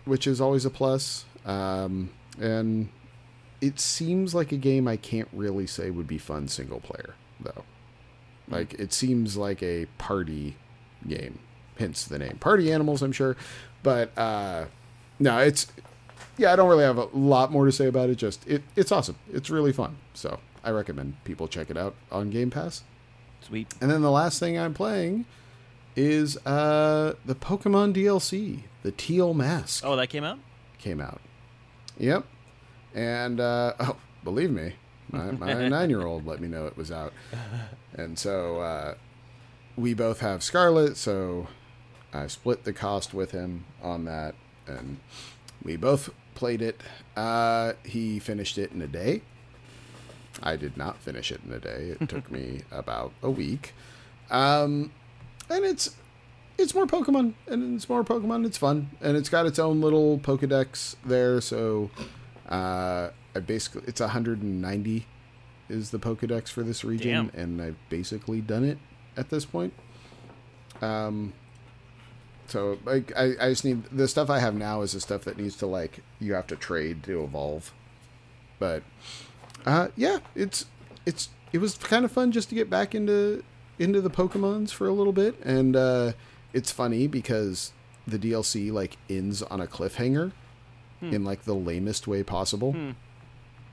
which 0.05 0.27
is 0.27 0.41
always 0.41 0.65
a 0.65 0.71
plus. 0.71 1.25
Um, 1.45 2.11
and 2.41 2.91
it 3.61 3.81
seems 3.81 4.35
like 4.35 4.53
a 4.53 4.57
game 4.57 4.87
I 4.87 4.97
can't 4.97 5.29
really 5.33 5.67
say 5.67 5.91
would 5.91 6.07
be 6.07 6.19
fun 6.19 6.47
single 6.47 6.81
player 6.81 7.15
though. 7.41 7.65
Like 8.49 8.75
it 8.75 8.93
seems 8.93 9.37
like 9.37 9.63
a 9.63 9.87
party 9.99 10.57
game, 11.07 11.39
hence 11.79 12.05
the 12.05 12.19
name 12.19 12.39
Party 12.39 12.73
Animals. 12.73 13.03
I'm 13.03 13.13
sure, 13.13 13.37
but 13.83 14.17
uh, 14.17 14.67
no, 15.19 15.39
it's 15.39 15.67
yeah. 16.37 16.53
I 16.53 16.57
don't 16.57 16.69
really 16.69 16.85
have 16.85 16.99
a 16.99 17.09
lot 17.13 17.51
more 17.51 17.67
to 17.67 17.73
say 17.73 17.87
about 17.87 18.11
it. 18.11 18.17
Just 18.17 18.47
it, 18.47 18.63
it's 18.77 18.93
awesome. 18.93 19.17
It's 19.33 19.51
really 19.51 19.73
fun. 19.73 19.97
So 20.15 20.39
I 20.65 20.71
recommend 20.71 21.23
people 21.25 21.49
check 21.49 21.71
it 21.71 21.77
out 21.77 21.95
on 22.11 22.31
Game 22.31 22.51
Pass. 22.51 22.83
Sweet. 23.41 23.73
And 23.81 23.91
then 23.91 24.03
the 24.03 24.11
last 24.11 24.39
thing 24.41 24.59
I'm 24.59 24.75
playing 24.75 25.25
is 25.97 26.37
uh, 26.47 27.15
the 27.25 27.35
Pokemon 27.35 27.95
DLC, 27.95 28.63
the 28.83 28.93
Teal 28.93 29.35
Mask 29.35 29.85
Oh, 29.85 29.97
that 29.97 30.09
came 30.09 30.25
out. 30.25 30.39
came 30.79 31.01
out. 31.01 31.21
Yep. 31.99 32.25
And 32.95 33.41
uh, 33.41 33.75
oh, 33.81 33.97
believe 34.25 34.51
me, 34.51 34.75
my, 35.11 35.31
my 35.33 35.55
nine-year-old 35.69 36.27
let 36.27 36.41
me 36.41 36.49
know 36.49 36.67
it 36.67 36.77
was 36.77 36.91
out, 36.93 37.13
and 37.95 38.19
so 38.19 38.61
uh, 38.61 38.95
we 39.77 39.95
both 39.95 40.21
have 40.21 40.43
Scarlet, 40.43 40.97
so 40.97 41.49
I 42.13 42.27
split 42.27 42.65
the 42.65 42.73
cost 42.73 43.15
with 43.15 43.31
him 43.33 43.65
on 43.83 44.05
that, 44.07 44.35
and 44.67 44.99
We 45.65 45.77
both 45.77 46.11
played 46.35 46.63
it. 46.63 46.81
Uh, 47.17 47.73
he 47.85 48.19
finished 48.19 48.59
it 48.59 48.73
in 48.73 48.81
a 48.83 48.87
day. 48.87 49.23
I 50.43 50.57
did 50.57 50.77
not 50.77 50.99
finish 50.99 51.31
it 51.31 51.41
in 51.47 51.53
a 51.53 51.59
day. 51.59 51.97
It 52.01 52.09
took 52.09 52.31
me 52.31 52.63
about 52.71 53.13
a 53.23 53.31
week. 53.31 53.75
Um, 54.31 54.93
and 55.49 55.65
it's 55.65 55.97
it's 56.59 56.75
more 56.75 56.87
Pokemon, 56.87 57.35
and 57.47 57.77
it's 57.77 57.89
more 57.89 58.05
Pokemon. 58.05 58.45
It's 58.45 58.59
fun, 58.59 58.91
and 59.01 59.17
it's 59.17 59.29
got 59.29 59.47
its 59.47 59.59
own 59.59 59.81
little 59.81 60.19
Pokedex 60.19 60.97
there. 61.05 61.41
So, 61.41 61.91
uh, 62.49 63.11
I 63.35 63.41
basically 63.41 63.83
it's 63.87 64.01
190 64.01 65.07
is 65.69 65.91
the 65.91 65.99
Pokedex 65.99 66.49
for 66.49 66.63
this 66.63 66.85
region, 66.85 67.31
Damn. 67.33 67.41
and 67.41 67.63
I've 67.63 67.77
basically 67.89 68.41
done 68.41 68.65
it 68.65 68.79
at 69.17 69.31
this 69.31 69.45
point. 69.45 69.73
Um, 70.81 71.33
so 72.47 72.79
like 72.85 73.13
I, 73.17 73.35
I 73.41 73.49
just 73.51 73.65
need 73.65 73.85
the 73.85 74.09
stuff 74.09 74.31
I 74.31 74.39
have 74.39 74.55
now 74.55 74.81
is 74.83 74.93
the 74.93 75.01
stuff 75.01 75.25
that 75.25 75.37
needs 75.37 75.57
to 75.57 75.67
like 75.67 76.01
you 76.19 76.35
have 76.35 76.47
to 76.49 76.57
trade 76.57 77.03
to 77.05 77.23
evolve. 77.23 77.73
But 78.59 78.83
uh 79.69 79.89
yeah, 79.97 80.19
it's 80.35 80.65
it's 81.05 81.29
it 81.53 81.59
was 81.59 81.77
kind 81.77 82.05
of 82.05 82.11
fun 82.13 82.33
just 82.33 82.49
to 82.49 82.55
get 82.55 82.71
back 82.71 82.95
into 82.95 83.45
into 83.79 84.01
the 84.01 84.11
Pokemons 84.11 84.71
for 84.71 84.89
a 84.89 84.93
little 84.93 85.13
bit. 85.13 85.39
And 85.45 85.77
uh 85.77 86.13
it's 86.53 86.73
funny 86.73 87.07
because 87.07 87.73
the 88.07 88.19
DLC 88.19 88.73
like 88.73 88.97
ends 89.11 89.43
on 89.43 89.61
a 89.61 89.67
cliffhanger 89.67 90.33
in 91.03 91.25
like 91.25 91.45
the 91.45 91.55
lamest 91.55 92.09
way 92.09 92.23
possible. 92.23 92.73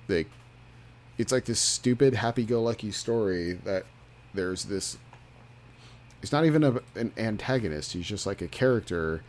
Like 0.08 0.30
it's 1.18 1.32
like 1.32 1.46
this 1.46 1.60
stupid 1.62 2.14
happy-go-lucky 2.14 2.92
story 2.92 3.54
that 3.64 3.86
there's 4.34 4.66
this 4.66 4.98
he's 6.20 6.32
not 6.34 6.46
even 6.46 6.64
a, 6.64 6.82
an 6.96 7.14
antagonist. 7.18 7.94
He's 7.94 8.06
just 8.06 8.26
like 8.26 8.42
a 8.42 8.48
character 8.48 9.24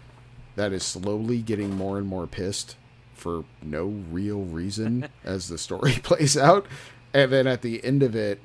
that 0.57 0.73
is 0.73 0.83
slowly 0.83 1.43
getting 1.43 1.77
more 1.77 1.97
and 1.99 2.07
more 2.07 2.27
pissed 2.27 2.77
for 3.17 3.45
no 3.63 3.87
real 3.87 4.43
reason 4.43 5.09
as 5.25 5.49
the 5.49 5.59
story 5.59 5.93
plays 6.03 6.37
out. 6.37 6.67
And 7.13 7.33
then 7.33 7.47
at 7.47 7.63
the 7.63 7.83
end 7.85 8.03
of 8.03 8.15
it, 8.15 8.41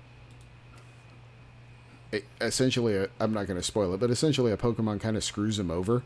it 2.11 2.25
essentially 2.41 2.99
i 2.99 3.07
i'm 3.21 3.33
not 3.33 3.47
going 3.47 3.57
to 3.57 3.63
spoil 3.63 3.93
it 3.93 3.99
but 4.01 4.09
essentially 4.09 4.51
a 4.51 4.57
pokemon 4.57 4.99
kind 4.99 5.15
of 5.15 5.23
screws 5.23 5.59
him 5.59 5.69
over. 5.69 6.03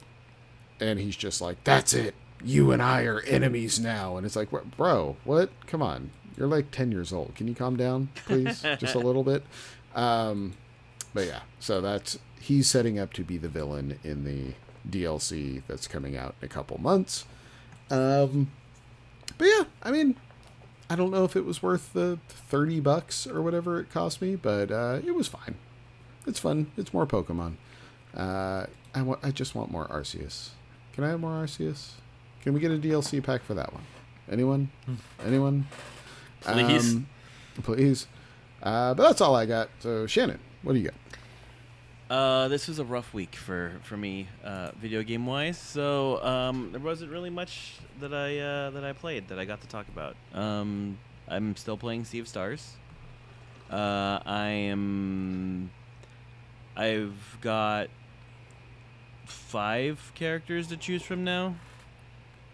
And 0.80 1.00
he's 1.00 1.16
just 1.16 1.42
like 1.42 1.64
that's 1.64 1.94
it. 1.94 2.16
You 2.44 2.72
and 2.72 2.82
i 2.82 3.04
are 3.04 3.22
enemies 3.22 3.80
now. 3.80 4.18
And 4.18 4.26
it's 4.26 4.36
like 4.36 4.50
bro 4.76 5.16
what? 5.24 5.50
Come 5.68 5.82
on. 5.82 6.12
You're 6.38 6.48
like 6.48 6.70
10 6.72 6.92
years 6.92 7.14
old. 7.14 7.34
Can 7.36 7.48
you 7.48 7.56
calm 7.56 7.78
down 7.78 8.10
please? 8.26 8.62
Just 8.78 8.96
a 8.96 9.00
little 9.00 9.24
bit. 9.24 9.44
Um 9.96 10.54
but 11.14 11.28
yeah, 11.28 11.42
so 11.60 11.80
that's 11.80 12.20
he's 12.42 12.70
setting 12.70 13.00
up 13.00 13.14
to 13.14 13.24
be 13.24 13.38
the 13.38 13.48
villain 13.48 14.00
in 14.04 14.26
the 14.26 14.54
DLC 14.90 15.64
that's 15.68 15.88
coming 15.88 16.16
out 16.18 16.36
in 16.42 16.46
a 16.46 16.50
couple 16.50 16.78
months. 16.80 17.26
Um, 17.90 18.52
but 19.38 19.46
yeah, 19.46 19.64
I 19.84 19.92
mean, 19.92 20.16
I 20.90 20.96
don't 20.96 21.12
know 21.12 21.24
if 21.24 21.36
it 21.36 21.46
was 21.46 21.62
worth 21.62 21.94
the 21.94 22.20
thirty 22.28 22.80
bucks 22.80 23.28
or 23.28 23.42
whatever 23.42 23.80
it 23.80 23.90
cost 23.92 24.22
me, 24.22 24.36
but 24.36 24.72
uh, 24.72 25.00
it 25.06 25.16
was 25.16 25.28
fine. 25.28 25.56
It's 26.28 26.40
fun. 26.40 26.72
It's 26.78 26.94
more 26.94 27.06
Pokemon. 27.06 27.56
Uh, 28.16 28.66
I 28.94 29.02
want. 29.02 29.20
I 29.24 29.32
just 29.32 29.56
want 29.56 29.72
more 29.72 29.88
Arceus. 29.88 30.50
Can 30.94 31.04
I 31.04 31.10
have 31.10 31.20
more 31.20 31.44
Arceus? 31.44 31.92
Can 32.42 32.54
we 32.54 32.60
get 32.60 32.72
a 32.72 32.78
DLC 32.78 33.22
pack 33.24 33.44
for 33.44 33.54
that 33.56 33.74
one? 33.74 33.84
Anyone? 34.32 34.70
Anyone? 35.26 35.68
Please. 36.42 36.94
Um, 36.94 37.08
please. 37.64 38.08
Uh, 38.64 38.94
but 38.94 39.04
that's 39.04 39.22
all 39.22 39.36
I 39.36 39.46
got. 39.46 39.70
So 39.80 40.08
Shannon, 40.08 40.40
what 40.64 40.74
do 40.74 40.80
you 40.80 40.86
got? 40.86 40.94
Uh, 42.10 42.48
this 42.50 42.68
was 42.68 42.78
a 42.78 42.86
rough 42.86 43.14
week 43.16 43.36
for 43.36 43.80
for 43.82 43.98
me, 43.98 44.28
uh, 44.44 44.70
video 44.80 45.02
game 45.02 45.26
wise. 45.26 45.58
So 45.58 46.24
um, 46.24 46.72
there 46.72 46.80
wasn't 46.80 47.12
really 47.12 47.32
much 47.32 47.78
that 48.00 48.14
I 48.14 48.38
uh, 48.40 48.70
that 48.72 48.84
I 48.84 48.94
played 48.94 49.30
that 49.30 49.40
I 49.40 49.46
got 49.46 49.62
to 49.62 49.68
talk 49.68 49.88
about. 49.88 50.16
Um, 50.34 51.00
I'm 51.28 51.56
still 51.56 51.78
playing 51.78 52.06
Sea 52.06 52.20
of 52.20 52.28
Stars. 52.28 52.74
Uh, 53.72 54.20
I 54.24 54.50
am. 54.50 55.72
I've 56.78 57.38
got 57.42 57.88
five 59.26 60.12
characters 60.14 60.68
to 60.68 60.78
choose 60.78 61.02
from 61.02 61.24
now. 61.24 61.56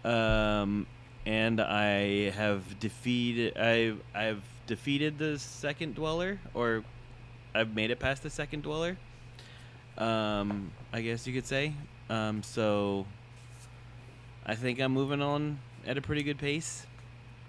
Um, 0.02 0.86
and 1.26 1.60
I 1.60 2.30
have 2.30 2.80
defeated. 2.80 3.58
I 3.58 3.94
I've 4.14 4.42
defeated 4.66 5.18
the 5.18 5.38
second 5.38 5.94
dweller, 5.94 6.40
or 6.54 6.84
I've 7.54 7.74
made 7.74 7.90
it 7.90 7.98
past 7.98 8.22
the 8.22 8.30
second 8.30 8.62
dweller. 8.62 8.96
Um, 9.98 10.70
I 10.92 11.00
guess 11.00 11.26
you 11.26 11.32
could 11.32 11.46
say. 11.46 11.74
Um, 12.08 12.42
so 12.42 13.06
I 14.44 14.54
think 14.54 14.80
I'm 14.80 14.92
moving 14.92 15.22
on 15.22 15.58
at 15.86 15.96
a 15.96 16.00
pretty 16.00 16.22
good 16.22 16.38
pace. 16.38 16.86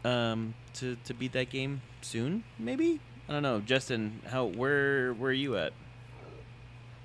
Um, 0.05 0.53
to 0.75 0.97
to 1.05 1.13
beat 1.13 1.31
that 1.31 1.49
game 1.49 1.81
soon, 2.01 2.43
maybe. 2.59 2.99
I 3.29 3.31
don't 3.31 3.43
know, 3.43 3.61
Justin. 3.61 4.21
How 4.27 4.43
where 4.43 5.13
where 5.13 5.29
are 5.29 5.33
you 5.33 5.55
at? 5.55 5.71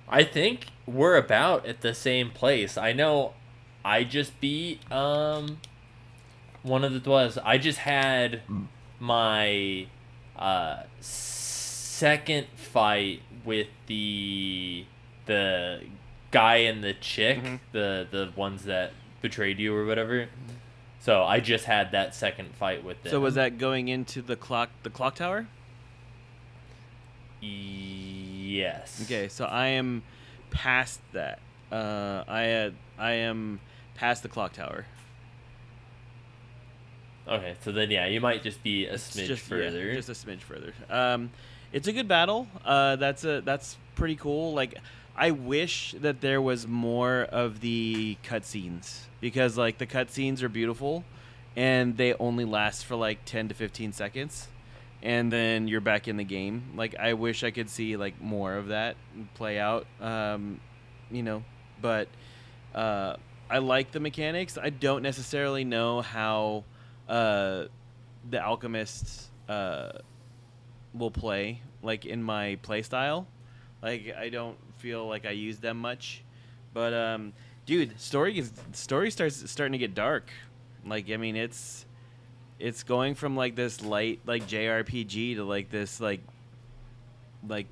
I 0.08 0.24
think 0.24 0.66
we're 0.86 1.16
about 1.16 1.66
at 1.66 1.80
the 1.80 1.94
same 1.94 2.30
place. 2.30 2.76
I 2.76 2.92
know 2.92 3.34
I 3.84 4.04
just 4.04 4.40
beat 4.40 4.80
um 4.90 5.58
one 6.62 6.82
of 6.82 6.92
the 6.92 6.98
dwellers. 6.98 7.38
I 7.38 7.58
just 7.58 7.78
had 7.78 8.40
my 8.98 9.86
uh 10.36 10.82
second 11.00 12.46
fight 12.56 13.22
with 13.44 13.68
the 13.86 14.86
the 15.28 15.82
guy 16.32 16.56
and 16.56 16.82
the 16.82 16.92
chick, 16.94 17.38
Mhm. 17.38 17.60
the 17.70 18.06
the 18.10 18.32
ones 18.34 18.64
that 18.64 18.92
betrayed 19.22 19.60
you 19.60 19.74
or 19.74 19.86
whatever. 19.86 20.28
So 21.00 21.22
I 21.22 21.38
just 21.38 21.64
had 21.66 21.92
that 21.92 22.14
second 22.14 22.54
fight 22.56 22.82
with 22.82 23.02
them. 23.04 23.12
So 23.12 23.20
was 23.20 23.36
that 23.36 23.56
going 23.58 23.86
into 23.88 24.20
the 24.20 24.34
clock 24.34 24.70
the 24.82 24.90
clock 24.90 25.14
tower? 25.14 25.46
Yes. 27.40 29.00
Okay, 29.04 29.28
so 29.28 29.44
I 29.44 29.68
am 29.68 30.02
past 30.50 31.00
that. 31.12 31.38
Uh, 31.70 32.24
I 32.26 32.50
uh, 32.52 32.70
I 32.98 33.12
am 33.12 33.60
past 33.94 34.22
the 34.22 34.28
clock 34.28 34.52
tower. 34.54 34.86
Okay, 37.28 37.54
so 37.62 37.70
then 37.72 37.90
yeah, 37.90 38.06
you 38.06 38.20
might 38.20 38.42
just 38.42 38.62
be 38.62 38.86
a 38.86 38.94
smidge 38.94 39.26
just, 39.26 39.42
yeah, 39.50 39.56
further. 39.56 39.94
just 39.94 40.08
a 40.08 40.12
smidge 40.12 40.40
further. 40.40 40.72
Um, 40.88 41.30
it's 41.72 41.86
a 41.86 41.92
good 41.92 42.08
battle. 42.08 42.48
Uh, 42.64 42.96
that's 42.96 43.22
a 43.24 43.40
that's 43.42 43.76
pretty 43.94 44.16
cool. 44.16 44.54
Like, 44.54 44.74
I 45.18 45.32
wish 45.32 45.96
that 46.00 46.20
there 46.20 46.40
was 46.40 46.68
more 46.68 47.22
of 47.22 47.60
the 47.60 48.16
cutscenes 48.22 49.00
because 49.20 49.58
like 49.58 49.78
the 49.78 49.86
cutscenes 49.86 50.42
are 50.42 50.48
beautiful, 50.48 51.04
and 51.56 51.96
they 51.96 52.14
only 52.14 52.44
last 52.44 52.84
for 52.84 52.94
like 52.94 53.24
ten 53.24 53.48
to 53.48 53.54
fifteen 53.54 53.92
seconds, 53.92 54.46
and 55.02 55.32
then 55.32 55.66
you're 55.66 55.80
back 55.80 56.06
in 56.06 56.16
the 56.16 56.24
game. 56.24 56.72
Like, 56.76 56.94
I 56.96 57.14
wish 57.14 57.42
I 57.42 57.50
could 57.50 57.68
see 57.68 57.96
like 57.96 58.20
more 58.22 58.54
of 58.54 58.68
that 58.68 58.94
play 59.34 59.58
out. 59.58 59.86
Um, 60.00 60.60
you 61.10 61.24
know, 61.24 61.42
but 61.82 62.06
uh, 62.72 63.16
I 63.50 63.58
like 63.58 63.90
the 63.90 64.00
mechanics. 64.00 64.56
I 64.56 64.70
don't 64.70 65.02
necessarily 65.02 65.64
know 65.64 66.00
how 66.00 66.62
uh, 67.08 67.64
the 68.30 68.40
alchemists 68.40 69.30
uh, 69.48 69.98
will 70.94 71.10
play 71.10 71.62
like 71.82 72.06
in 72.06 72.22
my 72.22 72.56
play 72.62 72.82
style. 72.82 73.26
Like 73.82 74.14
I 74.16 74.28
don't 74.28 74.56
feel 74.78 75.06
like 75.06 75.26
I 75.26 75.30
use 75.30 75.58
them 75.58 75.78
much, 75.78 76.22
but 76.72 76.92
um, 76.94 77.32
dude, 77.66 78.00
story 78.00 78.38
is 78.38 78.52
story 78.72 79.10
starts 79.10 79.50
starting 79.50 79.72
to 79.72 79.78
get 79.78 79.94
dark. 79.94 80.30
Like 80.86 81.10
I 81.10 81.16
mean, 81.16 81.36
it's 81.36 81.84
it's 82.58 82.82
going 82.82 83.14
from 83.14 83.36
like 83.36 83.54
this 83.54 83.82
light 83.82 84.20
like 84.26 84.46
JRPG 84.48 85.36
to 85.36 85.44
like 85.44 85.70
this 85.70 86.00
like 86.00 86.20
like 87.46 87.66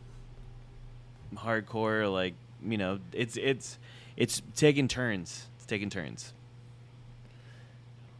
hardcore 1.34 2.10
like 2.12 2.34
you 2.64 2.78
know 2.78 2.98
it's 3.12 3.36
it's 3.36 3.78
it's 4.16 4.42
taking 4.54 4.88
turns. 4.88 5.46
It's 5.56 5.66
taking 5.66 5.90
turns. 5.90 6.32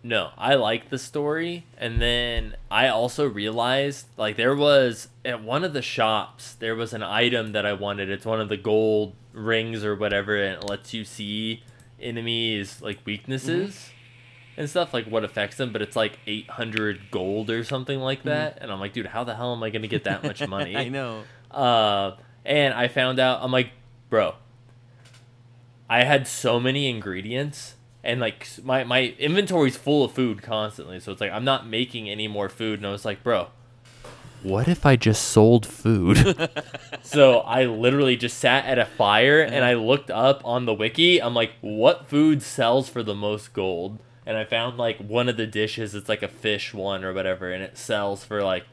No, 0.03 0.31
I 0.39 0.55
like 0.55 0.91
the 0.91 0.99
story, 0.99 1.67
and 1.77 2.01
then 2.01 2.55
I 2.71 2.87
also 2.89 3.27
realized 3.29 4.07
like 4.17 4.37
there 4.37 4.55
was 4.55 5.09
at 5.25 5.43
one 5.43 5.65
of 5.65 5.73
the 5.73 5.83
shops 5.83 6.55
there 6.55 6.77
was 6.77 6.93
an 6.93 7.03
item 7.03 7.53
that 7.53 7.67
I 7.67 7.73
wanted. 7.73 8.09
It's 8.09 8.25
one 8.25 8.41
of 8.41 8.49
the 8.49 8.57
gold 8.57 9.15
rings 9.33 9.85
or 9.85 9.97
whatever, 9.97 10.37
and 10.41 10.63
it 10.63 10.69
lets 10.69 10.95
you 10.95 11.05
see 11.05 11.65
enemies 12.01 12.81
like 12.81 12.99
weaknesses 13.05 13.91
and 14.57 14.71
stuff, 14.71 14.95
like 14.95 15.07
what 15.07 15.25
affects 15.25 15.57
them. 15.57 15.73
But 15.73 15.83
it's 15.83 15.97
like 15.97 16.21
eight 16.27 16.51
hundred 16.51 17.11
gold 17.11 17.51
or 17.51 17.65
something 17.65 17.99
like 17.99 18.23
that, 18.25 18.59
and 18.61 18.71
I'm 18.71 18.79
like, 18.79 18.93
dude, 18.93 19.07
how 19.07 19.25
the 19.25 19.35
hell 19.35 19.53
am 19.55 19.63
I 19.63 19.71
gonna 19.71 19.89
get 19.89 20.05
that 20.05 20.23
much 20.23 20.47
money? 20.49 20.77
I 20.77 20.89
know. 20.89 21.25
Uh, 21.51 22.13
and 22.45 22.75
I 22.75 22.87
found 22.87 23.19
out, 23.19 23.41
I'm 23.43 23.51
like, 23.51 23.71
bro, 24.09 24.35
I 25.91 26.05
had 26.05 26.29
so 26.29 26.61
many 26.61 26.89
ingredients, 26.89 27.75
and 28.07 28.21
like 28.21 28.49
my 28.63 28.85
my 28.85 29.15
inventory's 29.19 29.77
full 29.77 30.05
of 30.05 30.13
food 30.13 30.43
constantly. 30.43 31.01
So 31.01 31.13
it's 31.13 31.21
like 31.21 31.33
I'm 31.33 31.45
not 31.45 31.67
making 31.67 32.09
any 32.09 32.29
more 32.29 32.49
food, 32.49 32.79
and 32.79 32.87
I 32.87 32.91
was 32.93 33.05
like, 33.05 33.23
bro, 33.23 33.49
what 34.43 34.69
if 34.69 34.87
I 34.87 34.97
just 34.97 35.25
sold 35.25 35.67
food? 35.67 36.51
so 37.03 37.41
I 37.41 37.65
literally 37.65 38.17
just 38.17 38.39
sat 38.39 38.65
at 38.65 38.79
a 38.79 38.87
fire 38.87 39.43
and 39.43 39.65
I 39.65 39.75
looked 39.75 40.11
up 40.11 40.41
on 40.45 40.65
the 40.65 40.75
wiki. 40.75 41.21
I'm 41.21 41.35
like, 41.35 41.53
what 41.61 42.09
food 42.09 42.43
sells 42.43 42.89
for 42.89 43.03
the 43.03 43.15
most 43.15 43.53
gold? 43.53 43.99
and 44.27 44.37
I 44.37 44.45
found 44.45 44.77
like 44.77 44.99
one 44.99 45.29
of 45.29 45.37
the 45.37 45.47
dishes. 45.47 45.95
It's 45.95 46.09
like 46.09 46.25
a 46.25 46.29
fish 46.29 46.75
one 46.75 47.05
or 47.05 47.15
whatever, 47.15 47.53
and 47.53 47.63
it 47.63 47.79
sells 47.79 48.25
for 48.25 48.43
like 48.43 48.65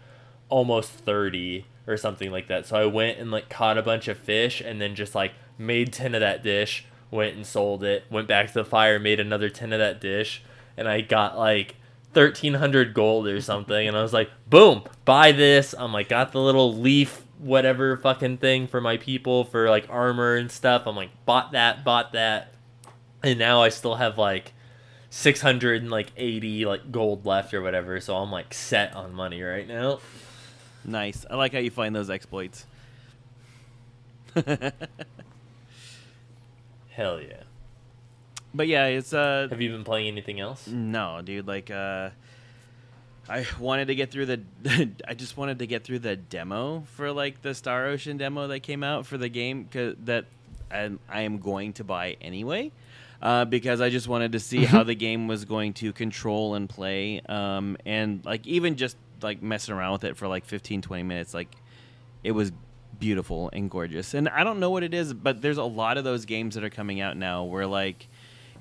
almost 0.50 0.90
thirty 0.90 1.68
or 1.86 1.96
something 1.96 2.32
like 2.32 2.48
that. 2.48 2.66
So 2.66 2.76
I 2.76 2.86
went 2.88 3.20
and 3.20 3.30
like 3.30 3.50
caught 3.50 3.78
a 3.78 3.84
bunch 3.84 4.08
of 4.08 4.18
fish, 4.18 4.60
and 4.60 4.82
then 4.82 4.96
just 4.96 5.14
like 5.14 5.34
made 5.58 5.94
ten 5.94 6.16
of 6.16 6.22
that 6.22 6.44
dish. 6.44 6.86
Went 7.14 7.36
and 7.36 7.46
sold 7.46 7.84
it. 7.84 8.06
Went 8.10 8.28
back 8.28 8.48
to 8.48 8.54
the 8.54 8.66
fire, 8.66 9.00
made 9.00 9.20
another 9.20 9.50
ten 9.50 9.72
of 9.72 9.80
that 9.80 10.02
dish, 10.02 10.42
and 10.76 10.88
I 10.88 11.02
got 11.02 11.38
like 11.38 11.76
1300 12.14 12.94
gold 12.94 13.26
or 13.26 13.42
something 13.42 13.88
and 13.88 13.98
i 13.98 14.02
was 14.04 14.14
like 14.14 14.30
boom 14.48 14.84
buy 15.04 15.32
this 15.32 15.74
i'm 15.80 15.92
like 15.92 16.08
got 16.08 16.32
the 16.32 16.40
little 16.40 16.72
leaf 16.72 17.24
whatever 17.40 17.98
fucking 17.98 18.38
thing 18.38 18.68
for 18.68 18.80
my 18.80 18.98
people 18.98 19.46
for 19.46 19.68
like 19.68 19.88
armor 19.90 20.36
and 20.36 20.52
stuff 20.52 20.84
i'm 20.86 20.96
like 20.96 21.10
bought 21.26 21.54
that 21.54 21.84
bought 21.84 22.12
that 22.12 22.54
and 23.24 23.40
now 23.40 23.64
i 23.64 23.70
still 23.70 23.96
have 23.96 24.20
like 24.20 24.54
680 25.10 26.66
like 26.68 26.92
gold 26.92 27.26
left 27.26 27.52
or 27.52 27.64
whatever 27.64 28.00
so 28.00 28.16
i'm 28.18 28.32
like 28.32 28.54
set 28.54 28.96
on 28.96 29.12
money 29.12 29.42
right 29.42 29.68
now 29.68 29.98
Nice. 30.86 31.26
I 31.30 31.36
like 31.36 31.54
how 31.54 31.60
you 31.60 31.72
find 31.72 31.96
those 31.96 32.10
exploits. 32.10 32.66
hell 36.96 37.20
yeah 37.22 37.44
But 38.54 38.68
yeah, 38.68 38.86
it's 38.86 39.14
uh 39.14 39.48
have 39.50 39.62
you 39.62 39.72
been 39.72 39.84
playing 39.84 40.08
anything 40.08 40.40
else 40.40 40.68
no, 40.68 41.22
dude, 41.24 41.48
like 41.48 41.70
uh 41.72 42.10
I 43.30 43.46
wanted 43.60 43.88
to 43.88 43.96
get 43.96 44.12
through 44.12 44.26
the 44.26 44.42
I 45.08 45.14
just 45.14 45.38
wanted 45.38 45.60
to 45.60 45.68
get 45.68 45.84
through 45.84 46.00
the 46.00 46.16
demo 46.16 46.84
for 46.96 47.12
like 47.12 47.42
the 47.42 47.54
Star 47.54 47.88
Ocean 47.88 48.18
demo 48.18 48.48
that 48.48 48.60
came 48.62 48.84
out 48.84 49.06
for 49.06 49.18
the 49.18 49.30
game 49.30 49.68
cause 49.72 49.96
that 50.04 50.26
I, 50.70 50.92
I 51.10 51.22
am 51.22 51.40
going 51.40 51.74
to 51.74 51.84
buy 51.84 52.18
anyway. 52.22 52.72
Uh, 53.22 53.46
because 53.46 53.80
I 53.80 53.90
just 53.90 54.10
wanted 54.10 54.34
to 54.34 54.40
see 54.40 54.66
how 54.66 54.84
the 54.92 54.96
game 54.96 55.28
was 55.30 55.46
going 55.46 55.72
to 55.76 55.94
control 55.94 56.56
and 56.56 56.68
play 56.68 57.22
um, 57.30 57.78
and 57.86 58.26
like 58.26 58.46
even 58.46 58.76
just 58.76 58.98
like 59.22 59.42
messing 59.42 59.74
around 59.74 59.94
with 59.94 60.04
it 60.04 60.18
for 60.18 60.28
like 60.28 60.44
15 60.44 60.82
20 60.82 61.04
minutes 61.04 61.34
like 61.34 61.48
it 62.22 62.32
was 62.34 62.52
beautiful 63.04 63.50
and 63.52 63.70
gorgeous. 63.70 64.14
And 64.14 64.30
i 64.30 64.46
don't 64.46 64.60
know 64.62 64.70
what 64.70 64.82
it 64.84 64.94
is 64.94 65.14
but 65.14 65.42
there's 65.42 65.58
a 65.58 65.64
lot 65.64 65.98
of 65.98 66.06
those 66.06 66.24
games 66.26 66.56
that 66.56 66.64
are 66.64 66.70
coming 66.70 67.02
out 67.02 67.18
now 67.18 67.44
where 67.44 67.68
like 67.68 68.08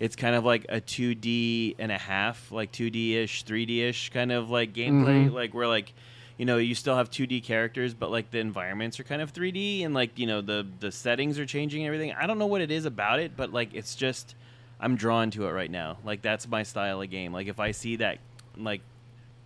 it's 0.01 0.17
kind 0.17 0.35
of 0.35 0.45
like 0.45 0.67
a 0.69 0.81
2d 0.81 1.77
and 1.79 1.93
a 1.93 1.99
half 1.99 2.51
like 2.51 2.73
2d-ish 2.73 3.45
3d-ish 3.45 4.11
kind 4.11 4.33
of 4.33 4.51
like 4.51 4.73
gameplay. 4.73 5.29
Mhm. 5.29 5.33
like 5.33 5.55
where 5.55 5.69
like 5.69 5.93
you 6.39 6.45
know 6.45 6.59
you 6.59 6.75
still 6.75 6.97
have 6.97 7.09
2d 7.09 7.45
characters 7.45 7.95
but 7.95 8.11
like 8.11 8.33
the 8.33 8.39
environments 8.41 8.99
are 8.99 9.05
kind 9.05 9.23
of 9.23 9.33
3d 9.33 9.85
and 9.85 9.95
like 9.95 10.19
you 10.19 10.27
know 10.27 10.41
the 10.41 10.67
the 10.81 10.91
settings 10.91 11.39
are 11.39 11.47
changing 11.47 11.83
and 11.83 11.87
everything. 11.87 12.13
I 12.13 12.27
don't 12.27 12.39
know 12.41 12.47
what 12.49 12.63
it 12.63 12.73
is 12.73 12.85
about 12.85 13.21
it 13.21 13.37
but 13.37 13.53
like 13.53 13.73
it's 13.75 13.95
just 13.95 14.35
i'm 14.81 14.97
drawn 14.97 15.31
to 15.31 15.47
it 15.47 15.53
right 15.53 15.71
now. 15.71 15.99
Like 16.05 16.21
that's 16.23 16.49
my 16.49 16.65
style 16.65 17.01
of 17.01 17.09
game. 17.11 17.33
Like 17.33 17.47
if 17.47 17.61
i 17.61 17.71
see 17.71 17.95
that 17.97 18.19
like 18.57 18.81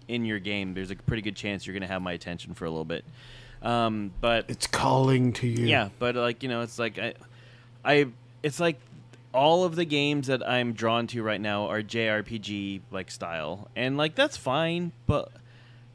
in 0.09 0.24
your 0.24 0.39
game 0.39 0.73
there's 0.73 0.90
a 0.90 0.97
pretty 0.97 1.20
good 1.20 1.36
chance 1.36 1.66
you're 1.66 1.74
gonna 1.74 1.86
have 1.86 2.01
my 2.01 2.12
attention 2.12 2.55
for 2.55 2.64
a 2.64 2.70
little 2.70 2.85
bit 2.86 3.05
um, 3.62 4.12
but 4.20 4.47
It's 4.49 4.66
calling 4.66 5.33
to 5.35 5.47
you. 5.47 5.66
yeah, 5.66 5.89
but 5.99 6.15
like 6.16 6.43
you 6.43 6.49
know, 6.49 6.61
it's 6.62 6.78
like 6.78 6.99
I, 6.99 7.15
I, 7.85 8.07
it's 8.43 8.61
like 8.61 8.78
all 9.35 9.65
of 9.65 9.77
the 9.77 9.85
games 9.85 10.28
that 10.28 10.47
I'm 10.49 10.73
drawn 10.73 11.07
to 11.09 11.23
right 11.23 11.41
now 11.41 11.66
are 11.66 11.83
JRPG 11.83 12.81
like 12.91 13.11
style, 13.11 13.69
and 13.77 13.97
like 13.97 14.15
that's 14.15 14.37
fine. 14.37 14.93
But 15.07 15.31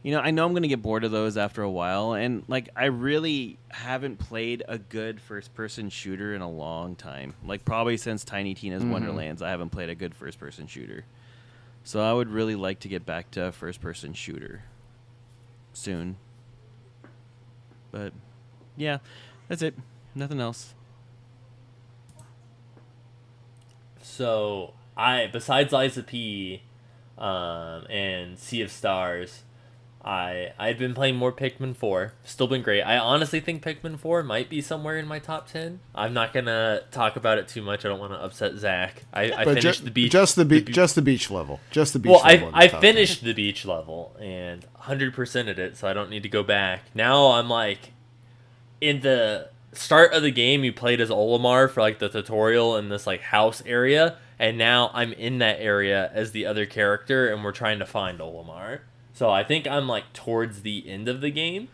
you 0.04 0.12
know, 0.12 0.20
I 0.20 0.32
know 0.32 0.46
I'm 0.46 0.54
gonna 0.54 0.68
get 0.68 0.82
bored 0.82 1.04
of 1.04 1.12
those 1.12 1.38
after 1.38 1.62
a 1.62 1.70
while, 1.70 2.14
and 2.14 2.44
like 2.48 2.70
I 2.76 2.86
really 2.86 3.58
haven't 3.70 4.18
played 4.18 4.64
a 4.68 4.78
good 4.78 5.22
first-person 5.22 5.90
shooter 5.90 6.34
in 6.36 6.42
a 6.42 6.50
long 6.50 6.96
time. 6.96 7.34
Like 7.46 7.64
probably 7.66 7.98
since 7.98 8.24
Tiny 8.24 8.54
Tina's 8.54 8.84
Wonderlands, 8.84 9.42
I 9.42 9.50
haven't 9.50 9.70
played 9.70 9.90
a 9.90 9.96
good 9.96 10.14
first-person 10.16 10.68
shooter. 10.68 11.06
So 11.84 12.00
I 12.02 12.14
would 12.14 12.30
really 12.30 12.56
like 12.56 12.80
to 12.82 12.88
get 12.88 13.06
back 13.06 13.32
to 13.32 13.46
a 13.46 13.52
first-person 13.52 14.14
shooter 14.14 14.64
soon. 15.74 16.18
But 17.92 18.14
yeah, 18.78 19.00
that's 19.48 19.62
it. 19.62 19.76
Nothing 20.16 20.40
else. 20.40 20.74
So 24.02 24.74
I, 24.98 25.28
besides 25.32 25.72
Lies 25.72 25.98
of 25.98 26.08
P, 26.08 26.64
um, 27.18 27.86
and 27.90 28.38
Sea 28.38 28.62
of 28.62 28.72
Stars, 28.72 29.44
I 30.04 30.54
I've 30.58 30.78
been 30.80 30.94
playing 30.94 31.16
more 31.16 31.32
Pikmin 31.32 31.76
Four. 31.76 32.14
Still 32.24 32.48
been 32.48 32.62
great. 32.62 32.82
I 32.82 32.98
honestly 32.98 33.40
think 33.40 33.64
Pikmin 33.64 34.00
Four 34.00 34.24
might 34.24 34.50
be 34.50 34.62
somewhere 34.62 34.98
in 34.98 35.08
my 35.08 35.20
top 35.20 35.48
ten. 35.48 35.80
I'm 35.94 36.14
not 36.14 36.34
gonna 36.34 36.82
talk 36.92 37.16
about 37.16 37.38
it 37.38 37.48
too 37.48 37.62
much. 37.62 37.86
I 37.86 37.90
don't 37.90 38.00
want 38.00 38.14
to 38.14 38.18
upset 38.24 38.56
Zach. 38.56 39.04
I, 39.14 39.32
I 39.32 39.46
finished 39.46 39.80
ju- 39.80 39.86
the 39.86 39.92
beach. 39.92 40.12
just 40.12 40.36
the, 40.36 40.46
be- 40.46 40.62
be- 40.62 40.72
just 40.72 40.96
the 40.96 41.02
beach 41.02 41.30
level, 41.30 41.60
just 41.70 41.94
the 41.94 42.00
beach 42.00 42.12
well, 42.12 42.22
I 42.24 42.34
level. 42.34 42.52
the 42.52 42.58
I 42.58 42.68
ten. 42.68 42.82
finished 42.82 43.24
the 43.24 43.34
beach 43.34 43.66
level 43.66 44.16
and 44.20 44.66
100%ed 44.82 45.60
it, 45.60 45.78
so 45.78 45.88
I 45.88 45.94
don't 45.94 46.10
need 46.10 46.24
to 46.24 46.30
go 46.30 46.42
back. 46.44 46.84
Now 46.96 47.32
I'm 47.34 47.50
like 47.50 47.92
in 48.80 49.02
the 49.02 49.50
start 49.74 50.14
of 50.14 50.24
the 50.24 50.32
game 50.32 50.64
you 50.64 50.74
played 50.74 51.00
as 51.00 51.10
Olimar 51.10 51.70
for 51.70 51.82
like 51.82 52.00
the 52.00 52.10
tutorial 52.10 52.76
in 52.76 52.90
this 52.90 53.06
like 53.08 53.22
house 53.22 53.62
area 53.66 54.18
and 54.40 54.58
now 54.58 54.90
I'm 54.94 55.14
in 55.14 55.38
that 55.38 55.60
area 55.60 56.10
as 56.14 56.32
the 56.32 56.46
other 56.48 56.66
character 56.66 57.32
and 57.32 57.44
we're 57.44 57.52
trying 57.52 57.78
to 57.80 57.86
find 57.86 58.20
Olimar. 58.20 58.80
So 59.22 59.30
I 59.30 59.44
think 59.44 59.68
I'm 59.68 59.88
like 59.88 60.14
towards 60.14 60.64
the 60.64 60.90
end 60.90 61.08
of 61.08 61.22
the 61.22 61.30
game. 61.30 61.68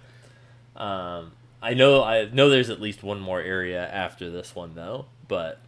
Um 0.76 1.32
I 1.62 1.74
know 1.74 2.04
I 2.04 2.26
know 2.26 2.50
there's 2.50 2.70
at 2.70 2.82
least 2.82 3.04
one 3.04 3.22
more 3.22 3.40
area 3.40 3.88
after 3.88 4.30
this 4.30 4.54
one 4.54 4.76
though, 4.76 5.06
but 5.30 5.62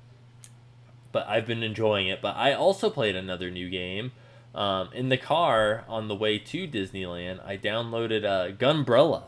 but 1.14 1.26
I've 1.26 1.48
been 1.48 1.64
enjoying 1.64 2.10
it. 2.10 2.22
But 2.22 2.36
I 2.36 2.52
also 2.52 2.90
played 2.90 3.16
another 3.16 3.50
new 3.50 3.70
game. 3.70 4.12
Um, 4.54 4.90
in 4.94 5.08
the 5.08 5.16
car 5.16 5.86
on 5.88 6.10
the 6.10 6.16
way 6.16 6.38
to 6.38 6.68
Disneyland, 6.68 7.40
I 7.48 7.56
downloaded 7.56 8.26
uh, 8.26 8.52
Gunbrella. 8.58 9.24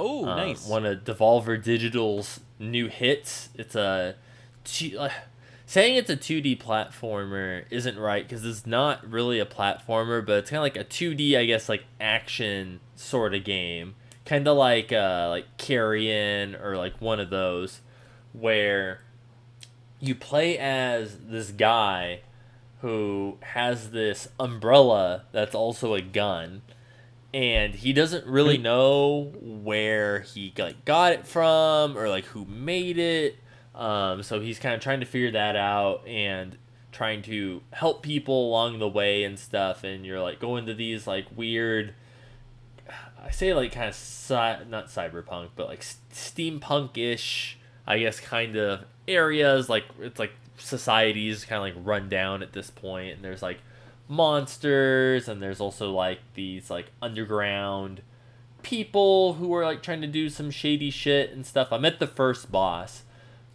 Oh, 0.00 0.26
Um, 0.26 0.36
nice. 0.36 0.66
One 0.66 0.84
of 0.84 1.04
Devolver 1.04 1.62
Digital's 1.62 2.40
new 2.58 2.88
hits. 2.88 3.50
It's 3.54 3.76
a 3.76 4.16
uh, 4.98 5.10
saying 5.66 5.96
it's 5.96 6.10
a 6.10 6.16
2D 6.16 6.60
platformer 6.60 7.64
isn't 7.70 7.98
right 7.98 8.26
because 8.26 8.44
it's 8.44 8.66
not 8.66 9.08
really 9.08 9.38
a 9.38 9.46
platformer, 9.46 10.24
but 10.24 10.38
it's 10.38 10.50
kind 10.50 10.58
of 10.58 10.62
like 10.62 10.76
a 10.76 10.84
2D, 10.84 11.36
I 11.36 11.44
guess, 11.44 11.68
like 11.68 11.84
action 12.00 12.80
sort 12.94 13.34
of 13.34 13.44
game, 13.44 13.94
kind 14.24 14.46
of 14.46 14.56
like 14.56 14.92
uh, 14.92 15.28
like 15.30 15.56
Carrion 15.58 16.56
or 16.56 16.76
like 16.76 17.00
one 17.00 17.20
of 17.20 17.30
those, 17.30 17.80
where 18.32 19.00
you 20.00 20.14
play 20.14 20.58
as 20.58 21.18
this 21.18 21.50
guy 21.50 22.20
who 22.80 23.38
has 23.40 23.90
this 23.90 24.26
umbrella 24.40 25.24
that's 25.30 25.54
also 25.54 25.94
a 25.94 26.02
gun 26.02 26.62
and 27.34 27.74
he 27.76 27.92
doesn't 27.92 28.26
really 28.26 28.58
know 28.58 29.32
where 29.40 30.20
he 30.20 30.52
like 30.58 30.84
got 30.84 31.12
it 31.12 31.26
from 31.26 31.96
or 31.96 32.08
like 32.08 32.24
who 32.26 32.44
made 32.44 32.98
it 32.98 33.36
um, 33.74 34.22
so 34.22 34.40
he's 34.40 34.58
kind 34.58 34.74
of 34.74 34.80
trying 34.80 35.00
to 35.00 35.06
figure 35.06 35.30
that 35.30 35.56
out 35.56 36.06
and 36.06 36.56
trying 36.90 37.22
to 37.22 37.62
help 37.72 38.02
people 38.02 38.48
along 38.48 38.78
the 38.78 38.88
way 38.88 39.24
and 39.24 39.38
stuff 39.38 39.82
and 39.82 40.04
you're 40.04 40.20
like 40.20 40.38
going 40.38 40.66
to 40.66 40.74
these 40.74 41.06
like 41.06 41.24
weird 41.34 41.94
i 43.24 43.30
say 43.30 43.54
like 43.54 43.72
kind 43.72 43.88
of 43.88 43.94
cy- 43.94 44.60
not 44.68 44.88
cyberpunk 44.88 45.48
but 45.56 45.68
like 45.68 45.78
s- 45.78 45.96
steampunk-ish 46.12 47.56
i 47.86 47.98
guess 47.98 48.20
kind 48.20 48.56
of 48.56 48.84
areas 49.08 49.70
like 49.70 49.84
it's 50.00 50.18
like 50.18 50.32
societies 50.58 51.46
kind 51.46 51.56
of 51.56 51.74
like 51.76 51.86
run 51.86 52.10
down 52.10 52.42
at 52.42 52.52
this 52.52 52.68
point 52.68 53.14
and 53.14 53.24
there's 53.24 53.40
like 53.40 53.58
monsters 54.06 55.28
and 55.28 55.42
there's 55.42 55.60
also 55.60 55.90
like 55.90 56.18
these 56.34 56.68
like 56.68 56.90
underground 57.00 58.02
people 58.62 59.34
who 59.34 59.52
are 59.54 59.64
like 59.64 59.82
trying 59.82 60.00
to 60.00 60.06
do 60.06 60.28
some 60.28 60.50
shady 60.50 60.90
shit 60.90 61.30
and 61.30 61.44
stuff. 61.44 61.72
I 61.72 61.78
met 61.78 61.98
the 61.98 62.06
first 62.06 62.50
boss, 62.50 63.02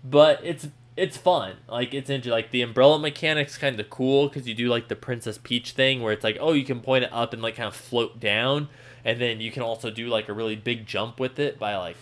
but 0.04 0.40
it's 0.44 0.68
it's 0.96 1.16
fun. 1.16 1.58
Like 1.70 1.94
it's 1.94 2.10
into 2.10 2.30
like 2.30 2.52
the 2.52 2.62
umbrella 2.62 3.00
mechanics 3.00 3.58
kind 3.58 3.80
of 3.80 3.90
cool 3.90 4.28
because 4.28 4.48
you 4.48 4.56
do 4.56 4.68
like 4.68 4.88
the 4.88 4.96
Princess 4.96 5.38
Peach 5.38 5.72
thing 5.72 6.02
where 6.02 6.14
it's 6.14 6.24
like 6.24 6.38
oh 6.40 6.54
you 6.54 6.66
can 6.66 6.82
point 6.82 7.04
it 7.04 7.14
up 7.14 7.34
and 7.34 7.42
like 7.42 7.56
kind 7.56 7.68
of 7.68 7.76
float 7.76 8.20
down, 8.20 8.70
and 9.06 9.22
then 9.22 9.40
you 9.40 9.52
can 9.52 9.64
also 9.64 9.90
do 9.90 10.08
like 10.08 10.28
a 10.30 10.34
really 10.34 10.56
big 10.56 10.86
jump 10.86 11.20
with 11.20 11.40
it 11.40 11.60
by 11.60 11.76
like 11.78 11.98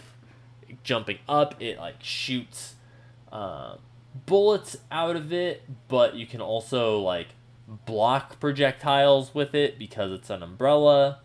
jumping 0.84 1.20
up. 1.28 1.56
It 1.62 1.78
like 1.78 2.02
shoots 2.02 2.76
uh, 3.32 3.78
bullets 4.26 4.78
out 4.92 5.16
of 5.16 5.34
it, 5.34 5.64
but 5.88 6.16
you 6.16 6.26
can 6.26 6.42
also 6.42 7.00
like 7.00 7.28
block 7.68 8.40
projectiles 8.40 9.34
with 9.34 9.54
it 9.56 9.78
because 9.78 10.12
it's 10.12 10.30
an 10.30 10.44
umbrella. 10.44 11.20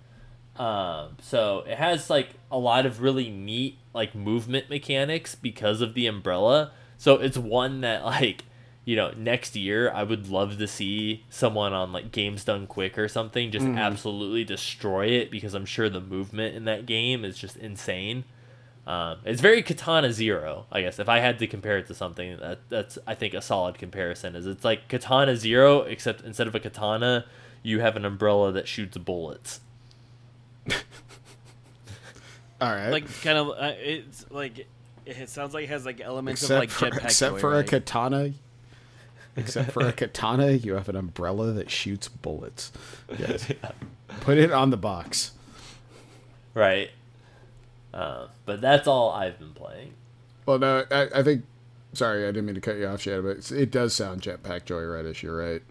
Um, 0.57 1.17
so 1.23 1.65
it 1.67 1.79
has 1.79 2.11
like 2.11 2.31
a 2.51 2.59
lot 2.59 2.85
of 2.85 3.01
really 3.01 3.31
neat 3.31 3.79
like 3.93 4.15
movement 4.15 4.71
mechanics 4.71 5.35
because 5.35 5.81
of 5.81 5.95
the 5.95 6.07
umbrella. 6.07 6.73
So 6.97 7.15
it's 7.15 7.39
one 7.39 7.81
that 7.81 8.05
like 8.05 8.45
you 8.85 8.97
know 8.97 9.12
next 9.17 9.57
year 9.57 9.91
I 9.91 10.03
would 10.03 10.29
love 10.29 10.59
to 10.59 10.67
see 10.67 11.25
someone 11.29 11.73
on 11.73 11.93
like 11.93 12.12
Games 12.12 12.45
Done 12.45 12.67
Quick 12.67 12.99
or 12.99 13.09
something 13.09 13.51
just 13.51 13.67
absolutely 13.67 14.45
destroy 14.45 15.07
it 15.07 15.31
because 15.31 15.55
I'm 15.55 15.67
sure 15.67 15.89
the 15.89 16.01
movement 16.01 16.57
in 16.57 16.65
that 16.67 16.87
game 16.87 17.25
is 17.25 17.39
just 17.39 17.57
insane. 17.57 18.25
Um, 18.87 19.19
it's 19.25 19.41
very 19.41 19.62
Katana 19.62 20.12
Zero, 20.12 20.67
I 20.73 20.81
guess. 20.81 20.99
If 20.99 21.09
I 21.09 21.19
had 21.19 21.39
to 21.41 21.47
compare 21.47 21.79
it 21.79 21.87
to 21.89 21.95
something, 21.95 22.39
that 22.41 22.61
that's 22.69 22.99
I 23.07 23.15
think 23.15 23.35
a 23.35 23.43
solid 23.43 23.79
comparison. 23.79 24.35
Is 24.35 24.47
it's 24.47 24.65
like 24.65 24.89
Katana 24.89 25.37
Zero, 25.37 25.83
except 25.83 26.23
instead 26.23 26.47
of 26.47 26.55
a 26.55 26.61
katana, 26.61 27.27
you 27.62 27.81
have 27.81 27.97
an 27.97 28.05
umbrella 28.05 28.51
that 28.53 28.67
shoots 28.67 28.97
bullets. 28.97 29.61
All 32.61 32.70
right. 32.70 32.91
Like 32.91 33.23
kind 33.23 33.39
of, 33.39 33.49
uh, 33.51 33.73
it's 33.78 34.27
like 34.31 34.66
it 35.07 35.28
sounds 35.28 35.55
like 35.55 35.65
it 35.65 35.70
has 35.70 35.87
like 35.87 36.01
elements 36.01 36.43
except 36.43 36.57
of 36.57 36.61
like 36.61 36.70
for, 36.70 36.87
jetpack. 36.87 37.05
except 37.05 37.41
for 37.41 37.59
a 37.59 37.65
katana. 37.65 38.32
Except 39.37 39.70
for 39.70 39.87
a 39.87 39.93
katana, 39.93 40.51
you 40.53 40.74
have 40.74 40.89
an 40.89 40.97
umbrella 40.97 41.53
that 41.53 41.70
shoots 41.70 42.09
bullets. 42.09 42.73
Yes. 43.16 43.51
Put 44.20 44.39
it 44.39 44.51
on 44.51 44.70
the 44.70 44.77
box. 44.77 45.32
Right. 46.53 46.91
Uh, 47.95 48.27
but 48.45 48.61
that's 48.61 48.87
all 48.87 49.12
I've 49.12 49.39
been 49.39 49.53
playing. 49.53 49.95
Well, 50.47 50.59
no, 50.59 50.85
I, 50.91 51.09
I 51.15 51.23
think. 51.23 51.45
Sorry, 51.93 52.23
I 52.24 52.27
didn't 52.27 52.47
mean 52.47 52.55
to 52.55 52.61
cut 52.61 52.77
you 52.77 52.87
off, 52.87 53.01
Shadow, 53.01 53.35
but 53.35 53.51
it 53.51 53.73
does 53.73 53.95
sound 53.95 54.23
Jetpack 54.23 54.62
Joyride-ish. 54.65 55.24
You're 55.24 55.37
right. 55.37 55.62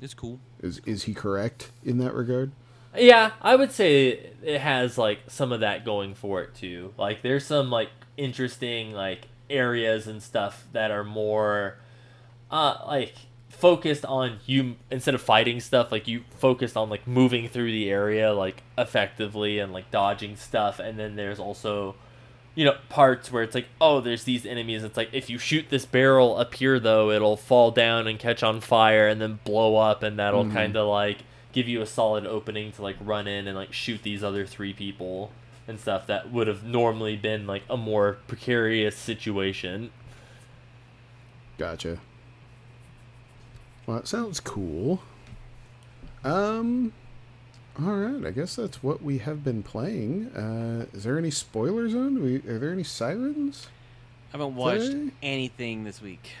It's 0.00 0.14
cool. 0.14 0.38
Is 0.62 0.80
is 0.86 1.04
he 1.04 1.14
correct 1.14 1.70
in 1.84 1.98
that 1.98 2.14
regard? 2.14 2.52
Yeah, 2.96 3.32
I 3.42 3.54
would 3.56 3.70
say 3.72 4.32
it 4.42 4.60
has 4.60 4.96
like 4.98 5.20
some 5.28 5.52
of 5.52 5.60
that 5.60 5.84
going 5.84 6.14
for 6.14 6.42
it 6.42 6.54
too. 6.54 6.94
Like 6.96 7.22
there's 7.22 7.44
some 7.44 7.70
like 7.70 7.90
interesting 8.16 8.92
like 8.92 9.28
areas 9.50 10.06
and 10.06 10.22
stuff 10.22 10.66
that 10.72 10.90
are 10.90 11.04
more 11.04 11.78
uh 12.50 12.76
like 12.86 13.14
focused 13.48 14.04
on 14.04 14.38
you 14.46 14.76
instead 14.90 15.14
of 15.14 15.22
fighting 15.22 15.60
stuff 15.60 15.90
like 15.90 16.06
you 16.06 16.22
focused 16.36 16.76
on 16.76 16.90
like 16.90 17.06
moving 17.06 17.48
through 17.48 17.70
the 17.72 17.90
area 17.90 18.32
like 18.32 18.62
effectively 18.76 19.58
and 19.58 19.72
like 19.72 19.90
dodging 19.90 20.36
stuff. 20.36 20.78
And 20.78 20.98
then 20.98 21.16
there's 21.16 21.38
also 21.38 21.94
you 22.54 22.64
know 22.64 22.76
parts 22.88 23.30
where 23.30 23.42
it's 23.42 23.54
like 23.54 23.66
oh 23.80 24.00
there's 24.00 24.24
these 24.24 24.46
enemies. 24.46 24.82
It's 24.82 24.96
like 24.96 25.10
if 25.12 25.28
you 25.28 25.38
shoot 25.38 25.66
this 25.68 25.84
barrel 25.84 26.36
up 26.36 26.54
here 26.54 26.80
though 26.80 27.10
it'll 27.10 27.36
fall 27.36 27.70
down 27.70 28.06
and 28.06 28.18
catch 28.18 28.42
on 28.42 28.60
fire 28.60 29.06
and 29.08 29.20
then 29.20 29.38
blow 29.44 29.76
up 29.76 30.02
and 30.02 30.18
that'll 30.18 30.44
kind 30.50 30.76
of 30.76 30.88
like 30.88 31.18
give 31.52 31.68
you 31.68 31.80
a 31.80 31.86
solid 31.86 32.26
opening 32.26 32.72
to 32.72 32.82
like 32.82 32.96
run 33.00 33.26
in 33.26 33.46
and 33.46 33.56
like 33.56 33.72
shoot 33.72 34.02
these 34.02 34.22
other 34.22 34.46
three 34.46 34.72
people 34.72 35.32
and 35.66 35.78
stuff 35.80 36.06
that 36.06 36.30
would 36.32 36.46
have 36.46 36.64
normally 36.64 37.16
been 37.16 37.46
like 37.46 37.62
a 37.68 37.76
more 37.76 38.18
precarious 38.26 38.96
situation 38.96 39.90
Gotcha. 41.58 41.98
Well, 43.86 43.98
it 43.98 44.06
sounds 44.06 44.40
cool. 44.40 45.02
Um. 46.24 46.92
All 47.80 47.94
right, 47.94 48.26
I 48.26 48.30
guess 48.32 48.56
that's 48.56 48.82
what 48.82 49.02
we 49.02 49.18
have 49.18 49.44
been 49.44 49.62
playing. 49.62 50.28
Uh, 50.28 50.86
is 50.92 51.04
there 51.04 51.16
any 51.16 51.30
spoilers 51.30 51.94
on? 51.94 52.22
We, 52.22 52.36
are 52.50 52.58
there 52.58 52.72
any 52.72 52.82
sirens? 52.82 53.68
I 54.32 54.36
haven't 54.36 54.56
watched 54.56 54.82
Today? 54.82 55.10
anything 55.22 55.84
this 55.84 56.02
week. 56.02 56.32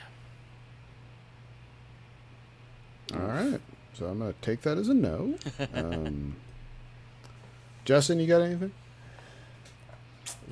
All 3.14 3.20
right, 3.20 3.60
so 3.98 4.06
I'm 4.06 4.18
gonna 4.18 4.34
take 4.40 4.62
that 4.62 4.78
as 4.78 4.88
a 4.88 4.94
no. 4.94 5.34
Um, 5.74 6.36
Justin, 7.84 8.20
you 8.20 8.26
got 8.26 8.42
anything? 8.42 8.72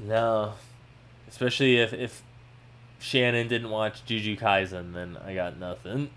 no 0.05 0.53
especially 1.29 1.77
if 1.79 1.93
if 1.93 2.23
shannon 2.99 3.49
didn't 3.49 3.71
watch 3.71 4.05
jujutsu 4.07 4.39
kaisen 4.39 4.93
then 4.93 5.17
i 5.25 5.35
got 5.35 5.59
nothing 5.59 6.11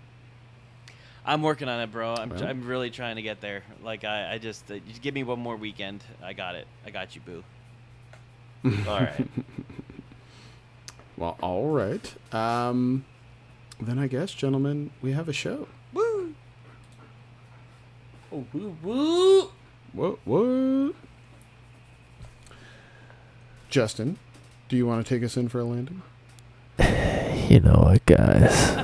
I'm 1.24 1.42
working 1.42 1.68
on 1.68 1.80
it, 1.80 1.92
bro. 1.92 2.14
I'm, 2.14 2.30
Well. 2.30 2.42
I'm 2.42 2.66
really 2.66 2.90
trying 2.90 3.16
to 3.16 3.22
get 3.22 3.42
there. 3.42 3.62
Like 3.82 4.04
I, 4.04 4.32
I 4.32 4.38
just 4.38 4.70
uh, 4.70 4.78
just 4.88 5.02
give 5.02 5.12
me 5.12 5.22
one 5.22 5.38
more 5.38 5.54
weekend. 5.54 6.02
I 6.22 6.32
got 6.32 6.54
it. 6.54 6.66
I 6.86 6.90
got 6.90 7.14
you, 7.14 7.20
boo. 7.20 7.44
all 8.88 9.00
right 9.00 9.28
Well, 11.18 11.36
all 11.42 11.68
right. 11.68 12.14
Um, 12.34 13.04
then 13.78 13.98
I 13.98 14.06
guess, 14.06 14.32
gentlemen, 14.32 14.90
we 15.02 15.12
have 15.12 15.28
a 15.28 15.32
show. 15.34 15.68
Woo! 18.30 18.46
oh, 18.54 18.58
woo, 18.58 18.76
woo. 18.82 19.50
What? 19.92 20.18
What? 20.24 20.94
Justin, 23.68 24.18
do 24.68 24.76
you 24.76 24.86
want 24.86 25.04
to 25.04 25.14
take 25.14 25.24
us 25.24 25.36
in 25.36 25.48
for 25.48 25.60
a 25.60 25.64
landing? 25.64 26.02
You 27.48 27.58
know 27.58 27.80
what, 27.82 28.06
guys. 28.06 28.76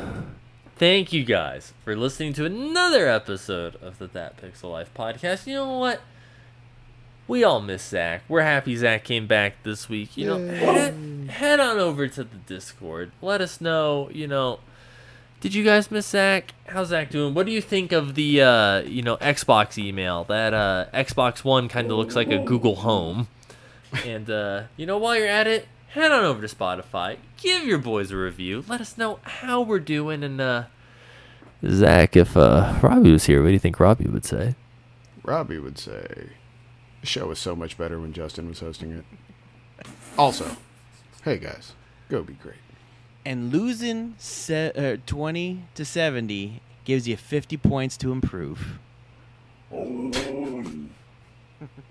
Thank 0.74 1.12
you 1.12 1.24
guys 1.24 1.73
for 1.85 1.94
listening 1.94 2.32
to 2.32 2.44
another 2.44 3.06
episode 3.09 3.77
of 3.77 3.98
the 3.98 4.09
That 4.09 4.43
Pixel 4.43 4.73
Life 4.73 4.90
podcast. 4.93 5.47
You 5.47 5.55
know 5.55 5.78
what? 5.78 6.01
We 7.28 7.44
all 7.44 7.60
miss 7.60 7.85
Zach. 7.85 8.23
We're 8.28 8.43
happy 8.43 8.74
Zach 8.74 9.05
came 9.05 9.28
back 9.28 9.62
this 9.62 9.89
week. 9.89 10.16
You 10.16 10.27
know, 10.27 10.48
head, 10.48 11.31
head 11.31 11.60
on 11.60 11.78
over 11.78 12.09
to 12.09 12.24
the 12.24 12.36
Discord. 12.39 13.12
Let 13.23 13.40
us 13.40 13.60
know, 13.60 14.10
you 14.12 14.27
know, 14.27 14.59
did 15.40 15.54
you 15.54 15.64
guys 15.64 15.90
miss 15.90 16.06
Zach? 16.06 16.52
How's 16.66 16.88
Zach 16.88 17.10
doing? 17.10 17.34
What 17.34 17.46
do 17.46 17.52
you 17.52 17.60
think 17.60 17.92
of 17.92 18.14
the, 18.14 18.42
uh, 18.42 18.80
you 18.82 19.02
know, 19.02 19.16
Xbox 19.18 19.78
email? 19.78 20.24
That 20.24 20.54
uh, 20.54 20.86
Xbox 20.92 21.44
One 21.44 21.68
kind 21.68 21.90
of 21.90 21.96
looks 21.96 22.16
like 22.16 22.30
a 22.30 22.38
Google 22.38 22.76
Home. 22.76 23.28
And, 24.04 24.28
uh, 24.28 24.64
you 24.76 24.86
know, 24.86 24.98
while 24.98 25.16
you're 25.16 25.28
at 25.28 25.46
it, 25.46 25.68
head 25.88 26.10
on 26.10 26.24
over 26.24 26.46
to 26.46 26.54
Spotify. 26.54 27.18
Give 27.36 27.64
your 27.64 27.78
boys 27.78 28.10
a 28.10 28.16
review. 28.16 28.64
Let 28.66 28.80
us 28.80 28.98
know 28.98 29.20
how 29.22 29.60
we're 29.60 29.78
doing. 29.78 30.22
And, 30.24 30.40
uh, 30.40 30.64
Zach, 31.66 32.16
if 32.16 32.36
uh, 32.36 32.78
Robbie 32.82 33.12
was 33.12 33.24
here, 33.24 33.40
what 33.42 33.48
do 33.48 33.52
you 33.52 33.58
think 33.58 33.80
Robbie 33.80 34.08
would 34.08 34.24
say? 34.24 34.54
Robbie 35.22 35.58
would 35.58 35.78
say, 35.78 36.30
the 37.00 37.06
show 37.06 37.26
was 37.26 37.38
so 37.38 37.56
much 37.56 37.76
better 37.78 37.98
when 38.00 38.12
Justin 38.12 38.48
was 38.48 38.60
hosting 38.60 38.92
it. 38.92 39.04
Also, 40.18 40.56
hey 41.24 41.36
guys, 41.38 41.72
go 42.08 42.22
be 42.22 42.34
great. 42.34 42.56
And 43.27 43.53
losing 43.53 44.15
se- 44.19 44.70
uh, 44.77 44.98
20 45.05 45.65
to 45.74 45.85
70 45.85 46.61
gives 46.85 47.09
you 47.09 47.16
50 47.16 47.57
points 47.57 47.97
to 47.97 48.12
improve. 48.12 48.78